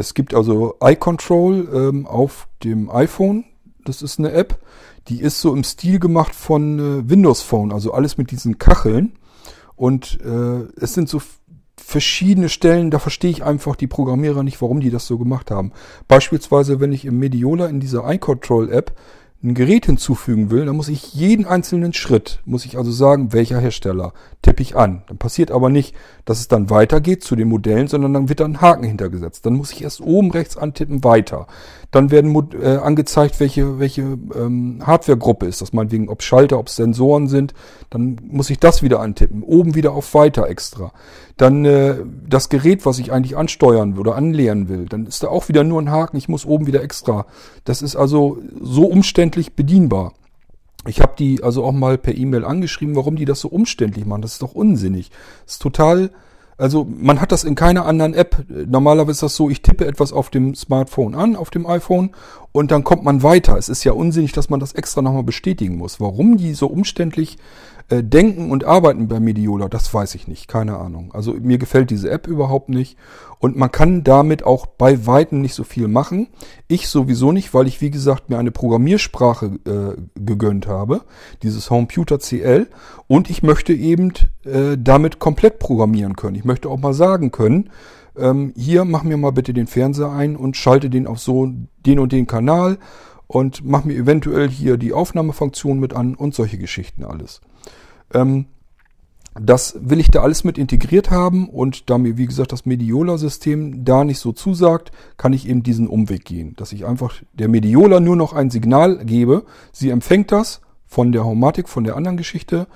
Es 0.00 0.14
gibt 0.14 0.34
also 0.34 0.76
iControl 0.82 1.68
ähm, 1.74 2.06
auf 2.06 2.48
dem 2.64 2.90
iPhone. 2.90 3.44
Das 3.84 4.00
ist 4.00 4.18
eine 4.18 4.32
App. 4.32 4.58
Die 5.08 5.20
ist 5.20 5.40
so 5.40 5.54
im 5.54 5.62
Stil 5.62 5.98
gemacht 5.98 6.34
von 6.34 6.78
äh, 6.78 7.10
Windows 7.10 7.42
Phone. 7.42 7.70
Also 7.70 7.92
alles 7.92 8.16
mit 8.16 8.30
diesen 8.30 8.58
Kacheln. 8.58 9.12
Und 9.76 10.18
äh, 10.24 10.62
es 10.80 10.94
sind 10.94 11.10
so 11.10 11.20
verschiedene 11.76 12.48
Stellen, 12.48 12.90
da 12.90 12.98
verstehe 12.98 13.30
ich 13.30 13.42
einfach 13.42 13.76
die 13.76 13.86
Programmierer 13.86 14.42
nicht, 14.42 14.60
warum 14.62 14.80
die 14.80 14.90
das 14.90 15.06
so 15.06 15.18
gemacht 15.18 15.50
haben. 15.50 15.72
Beispielsweise, 16.08 16.80
wenn 16.80 16.92
ich 16.92 17.04
im 17.04 17.18
Mediola 17.18 17.66
in 17.66 17.80
dieser 17.80 18.08
iControl-App 18.10 18.94
ein 19.42 19.54
Gerät 19.54 19.86
hinzufügen 19.86 20.50
will, 20.50 20.66
dann 20.66 20.76
muss 20.76 20.88
ich 20.88 21.14
jeden 21.14 21.46
einzelnen 21.46 21.94
Schritt, 21.94 22.40
muss 22.44 22.66
ich 22.66 22.76
also 22.76 22.90
sagen, 22.92 23.32
welcher 23.32 23.58
Hersteller, 23.58 24.12
tippe 24.42 24.62
ich 24.62 24.76
an. 24.76 25.02
Dann 25.08 25.16
passiert 25.16 25.50
aber 25.50 25.70
nicht, 25.70 25.94
dass 26.26 26.40
es 26.40 26.48
dann 26.48 26.68
weitergeht 26.68 27.24
zu 27.24 27.36
den 27.36 27.48
Modellen, 27.48 27.88
sondern 27.88 28.12
dann 28.12 28.28
wird 28.28 28.40
da 28.40 28.44
ein 28.44 28.60
Haken 28.60 28.84
hintergesetzt. 28.84 29.46
Dann 29.46 29.54
muss 29.54 29.72
ich 29.72 29.82
erst 29.82 30.02
oben 30.02 30.30
rechts 30.30 30.58
antippen, 30.58 31.04
weiter. 31.04 31.46
Dann 31.90 32.10
werden 32.10 32.36
äh, 32.60 32.76
angezeigt, 32.76 33.40
welche, 33.40 33.78
welche 33.78 34.02
ähm, 34.02 34.82
Hardwaregruppe 34.84 35.46
ist 35.46 35.62
das, 35.62 35.72
meinetwegen, 35.72 36.10
ob 36.10 36.22
Schalter, 36.22 36.58
ob 36.58 36.68
Sensoren 36.68 37.26
sind. 37.26 37.54
Dann 37.88 38.18
muss 38.28 38.50
ich 38.50 38.58
das 38.58 38.82
wieder 38.82 39.00
antippen. 39.00 39.42
Oben 39.42 39.74
wieder 39.74 39.92
auf 39.92 40.12
Weiter 40.12 40.48
extra. 40.48 40.92
Dann 41.40 41.64
äh, 41.64 41.96
das 42.28 42.50
Gerät, 42.50 42.84
was 42.84 42.98
ich 42.98 43.12
eigentlich 43.12 43.34
ansteuern 43.34 43.96
oder 43.96 44.14
anleeren 44.14 44.68
will, 44.68 44.84
dann 44.84 45.06
ist 45.06 45.22
da 45.22 45.28
auch 45.28 45.48
wieder 45.48 45.64
nur 45.64 45.80
ein 45.80 45.90
Haken. 45.90 46.18
Ich 46.18 46.28
muss 46.28 46.44
oben 46.44 46.66
wieder 46.66 46.82
extra. 46.82 47.24
Das 47.64 47.80
ist 47.80 47.96
also 47.96 48.36
so 48.60 48.84
umständlich 48.84 49.54
bedienbar. 49.54 50.12
Ich 50.86 51.00
habe 51.00 51.14
die 51.18 51.42
also 51.42 51.64
auch 51.64 51.72
mal 51.72 51.96
per 51.96 52.14
E-Mail 52.14 52.44
angeschrieben, 52.44 52.94
warum 52.94 53.16
die 53.16 53.24
das 53.24 53.40
so 53.40 53.48
umständlich 53.48 54.04
machen. 54.04 54.20
Das 54.20 54.34
ist 54.34 54.42
doch 54.42 54.52
unsinnig. 54.52 55.10
Das 55.46 55.54
ist 55.54 55.62
total 55.62 56.10
also 56.60 56.86
man 56.86 57.22
hat 57.22 57.32
das 57.32 57.42
in 57.42 57.54
keiner 57.54 57.86
anderen 57.86 58.12
App. 58.12 58.44
Normalerweise 58.48 59.12
ist 59.12 59.22
das 59.22 59.36
so, 59.36 59.48
ich 59.48 59.62
tippe 59.62 59.86
etwas 59.86 60.12
auf 60.12 60.28
dem 60.28 60.54
Smartphone 60.54 61.14
an, 61.14 61.34
auf 61.34 61.48
dem 61.48 61.66
iPhone 61.66 62.10
und 62.52 62.70
dann 62.70 62.84
kommt 62.84 63.02
man 63.02 63.22
weiter. 63.22 63.56
Es 63.56 63.70
ist 63.70 63.82
ja 63.82 63.92
unsinnig, 63.92 64.32
dass 64.32 64.50
man 64.50 64.60
das 64.60 64.74
extra 64.74 65.00
nochmal 65.00 65.22
bestätigen 65.22 65.78
muss. 65.78 66.00
Warum 66.00 66.36
die 66.36 66.52
so 66.52 66.66
umständlich 66.66 67.38
äh, 67.38 67.40
denken 67.90 68.50
und 68.50 68.64
arbeiten 68.64 69.08
bei 69.08 69.18
Mediola, 69.18 69.68
das 69.68 69.92
weiß 69.92 70.14
ich 70.14 70.28
nicht, 70.28 70.48
keine 70.48 70.78
Ahnung. 70.78 71.12
Also 71.12 71.32
mir 71.34 71.58
gefällt 71.58 71.90
diese 71.90 72.10
App 72.10 72.26
überhaupt 72.26 72.68
nicht 72.68 72.96
und 73.40 73.56
man 73.56 73.72
kann 73.72 74.04
damit 74.04 74.44
auch 74.44 74.66
bei 74.66 75.06
Weitem 75.06 75.40
nicht 75.40 75.54
so 75.54 75.64
viel 75.64 75.88
machen. 75.88 76.28
Ich 76.68 76.88
sowieso 76.88 77.32
nicht, 77.32 77.52
weil 77.52 77.66
ich 77.66 77.80
wie 77.80 77.90
gesagt 77.90 78.30
mir 78.30 78.38
eine 78.38 78.52
Programmiersprache 78.52 79.46
äh, 79.66 80.00
gegönnt 80.14 80.66
habe, 80.66 81.02
dieses 81.42 81.70
Homeputer 81.70 82.18
CL 82.18 82.68
und 83.08 83.28
ich 83.28 83.42
möchte 83.42 83.72
eben 83.72 84.12
äh, 84.44 84.76
damit 84.78 85.18
komplett 85.18 85.58
programmieren 85.58 86.14
können. 86.14 86.36
Ich 86.36 86.44
möchte 86.44 86.68
auch 86.68 86.78
mal 86.78 86.94
sagen 86.94 87.32
können, 87.32 87.70
ähm, 88.16 88.52
hier 88.56 88.84
mach 88.84 89.02
mir 89.02 89.16
mal 89.16 89.32
bitte 89.32 89.52
den 89.52 89.66
Fernseher 89.66 90.10
ein 90.10 90.36
und 90.36 90.56
schalte 90.56 90.90
den 90.90 91.06
auf 91.06 91.18
so 91.18 91.48
den 91.86 91.98
und 91.98 92.12
den 92.12 92.26
Kanal 92.26 92.78
und 93.26 93.64
mach 93.64 93.84
mir 93.84 93.94
eventuell 93.94 94.48
hier 94.48 94.76
die 94.76 94.92
Aufnahmefunktion 94.92 95.78
mit 95.78 95.94
an 95.94 96.14
und 96.14 96.34
solche 96.34 96.58
Geschichten 96.58 97.04
alles. 97.04 97.40
Ähm, 98.12 98.46
das 99.34 99.78
will 99.80 100.00
ich 100.00 100.10
da 100.10 100.22
alles 100.22 100.42
mit 100.42 100.58
integriert 100.58 101.10
haben 101.10 101.48
und 101.48 101.88
da 101.88 101.98
mir, 101.98 102.16
wie 102.16 102.26
gesagt, 102.26 102.52
das 102.52 102.66
Mediola-System 102.66 103.84
da 103.84 104.04
nicht 104.04 104.18
so 104.18 104.32
zusagt, 104.32 104.90
kann 105.16 105.32
ich 105.32 105.48
eben 105.48 105.62
diesen 105.62 105.86
Umweg 105.86 106.24
gehen, 106.24 106.56
dass 106.56 106.72
ich 106.72 106.84
einfach 106.84 107.14
der 107.32 107.48
Mediola 107.48 108.00
nur 108.00 108.16
noch 108.16 108.32
ein 108.32 108.50
Signal 108.50 109.04
gebe. 109.04 109.44
Sie 109.72 109.90
empfängt 109.90 110.32
das 110.32 110.60
von 110.86 111.12
der 111.12 111.24
Homatik, 111.24 111.68
von 111.68 111.84
der 111.84 111.96
anderen 111.96 112.16
Geschichte, 112.16 112.66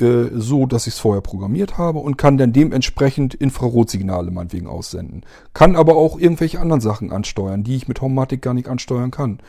so, 0.00 0.66
dass 0.66 0.86
ich 0.86 0.94
es 0.94 1.00
vorher 1.00 1.22
programmiert 1.22 1.76
habe 1.78 1.98
und 1.98 2.16
kann 2.16 2.38
dann 2.38 2.52
dementsprechend 2.52 3.34
Infrarotsignale 3.34 4.30
meinetwegen 4.30 4.66
aussenden. 4.66 5.22
Kann 5.54 5.74
aber 5.74 5.96
auch 5.96 6.18
irgendwelche 6.18 6.60
anderen 6.60 6.80
Sachen 6.80 7.12
ansteuern, 7.12 7.64
die 7.64 7.76
ich 7.76 7.88
mit 7.88 8.00
Homatic 8.00 8.42
gar 8.42 8.54
nicht 8.54 8.68
ansteuern 8.68 9.10
kann 9.10 9.40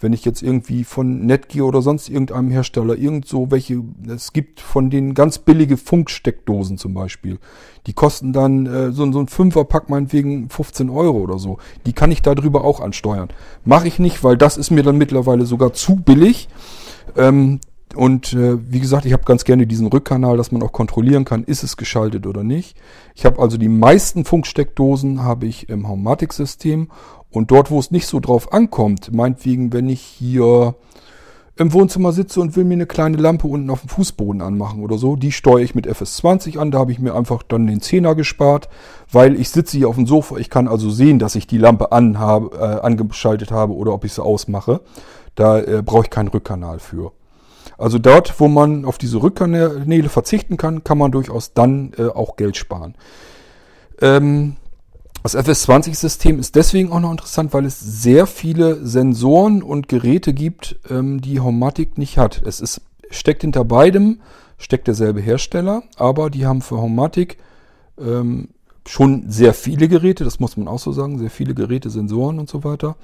wenn 0.00 0.12
ich 0.12 0.24
jetzt 0.24 0.42
irgendwie 0.42 0.84
von 0.84 1.26
Netgear 1.26 1.66
oder 1.66 1.82
sonst 1.82 2.08
irgendeinem 2.08 2.50
Hersteller 2.50 2.96
irgend 2.96 3.26
so 3.26 3.50
welche, 3.50 3.82
es 4.06 4.32
gibt 4.32 4.60
von 4.60 4.90
den 4.90 5.14
ganz 5.14 5.38
billige 5.38 5.76
Funksteckdosen 5.76 6.78
zum 6.78 6.94
Beispiel, 6.94 7.38
die 7.86 7.94
kosten 7.94 8.32
dann 8.32 8.66
äh, 8.66 8.92
so, 8.92 9.10
so 9.10 9.20
ein 9.20 9.28
Fünferpack 9.28 9.88
meinetwegen 9.88 10.50
15 10.50 10.88
Euro 10.88 11.18
oder 11.18 11.38
so. 11.38 11.58
Die 11.86 11.92
kann 11.92 12.12
ich 12.12 12.22
darüber 12.22 12.64
auch 12.64 12.80
ansteuern. 12.80 13.28
Mache 13.64 13.88
ich 13.88 13.98
nicht, 13.98 14.22
weil 14.22 14.36
das 14.36 14.56
ist 14.56 14.70
mir 14.70 14.82
dann 14.82 14.98
mittlerweile 14.98 15.46
sogar 15.46 15.72
zu 15.72 15.96
billig. 15.96 16.48
Ähm, 17.16 17.60
und 17.94 18.32
äh, 18.32 18.58
wie 18.70 18.80
gesagt, 18.80 19.06
ich 19.06 19.12
habe 19.12 19.24
ganz 19.24 19.44
gerne 19.44 19.66
diesen 19.66 19.86
Rückkanal, 19.86 20.36
dass 20.36 20.52
man 20.52 20.62
auch 20.62 20.72
kontrollieren 20.72 21.24
kann, 21.24 21.44
ist 21.44 21.62
es 21.62 21.76
geschaltet 21.76 22.26
oder 22.26 22.44
nicht. 22.44 22.76
Ich 23.14 23.24
habe 23.24 23.40
also 23.40 23.56
die 23.56 23.68
meisten 23.68 24.24
Funksteckdosen 24.24 25.22
habe 25.22 25.46
ich 25.46 25.68
im 25.68 25.88
Homematic-System 25.88 26.88
und 27.30 27.50
dort, 27.50 27.70
wo 27.70 27.78
es 27.78 27.90
nicht 27.90 28.06
so 28.06 28.20
drauf 28.20 28.52
ankommt, 28.52 29.12
meinetwegen, 29.12 29.72
wenn 29.72 29.88
ich 29.88 30.00
hier 30.00 30.74
im 31.58 31.72
Wohnzimmer 31.72 32.12
sitze 32.12 32.40
und 32.40 32.56
will 32.56 32.64
mir 32.64 32.74
eine 32.74 32.86
kleine 32.86 33.16
Lampe 33.16 33.48
unten 33.48 33.68
auf 33.70 33.80
dem 33.80 33.88
Fußboden 33.88 34.42
anmachen 34.42 34.80
oder 34.80 34.96
so, 34.96 35.16
die 35.16 35.32
steuere 35.32 35.60
ich 35.60 35.74
mit 35.74 35.88
FS20 35.88 36.58
an. 36.58 36.70
Da 36.70 36.78
habe 36.78 36.92
ich 36.92 37.00
mir 37.00 37.14
einfach 37.14 37.42
dann 37.42 37.66
den 37.66 37.80
Zehner 37.80 38.14
gespart, 38.14 38.68
weil 39.10 39.34
ich 39.34 39.50
sitze 39.50 39.76
hier 39.76 39.88
auf 39.88 39.96
dem 39.96 40.06
Sofa. 40.06 40.36
Ich 40.36 40.50
kann 40.50 40.68
also 40.68 40.88
sehen, 40.88 41.18
dass 41.18 41.34
ich 41.34 41.48
die 41.48 41.58
Lampe 41.58 41.90
an 41.90 42.18
habe, 42.18 42.56
äh, 42.56 42.86
angeschaltet 42.86 43.50
habe 43.50 43.74
oder 43.74 43.92
ob 43.92 44.04
ich 44.04 44.12
sie 44.12 44.22
ausmache. 44.22 44.80
Da 45.34 45.58
äh, 45.58 45.82
brauche 45.84 46.04
ich 46.04 46.10
keinen 46.10 46.28
Rückkanal 46.28 46.78
für. 46.78 47.12
Also 47.78 47.98
dort, 47.98 48.40
wo 48.40 48.48
man 48.48 48.84
auf 48.84 48.98
diese 48.98 49.22
Rückkanäle 49.22 50.08
verzichten 50.08 50.56
kann, 50.56 50.82
kann 50.82 50.98
man 50.98 51.12
durchaus 51.12 51.54
dann 51.54 51.92
äh, 51.96 52.08
auch 52.08 52.36
Geld 52.36 52.56
sparen. 52.56 52.96
Ähm, 54.00 54.56
das 55.22 55.36
FS20-System 55.36 56.38
ist 56.38 56.54
deswegen 56.54 56.90
auch 56.90 57.00
noch 57.00 57.10
interessant, 57.10 57.52
weil 57.52 57.64
es 57.64 57.78
sehr 57.78 58.26
viele 58.26 58.84
Sensoren 58.84 59.62
und 59.62 59.88
Geräte 59.88 60.32
gibt, 60.32 60.76
ähm, 60.90 61.20
die 61.20 61.40
Homatic 61.40 61.98
nicht 61.98 62.18
hat. 62.18 62.42
Es 62.44 62.60
ist, 62.60 62.80
steckt 63.10 63.42
hinter 63.42 63.64
beidem, 63.64 64.20
steckt 64.58 64.88
derselbe 64.88 65.20
Hersteller, 65.20 65.82
aber 65.96 66.30
die 66.30 66.46
haben 66.46 66.62
für 66.62 66.78
Homatic 66.78 67.38
ähm, 68.00 68.48
schon 68.86 69.30
sehr 69.30 69.54
viele 69.54 69.88
Geräte, 69.88 70.24
das 70.24 70.40
muss 70.40 70.56
man 70.56 70.66
auch 70.66 70.78
so 70.78 70.92
sagen, 70.92 71.18
sehr 71.18 71.30
viele 71.30 71.54
Geräte, 71.54 71.90
Sensoren 71.90 72.38
und 72.38 72.48
so 72.48 72.64
weiter. 72.64 72.96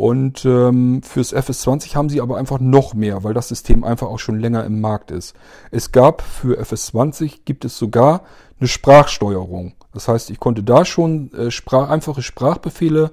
Und 0.00 0.46
ähm, 0.46 1.02
fürs 1.02 1.36
FS20 1.36 1.94
haben 1.94 2.08
sie 2.08 2.22
aber 2.22 2.38
einfach 2.38 2.58
noch 2.58 2.94
mehr, 2.94 3.22
weil 3.22 3.34
das 3.34 3.48
System 3.48 3.84
einfach 3.84 4.06
auch 4.06 4.18
schon 4.18 4.40
länger 4.40 4.64
im 4.64 4.80
Markt 4.80 5.10
ist. 5.10 5.36
Es 5.70 5.92
gab 5.92 6.22
für 6.22 6.58
FS20 6.58 7.40
gibt 7.44 7.66
es 7.66 7.76
sogar 7.76 8.22
eine 8.58 8.66
Sprachsteuerung. 8.66 9.74
Das 9.92 10.08
heißt, 10.08 10.30
ich 10.30 10.40
konnte 10.40 10.62
da 10.62 10.86
schon 10.86 11.30
äh, 11.34 11.50
Sprach, 11.50 11.90
einfache 11.90 12.22
Sprachbefehle 12.22 13.10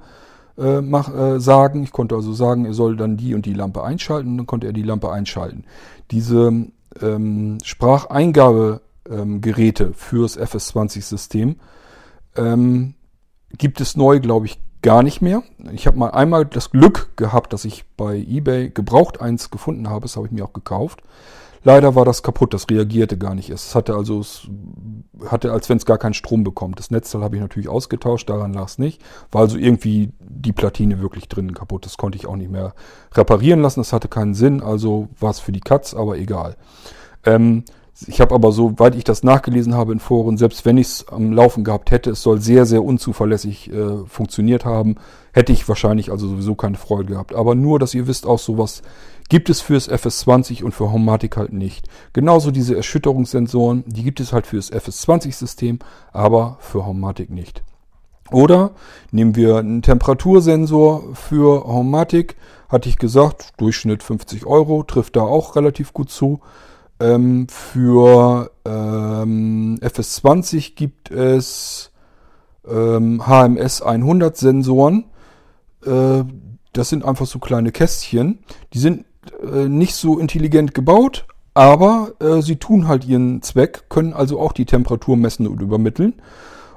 äh, 0.58 0.80
mach, 0.80 1.14
äh, 1.14 1.42
sagen. 1.42 1.84
Ich 1.84 1.92
konnte 1.92 2.16
also 2.16 2.32
sagen, 2.32 2.64
er 2.64 2.74
soll 2.74 2.96
dann 2.96 3.18
die 3.18 3.36
und 3.36 3.46
die 3.46 3.54
Lampe 3.54 3.84
einschalten 3.84 4.30
und 4.30 4.38
dann 4.38 4.48
konnte 4.48 4.68
er 4.68 4.74
die 4.74 4.82
Lampe 4.82 5.12
einschalten. 5.12 5.66
Diese 6.10 6.68
ähm, 7.02 7.58
Spracheingabegeräte 7.66 9.84
ähm, 9.84 9.94
fürs 9.94 10.40
FS20-System 10.40 11.58
ähm, 12.38 12.94
gibt 13.58 13.82
es 13.82 13.98
neu, 13.98 14.22
glaube 14.22 14.46
ich, 14.46 14.62
gar 14.88 15.04
nicht 15.04 15.22
mehr. 15.22 15.44
Ich 15.74 15.86
habe 15.86 16.00
mal 16.00 16.12
einmal 16.12 16.46
das 16.46 16.72
Glück 16.72 17.10
gehabt, 17.18 17.52
dass 17.52 17.66
ich 17.66 17.84
bei 17.98 18.16
eBay 18.16 18.70
gebraucht 18.70 19.20
eins 19.20 19.52
gefunden 19.52 19.90
habe. 19.90 20.04
Das 20.04 20.16
habe 20.16 20.28
ich 20.28 20.32
mir 20.32 20.46
auch 20.46 20.54
gekauft. 20.54 21.04
Leider 21.66 21.94
war 21.96 22.06
das 22.06 22.24
kaputt, 22.24 22.54
das 22.54 22.70
reagierte 22.70 23.18
gar 23.18 23.36
nicht. 23.36 23.50
Es 23.50 23.76
hatte 23.76 23.96
also, 23.96 24.22
es 24.22 24.48
hatte, 25.26 25.52
als 25.52 25.68
wenn 25.68 25.76
es 25.76 25.86
gar 25.86 25.98
keinen 25.98 26.14
Strom 26.14 26.46
bekommt. 26.46 26.80
Das 26.80 26.90
Netzteil 26.90 27.22
habe 27.22 27.36
ich 27.36 27.42
natürlich 27.42 27.68
ausgetauscht, 27.68 28.30
daran 28.30 28.54
lag 28.54 28.68
es 28.68 28.78
nicht. 28.78 29.02
War 29.30 29.42
also 29.42 29.58
irgendwie 29.58 30.14
die 30.22 30.54
Platine 30.54 31.02
wirklich 31.02 31.28
drinnen 31.28 31.54
kaputt. 31.54 31.86
Das 31.86 31.98
konnte 31.98 32.18
ich 32.18 32.26
auch 32.26 32.38
nicht 32.38 32.50
mehr 32.50 32.74
reparieren 33.14 33.62
lassen. 33.62 33.82
Das 33.82 33.92
hatte 33.92 34.08
keinen 34.08 34.36
Sinn, 34.36 34.64
also 34.64 35.10
war 35.20 35.32
es 35.32 35.42
für 35.42 35.52
die 35.52 35.60
Katz, 35.60 35.96
aber 35.96 36.18
egal. 36.18 36.56
Ähm, 37.26 37.66
ich 38.06 38.22
habe 38.22 38.36
aber, 38.36 38.52
soweit 38.52 38.96
ich 38.96 39.04
das 39.04 39.24
nachgelesen 39.24 39.74
habe 39.74 39.94
in 39.94 40.00
Foren, 40.00 40.38
selbst 40.38 40.66
wenn 40.66 40.78
ich 40.78 40.88
es 40.88 41.08
am 41.08 41.34
Laufen 41.34 41.64
gehabt 41.64 41.90
hätte, 41.90 42.12
es 42.12 42.22
soll 42.22 42.40
sehr, 42.40 42.66
sehr 42.66 42.84
unzuverlässig 42.84 43.72
äh, 43.72 44.06
funktioniert 44.06 44.66
haben, 44.66 44.98
hätte 45.34 45.52
ich 45.52 45.68
wahrscheinlich 45.68 46.12
also 46.12 46.28
sowieso 46.28 46.54
keine 46.56 46.78
Freude 46.78 47.14
gehabt. 47.14 47.34
Aber 47.34 47.56
nur, 47.56 47.80
dass 47.80 47.94
ihr 47.94 48.08
wisst, 48.08 48.28
auch 48.28 48.40
sowas 48.40 48.84
Gibt 49.30 49.50
es 49.50 49.60
fürs 49.60 49.90
FS20 49.90 50.64
und 50.64 50.72
für 50.72 50.92
Homatic 50.92 51.36
halt 51.36 51.52
nicht. 51.52 51.88
Genauso 52.14 52.50
diese 52.50 52.78
Erschütterungssensoren, 52.78 53.84
die 53.86 54.04
gibt 54.04 54.22
es 54.22 54.32
halt 54.32 54.48
fürs 54.48 54.72
FS20-System, 54.72 55.80
aber 56.14 56.58
für 56.62 56.86
Homatic 56.86 57.30
nicht. 57.30 57.62
Oder 58.32 58.72
nehmen 59.12 59.36
wir 59.36 59.58
einen 59.58 59.82
Temperatursensor 59.82 61.14
für 61.14 61.66
Homatic, 61.66 62.38
hatte 62.70 62.88
ich 62.88 62.98
gesagt, 62.98 63.54
Durchschnitt 63.58 64.02
50 64.02 64.46
Euro, 64.46 64.84
trifft 64.84 65.18
da 65.18 65.22
auch 65.22 65.58
relativ 65.58 65.92
gut 65.92 66.10
zu. 66.10 66.40
Ähm, 67.00 67.48
für 67.48 68.52
ähm, 68.66 69.80
FS20 69.82 70.76
gibt 70.76 71.12
es 71.12 71.92
ähm, 72.68 73.26
HMS 73.28 73.82
100 73.82 74.36
Sensoren. 74.36 75.06
Äh, 75.86 76.24
das 76.74 76.90
sind 76.90 77.06
einfach 77.06 77.28
so 77.28 77.40
kleine 77.40 77.72
Kästchen. 77.72 78.40
Die 78.74 78.80
sind 78.80 79.06
äh, 79.42 79.68
nicht 79.68 79.96
so 79.96 80.18
intelligent 80.20 80.74
gebaut, 80.74 81.26
aber 81.54 82.14
äh, 82.20 82.42
sie 82.42 82.58
tun 82.58 82.88
halt 82.88 83.06
ihren 83.06 83.42
Zweck, 83.42 83.90
können 83.90 84.14
also 84.14 84.40
auch 84.40 84.52
die 84.52 84.66
Temperatur 84.66 85.18
messen 85.18 85.48
und 85.48 85.62
übermitteln. 85.62 86.14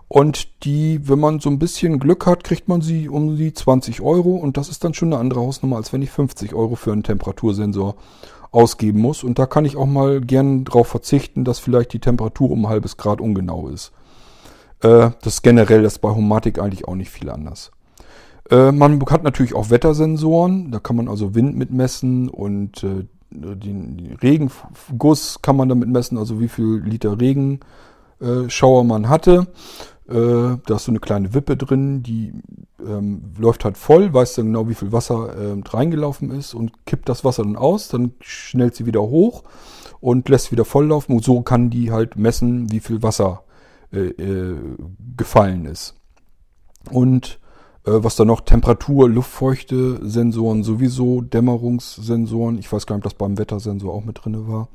Und 0.09 0.65
die, 0.65 1.09
wenn 1.09 1.21
man 1.21 1.39
so 1.39 1.49
ein 1.49 1.61
bisschen 1.61 2.01
Glück 2.01 2.27
hat, 2.27 2.43
kriegt 2.43 2.67
man 2.67 2.81
sie 2.81 3.09
um 3.09 3.37
die 3.37 3.55
20 3.55 4.01
Euro. 4.01 4.35
Und 4.35 4.57
das 4.57 4.69
ist 4.69 4.83
dann 4.83 4.93
schon 4.93 5.13
eine 5.13 5.21
andere 5.21 5.41
Hausnummer, 5.41 5.77
als 5.77 5.93
wenn 5.93 6.03
ich 6.03 6.11
50 6.11 6.53
Euro 6.53 6.75
für 6.75 6.93
einen 6.93 7.05
Temperatursensor 7.05 7.95
ausgeben 8.53 9.01
muss. 9.01 9.23
Und 9.25 9.39
da 9.39 9.47
kann 9.47 9.65
ich 9.65 9.77
auch 9.77 9.87
mal 9.87 10.21
gern 10.21 10.65
darauf 10.65 10.89
verzichten, 10.89 11.45
dass 11.45 11.59
vielleicht 11.59 11.93
die 11.93 12.01
Temperatur 12.01 12.51
um 12.51 12.65
ein 12.65 12.69
halbes 12.69 12.97
Grad 12.97 13.21
ungenau 13.21 13.69
ist. 13.69 13.93
Äh, 14.83 15.11
das 15.23 15.35
ist 15.35 15.43
generell 15.43 15.83
das 15.83 15.99
bei 15.99 16.11
Homatik 16.11 16.59
eigentlich 16.59 16.89
auch 16.89 16.95
nicht 16.95 17.11
viel 17.11 17.31
anders. 17.31 17.71
Äh, 18.51 18.73
man 18.73 19.01
hat 19.07 19.23
natürlich 19.23 19.55
auch 19.55 19.71
Wettersensoren. 19.71 20.71
Da 20.71 20.81
kann 20.81 20.97
man 20.97 21.09
also 21.09 21.35
Wind 21.35 21.57
mitmessen 21.57 22.29
und 22.29 22.83
äh, 22.83 23.07
den 23.31 24.19
Regenguss 24.21 25.41
kann 25.41 25.57
man 25.57 25.69
damit 25.69 25.89
messen, 25.89 26.19
also 26.19 26.41
wie 26.41 26.49
viel 26.49 26.83
Liter 26.85 27.21
Regenschauer 27.21 28.83
man 28.83 29.09
hatte. 29.09 29.47
Äh, 30.11 30.59
da 30.67 30.77
ist 30.77 30.85
so 30.85 30.93
eine 30.93 30.99
kleine 30.99 31.35
Wippe 31.35 31.57
drin, 31.57 32.03
die 32.03 32.33
ähm, 32.85 33.33
läuft 33.39 33.65
halt 33.65 33.79
voll, 33.79 34.13
weiß 34.13 34.35
dann 34.35 34.47
genau, 34.47 34.69
wie 34.69 34.75
viel 34.75 34.93
Wasser 34.93 35.35
äh, 35.37 35.69
reingelaufen 35.69 36.31
ist 36.31 36.55
und 36.55 36.85
kippt 36.87 37.09
das 37.09 37.25
Wasser 37.25 37.45
dann 37.45 37.57
aus, 37.57 37.89
dann 37.89 38.15
schnellt 38.21 38.75
sie 38.75 38.87
wieder 38.87 39.03
hoch 39.03 39.45
und 40.01 40.29
lässt 40.29 40.51
wieder 40.51 40.65
volllaufen 40.65 41.15
und 41.15 41.25
so 41.25 41.43
kann 41.43 41.71
die 41.71 41.93
halt 41.93 42.17
messen, 42.17 42.71
wie 42.73 42.81
viel 42.81 43.03
Wasser 43.03 43.45
äh, 43.93 44.09
äh 44.09 44.57
gefallen 45.17 45.67
ist. 45.67 45.95
Und 46.91 47.40
was 47.85 48.17
da 48.17 48.25
noch? 48.25 48.43
Temperatur, 48.43 49.09
Luftfeuchte, 49.09 50.01
Sensoren 50.03 50.63
sowieso, 50.63 51.23
Dämmerungssensoren. 51.23 52.59
Ich 52.59 52.71
weiß 52.71 52.87
gar 52.87 52.97
nicht, 52.97 53.05
ob 53.07 53.11
das 53.11 53.15
beim 53.15 53.39
Wettersensor 53.39 53.93
auch 53.93 54.05
mit 54.05 54.25
drin 54.25 54.49
war. 54.49 54.69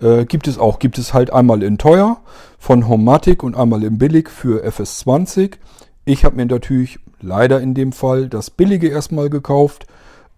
Äh, 0.00 0.24
gibt 0.24 0.48
es 0.48 0.58
auch. 0.58 0.78
Gibt 0.78 0.98
es 0.98 1.12
halt 1.12 1.32
einmal 1.32 1.62
in 1.62 1.78
teuer 1.78 2.20
von 2.58 2.88
Homatic 2.88 3.42
und 3.42 3.56
einmal 3.56 3.84
in 3.84 3.98
billig 3.98 4.30
für 4.30 4.64
FS20. 4.64 5.54
Ich 6.04 6.24
habe 6.24 6.36
mir 6.36 6.46
natürlich 6.46 6.98
leider 7.20 7.60
in 7.60 7.74
dem 7.74 7.92
Fall 7.92 8.28
das 8.28 8.50
billige 8.50 8.88
erstmal 8.88 9.28
gekauft. 9.28 9.86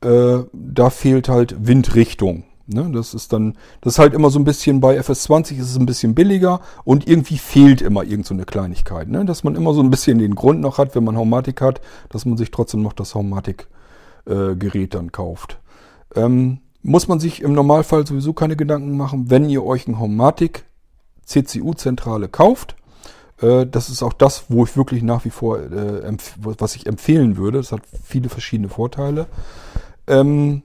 Äh, 0.02 0.38
da 0.52 0.90
fehlt 0.90 1.28
halt 1.28 1.54
Windrichtung. 1.66 2.44
Ne, 2.72 2.88
das 2.92 3.14
ist 3.14 3.32
dann, 3.32 3.56
das 3.80 3.94
ist 3.94 3.98
halt 3.98 4.14
immer 4.14 4.30
so 4.30 4.38
ein 4.38 4.44
bisschen 4.44 4.80
bei 4.80 5.00
FS20 5.00 5.58
ist 5.58 5.70
es 5.70 5.76
ein 5.76 5.86
bisschen 5.86 6.14
billiger 6.14 6.60
und 6.84 7.08
irgendwie 7.08 7.38
fehlt 7.38 7.82
immer 7.82 8.04
irgend 8.04 8.26
so 8.26 8.34
eine 8.34 8.44
Kleinigkeit, 8.44 9.08
ne, 9.08 9.24
dass 9.24 9.42
man 9.42 9.56
immer 9.56 9.74
so 9.74 9.82
ein 9.82 9.90
bisschen 9.90 10.18
den 10.18 10.36
Grund 10.36 10.60
noch 10.60 10.78
hat, 10.78 10.94
wenn 10.94 11.02
man 11.02 11.16
Haumatik 11.16 11.60
hat, 11.62 11.80
dass 12.10 12.26
man 12.26 12.36
sich 12.36 12.52
trotzdem 12.52 12.82
noch 12.82 12.92
das 12.92 13.16
Haumatik-Gerät 13.16 14.94
äh, 14.94 14.96
dann 14.96 15.10
kauft. 15.10 15.58
Ähm, 16.14 16.60
muss 16.82 17.08
man 17.08 17.18
sich 17.18 17.42
im 17.42 17.54
Normalfall 17.54 18.06
sowieso 18.06 18.34
keine 18.34 18.54
Gedanken 18.54 18.96
machen, 18.96 19.30
wenn 19.30 19.48
ihr 19.50 19.64
euch 19.64 19.88
ein 19.88 19.98
Haumatik 19.98 20.64
CCU-Zentrale 21.24 22.28
kauft. 22.28 22.76
Äh, 23.40 23.66
das 23.66 23.90
ist 23.90 24.04
auch 24.04 24.12
das, 24.12 24.44
wo 24.48 24.62
ich 24.64 24.76
wirklich 24.76 25.02
nach 25.02 25.24
wie 25.24 25.30
vor, 25.30 25.58
äh, 25.58 26.16
was 26.36 26.76
ich 26.76 26.86
empfehlen 26.86 27.36
würde. 27.36 27.58
Das 27.58 27.72
hat 27.72 27.82
viele 28.04 28.28
verschiedene 28.28 28.68
Vorteile. 28.68 29.26
Ähm, 30.06 30.62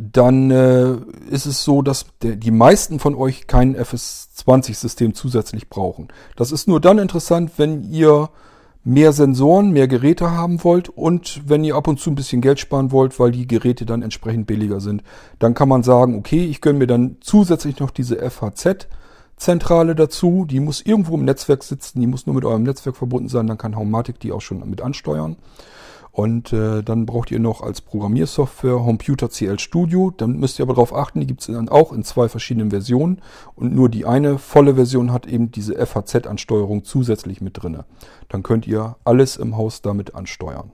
dann 0.00 0.50
äh, 0.50 0.96
ist 1.30 1.46
es 1.46 1.64
so, 1.64 1.82
dass 1.82 2.06
der, 2.22 2.36
die 2.36 2.50
meisten 2.50 2.98
von 2.98 3.14
euch 3.14 3.46
kein 3.46 3.76
FS20-System 3.76 5.14
zusätzlich 5.14 5.68
brauchen. 5.68 6.08
Das 6.36 6.52
ist 6.52 6.68
nur 6.68 6.80
dann 6.80 6.98
interessant, 6.98 7.52
wenn 7.56 7.82
ihr 7.90 8.30
mehr 8.86 9.12
Sensoren, 9.12 9.72
mehr 9.72 9.88
Geräte 9.88 10.30
haben 10.30 10.62
wollt 10.62 10.88
und 10.88 11.42
wenn 11.44 11.64
ihr 11.64 11.74
ab 11.74 11.88
und 11.88 11.98
zu 11.98 12.10
ein 12.10 12.14
bisschen 12.14 12.40
Geld 12.40 12.60
sparen 12.60 12.92
wollt, 12.92 13.18
weil 13.18 13.32
die 13.32 13.48
Geräte 13.48 13.84
dann 13.84 14.02
entsprechend 14.02 14.46
billiger 14.46 14.78
sind. 14.78 15.02
Dann 15.40 15.54
kann 15.54 15.68
man 15.68 15.82
sagen, 15.82 16.16
okay, 16.16 16.44
ich 16.44 16.60
gönne 16.60 16.78
mir 16.78 16.86
dann 16.86 17.16
zusätzlich 17.20 17.80
noch 17.80 17.90
diese 17.90 18.18
FHZ-Zentrale 18.18 19.96
dazu. 19.96 20.46
Die 20.48 20.60
muss 20.60 20.82
irgendwo 20.82 21.16
im 21.16 21.24
Netzwerk 21.24 21.64
sitzen, 21.64 22.00
die 22.00 22.06
muss 22.06 22.26
nur 22.26 22.36
mit 22.36 22.44
eurem 22.44 22.62
Netzwerk 22.62 22.96
verbunden 22.96 23.28
sein, 23.28 23.48
dann 23.48 23.58
kann 23.58 23.74
Haumatic 23.74 24.20
die 24.20 24.30
auch 24.30 24.40
schon 24.40 24.68
mit 24.70 24.80
ansteuern. 24.80 25.36
Und 26.16 26.50
äh, 26.54 26.82
dann 26.82 27.04
braucht 27.04 27.30
ihr 27.30 27.38
noch 27.38 27.60
als 27.60 27.82
Programmiersoftware 27.82 28.78
Computer 28.78 29.28
CL 29.28 29.58
Studio. 29.58 30.10
Dann 30.16 30.38
müsst 30.38 30.58
ihr 30.58 30.62
aber 30.62 30.72
darauf 30.72 30.94
achten, 30.94 31.20
die 31.20 31.26
gibt 31.26 31.42
es 31.42 31.48
dann 31.48 31.68
auch 31.68 31.92
in 31.92 32.04
zwei 32.04 32.30
verschiedenen 32.30 32.70
Versionen. 32.70 33.20
Und 33.54 33.74
nur 33.74 33.90
die 33.90 34.06
eine 34.06 34.38
volle 34.38 34.76
Version 34.76 35.12
hat 35.12 35.26
eben 35.26 35.50
diese 35.50 35.74
FHZ-Ansteuerung 35.74 36.84
zusätzlich 36.84 37.42
mit 37.42 37.62
drinne. 37.62 37.84
Dann 38.30 38.42
könnt 38.42 38.66
ihr 38.66 38.96
alles 39.04 39.36
im 39.36 39.58
Haus 39.58 39.82
damit 39.82 40.14
ansteuern. 40.14 40.72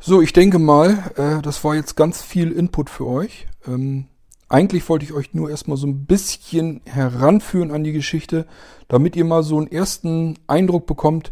So, 0.00 0.20
ich 0.20 0.32
denke 0.32 0.58
mal, 0.58 1.12
äh, 1.14 1.40
das 1.40 1.62
war 1.62 1.76
jetzt 1.76 1.94
ganz 1.94 2.22
viel 2.22 2.50
Input 2.50 2.90
für 2.90 3.06
euch. 3.06 3.46
Ähm, 3.68 4.06
eigentlich 4.48 4.88
wollte 4.88 5.04
ich 5.04 5.12
euch 5.12 5.32
nur 5.32 5.48
erstmal 5.48 5.76
so 5.76 5.86
ein 5.86 6.06
bisschen 6.06 6.80
heranführen 6.86 7.70
an 7.70 7.84
die 7.84 7.92
Geschichte, 7.92 8.46
damit 8.88 9.14
ihr 9.14 9.24
mal 9.24 9.44
so 9.44 9.58
einen 9.58 9.70
ersten 9.70 10.40
Eindruck 10.48 10.86
bekommt, 10.86 11.30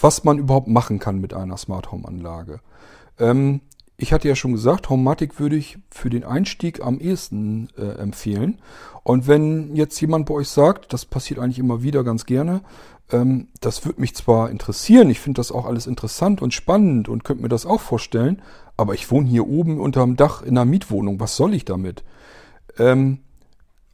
was 0.00 0.24
man 0.24 0.38
überhaupt 0.38 0.68
machen 0.68 0.98
kann 0.98 1.20
mit 1.20 1.34
einer 1.34 1.56
Smart 1.56 1.92
Home 1.92 2.06
Anlage. 2.06 2.60
Ähm, 3.18 3.60
ich 3.96 4.12
hatte 4.12 4.28
ja 4.28 4.36
schon 4.36 4.52
gesagt, 4.52 4.90
Homematic 4.90 5.40
würde 5.40 5.56
ich 5.56 5.78
für 5.90 6.08
den 6.08 6.22
Einstieg 6.22 6.80
am 6.80 7.00
ehesten 7.00 7.68
äh, 7.76 7.98
empfehlen. 7.98 8.58
Und 9.02 9.26
wenn 9.26 9.74
jetzt 9.74 10.00
jemand 10.00 10.26
bei 10.26 10.34
euch 10.34 10.48
sagt, 10.48 10.92
das 10.92 11.04
passiert 11.04 11.40
eigentlich 11.40 11.58
immer 11.58 11.82
wieder 11.82 12.04
ganz 12.04 12.24
gerne, 12.24 12.60
ähm, 13.10 13.48
das 13.60 13.84
würde 13.84 14.00
mich 14.00 14.14
zwar 14.14 14.50
interessieren, 14.50 15.10
ich 15.10 15.18
finde 15.18 15.40
das 15.40 15.50
auch 15.50 15.64
alles 15.64 15.88
interessant 15.88 16.42
und 16.42 16.54
spannend 16.54 17.08
und 17.08 17.24
könnte 17.24 17.42
mir 17.42 17.48
das 17.48 17.66
auch 17.66 17.80
vorstellen, 17.80 18.40
aber 18.76 18.94
ich 18.94 19.10
wohne 19.10 19.26
hier 19.26 19.48
oben 19.48 19.80
unterm 19.80 20.14
Dach 20.14 20.42
in 20.42 20.56
einer 20.56 20.64
Mietwohnung, 20.64 21.18
was 21.18 21.34
soll 21.34 21.54
ich 21.54 21.64
damit? 21.64 22.04
Ähm, 22.78 23.18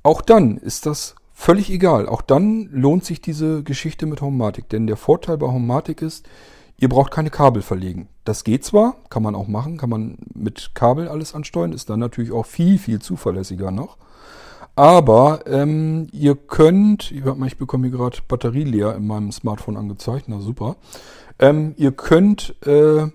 auch 0.03 0.21
dann 0.21 0.59
ist 0.59 0.85
das 0.85 1.15
Völlig 1.37 1.69
egal. 1.71 2.09
Auch 2.09 2.23
dann 2.23 2.69
lohnt 2.71 3.05
sich 3.05 3.21
diese 3.21 3.65
Geschichte 3.65 4.07
mit 4.07 4.23
Homematic. 4.23 4.69
Denn 4.69 4.87
der 4.87 4.97
Vorteil 4.97 5.37
bei 5.37 5.49
Homematic 5.49 6.01
ist, 6.01 6.27
ihr 6.79 6.89
braucht 6.89 7.11
keine 7.11 7.31
Kabel 7.31 7.61
verlegen. 7.61 8.09
Das 8.25 8.45
geht 8.45 8.65
zwar, 8.65 8.97
kann 9.11 9.23
man 9.23 9.35
auch 9.35 9.49
machen, 9.49 9.77
kann 9.77 9.91
man 9.91 10.17
mit 10.33 10.71
Kabel 10.75 11.09
alles 11.09 11.35
ansteuern, 11.35 11.73
ist 11.73 11.91
dann 11.91 11.99
natürlich 11.99 12.33
auch 12.33 12.47
viel, 12.47 12.79
viel 12.79 13.01
zuverlässiger 13.01 13.71
noch. 13.71 13.99
Aber 14.77 15.47
ähm, 15.47 16.09
ihr 16.13 16.37
könnt, 16.37 17.13
ich, 17.13 17.25
mal, 17.25 17.47
ich 17.47 17.59
bekomme 17.59 17.89
hier 17.89 17.97
gerade 17.97 18.19
Batterie 18.27 18.65
leer 18.65 18.95
in 18.97 19.07
meinem 19.07 19.31
Smartphone 19.31 19.77
angezeigt, 19.77 20.27
na 20.29 20.41
super. 20.41 20.77
Ähm, 21.39 21.75
ihr 21.77 21.93
könnt, 21.93 22.57
äh, 22.67 23.07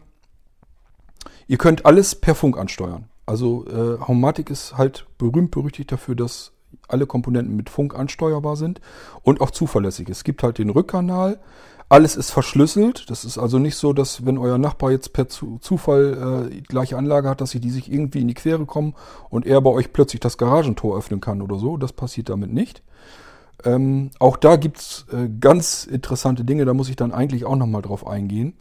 ihr 1.47 1.57
könnt 1.57 1.85
alles 1.85 2.15
per 2.15 2.35
Funk 2.35 2.57
ansteuern. 2.57 3.05
Also 3.25 3.65
äh, 3.67 3.99
Homematic 3.99 4.49
ist 4.49 4.77
halt 4.77 5.05
berühmt 5.17 5.51
berüchtigt 5.51 5.91
dafür, 5.91 6.15
dass 6.15 6.53
alle 6.87 7.05
Komponenten 7.05 7.55
mit 7.55 7.69
Funk 7.69 7.95
ansteuerbar 7.95 8.55
sind 8.55 8.81
und 9.23 9.41
auch 9.41 9.51
zuverlässig. 9.51 10.09
Es 10.09 10.23
gibt 10.23 10.43
halt 10.43 10.57
den 10.57 10.69
Rückkanal. 10.69 11.39
Alles 11.87 12.15
ist 12.15 12.29
verschlüsselt. 12.29 13.09
Das 13.09 13.25
ist 13.25 13.39
also 13.39 13.57
nicht 13.57 13.75
so, 13.75 13.93
dass 13.93 14.25
wenn 14.25 14.37
euer 14.37 14.59
Nachbar 14.59 14.91
jetzt 14.91 15.11
per 15.11 15.27
Zufall 15.27 16.47
äh, 16.47 16.53
die 16.53 16.63
gleiche 16.63 16.97
Anlage 16.97 17.29
hat, 17.29 17.41
dass 17.41 17.49
sie 17.49 17.59
die 17.59 17.71
sich 17.71 17.91
irgendwie 17.91 18.21
in 18.21 18.27
die 18.27 18.35
Quere 18.35 18.65
kommen 18.65 18.93
und 19.29 19.47
er 19.47 19.59
bei 19.61 19.71
euch 19.71 19.91
plötzlich 19.91 20.19
das 20.19 20.37
Garagentor 20.37 20.97
öffnen 20.97 21.19
kann 21.19 21.41
oder 21.41 21.57
so. 21.57 21.77
Das 21.77 21.93
passiert 21.93 22.29
damit 22.29 22.53
nicht. 22.53 22.83
Ähm, 23.65 24.11
auch 24.19 24.37
da 24.37 24.55
gibt's 24.55 25.05
äh, 25.11 25.29
ganz 25.39 25.83
interessante 25.83 26.45
Dinge. 26.45 26.65
Da 26.65 26.73
muss 26.73 26.89
ich 26.89 26.95
dann 26.95 27.11
eigentlich 27.11 27.45
auch 27.45 27.55
nochmal 27.55 27.81
drauf 27.81 28.05
eingehen. 28.05 28.53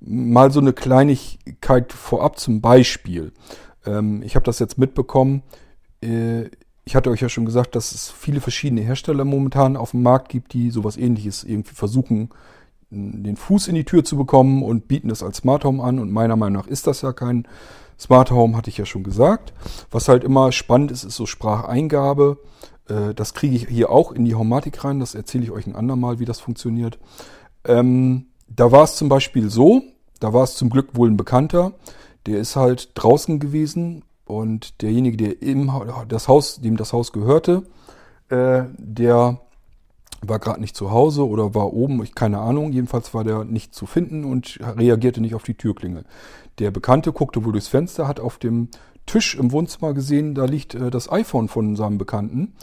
Mal 0.00 0.50
so 0.50 0.60
eine 0.60 0.74
Kleinigkeit 0.74 1.92
vorab 1.92 2.38
zum 2.38 2.60
Beispiel. 2.60 3.32
Ähm, 3.86 4.22
ich 4.22 4.36
habe 4.36 4.44
das 4.44 4.58
jetzt 4.58 4.76
mitbekommen. 4.76 5.42
Äh, 6.02 6.50
ich 6.84 6.94
hatte 6.94 7.10
euch 7.10 7.20
ja 7.20 7.28
schon 7.28 7.46
gesagt, 7.46 7.74
dass 7.74 7.92
es 7.92 8.10
viele 8.10 8.40
verschiedene 8.40 8.82
Hersteller 8.82 9.24
momentan 9.24 9.76
auf 9.76 9.92
dem 9.92 10.02
Markt 10.02 10.28
gibt, 10.28 10.52
die 10.52 10.70
sowas 10.70 10.96
ähnliches 10.96 11.42
irgendwie 11.44 11.74
versuchen, 11.74 12.30
den 12.90 13.36
Fuß 13.36 13.68
in 13.68 13.74
die 13.74 13.84
Tür 13.84 14.04
zu 14.04 14.16
bekommen 14.16 14.62
und 14.62 14.86
bieten 14.86 15.08
das 15.08 15.22
als 15.22 15.38
Smart 15.38 15.64
Home 15.64 15.82
an. 15.82 15.98
Und 15.98 16.12
meiner 16.12 16.36
Meinung 16.36 16.62
nach 16.62 16.68
ist 16.68 16.86
das 16.86 17.00
ja 17.02 17.12
kein 17.12 17.48
Smart 17.98 18.30
Home, 18.30 18.56
hatte 18.56 18.70
ich 18.70 18.78
ja 18.78 18.86
schon 18.86 19.02
gesagt. 19.02 19.52
Was 19.90 20.08
halt 20.08 20.24
immer 20.24 20.52
spannend 20.52 20.90
ist, 20.90 21.04
ist 21.04 21.16
so 21.16 21.26
Spracheingabe. 21.26 22.38
Äh, 22.88 23.14
das 23.14 23.34
kriege 23.34 23.56
ich 23.56 23.68
hier 23.68 23.90
auch 23.90 24.12
in 24.12 24.24
die 24.24 24.34
Homatik 24.34 24.84
rein. 24.84 25.00
Das 25.00 25.14
erzähle 25.14 25.44
ich 25.44 25.50
euch 25.50 25.66
ein 25.66 25.76
andermal, 25.76 26.18
wie 26.18 26.24
das 26.26 26.40
funktioniert. 26.40 26.98
Ähm, 27.64 28.26
da 28.46 28.70
war 28.70 28.84
es 28.84 28.96
zum 28.96 29.08
Beispiel 29.08 29.48
so, 29.50 29.82
da 30.20 30.32
war 30.32 30.44
es 30.44 30.54
zum 30.54 30.70
Glück 30.70 30.96
wohl 30.96 31.10
ein 31.10 31.16
Bekannter, 31.16 31.72
der 32.26 32.38
ist 32.38 32.56
halt 32.56 32.90
draußen 32.94 33.40
gewesen 33.40 34.04
und 34.24 34.82
derjenige, 34.82 35.16
der 35.16 35.42
im 35.42 35.70
das 36.08 36.28
Haus, 36.28 36.60
dem 36.60 36.76
das 36.76 36.92
Haus 36.92 37.12
gehörte, 37.12 37.64
äh, 38.28 38.64
der 38.78 39.40
war 40.22 40.38
gerade 40.38 40.60
nicht 40.60 40.76
zu 40.76 40.90
Hause 40.90 41.26
oder 41.28 41.54
war 41.54 41.72
oben, 41.72 42.02
ich 42.02 42.14
keine 42.14 42.38
Ahnung. 42.40 42.72
Jedenfalls 42.72 43.12
war 43.12 43.24
der 43.24 43.44
nicht 43.44 43.74
zu 43.74 43.84
finden 43.84 44.24
und 44.24 44.58
reagierte 44.60 45.20
nicht 45.20 45.34
auf 45.34 45.42
die 45.42 45.54
Türklingel. 45.54 46.04
Der 46.58 46.70
Bekannte 46.70 47.12
guckte 47.12 47.44
wohl 47.44 47.52
durchs 47.52 47.68
Fenster, 47.68 48.08
hat 48.08 48.20
auf 48.20 48.38
dem 48.38 48.68
Tisch 49.06 49.34
im 49.34 49.52
Wohnzimmer 49.52 49.92
gesehen, 49.92 50.34
da 50.34 50.46
liegt 50.46 50.74
äh, 50.74 50.90
das 50.90 51.10
iPhone 51.10 51.48
von 51.48 51.76
seinem 51.76 51.98
Bekannten 51.98 52.54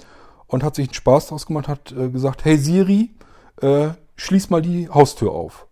und 0.48 0.64
hat 0.64 0.76
sich 0.76 0.88
einen 0.88 0.94
Spaß 0.96 1.28
draus 1.28 1.46
gemacht, 1.46 1.68
hat 1.68 1.92
äh, 1.92 2.10
gesagt, 2.10 2.46
hey 2.46 2.58
Siri, 2.58 3.12
äh, 3.62 3.90
schließ 4.16 4.50
mal 4.50 4.62
die 4.62 4.90
Haustür 4.90 5.32
auf. 5.32 5.68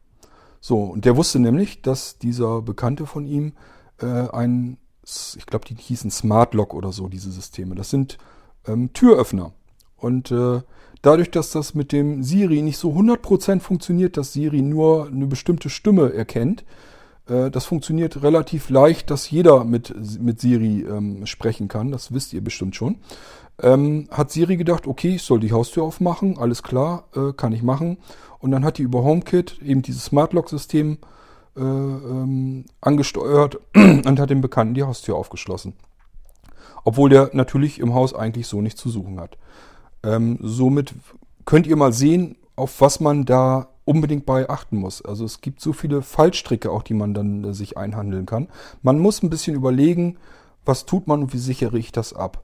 So, 0.62 0.84
und 0.84 1.06
der 1.06 1.16
wusste 1.16 1.40
nämlich, 1.40 1.82
dass 1.82 2.18
dieser 2.18 2.62
Bekannte 2.62 3.06
von 3.06 3.26
ihm 3.26 3.54
äh, 4.02 4.06
ein, 4.06 4.78
ich 5.38 5.46
glaube, 5.46 5.66
die 5.66 5.76
hießen 5.76 6.12
Smart 6.12 6.54
Lock 6.54 6.74
oder 6.74 6.92
so, 6.92 7.08
diese 7.08 7.32
Systeme. 7.32 7.76
Das 7.76 7.90
sind 7.90 8.18
ähm, 8.68 8.94
Türöffner. 8.94 9.52
Und 9.98 10.32
äh, 10.32 10.62
dadurch, 11.02 11.32
dass 11.32 11.52
das 11.52 11.76
mit 11.76 11.92
dem 11.92 12.24
Siri 12.24 12.62
nicht 12.62 12.78
so 12.78 12.92
100% 12.92 13.60
funktioniert, 13.60 14.18
dass 14.18 14.34
Siri 14.34 14.62
nur 14.62 15.08
eine 15.08 15.28
bestimmte 15.28 15.70
Stimme 15.70 16.14
erkennt, 16.14 16.64
äh, 17.28 17.52
das 17.52 17.66
funktioniert 17.66 18.24
relativ 18.24 18.70
leicht, 18.70 19.12
dass 19.12 19.30
jeder 19.30 19.64
mit, 19.64 19.94
mit 20.22 20.40
Siri 20.40 20.82
ähm, 20.82 21.26
sprechen 21.26 21.68
kann. 21.68 21.92
Das 21.92 22.14
wisst 22.14 22.34
ihr 22.34 22.44
bestimmt 22.44 22.76
schon. 22.76 22.98
Ähm, 23.62 24.08
hat 24.12 24.32
Siri 24.32 24.56
gedacht, 24.56 24.88
okay, 24.88 25.16
ich 25.16 25.24
soll 25.24 25.40
die 25.40 25.52
Haustür 25.52 25.84
aufmachen, 25.84 26.38
alles 26.38 26.64
klar, 26.64 27.06
äh, 27.16 27.34
kann 27.34 27.52
ich 27.52 27.64
machen. 27.64 27.98
Und 28.40 28.52
dann 28.52 28.64
hat 28.64 28.78
die 28.78 28.84
über 28.84 29.04
HomeKit 29.04 29.62
eben 29.62 29.82
dieses 29.82 30.06
Smart 30.06 30.32
Lock 30.32 30.50
System 30.50 30.94
äh, 30.94 31.19
ähm, 31.58 32.66
angesteuert 32.82 33.60
und 33.76 34.20
hat 34.20 34.30
dem 34.30 34.42
Bekannten 34.42 34.74
die 34.74 34.84
Haustür 34.84 35.16
aufgeschlossen. 35.16 35.74
Obwohl 36.84 37.10
der 37.10 37.30
natürlich 37.34 37.80
im 37.80 37.94
Haus 37.94 38.14
eigentlich 38.14 38.48
so 38.48 38.62
nichts 38.62 38.82
zu 38.82 38.90
suchen 38.90 39.20
hat. 39.20 39.38
Ähm, 40.04 40.40
somit 40.42 40.96
könnt 41.46 41.68
ihr 41.68 41.76
mal 41.76 41.94
sehen, 41.94 42.38
auf 42.56 42.82
was 42.82 43.00
man 43.00 43.26
da 43.26 43.70
unbedingt 43.86 44.26
bei 44.26 44.50
achten 44.50 44.78
muss. 44.78 45.04
Also 45.04 45.26
es 45.26 45.42
gibt 45.42 45.62
so 45.62 45.74
viele 45.74 46.02
Fallstricke 46.02 46.72
auch, 46.72 46.84
die 46.84 46.94
man 46.94 47.14
dann 47.14 47.44
äh, 47.44 47.54
sich 47.54 47.78
einhandeln 47.78 48.26
kann. 48.26 48.48
Man 48.82 49.00
muss 49.00 49.24
ein 49.24 49.30
bisschen 49.30 49.56
überlegen, 49.56 50.18
was 50.64 50.86
tut 50.86 51.08
man 51.08 51.24
und 51.24 51.34
wie 51.34 51.40
sichere 51.40 51.78
ich 51.78 51.92
das 51.92 52.14
ab. 52.14 52.44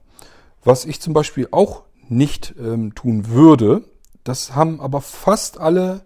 Was 0.64 0.84
ich 0.84 1.00
zum 1.00 1.14
Beispiel 1.14 1.48
auch 1.52 1.84
nicht 2.08 2.54
ähm, 2.58 2.94
tun 2.94 3.28
würde, 3.28 3.84
das 4.24 4.56
haben 4.56 4.80
aber 4.80 5.00
fast 5.00 5.60
alle 5.60 6.05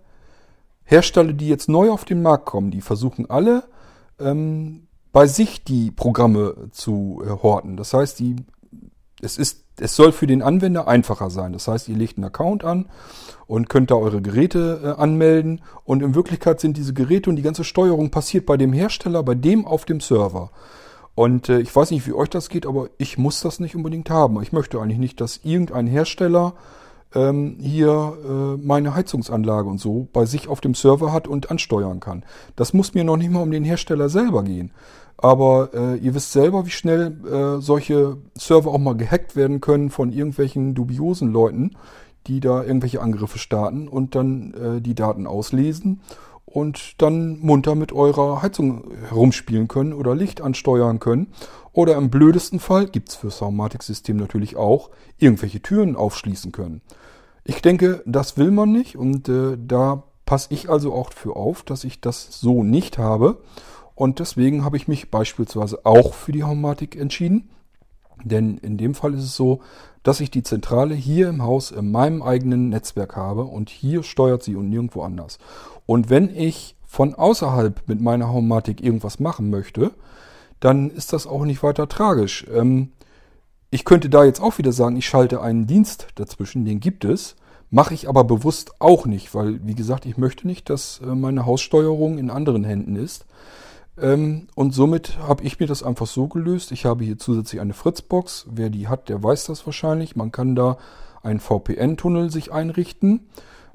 Hersteller, 0.91 1.33
die 1.33 1.49
jetzt 1.49 1.69
neu 1.69 1.91
auf 1.91 2.05
den 2.05 2.21
Markt 2.21 2.47
kommen, 2.47 2.73
die 2.73 2.81
versuchen 2.81 3.31
alle 3.31 3.63
ähm, 4.19 4.89
bei 5.13 5.27
sich 5.29 5.63
die 5.63 5.93
Programme 5.93 6.69
zu 6.73 7.23
äh, 7.25 7.29
horten. 7.31 7.77
Das 7.77 7.95
heißt, 7.95 8.19
die, 8.19 8.37
es, 9.23 9.39
ist, 9.39 9.65
es 9.79 9.95
soll 9.95 10.11
für 10.11 10.27
den 10.27 10.43
Anwender 10.43 10.89
einfacher 10.89 11.31
sein. 11.31 11.53
Das 11.53 11.69
heißt, 11.69 11.89
ihr 11.89 11.97
legt 11.97 12.17
einen 12.17 12.25
Account 12.25 12.65
an 12.65 12.87
und 13.47 13.69
könnt 13.69 13.93
da 13.93 13.95
eure 13.95 14.21
Geräte 14.21 14.81
äh, 14.83 15.01
anmelden. 15.01 15.63
Und 15.85 16.03
in 16.03 16.17
Wirklichkeit 16.17 16.59
sind 16.59 16.77
diese 16.77 16.93
Geräte 16.93 17.31
und 17.31 17.37
die 17.37 17.43
ganze 17.43 17.63
Steuerung 17.63 18.11
passiert 18.11 18.45
bei 18.45 18.57
dem 18.57 18.73
Hersteller, 18.73 19.23
bei 19.23 19.37
dem 19.37 19.67
auf 19.67 19.85
dem 19.85 20.01
Server. 20.01 20.51
Und 21.15 21.49
äh, 21.49 21.61
ich 21.61 21.75
weiß 21.75 21.93
nicht, 21.93 22.07
wie 22.09 22.15
euch 22.15 22.31
das 22.31 22.49
geht, 22.49 22.67
aber 22.67 22.91
ich 22.99 23.17
muss 23.17 23.43
das 23.43 23.61
nicht 23.61 23.77
unbedingt 23.77 24.11
haben. 24.11 24.43
Ich 24.43 24.53
möchte 24.53 24.81
eigentlich 24.81 24.99
nicht, 24.99 25.21
dass 25.21 25.41
irgendein 25.45 25.87
Hersteller 25.87 26.55
ähm, 27.15 27.57
hier 27.61 28.17
äh, 28.25 28.67
meine 28.67 28.95
Heizungsanlage 28.95 29.69
und 29.69 29.79
so 29.79 30.09
bei 30.13 30.27
sich 30.27 30.49
auf 30.49 30.61
dem 30.61 30.75
Server 30.75 31.13
hat 31.13 31.29
und 31.29 31.51
ansteuern 31.51 32.01
kann. 32.01 32.25
Das 32.57 32.73
muss 32.73 32.95
mir 32.95 33.05
noch 33.05 33.17
nicht 33.17 33.31
mal 33.31 33.43
um 33.43 33.51
den 33.51 33.65
Hersteller 33.65 34.09
selber 34.09 34.43
gehen. 34.43 34.73
Aber 35.17 35.71
äh, 35.75 35.97
ihr 35.97 36.15
wisst 36.15 36.33
selber, 36.33 36.65
wie 36.65 36.71
schnell 36.71 37.15
äh, 37.27 37.61
solche 37.61 38.17
Server 38.39 38.71
auch 38.71 38.79
mal 38.79 38.97
gehackt 38.97 39.37
werden 39.37 39.61
können 39.61 39.91
von 39.91 40.13
irgendwelchen 40.13 40.75
dubiosen 40.75 41.31
Leuten, 41.31 41.77
die 42.27 42.41
da 42.41 42.63
irgendwelche 42.63 43.03
Angriffe 43.03 43.39
starten 43.39 43.87
und 43.89 44.15
dann 44.15 44.55
äh, 44.55 44.81
die 44.81 44.95
Daten 44.95 45.27
auslesen 45.27 46.01
und 46.47 47.01
dann 47.03 47.39
munter 47.41 47.75
mit 47.75 47.93
eurer 47.93 48.43
Heizung 48.43 48.91
herumspielen 49.09 49.69
können 49.69 49.93
oder 49.93 50.15
Licht 50.15 50.41
ansteuern 50.41 51.01
können. 51.01 51.29
Oder 51.73 51.97
im 51.97 52.11
blödesten 52.11 52.59
Fall, 52.59 52.87
gibt's 52.87 53.15
für 53.15 53.31
Soundmatic-System 53.31 54.17
natürlich 54.17 54.57
auch, 54.57 54.91
irgendwelche 55.19 55.61
Türen 55.61 55.95
aufschließen 55.95 56.51
können. 56.51 56.83
Ich 57.51 57.63
denke, 57.63 58.01
das 58.07 58.37
will 58.37 58.53
man 58.53 58.71
nicht 58.71 58.97
und 58.97 59.29
äh, 59.29 59.59
da 59.59 60.05
passe 60.25 60.55
ich 60.55 60.71
also 60.71 60.95
auch 60.95 61.13
für 61.13 61.35
auf, 61.35 61.65
dass 61.65 61.83
ich 61.83 62.01
das 62.01 62.41
so 62.41 62.63
nicht 62.63 62.97
habe. 62.97 63.39
Und 63.97 64.21
deswegen 64.21 64.65
habe 64.65 64.77
ich 64.77 64.87
mich 64.87 65.11
beispielsweise 65.11 65.85
auch 65.85 66.15
für 66.15 66.31
die 66.31 66.45
Homematic 66.45 66.95
entschieden. 66.95 67.51
Denn 68.23 68.57
in 68.59 68.79
dem 68.79 68.95
Fall 68.95 69.15
ist 69.15 69.25
es 69.25 69.35
so, 69.35 69.63
dass 70.05 70.21
ich 70.21 70.31
die 70.31 70.45
Zentrale 70.45 70.95
hier 70.95 71.29
im 71.29 71.43
Haus 71.43 71.73
in 71.73 71.91
meinem 71.91 72.23
eigenen 72.23 72.69
Netzwerk 72.69 73.17
habe 73.17 73.43
und 73.43 73.69
hier 73.69 74.05
steuert 74.05 74.45
sie 74.45 74.55
und 74.55 74.71
nirgendwo 74.71 75.03
anders. 75.03 75.41
Und 75.87 76.09
wenn 76.09 76.33
ich 76.33 76.77
von 76.87 77.17
außerhalb 77.17 77.83
mit 77.89 78.01
meiner 78.01 78.33
Homematic 78.33 78.81
irgendwas 78.81 79.19
machen 79.19 79.51
möchte, 79.51 79.91
dann 80.61 80.89
ist 80.89 81.13
das 81.13 81.27
auch 81.27 81.45
nicht 81.45 81.65
weiter 81.65 81.89
tragisch. 81.89 82.47
Ähm, 82.55 82.93
ich 83.71 83.85
könnte 83.85 84.09
da 84.09 84.23
jetzt 84.23 84.41
auch 84.41 84.59
wieder 84.59 84.71
sagen, 84.71 84.97
ich 84.97 85.07
schalte 85.07 85.41
einen 85.43 85.67
Dienst 85.67 86.07
dazwischen, 86.15 86.65
den 86.65 86.79
gibt 86.79 87.05
es, 87.05 87.35
mache 87.71 87.95
ich 87.95 88.09
aber 88.09 88.25
bewusst 88.25 88.81
auch 88.81 89.07
nicht, 89.07 89.35
weil, 89.35 89.65
wie 89.65 89.75
gesagt, 89.75 90.07
ich 90.07 90.17
möchte 90.17 90.47
nicht, 90.47 90.69
dass 90.71 91.01
äh, 91.03 91.15
meine 91.15 91.47
Haussteuerung 91.47 92.19
in 92.19 92.31
anderen 92.31 92.65
Händen 92.65 92.97
ist. 92.97 93.27
Ähm, 94.01 94.49
und 94.55 94.75
somit 94.75 95.19
habe 95.19 95.45
ich 95.45 95.61
mir 95.61 95.67
das 95.67 95.83
einfach 95.83 96.07
so 96.07 96.27
gelöst. 96.27 96.73
Ich 96.73 96.85
habe 96.85 97.05
hier 97.05 97.19
zusätzlich 97.19 97.61
eine 97.61 97.75
Fritzbox. 97.75 98.47
Wer 98.51 98.71
die 98.71 98.89
hat, 98.89 99.09
der 99.09 99.23
weiß 99.23 99.47
das 99.47 99.65
wahrscheinlich. 99.67 100.17
Man 100.17 100.33
kann 100.33 100.55
da 100.57 100.79
einen 101.23 101.41
VPN-Tunnel 101.41 102.31
sich 102.31 102.53
einrichten. 102.53 103.29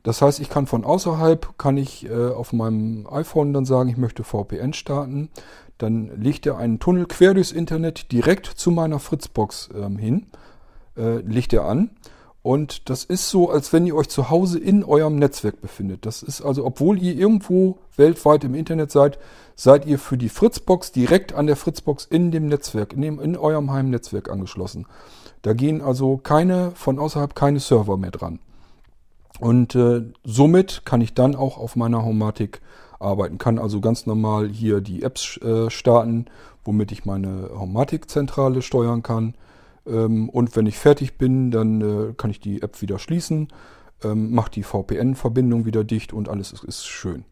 Das 0.03 0.21
heißt, 0.21 0.39
ich 0.39 0.49
kann 0.49 0.67
von 0.67 0.83
außerhalb, 0.83 1.57
kann 1.57 1.77
ich 1.77 2.07
äh, 2.07 2.27
auf 2.27 2.53
meinem 2.53 3.07
iPhone 3.07 3.53
dann 3.53 3.65
sagen, 3.65 3.89
ich 3.89 3.97
möchte 3.97 4.23
VPN 4.23 4.73
starten. 4.73 5.29
Dann 5.77 6.21
legt 6.21 6.45
er 6.45 6.57
einen 6.57 6.79
Tunnel 6.79 7.05
quer 7.05 7.33
durchs 7.33 7.51
Internet 7.51 8.11
direkt 8.11 8.45
zu 8.45 8.71
meiner 8.71 8.99
Fritzbox 8.99 9.69
ähm, 9.75 9.97
hin, 9.97 10.27
äh, 10.95 11.17
legt 11.17 11.53
er 11.53 11.65
an. 11.65 11.89
Und 12.45 12.91
das 12.91 13.03
ist 13.03 13.29
so, 13.29 13.49
als 13.49 13.73
wenn 13.73 13.87
ihr 13.87 13.95
euch 13.95 14.07
zu 14.07 14.29
Hause 14.29 14.59
in 14.59 14.83
eurem 14.83 15.15
Netzwerk 15.15 15.61
befindet. 15.61 16.05
Das 16.05 16.21
ist 16.21 16.43
also, 16.43 16.63
obwohl 16.63 17.01
ihr 17.01 17.15
irgendwo 17.15 17.79
weltweit 17.97 18.43
im 18.43 18.53
Internet 18.53 18.91
seid, 18.91 19.17
seid 19.55 19.87
ihr 19.87 19.97
für 19.97 20.15
die 20.15 20.29
Fritzbox 20.29 20.91
direkt 20.91 21.33
an 21.33 21.47
der 21.47 21.55
Fritzbox 21.55 22.05
in 22.05 22.29
dem 22.29 22.45
Netzwerk, 22.45 22.93
in, 22.93 23.01
dem, 23.01 23.19
in 23.19 23.35
eurem 23.35 23.71
Heimnetzwerk 23.71 24.29
angeschlossen. 24.29 24.85
Da 25.41 25.53
gehen 25.53 25.81
also 25.81 26.17
keine, 26.17 26.69
von 26.75 26.99
außerhalb 26.99 27.33
keine 27.33 27.59
Server 27.59 27.97
mehr 27.97 28.11
dran. 28.11 28.37
Und 29.39 29.73
äh, 29.73 30.03
somit 30.23 30.83
kann 30.85 31.01
ich 31.01 31.15
dann 31.15 31.35
auch 31.35 31.57
auf 31.57 31.75
meiner 31.75 32.05
Homatic 32.05 32.61
arbeiten. 32.99 33.39
Kann 33.39 33.57
also 33.57 33.81
ganz 33.81 34.05
normal 34.05 34.49
hier 34.49 34.81
die 34.81 35.01
Apps 35.01 35.37
äh, 35.37 35.71
starten, 35.71 36.27
womit 36.63 36.91
ich 36.91 37.05
meine 37.05 37.49
Homatic-Zentrale 37.57 38.61
steuern 38.61 39.01
kann 39.01 39.33
und 39.85 40.55
wenn 40.55 40.65
ich 40.65 40.77
fertig 40.77 41.17
bin, 41.17 41.51
dann 41.51 41.81
äh, 41.81 42.13
kann 42.13 42.31
ich 42.31 42.39
die 42.39 42.61
App 42.61 42.81
wieder 42.81 42.99
schließen, 42.99 43.49
ähm, 44.03 44.33
macht 44.33 44.55
die 44.55 44.63
VPN-Verbindung 44.63 45.65
wieder 45.65 45.83
dicht 45.83 46.13
und 46.13 46.29
alles 46.29 46.51
ist, 46.51 46.63
ist 46.63 46.85
schön. 46.85 47.25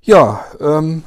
Ja, 0.00 0.44
ähm, 0.60 1.04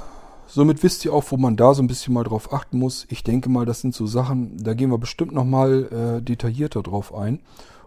somit 0.47 0.81
wisst 0.81 1.03
ihr 1.03 1.13
auch, 1.13 1.25
wo 1.29 1.37
man 1.37 1.57
da 1.57 1.73
so 1.73 1.83
ein 1.83 1.87
bisschen 1.87 2.13
mal 2.13 2.23
drauf 2.23 2.53
achten 2.53 2.79
muss. 2.79 3.05
Ich 3.09 3.23
denke 3.23 3.49
mal, 3.49 3.65
das 3.65 3.81
sind 3.81 3.93
so 3.93 4.07
Sachen, 4.07 4.57
da 4.63 4.73
gehen 4.73 4.89
wir 4.89 4.97
bestimmt 4.97 5.33
nochmal 5.33 6.17
äh, 6.19 6.21
detaillierter 6.21 6.81
drauf 6.81 7.13
ein. 7.13 7.41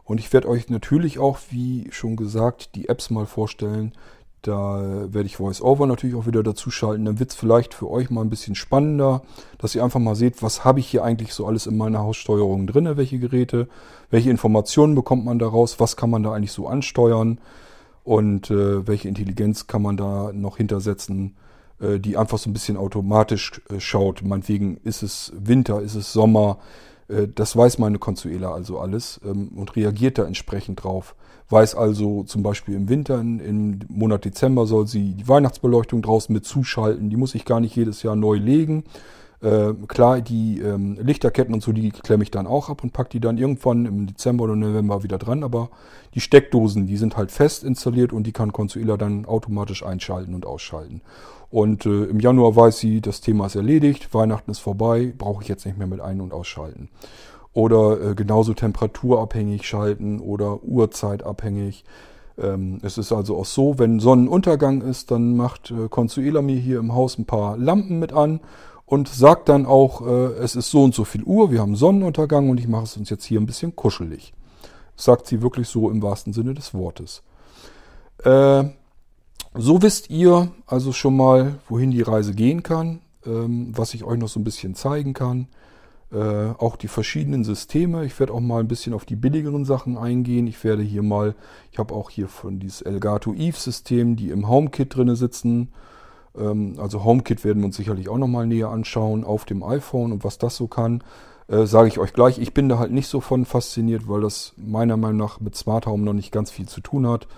Und 0.04 0.20
ich 0.20 0.32
werde 0.32 0.48
euch 0.48 0.70
natürlich 0.70 1.18
auch, 1.18 1.38
wie 1.50 1.88
schon 1.92 2.16
gesagt, 2.16 2.74
die 2.74 2.88
Apps 2.88 3.10
mal 3.10 3.26
vorstellen, 3.26 3.92
da 4.42 4.80
werde 5.12 5.26
ich 5.26 5.40
VoiceOver 5.40 5.86
natürlich 5.86 6.16
auch 6.16 6.26
wieder 6.26 6.42
dazu 6.42 6.70
schalten. 6.70 7.04
Dann 7.04 7.18
wird 7.18 7.30
es 7.30 7.36
vielleicht 7.36 7.74
für 7.74 7.90
euch 7.90 8.10
mal 8.10 8.22
ein 8.22 8.30
bisschen 8.30 8.54
spannender, 8.54 9.22
dass 9.58 9.74
ihr 9.74 9.82
einfach 9.82 10.00
mal 10.00 10.14
seht, 10.14 10.42
was 10.42 10.64
habe 10.64 10.80
ich 10.80 10.86
hier 10.86 11.04
eigentlich 11.04 11.34
so 11.34 11.46
alles 11.46 11.66
in 11.66 11.76
meiner 11.76 12.00
Haussteuerung 12.00 12.66
drin, 12.66 12.96
welche 12.96 13.18
Geräte, 13.18 13.68
welche 14.10 14.30
Informationen 14.30 14.94
bekommt 14.94 15.24
man 15.24 15.38
daraus, 15.38 15.80
was 15.80 15.96
kann 15.96 16.10
man 16.10 16.22
da 16.22 16.32
eigentlich 16.32 16.52
so 16.52 16.68
ansteuern? 16.68 17.38
Und 18.04 18.50
äh, 18.50 18.86
welche 18.86 19.08
Intelligenz 19.08 19.66
kann 19.66 19.82
man 19.82 19.98
da 19.98 20.32
noch 20.32 20.56
hintersetzen, 20.56 21.36
äh, 21.80 21.98
die 21.98 22.16
einfach 22.16 22.38
so 22.38 22.48
ein 22.48 22.54
bisschen 22.54 22.78
automatisch 22.78 23.60
äh, 23.68 23.80
schaut. 23.80 24.22
Meinetwegen 24.22 24.78
ist 24.78 25.02
es 25.02 25.30
Winter, 25.36 25.82
ist 25.82 25.94
es 25.94 26.12
Sommer, 26.12 26.58
äh, 27.08 27.28
das 27.28 27.56
weiß 27.56 27.78
meine 27.78 27.98
Consuela 27.98 28.52
also 28.52 28.78
alles 28.78 29.20
ähm, 29.24 29.48
und 29.56 29.76
reagiert 29.76 30.18
da 30.18 30.24
entsprechend 30.24 30.84
drauf 30.84 31.14
weiß 31.50 31.74
also 31.74 32.24
zum 32.24 32.42
Beispiel 32.42 32.74
im 32.74 32.88
Winter, 32.88 33.20
im 33.20 33.80
Monat 33.88 34.24
Dezember 34.24 34.66
soll 34.66 34.86
sie 34.86 35.14
die 35.14 35.28
Weihnachtsbeleuchtung 35.28 36.02
draußen 36.02 36.32
mit 36.32 36.44
zuschalten. 36.44 37.10
Die 37.10 37.16
muss 37.16 37.34
ich 37.34 37.44
gar 37.44 37.60
nicht 37.60 37.74
jedes 37.74 38.02
Jahr 38.02 38.16
neu 38.16 38.36
legen. 38.36 38.84
Äh, 39.40 39.72
klar, 39.86 40.20
die 40.20 40.60
ähm, 40.60 40.98
Lichterketten 41.00 41.54
und 41.54 41.62
so, 41.62 41.72
die 41.72 41.90
klemme 41.90 42.24
ich 42.24 42.30
dann 42.30 42.48
auch 42.48 42.68
ab 42.68 42.82
und 42.82 42.92
packe 42.92 43.10
die 43.10 43.20
dann 43.20 43.38
irgendwann 43.38 43.86
im 43.86 44.06
Dezember 44.06 44.44
oder 44.44 44.56
November 44.56 45.04
wieder 45.04 45.16
dran. 45.16 45.44
Aber 45.44 45.70
die 46.14 46.20
Steckdosen, 46.20 46.86
die 46.86 46.96
sind 46.96 47.16
halt 47.16 47.30
fest 47.30 47.62
installiert 47.62 48.12
und 48.12 48.26
die 48.26 48.32
kann 48.32 48.52
Consuela 48.52 48.96
dann 48.96 49.24
automatisch 49.26 49.84
einschalten 49.84 50.34
und 50.34 50.44
ausschalten. 50.44 51.02
Und 51.50 51.86
äh, 51.86 52.04
im 52.04 52.20
Januar 52.20 52.56
weiß 52.56 52.78
sie, 52.78 53.00
das 53.00 53.20
Thema 53.20 53.46
ist 53.46 53.54
erledigt, 53.54 54.12
Weihnachten 54.12 54.50
ist 54.50 54.58
vorbei, 54.58 55.14
brauche 55.16 55.42
ich 55.42 55.48
jetzt 55.48 55.64
nicht 55.64 55.78
mehr 55.78 55.86
mit 55.86 56.00
ein- 56.00 56.20
und 56.20 56.32
ausschalten. 56.32 56.88
Oder 57.58 58.00
äh, 58.00 58.14
genauso 58.14 58.54
temperaturabhängig 58.54 59.66
schalten 59.66 60.20
oder 60.20 60.62
uhrzeitabhängig. 60.62 61.84
Ähm, 62.40 62.78
es 62.82 62.98
ist 62.98 63.10
also 63.10 63.36
auch 63.36 63.46
so, 63.46 63.80
wenn 63.80 63.98
Sonnenuntergang 63.98 64.80
ist, 64.80 65.10
dann 65.10 65.36
macht 65.36 65.72
äh, 65.72 65.88
Consuela 65.88 66.40
mir 66.40 66.54
hier 66.54 66.78
im 66.78 66.94
Haus 66.94 67.18
ein 67.18 67.24
paar 67.24 67.56
Lampen 67.56 67.98
mit 67.98 68.12
an 68.12 68.38
und 68.86 69.08
sagt 69.08 69.48
dann 69.48 69.66
auch, 69.66 70.06
äh, 70.06 70.34
es 70.34 70.54
ist 70.54 70.70
so 70.70 70.84
und 70.84 70.94
so 70.94 71.02
viel 71.02 71.24
Uhr, 71.24 71.50
wir 71.50 71.60
haben 71.60 71.74
Sonnenuntergang 71.74 72.48
und 72.48 72.60
ich 72.60 72.68
mache 72.68 72.84
es 72.84 72.96
uns 72.96 73.10
jetzt 73.10 73.24
hier 73.24 73.40
ein 73.40 73.46
bisschen 73.46 73.74
kuschelig. 73.74 74.32
sagt 74.94 75.26
sie 75.26 75.42
wirklich 75.42 75.66
so 75.68 75.90
im 75.90 76.00
wahrsten 76.00 76.32
Sinne 76.32 76.54
des 76.54 76.74
Wortes. 76.74 77.24
Äh, 78.22 78.64
so 79.54 79.82
wisst 79.82 80.10
ihr 80.10 80.52
also 80.66 80.92
schon 80.92 81.16
mal, 81.16 81.56
wohin 81.68 81.90
die 81.90 82.02
Reise 82.02 82.34
gehen 82.34 82.62
kann, 82.62 83.00
ähm, 83.26 83.72
was 83.76 83.94
ich 83.94 84.04
euch 84.04 84.18
noch 84.18 84.28
so 84.28 84.38
ein 84.38 84.44
bisschen 84.44 84.76
zeigen 84.76 85.12
kann. 85.12 85.48
Äh, 86.10 86.54
auch 86.58 86.76
die 86.76 86.88
verschiedenen 86.88 87.44
Systeme. 87.44 88.04
Ich 88.06 88.18
werde 88.18 88.32
auch 88.32 88.40
mal 88.40 88.60
ein 88.60 88.68
bisschen 88.68 88.94
auf 88.94 89.04
die 89.04 89.16
billigeren 89.16 89.66
Sachen 89.66 89.98
eingehen. 89.98 90.46
Ich 90.46 90.64
werde 90.64 90.82
hier 90.82 91.02
mal, 91.02 91.34
ich 91.70 91.78
habe 91.78 91.94
auch 91.94 92.08
hier 92.08 92.28
von 92.28 92.58
dieses 92.60 92.80
Elgato 92.80 93.34
Eve 93.34 93.58
System, 93.58 94.16
die 94.16 94.30
im 94.30 94.48
HomeKit 94.48 94.94
drinne 94.94 95.16
sitzen. 95.16 95.68
Ähm, 96.34 96.76
also 96.78 97.04
HomeKit 97.04 97.44
werden 97.44 97.60
wir 97.60 97.66
uns 97.66 97.76
sicherlich 97.76 98.08
auch 98.08 98.16
nochmal 98.16 98.46
näher 98.46 98.70
anschauen 98.70 99.22
auf 99.22 99.44
dem 99.44 99.62
iPhone 99.62 100.12
und 100.12 100.24
was 100.24 100.38
das 100.38 100.56
so 100.56 100.66
kann. 100.66 101.02
Äh, 101.46 101.66
Sage 101.66 101.88
ich 101.88 101.98
euch 101.98 102.14
gleich. 102.14 102.38
Ich 102.38 102.54
bin 102.54 102.70
da 102.70 102.78
halt 102.78 102.92
nicht 102.92 103.08
so 103.08 103.20
von 103.20 103.44
fasziniert, 103.44 104.08
weil 104.08 104.22
das 104.22 104.54
meiner 104.56 104.96
Meinung 104.96 105.18
nach 105.18 105.40
mit 105.40 105.56
Smart 105.56 105.86
Home 105.86 106.04
noch 106.04 106.14
nicht 106.14 106.32
ganz 106.32 106.50
viel 106.50 106.68
zu 106.68 106.80
tun 106.80 107.06
hat. 107.06 107.28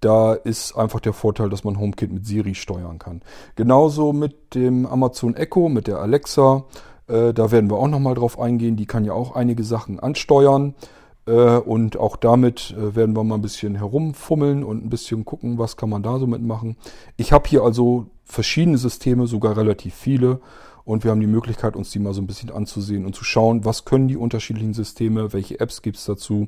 Da 0.00 0.34
ist 0.34 0.76
einfach 0.76 1.00
der 1.00 1.12
Vorteil, 1.12 1.50
dass 1.50 1.62
man 1.62 1.78
HomeKit 1.78 2.12
mit 2.12 2.26
Siri 2.26 2.56
steuern 2.56 2.98
kann. 2.98 3.22
Genauso 3.54 4.12
mit 4.12 4.56
dem 4.56 4.86
Amazon 4.86 5.34
Echo, 5.34 5.68
mit 5.68 5.86
der 5.86 5.98
Alexa. 5.98 6.64
Äh, 7.08 7.32
da 7.32 7.50
werden 7.50 7.70
wir 7.70 7.78
auch 7.78 7.88
nochmal 7.88 8.14
drauf 8.14 8.38
eingehen. 8.38 8.76
Die 8.76 8.86
kann 8.86 9.04
ja 9.04 9.12
auch 9.12 9.34
einige 9.34 9.64
Sachen 9.64 10.00
ansteuern. 10.00 10.74
Äh, 11.26 11.58
und 11.58 11.98
auch 11.98 12.16
damit 12.16 12.74
äh, 12.76 12.94
werden 12.94 13.16
wir 13.16 13.24
mal 13.24 13.36
ein 13.36 13.42
bisschen 13.42 13.74
herumfummeln 13.74 14.64
und 14.64 14.84
ein 14.84 14.90
bisschen 14.90 15.24
gucken, 15.24 15.58
was 15.58 15.76
kann 15.76 15.90
man 15.90 16.02
da 16.02 16.18
so 16.18 16.26
mitmachen. 16.26 16.76
Ich 17.16 17.32
habe 17.32 17.48
hier 17.48 17.62
also 17.62 18.06
verschiedene 18.24 18.78
Systeme, 18.78 19.26
sogar 19.26 19.56
relativ 19.56 19.94
viele. 19.94 20.40
Und 20.84 21.02
wir 21.02 21.10
haben 21.10 21.20
die 21.20 21.26
Möglichkeit, 21.26 21.74
uns 21.74 21.90
die 21.90 21.98
mal 21.98 22.14
so 22.14 22.22
ein 22.22 22.28
bisschen 22.28 22.50
anzusehen 22.50 23.06
und 23.06 23.16
zu 23.16 23.24
schauen, 23.24 23.64
was 23.64 23.84
können 23.84 24.06
die 24.06 24.16
unterschiedlichen 24.16 24.72
Systeme, 24.72 25.32
welche 25.32 25.58
Apps 25.58 25.82
gibt 25.82 25.96
es 25.96 26.04
dazu, 26.04 26.46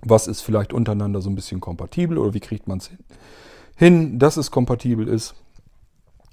was 0.00 0.28
ist 0.28 0.40
vielleicht 0.40 0.72
untereinander 0.72 1.20
so 1.20 1.28
ein 1.28 1.34
bisschen 1.34 1.60
kompatibel 1.60 2.16
oder 2.16 2.32
wie 2.32 2.40
kriegt 2.40 2.68
man 2.68 2.78
es 2.78 2.88
hin, 2.88 2.98
hin, 3.76 4.18
dass 4.18 4.38
es 4.38 4.50
kompatibel 4.50 5.06
ist. 5.06 5.34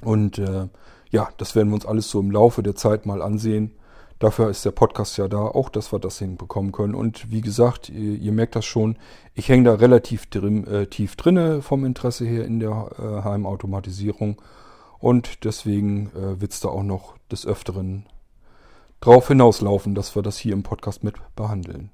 Und 0.02 0.38
äh, 0.38 0.68
ja, 1.10 1.30
das 1.38 1.56
werden 1.56 1.70
wir 1.70 1.76
uns 1.76 1.86
alles 1.86 2.10
so 2.10 2.20
im 2.20 2.32
Laufe 2.32 2.64
der 2.64 2.76
Zeit 2.76 3.06
mal 3.06 3.22
ansehen. 3.22 3.72
Dafür 4.20 4.50
ist 4.50 4.66
der 4.66 4.72
Podcast 4.72 5.18
ja 5.18 5.28
da, 5.28 5.40
auch 5.40 5.70
dass 5.70 5.92
wir 5.92 6.00
das 6.00 6.18
hinbekommen 6.18 6.72
können. 6.72 6.96
Und 6.96 7.32
wie 7.32 7.42
gesagt, 7.42 7.90
ihr, 7.90 8.16
ihr 8.16 8.32
merkt 8.32 8.56
das 8.56 8.66
schon, 8.66 8.98
ich 9.36 9.48
hänge 9.50 9.66
da 9.66 9.76
relativ 9.76 10.26
drin, 10.26 10.66
äh, 10.66 10.88
tief 10.88 11.16
drinne 11.16 11.62
vom 11.62 11.86
Interesse 11.86 12.26
her 12.26 12.46
in 12.46 12.60
der 12.60 12.90
äh, 12.98 13.24
Heimautomatisierung. 13.24 14.42
Und 14.98 15.44
deswegen 15.44 16.10
äh, 16.16 16.42
wird 16.42 16.52
es 16.52 16.60
da 16.60 16.70
auch 16.70 16.84
noch 16.84 17.16
des 17.32 17.46
Öfteren 17.46 18.08
drauf 19.02 19.28
hinauslaufen, 19.28 19.94
dass 19.94 20.16
wir 20.16 20.24
das 20.24 20.40
hier 20.40 20.54
im 20.54 20.64
Podcast 20.64 21.04
mit 21.04 21.16
behandeln. 21.36 21.92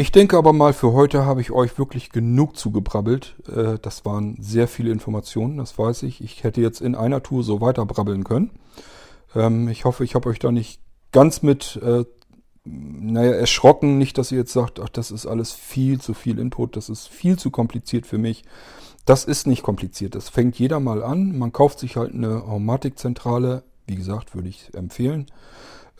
Ich 0.00 0.12
denke 0.12 0.38
aber 0.38 0.54
mal, 0.54 0.72
für 0.72 0.94
heute 0.94 1.26
habe 1.26 1.42
ich 1.42 1.50
euch 1.50 1.78
wirklich 1.78 2.08
genug 2.08 2.56
zugebrabbelt. 2.56 3.36
Äh, 3.54 3.78
das 3.82 4.06
waren 4.06 4.38
sehr 4.40 4.66
viele 4.66 4.90
Informationen, 4.92 5.58
das 5.58 5.78
weiß 5.78 6.04
ich. 6.04 6.24
Ich 6.24 6.42
hätte 6.42 6.62
jetzt 6.62 6.80
in 6.80 6.94
einer 6.94 7.22
Tour 7.22 7.42
so 7.42 7.60
weiter 7.60 7.84
brabbeln 7.84 8.24
können. 8.24 8.50
Ähm, 9.34 9.68
ich 9.68 9.84
hoffe, 9.84 10.02
ich 10.02 10.14
habe 10.14 10.30
euch 10.30 10.38
da 10.38 10.52
nicht 10.52 10.80
ganz 11.12 11.42
mit, 11.42 11.78
äh, 11.84 12.06
naja, 12.64 13.32
erschrocken. 13.32 13.98
Nicht, 13.98 14.16
dass 14.16 14.32
ihr 14.32 14.38
jetzt 14.38 14.54
sagt, 14.54 14.80
ach, 14.80 14.88
das 14.88 15.10
ist 15.10 15.26
alles 15.26 15.52
viel 15.52 16.00
zu 16.00 16.14
viel 16.14 16.38
Input, 16.38 16.76
das 16.76 16.88
ist 16.88 17.06
viel 17.06 17.38
zu 17.38 17.50
kompliziert 17.50 18.06
für 18.06 18.16
mich. 18.16 18.44
Das 19.04 19.26
ist 19.26 19.46
nicht 19.46 19.62
kompliziert. 19.62 20.14
Das 20.14 20.30
fängt 20.30 20.58
jeder 20.58 20.80
mal 20.80 21.02
an. 21.02 21.36
Man 21.36 21.52
kauft 21.52 21.78
sich 21.78 21.98
halt 21.98 22.14
eine 22.14 22.46
Haumatikzentrale. 22.46 23.64
Wie 23.86 23.96
gesagt, 23.96 24.34
würde 24.34 24.48
ich 24.48 24.72
empfehlen 24.72 25.26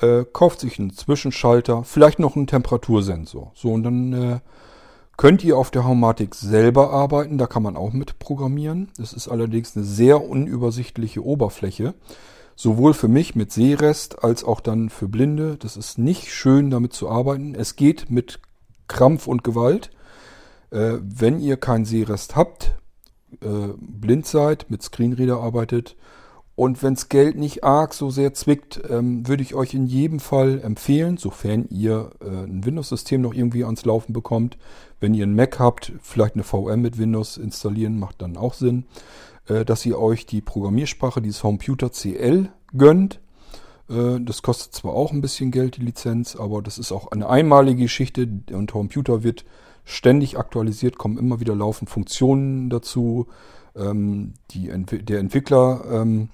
äh, 0.01 0.25
kauft 0.33 0.61
sich 0.61 0.79
einen 0.79 0.93
Zwischenschalter, 0.93 1.85
vielleicht 1.85 2.19
noch 2.19 2.37
einen 2.37 2.47
Temperatursensor. 2.47 3.53
So, 3.55 3.73
und 3.73 3.83
dann 3.83 4.13
äh, 4.13 4.41
könnt 5.17 5.45
ihr 5.45 5.59
auf 5.59 5.71
der 5.71 5.85
Haumatik 5.85 6.35
selber 6.35 6.91
arbeiten. 6.91 7.39
Da 7.39 7.47
kann 7.47 7.63
man 7.63 7.77
auch 7.77 7.93
mit 7.93 8.19
programmieren. 8.19 8.91
Es 9.01 9.13
ist 9.13 9.29
allerdings 9.29 9.77
eine 9.77 9.85
sehr 9.85 10.25
unübersichtliche 10.25 11.25
Oberfläche. 11.25 11.95
Sowohl 12.57 12.95
für 12.95 13.09
mich 13.09 13.35
mit 13.35 13.53
Sehrest 13.53 14.23
als 14.25 14.45
auch 14.45 14.61
dann 14.61 14.91
für 14.91 15.09
Blinde. 15.09 15.57
Das 15.59 15.77
ist 15.77 15.99
nicht 15.99 16.33
schön 16.33 16.71
damit 16.71 16.93
zu 16.93 17.09
arbeiten. 17.09 17.55
Es 17.55 17.77
geht 17.77 18.11
mit 18.11 18.41
Krampf 18.89 19.27
und 19.27 19.45
Gewalt. 19.45 19.91
Äh, 20.71 20.99
wenn 21.01 21.41
ihr 21.41 21.57
keinen 21.57 21.85
Sehrest 21.85 22.37
habt, 22.37 22.75
äh, 23.43 23.75
blind 23.79 24.27
seid, 24.27 24.71
mit 24.71 24.83
Screenreader 24.83 25.41
arbeitet, 25.41 25.97
und 26.61 26.83
wenns 26.83 27.09
Geld 27.09 27.39
nicht 27.39 27.65
arg 27.65 27.95
so 27.95 28.11
sehr 28.11 28.35
zwickt, 28.35 28.83
ähm, 28.91 29.27
würde 29.27 29.43
ich 29.43 29.55
euch 29.55 29.73
in 29.73 29.87
jedem 29.87 30.21
Fall 30.21 30.61
empfehlen, 30.61 31.17
sofern 31.17 31.65
ihr 31.71 32.11
äh, 32.21 32.29
ein 32.29 32.67
Windows-System 32.67 33.23
noch 33.23 33.33
irgendwie 33.33 33.65
ans 33.65 33.87
Laufen 33.87 34.13
bekommt. 34.13 34.59
Wenn 35.01 35.15
ihr 35.15 35.23
einen 35.23 35.35
Mac 35.35 35.59
habt, 35.59 35.91
vielleicht 36.03 36.35
eine 36.35 36.45
VM 36.45 36.83
mit 36.83 36.99
Windows 36.99 37.39
installieren, 37.39 37.99
macht 37.99 38.21
dann 38.21 38.37
auch 38.37 38.53
Sinn, 38.53 38.85
äh, 39.49 39.65
dass 39.65 39.87
ihr 39.87 39.99
euch 39.99 40.27
die 40.27 40.43
Programmiersprache, 40.43 41.23
dieses 41.23 41.41
Computer 41.41 41.93
CL 41.93 42.51
gönnt. 42.77 43.21
Äh, 43.89 44.21
das 44.21 44.43
kostet 44.43 44.75
zwar 44.75 44.93
auch 44.93 45.13
ein 45.13 45.23
bisschen 45.23 45.53
Geld, 45.53 45.79
die 45.79 45.83
Lizenz, 45.83 46.37
aber 46.37 46.61
das 46.61 46.77
ist 46.77 46.93
auch 46.93 47.11
eine 47.11 47.31
einmalige 47.31 47.85
Geschichte 47.85 48.29
und 48.53 48.71
Computer 48.71 49.23
wird 49.23 49.47
ständig 49.85 50.39
aktualisiert, 50.39 50.99
kommen 50.99 51.17
immer 51.17 51.41
wieder 51.41 51.57
laufend 51.57 51.89
Funktionen 51.89 52.69
dazu. 52.69 53.29
Ähm, 53.75 54.35
die, 54.51 54.69
der 54.69 55.21
Entwickler 55.21 55.85
ähm, 55.91 56.29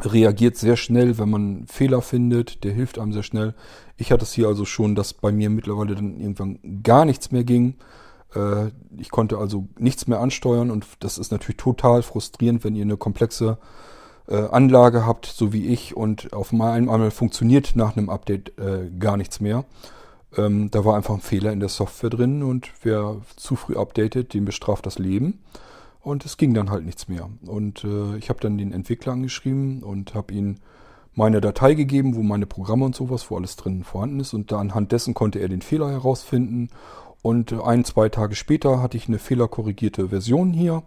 reagiert 0.00 0.56
sehr 0.56 0.76
schnell, 0.76 1.18
wenn 1.18 1.30
man 1.30 1.66
Fehler 1.66 2.02
findet, 2.02 2.64
der 2.64 2.72
hilft 2.72 2.98
einem 2.98 3.12
sehr 3.12 3.22
schnell. 3.22 3.54
Ich 3.96 4.12
hatte 4.12 4.24
es 4.24 4.32
hier 4.32 4.48
also 4.48 4.64
schon, 4.64 4.94
dass 4.94 5.14
bei 5.14 5.32
mir 5.32 5.50
mittlerweile 5.50 5.94
dann 5.94 6.20
irgendwann 6.20 6.82
gar 6.82 7.04
nichts 7.04 7.32
mehr 7.32 7.44
ging. 7.44 7.76
Äh, 8.34 8.70
ich 8.98 9.10
konnte 9.10 9.38
also 9.38 9.68
nichts 9.78 10.06
mehr 10.06 10.20
ansteuern 10.20 10.70
und 10.70 10.86
das 11.00 11.18
ist 11.18 11.32
natürlich 11.32 11.56
total 11.56 12.02
frustrierend, 12.02 12.64
wenn 12.64 12.76
ihr 12.76 12.82
eine 12.82 12.96
komplexe 12.96 13.58
äh, 14.28 14.36
Anlage 14.36 15.06
habt, 15.06 15.26
so 15.26 15.52
wie 15.52 15.66
ich, 15.66 15.96
und 15.96 16.32
auf 16.32 16.52
einmal 16.52 17.10
funktioniert 17.10 17.76
nach 17.76 17.96
einem 17.96 18.10
Update 18.10 18.58
äh, 18.58 18.90
gar 18.98 19.16
nichts 19.16 19.40
mehr. 19.40 19.64
Ähm, 20.36 20.70
da 20.70 20.84
war 20.84 20.96
einfach 20.96 21.14
ein 21.14 21.20
Fehler 21.20 21.52
in 21.52 21.60
der 21.60 21.68
Software 21.68 22.10
drin 22.10 22.42
und 22.42 22.70
wer 22.82 23.16
zu 23.36 23.56
früh 23.56 23.76
updatet, 23.76 24.34
dem 24.34 24.44
bestraft 24.44 24.84
das 24.84 24.98
Leben. 24.98 25.40
Und 26.06 26.24
es 26.24 26.36
ging 26.36 26.54
dann 26.54 26.70
halt 26.70 26.84
nichts 26.84 27.08
mehr. 27.08 27.28
Und 27.46 27.82
äh, 27.82 28.16
ich 28.16 28.28
habe 28.28 28.38
dann 28.38 28.58
den 28.58 28.70
Entwickler 28.70 29.14
angeschrieben 29.14 29.82
und 29.82 30.14
habe 30.14 30.32
ihm 30.32 30.54
meine 31.14 31.40
Datei 31.40 31.74
gegeben, 31.74 32.14
wo 32.14 32.22
meine 32.22 32.46
Programme 32.46 32.84
und 32.84 32.94
sowas, 32.94 33.28
wo 33.28 33.36
alles 33.36 33.56
drin 33.56 33.82
vorhanden 33.82 34.20
ist. 34.20 34.32
Und 34.32 34.52
anhand 34.52 34.92
dessen 34.92 35.14
konnte 35.14 35.40
er 35.40 35.48
den 35.48 35.62
Fehler 35.62 35.90
herausfinden. 35.90 36.68
Und 37.22 37.50
äh, 37.50 37.60
ein, 37.60 37.84
zwei 37.84 38.08
Tage 38.08 38.36
später 38.36 38.80
hatte 38.80 38.96
ich 38.96 39.08
eine 39.08 39.18
fehlerkorrigierte 39.18 40.10
Version 40.10 40.52
hier, 40.52 40.84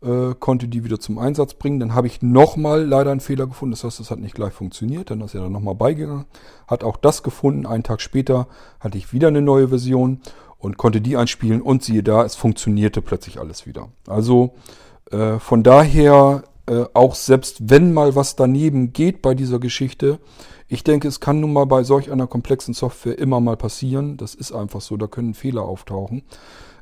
äh, 0.00 0.32
konnte 0.40 0.68
die 0.68 0.84
wieder 0.84 1.00
zum 1.00 1.18
Einsatz 1.18 1.52
bringen. 1.52 1.78
Dann 1.78 1.94
habe 1.94 2.06
ich 2.06 2.22
nochmal 2.22 2.82
leider 2.82 3.10
einen 3.10 3.20
Fehler 3.20 3.46
gefunden. 3.46 3.72
Das 3.72 3.84
heißt, 3.84 4.00
es 4.00 4.10
hat 4.10 4.20
nicht 4.20 4.34
gleich 4.34 4.54
funktioniert. 4.54 5.10
Dann 5.10 5.20
ist 5.20 5.34
er 5.34 5.42
dann 5.42 5.52
nochmal 5.52 5.74
beigegangen, 5.74 6.24
hat 6.66 6.82
auch 6.82 6.96
das 6.96 7.22
gefunden. 7.22 7.66
Einen 7.66 7.82
Tag 7.82 8.00
später 8.00 8.48
hatte 8.80 8.96
ich 8.96 9.12
wieder 9.12 9.28
eine 9.28 9.42
neue 9.42 9.68
Version 9.68 10.22
und 10.66 10.78
konnte 10.78 11.00
die 11.00 11.16
einspielen 11.16 11.62
und 11.62 11.84
siehe 11.84 12.02
da, 12.02 12.24
es 12.24 12.34
funktionierte 12.34 13.00
plötzlich 13.00 13.38
alles 13.38 13.66
wieder. 13.66 13.88
Also 14.08 14.56
äh, 15.12 15.38
von 15.38 15.62
daher 15.62 16.42
äh, 16.66 16.86
auch 16.92 17.14
selbst 17.14 17.70
wenn 17.70 17.94
mal 17.94 18.16
was 18.16 18.34
daneben 18.34 18.92
geht 18.92 19.22
bei 19.22 19.34
dieser 19.36 19.60
Geschichte, 19.60 20.18
ich 20.66 20.82
denke, 20.82 21.06
es 21.06 21.20
kann 21.20 21.38
nun 21.38 21.52
mal 21.52 21.66
bei 21.66 21.84
solch 21.84 22.10
einer 22.10 22.26
komplexen 22.26 22.74
Software 22.74 23.16
immer 23.16 23.38
mal 23.38 23.56
passieren. 23.56 24.16
Das 24.16 24.34
ist 24.34 24.50
einfach 24.50 24.80
so, 24.80 24.96
da 24.96 25.06
können 25.06 25.34
Fehler 25.34 25.62
auftauchen. 25.62 26.24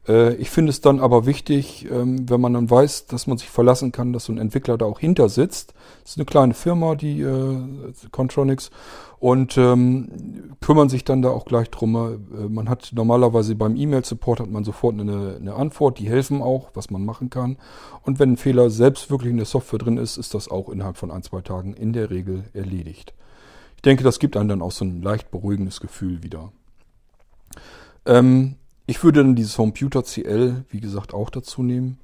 Äh, 0.09 0.35
ich 0.35 0.51
finde 0.51 0.70
es 0.70 0.81
dann 0.81 1.01
aber 1.01 1.26
wichtig, 1.26 1.89
ähm, 1.90 2.28
wenn 2.28 2.40
man 2.40 2.55
dann 2.55 2.70
weiß, 2.70 3.06
dass 3.06 3.26
man 3.26 3.39
sich 3.39 3.51
verlassen 3.51 3.93
kann, 3.93 4.12
dass 4.12 4.26
so 4.26 4.32
ein 4.32 4.39
Entwickler 4.39 4.78
da 4.78 4.86
auch 4.86 4.98
hinter 4.98 5.28
sitzt. 5.28 5.74
Das 6.02 6.12
ist 6.12 6.18
eine 6.18 6.26
kleine 6.26 6.55
Firma, 6.55 6.94
die 6.94 7.20
äh, 7.20 7.56
Contronics, 8.10 8.70
und 9.24 9.56
ähm, 9.56 10.55
kümmern 10.60 10.90
sich 10.90 11.02
dann 11.02 11.22
da 11.22 11.31
auch 11.31 11.47
gleich 11.47 11.70
drum. 11.70 11.97
Äh, 11.97 12.48
man 12.48 12.68
hat 12.68 12.93
normalerweise 12.94 13.55
beim 13.55 13.74
E-Mail-Support 13.74 14.40
hat 14.40 14.51
man 14.51 14.64
sofort 14.64 15.01
eine, 15.01 15.36
eine 15.40 15.55
Antwort, 15.55 15.98
die 15.98 16.09
helfen 16.09 16.43
auch, 16.43 16.70
was 16.74 16.90
man 16.90 17.06
machen 17.06 17.31
kann. 17.31 17.56
Und 18.02 18.18
wenn 18.18 18.32
ein 18.32 18.36
Fehler 18.36 18.68
selbst 18.68 19.10
wirklich 19.10 19.31
in 19.31 19.39
der 19.39 19.47
Software 19.47 19.78
drin 19.78 19.97
ist, 19.97 20.18
ist 20.18 20.35
das 20.35 20.51
auch 20.51 20.68
innerhalb 20.68 20.98
von 20.98 21.10
ein, 21.10 21.22
zwei 21.22 21.40
Tagen 21.40 21.72
in 21.72 21.94
der 21.94 22.10
Regel 22.10 22.44
erledigt. 22.52 23.14
Ich 23.76 23.82
denke, 23.82 24.05
das 24.05 24.18
gibt 24.18 24.36
einem 24.36 24.51
dann 24.51 24.62
auch 24.62 24.72
so 24.72 24.85
ein 24.85 25.01
leicht 25.01 25.31
beruhigendes 25.31 25.81
Gefühl 25.81 26.22
wieder. 26.22 26.52
Ähm, 28.05 28.56
ich 28.86 29.02
würde 29.02 29.23
dann 29.23 29.35
dieses 29.35 29.56
Computer 29.56 30.02
CL, 30.02 30.65
wie 30.69 30.81
gesagt, 30.81 31.15
auch 31.15 31.31
dazu 31.31 31.62
nehmen, 31.62 31.98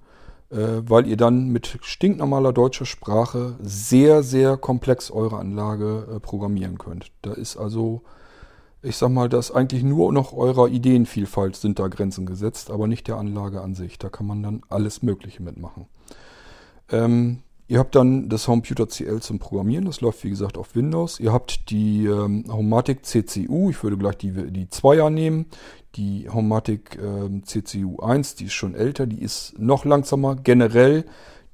äh, 0.51 0.83
weil 0.83 1.07
ihr 1.07 1.17
dann 1.17 1.49
mit 1.49 1.79
stinknormaler 1.83 2.53
deutscher 2.53 2.87
Sprache 2.87 3.57
sehr, 3.61 4.23
sehr 4.23 4.57
komplex 4.57 5.11
eure 5.11 5.39
Anlage 5.39 6.07
äh, 6.17 6.21
programmieren 6.21 6.79
könnt. 6.79 7.13
Da 7.23 7.33
ist 7.33 7.57
also 7.57 8.03
ich 8.83 8.97
sag 8.97 9.11
mal, 9.11 9.29
dass 9.29 9.53
eigentlich 9.53 9.83
nur 9.83 10.13
noch 10.13 10.33
eurer 10.33 10.69
Ideenvielfalt 10.69 11.57
sind 11.57 11.79
da 11.79 11.89
Grenzen 11.89 12.25
gesetzt, 12.25 12.71
aber 12.71 12.87
nicht 12.87 13.09
der 13.09 13.17
Anlage 13.17 13.61
an 13.61 13.75
sich. 13.75 13.99
Da 13.99 14.09
kann 14.09 14.27
man 14.27 14.43
dann 14.43 14.63
alles 14.69 15.03
Mögliche 15.03 15.43
mitmachen. 15.43 15.87
Ähm, 16.91 17.41
ihr 17.69 17.79
habt 17.79 17.95
dann 17.95 18.31
das 18.31 18.49
Homeputer 18.49 18.89
CL 18.89 19.21
zum 19.21 19.39
Programmieren. 19.39 19.85
Das 19.85 20.01
läuft 20.01 20.25
wie 20.25 20.31
gesagt 20.31 20.57
auf 20.57 20.75
Windows. 20.75 21.21
Ihr 21.21 21.33
habt 21.33 21.71
die 21.71 22.07
ähm, 22.07 22.47
Homatic 22.49 23.05
CCU. 23.05 23.71
Ich 23.71 23.83
würde 23.83 23.99
gleich 23.99 24.17
die, 24.17 24.51
die 24.51 24.71
Zweier 24.71 25.11
nehmen. 25.11 25.47
Die 25.97 26.29
Homatic 26.29 26.99
ähm, 27.03 27.43
CCU 27.45 28.01
1, 28.01 28.37
die 28.37 28.45
ist 28.45 28.53
schon 28.53 28.75
älter. 28.75 29.07
Die 29.07 29.21
ist 29.21 29.59
noch 29.59 29.85
langsamer. 29.85 30.37
Generell 30.37 31.05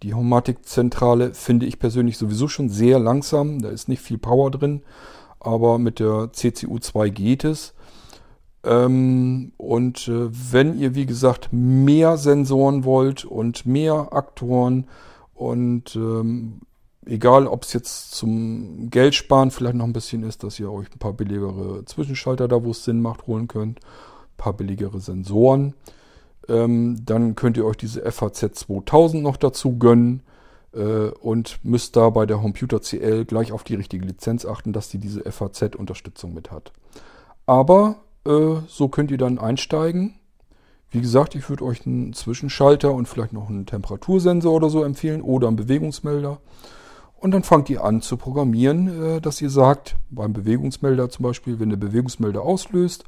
die 0.03 0.15
Homatic-Zentrale 0.15 1.33
finde 1.33 1.67
ich 1.67 1.79
persönlich 1.79 2.19
sowieso 2.19 2.49
schon 2.49 2.69
sehr 2.69 2.99
langsam. 2.99 3.63
Da 3.63 3.71
ist 3.71 3.89
nicht 3.89 4.03
viel 4.03 4.19
Power 4.19 4.51
drin. 4.51 4.83
Aber 5.41 5.79
mit 5.79 6.01
der 6.01 6.31
CCU 6.33 6.79
2 6.79 7.09
geht 7.09 7.45
es. 7.45 7.75
Ähm, 8.65 9.53
und 9.57 10.09
äh, 10.09 10.29
wenn 10.53 10.79
ihr, 10.79 10.95
wie 10.95 11.07
gesagt, 11.07 11.49
mehr 11.53 12.17
Sensoren 12.17 12.85
wollt 12.85 13.25
und 13.25 13.65
mehr 13.65 14.09
Aktoren 14.13 14.87
und 15.35 15.95
ähm, 15.95 16.61
egal, 17.07 17.47
ob 17.47 17.63
es 17.63 17.73
jetzt 17.73 18.13
zum 18.13 18.91
Geldsparen 18.91 19.51
vielleicht 19.51 19.77
noch 19.77 19.85
ein 19.85 19.93
bisschen 19.93 20.25
ist, 20.25 20.43
dass 20.43 20.59
ihr 20.59 20.71
euch 20.71 20.91
ein 20.93 20.99
paar 20.99 21.13
billigere 21.13 21.85
Zwischenschalter 21.85 22.49
da, 22.49 22.65
wo 22.65 22.73
es 22.73 22.85
Sinn 22.85 23.01
macht, 23.01 23.27
holen 23.27 23.47
könnt, 23.47 23.81
paar 24.37 24.53
billigere 24.53 25.01
Sensoren, 25.01 25.75
ähm, 26.49 27.05
dann 27.05 27.35
könnt 27.35 27.57
ihr 27.57 27.67
euch 27.67 27.77
diese 27.77 28.01
FHZ 28.11 28.55
2000 28.55 29.23
noch 29.23 29.37
dazu 29.37 29.79
gönnen 29.79 30.23
äh, 30.73 31.09
und 31.09 31.59
müsst 31.63 31.97
da 31.97 32.11
bei 32.11 32.27
der 32.27 32.37
Computer 32.37 32.81
CL 32.81 33.25
gleich 33.25 33.53
auf 33.53 33.65
die 33.65 33.75
richtige 33.75 34.07
Lizenz 34.07 34.45
achten, 34.45 34.73
dass 34.73 34.89
die 34.89 34.99
diese 34.99 35.21
FHZ-Unterstützung 35.31 36.35
mit 36.35 36.51
hat. 36.51 36.73
Aber 37.47 37.97
äh, 38.25 38.57
so 38.69 38.89
könnt 38.89 39.11
ihr 39.11 39.19
dann 39.19 39.39
einsteigen 39.39 40.15
wie 40.91 41.01
gesagt, 41.01 41.35
ich 41.35 41.49
würde 41.51 41.65
euch 41.65 41.87
einen 41.87 42.13
Zwischenschalter 42.13 42.93
und 42.93 43.07
vielleicht 43.07 43.33
noch 43.33 43.49
einen 43.49 43.67
Temperatursensor 43.67 44.53
oder 44.53 44.71
so 44.71 44.85
empfehlen 44.85 45.21
oder 45.21 45.49
einen 45.49 45.57
Bewegungsmelder. 45.57 46.39
Und 47.19 47.33
dann 47.33 47.43
fangt 47.43 47.71
ihr 47.71 47.83
an 47.83 48.03
zu 48.03 48.17
programmieren, 48.17 49.17
äh, 49.17 49.21
dass 49.21 49.43
ihr 49.43 49.51
sagt, 49.51 49.97
beim 50.11 50.33
Bewegungsmelder 50.33 51.09
zum 51.11 51.25
Beispiel, 51.25 51.59
wenn 51.59 51.71
der 51.71 51.77
Bewegungsmelder 51.77 52.43
auslöst, 52.43 53.05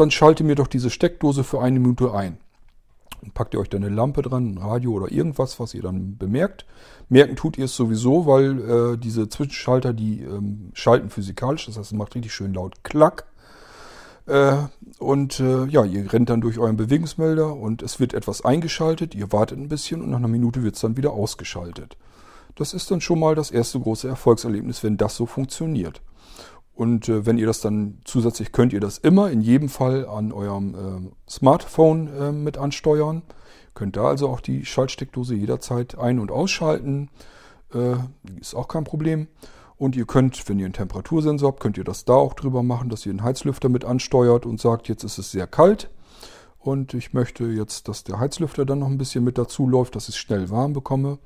dann 0.00 0.10
schalte 0.10 0.44
mir 0.44 0.54
doch 0.54 0.66
diese 0.66 0.90
Steckdose 0.90 1.44
für 1.44 1.60
eine 1.60 1.78
Minute 1.78 2.14
ein. 2.14 2.38
Dann 3.20 3.32
packt 3.32 3.54
ihr 3.54 3.60
euch 3.60 3.68
da 3.68 3.78
eine 3.78 3.88
Lampe 3.88 4.22
dran, 4.22 4.54
ein 4.54 4.58
Radio 4.58 4.92
oder 4.92 5.10
irgendwas, 5.10 5.58
was 5.58 5.74
ihr 5.74 5.82
dann 5.82 6.16
bemerkt. 6.16 6.66
Merken 7.08 7.36
tut 7.36 7.58
ihr 7.58 7.64
es 7.64 7.74
sowieso, 7.74 8.26
weil 8.26 8.60
äh, 8.94 8.96
diese 8.98 9.28
Zwischenschalter, 9.28 9.92
die 9.92 10.22
ähm, 10.22 10.70
schalten 10.74 11.10
physikalisch, 11.10 11.66
das 11.66 11.76
heißt, 11.76 11.92
es 11.92 11.98
macht 11.98 12.14
richtig 12.14 12.32
schön 12.32 12.54
laut 12.54 12.84
Klack. 12.84 13.26
Äh, 14.26 14.56
und 14.98 15.40
äh, 15.40 15.64
ja, 15.66 15.84
ihr 15.84 16.12
rennt 16.12 16.28
dann 16.28 16.42
durch 16.42 16.58
euren 16.58 16.76
Bewegungsmelder 16.76 17.54
und 17.54 17.82
es 17.82 17.98
wird 17.98 18.14
etwas 18.14 18.44
eingeschaltet, 18.44 19.14
ihr 19.14 19.32
wartet 19.32 19.58
ein 19.58 19.68
bisschen 19.68 20.02
und 20.02 20.10
nach 20.10 20.18
einer 20.18 20.28
Minute 20.28 20.62
wird 20.62 20.74
es 20.74 20.82
dann 20.82 20.96
wieder 20.96 21.12
ausgeschaltet. 21.12 21.96
Das 22.54 22.74
ist 22.74 22.90
dann 22.90 23.00
schon 23.00 23.20
mal 23.20 23.34
das 23.34 23.50
erste 23.50 23.80
große 23.80 24.08
Erfolgserlebnis, 24.08 24.82
wenn 24.82 24.96
das 24.96 25.16
so 25.16 25.26
funktioniert. 25.26 26.02
Und 26.78 27.08
äh, 27.08 27.26
wenn 27.26 27.38
ihr 27.38 27.46
das 27.48 27.60
dann 27.60 27.98
zusätzlich 28.04 28.52
könnt 28.52 28.72
ihr 28.72 28.78
das 28.78 28.98
immer 28.98 29.32
in 29.32 29.40
jedem 29.40 29.68
Fall 29.68 30.06
an 30.06 30.30
eurem 30.30 30.74
äh, 30.76 31.28
Smartphone 31.28 32.06
äh, 32.06 32.30
mit 32.30 32.56
ansteuern. 32.56 33.22
Könnt 33.74 33.96
da 33.96 34.04
also 34.04 34.28
auch 34.28 34.40
die 34.40 34.64
Schaltsteckdose 34.64 35.34
jederzeit 35.34 35.98
ein- 35.98 36.20
und 36.20 36.30
ausschalten. 36.30 37.10
Äh, 37.74 37.96
ist 38.40 38.54
auch 38.54 38.68
kein 38.68 38.84
Problem. 38.84 39.26
Und 39.76 39.96
ihr 39.96 40.06
könnt, 40.06 40.48
wenn 40.48 40.60
ihr 40.60 40.66
einen 40.66 40.72
Temperatursensor 40.72 41.48
habt, 41.48 41.58
könnt 41.58 41.78
ihr 41.78 41.84
das 41.84 42.04
da 42.04 42.14
auch 42.14 42.34
drüber 42.34 42.62
machen, 42.62 42.90
dass 42.90 43.04
ihr 43.04 43.12
den 43.12 43.24
Heizlüfter 43.24 43.68
mit 43.68 43.84
ansteuert 43.84 44.46
und 44.46 44.60
sagt, 44.60 44.86
jetzt 44.86 45.02
ist 45.02 45.18
es 45.18 45.32
sehr 45.32 45.48
kalt. 45.48 45.90
Und 46.60 46.94
ich 46.94 47.12
möchte 47.12 47.46
jetzt, 47.46 47.88
dass 47.88 48.04
der 48.04 48.20
Heizlüfter 48.20 48.64
dann 48.64 48.78
noch 48.78 48.88
ein 48.88 48.98
bisschen 48.98 49.24
mit 49.24 49.36
dazu 49.36 49.66
läuft, 49.66 49.96
dass 49.96 50.04
ich 50.04 50.14
es 50.14 50.18
schnell 50.18 50.48
warm 50.48 50.74
bekomme. 50.74 51.18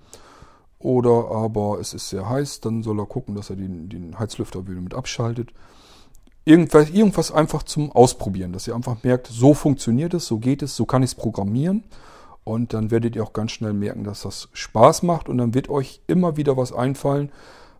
Oder 0.82 1.30
aber 1.30 1.78
es 1.80 1.94
ist 1.94 2.08
sehr 2.08 2.28
heiß, 2.28 2.60
dann 2.60 2.82
soll 2.82 2.98
er 2.98 3.06
gucken, 3.06 3.34
dass 3.34 3.50
er 3.50 3.56
den, 3.56 3.88
den 3.88 4.18
Heizlüfter 4.18 4.66
wieder 4.66 4.80
mit 4.80 4.94
abschaltet. 4.94 5.52
Irgendwas, 6.44 6.90
irgendwas 6.90 7.30
einfach 7.30 7.62
zum 7.62 7.92
Ausprobieren, 7.92 8.52
dass 8.52 8.66
ihr 8.66 8.74
einfach 8.74 9.04
merkt, 9.04 9.28
so 9.28 9.54
funktioniert 9.54 10.12
es, 10.12 10.26
so 10.26 10.38
geht 10.38 10.60
es, 10.60 10.74
so 10.74 10.84
kann 10.84 11.04
ich 11.04 11.10
es 11.10 11.14
programmieren. 11.14 11.84
Und 12.42 12.74
dann 12.74 12.90
werdet 12.90 13.14
ihr 13.14 13.22
auch 13.22 13.32
ganz 13.32 13.52
schnell 13.52 13.72
merken, 13.72 14.02
dass 14.02 14.22
das 14.22 14.48
Spaß 14.52 15.04
macht 15.04 15.28
und 15.28 15.38
dann 15.38 15.54
wird 15.54 15.68
euch 15.68 16.00
immer 16.08 16.36
wieder 16.36 16.56
was 16.56 16.72
einfallen, 16.72 17.30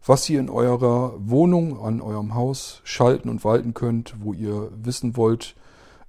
was 0.07 0.29
ihr 0.31 0.39
in 0.39 0.49
eurer 0.49 1.15
Wohnung, 1.19 1.81
an 1.81 2.01
eurem 2.01 2.37
Haus 2.37 2.81
schalten 2.85 3.29
und 3.29 3.45
walten 3.45 3.75
könnt, 3.75 4.15
wo 4.23 4.33
ihr 4.33 4.71
wissen 4.81 5.17
wollt, 5.17 5.57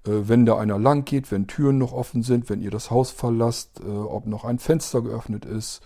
äh, 0.06 0.12
wenn 0.12 0.46
da 0.46 0.58
einer 0.58 0.78
lang 0.78 1.06
geht, 1.06 1.32
wenn 1.32 1.48
Türen 1.48 1.80
noch 1.80 1.94
offen 1.94 2.22
sind, 2.22 2.52
wenn 2.52 2.62
ihr 2.62 2.72
das 2.72 2.92
Haus 2.92 3.10
verlasst, 3.10 3.80
äh, 3.80 3.90
ob 3.90 4.28
noch 4.28 4.46
ein 4.46 4.60
Fenster 4.60 5.02
geöffnet 5.02 5.46
ist. 5.46 5.82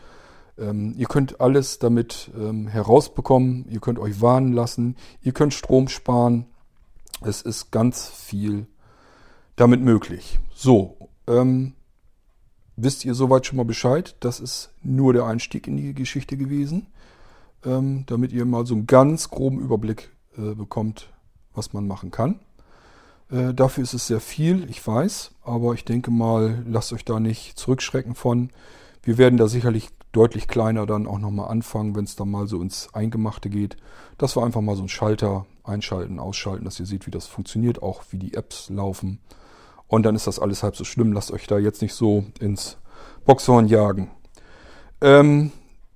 Ähm, 0.57 0.93
ihr 0.97 1.07
könnt 1.07 1.39
alles 1.41 1.79
damit 1.79 2.31
ähm, 2.37 2.67
herausbekommen, 2.67 3.65
ihr 3.69 3.79
könnt 3.79 3.99
euch 3.99 4.21
warnen 4.21 4.53
lassen, 4.53 4.95
ihr 5.21 5.31
könnt 5.31 5.53
Strom 5.53 5.87
sparen. 5.87 6.45
Es 7.21 7.41
ist 7.41 7.71
ganz 7.71 8.07
viel 8.07 8.67
damit 9.55 9.81
möglich. 9.81 10.39
So, 10.53 11.09
ähm, 11.27 11.73
wisst 12.75 13.05
ihr 13.05 13.15
soweit 13.15 13.45
schon 13.45 13.57
mal 13.57 13.65
Bescheid? 13.65 14.15
Das 14.19 14.39
ist 14.39 14.71
nur 14.83 15.13
der 15.13 15.25
Einstieg 15.25 15.67
in 15.67 15.77
die 15.77 15.93
Geschichte 15.93 16.37
gewesen 16.37 16.87
ähm, 17.65 18.03
damit 18.07 18.31
ihr 18.31 18.45
mal 18.45 18.65
so 18.65 18.75
einen 18.75 18.87
ganz 18.87 19.29
groben 19.29 19.59
Überblick 19.59 20.11
äh, 20.37 20.53
bekommt, 20.53 21.09
was 21.53 21.73
man 21.73 21.87
machen 21.87 22.11
kann. 22.11 22.39
Äh, 23.29 23.53
dafür 23.53 23.83
ist 23.83 23.93
es 23.93 24.07
sehr 24.07 24.21
viel, 24.21 24.69
ich 24.69 24.85
weiß, 24.85 25.31
aber 25.43 25.73
ich 25.73 25.85
denke 25.85 26.11
mal, 26.11 26.63
lasst 26.67 26.93
euch 26.93 27.05
da 27.05 27.19
nicht 27.19 27.57
zurückschrecken 27.57 28.15
von. 28.15 28.51
Wir 29.03 29.17
werden 29.17 29.37
da 29.37 29.47
sicherlich 29.47 29.89
deutlich 30.17 30.47
kleiner 30.47 30.87
dann 30.87 31.05
auch 31.05 31.19
nochmal 31.19 31.49
anfangen, 31.49 31.95
wenn 31.95 32.05
es 32.05 32.15
dann 32.15 32.31
mal 32.31 32.47
so 32.47 32.59
ins 32.61 32.93
Eingemachte 32.93 33.49
geht. 33.49 33.77
Dass 34.17 34.35
wir 34.35 34.43
einfach 34.43 34.61
mal 34.61 34.75
so 34.75 34.81
einen 34.81 34.89
Schalter 34.89 35.45
einschalten, 35.63 36.19
ausschalten, 36.19 36.65
dass 36.65 36.79
ihr 36.79 36.87
seht, 36.87 37.05
wie 37.05 37.11
das 37.11 37.27
funktioniert, 37.27 37.83
auch 37.83 38.03
wie 38.09 38.17
die 38.17 38.33
Apps 38.33 38.69
laufen. 38.69 39.19
Und 39.87 40.03
dann 40.07 40.15
ist 40.15 40.25
das 40.25 40.39
alles 40.39 40.63
halb 40.63 40.75
so 40.75 40.83
schlimm. 40.83 41.13
Lasst 41.13 41.31
euch 41.31 41.45
da 41.45 41.59
jetzt 41.59 41.83
nicht 41.83 41.93
so 41.93 42.25
ins 42.39 42.77
Boxhorn 43.25 43.67
jagen. 43.67 44.09
Ähm, 45.01 45.51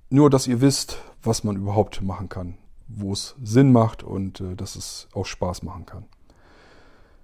nur, 0.08 0.30
dass 0.30 0.46
ihr 0.46 0.60
wisst, 0.60 0.98
was 1.22 1.42
man 1.42 1.56
überhaupt 1.56 2.00
machen 2.00 2.28
kann, 2.28 2.56
wo 2.86 3.12
es 3.12 3.34
Sinn 3.42 3.72
macht 3.72 4.04
und 4.04 4.40
äh, 4.40 4.54
dass 4.54 4.76
es 4.76 5.08
auch 5.14 5.26
Spaß 5.26 5.64
machen 5.64 5.84
kann. 5.84 6.04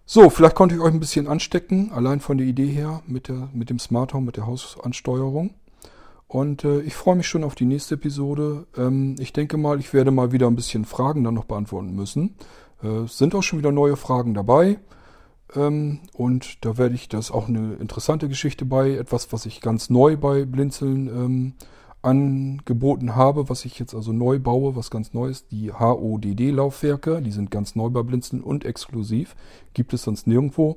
So, 0.05 0.31
vielleicht 0.31 0.57
konnte 0.57 0.75
ich 0.75 0.81
euch 0.81 0.93
ein 0.93 1.01
bisschen 1.01 1.29
anstecken, 1.29 1.93
allein 1.93 2.19
von 2.19 2.39
der 2.39 2.47
Idee 2.47 2.67
her 2.67 3.03
mit, 3.07 3.29
der, 3.29 3.51
mit 3.53 3.71
dem 3.71 3.79
Smart 3.79 4.15
Home, 4.15 4.27
mit 4.27 4.37
der 4.37 4.47
Hausansteuerung. 4.47 5.55
Und 6.29 6.65
äh, 6.65 6.81
ich 6.81 6.95
freue 6.95 7.17
mich 7.17 7.27
schon 7.27 7.43
auf 7.43 7.55
die 7.55 7.65
nächste 7.65 7.95
Episode. 7.95 8.67
Ähm, 8.77 9.17
ich 9.19 9.33
denke 9.33 9.57
mal, 9.57 9.81
ich 9.81 9.95
werde 9.95 10.11
mal 10.11 10.31
wieder 10.31 10.47
ein 10.47 10.57
bisschen 10.57 10.85
Fragen 10.85 11.25
dann 11.25 11.35
noch 11.35 11.47
beantworten 11.47 11.95
müssen. 11.95 12.37
Äh, 12.83 13.05
es 13.05 13.17
sind 13.17 13.35
auch 13.35 13.43
schon 13.43 13.59
wieder 13.59 13.73
neue 13.73 13.97
Fragen 13.97 14.35
dabei. 14.35 14.79
Ähm, 15.57 16.01
und 16.13 16.65
da 16.67 16.77
werde 16.77 16.95
ich, 16.95 17.09
das 17.09 17.31
auch 17.31 17.49
eine 17.49 17.75
interessante 17.75 18.29
Geschichte 18.29 18.67
bei, 18.67 18.91
etwas, 18.93 19.33
was 19.33 19.47
ich 19.47 19.63
ganz 19.63 19.89
neu 19.89 20.19
bei 20.19 20.45
Blinzeln 20.45 21.09
ähm, 21.09 21.53
angeboten 22.03 23.17
habe, 23.17 23.49
was 23.49 23.65
ich 23.65 23.79
jetzt 23.79 23.95
also 23.95 24.13
neu 24.13 24.39
baue, 24.39 24.77
was 24.77 24.91
ganz 24.91 25.15
neu 25.15 25.29
ist, 25.29 25.51
die 25.51 25.73
HODD-Laufwerke. 25.73 27.23
Die 27.23 27.33
sind 27.33 27.51
ganz 27.51 27.75
neu 27.75 27.89
bei 27.89 28.03
Blinzeln 28.03 28.43
und 28.43 28.67
exklusiv. 28.67 29.35
Gibt 29.73 29.95
es 29.95 30.03
sonst 30.03 30.27
nirgendwo. 30.27 30.77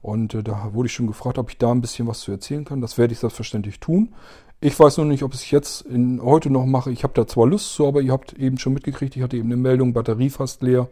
Und 0.00 0.34
äh, 0.34 0.42
da 0.42 0.72
wurde 0.72 0.86
ich 0.86 0.92
schon 0.94 1.06
gefragt, 1.06 1.36
ob 1.36 1.50
ich 1.50 1.58
da 1.58 1.70
ein 1.70 1.80
bisschen 1.80 2.06
was 2.06 2.20
zu 2.20 2.32
erzählen 2.32 2.64
kann. 2.64 2.80
Das 2.80 2.96
werde 2.96 3.12
ich 3.12 3.18
selbstverständlich 3.18 3.80
tun. 3.80 4.14
Ich 4.60 4.78
weiß 4.78 4.96
nur 4.96 5.06
nicht, 5.06 5.22
ob 5.22 5.34
ich 5.34 5.40
es 5.40 5.50
jetzt 5.50 5.82
in, 5.82 6.20
heute 6.22 6.48
noch 6.48 6.64
mache. 6.64 6.90
Ich 6.90 7.02
habe 7.04 7.12
da 7.14 7.26
zwar 7.26 7.46
Lust 7.46 7.74
zu, 7.74 7.86
aber 7.86 8.00
ihr 8.00 8.12
habt 8.12 8.32
eben 8.32 8.58
schon 8.58 8.72
mitgekriegt, 8.72 9.14
ich 9.16 9.22
hatte 9.22 9.36
eben 9.36 9.48
eine 9.48 9.56
Meldung, 9.56 9.92
Batterie 9.92 10.30
fast 10.30 10.62
leer. 10.62 10.88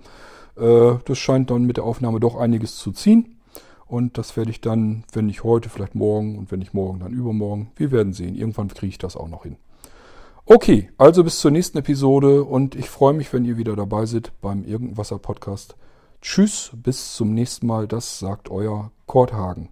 Äh, 0.57 0.95
das 1.05 1.19
scheint 1.19 1.51
dann 1.51 1.65
mit 1.65 1.79
der 1.79 1.85
Aufnahme 1.85 2.21
doch 2.21 2.37
einiges 2.37 2.77
zu 2.77 2.93
ziehen. 2.93 3.39
Und 3.87 4.19
das 4.19 4.37
werde 4.37 4.51
ich 4.51 4.61
dann, 4.61 5.05
wenn 5.13 5.27
nicht 5.27 5.45
heute, 5.45 5.69
vielleicht 5.69 5.95
morgen 5.95 6.39
und 6.39 6.51
wenn 6.51 6.59
nicht 6.59 6.75
morgen, 6.75 7.01
dann 7.01 7.13
übermorgen. 7.13 7.71
Wir 7.77 7.91
werden 7.91 8.13
sehen. 8.13 8.35
Irgendwann 8.35 8.69
kriege 8.69 8.91
ich 8.91 8.99
das 8.99 9.17
auch 9.17 9.29
noch 9.29 9.45
hin. 9.45 9.57
Okay, 10.47 10.91
also 10.99 11.25
bis 11.25 11.39
zur 11.39 11.51
nächsten 11.51 11.79
Episode 11.79 12.45
und 12.45 12.75
ich 12.75 12.91
freue 12.91 13.15
mich, 13.15 13.33
wenn 13.33 13.47
ihr 13.47 13.57
wieder 13.57 13.77
dabei 13.77 14.05
seid 14.05 14.33
beim 14.43 14.65
Irgendwasser 14.65 15.19
Podcast. 15.19 15.75
Tschüss, 16.21 16.71
bis 16.75 17.15
zum 17.15 17.33
nächsten 17.33 17.67
Mal. 17.67 17.89
Das 17.89 18.19
sagt 18.19 18.51
euer 18.51 18.91
Kurt 19.07 19.33
Hagen. 19.33 19.71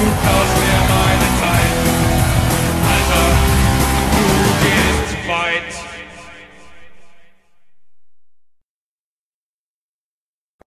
because 0.00 0.49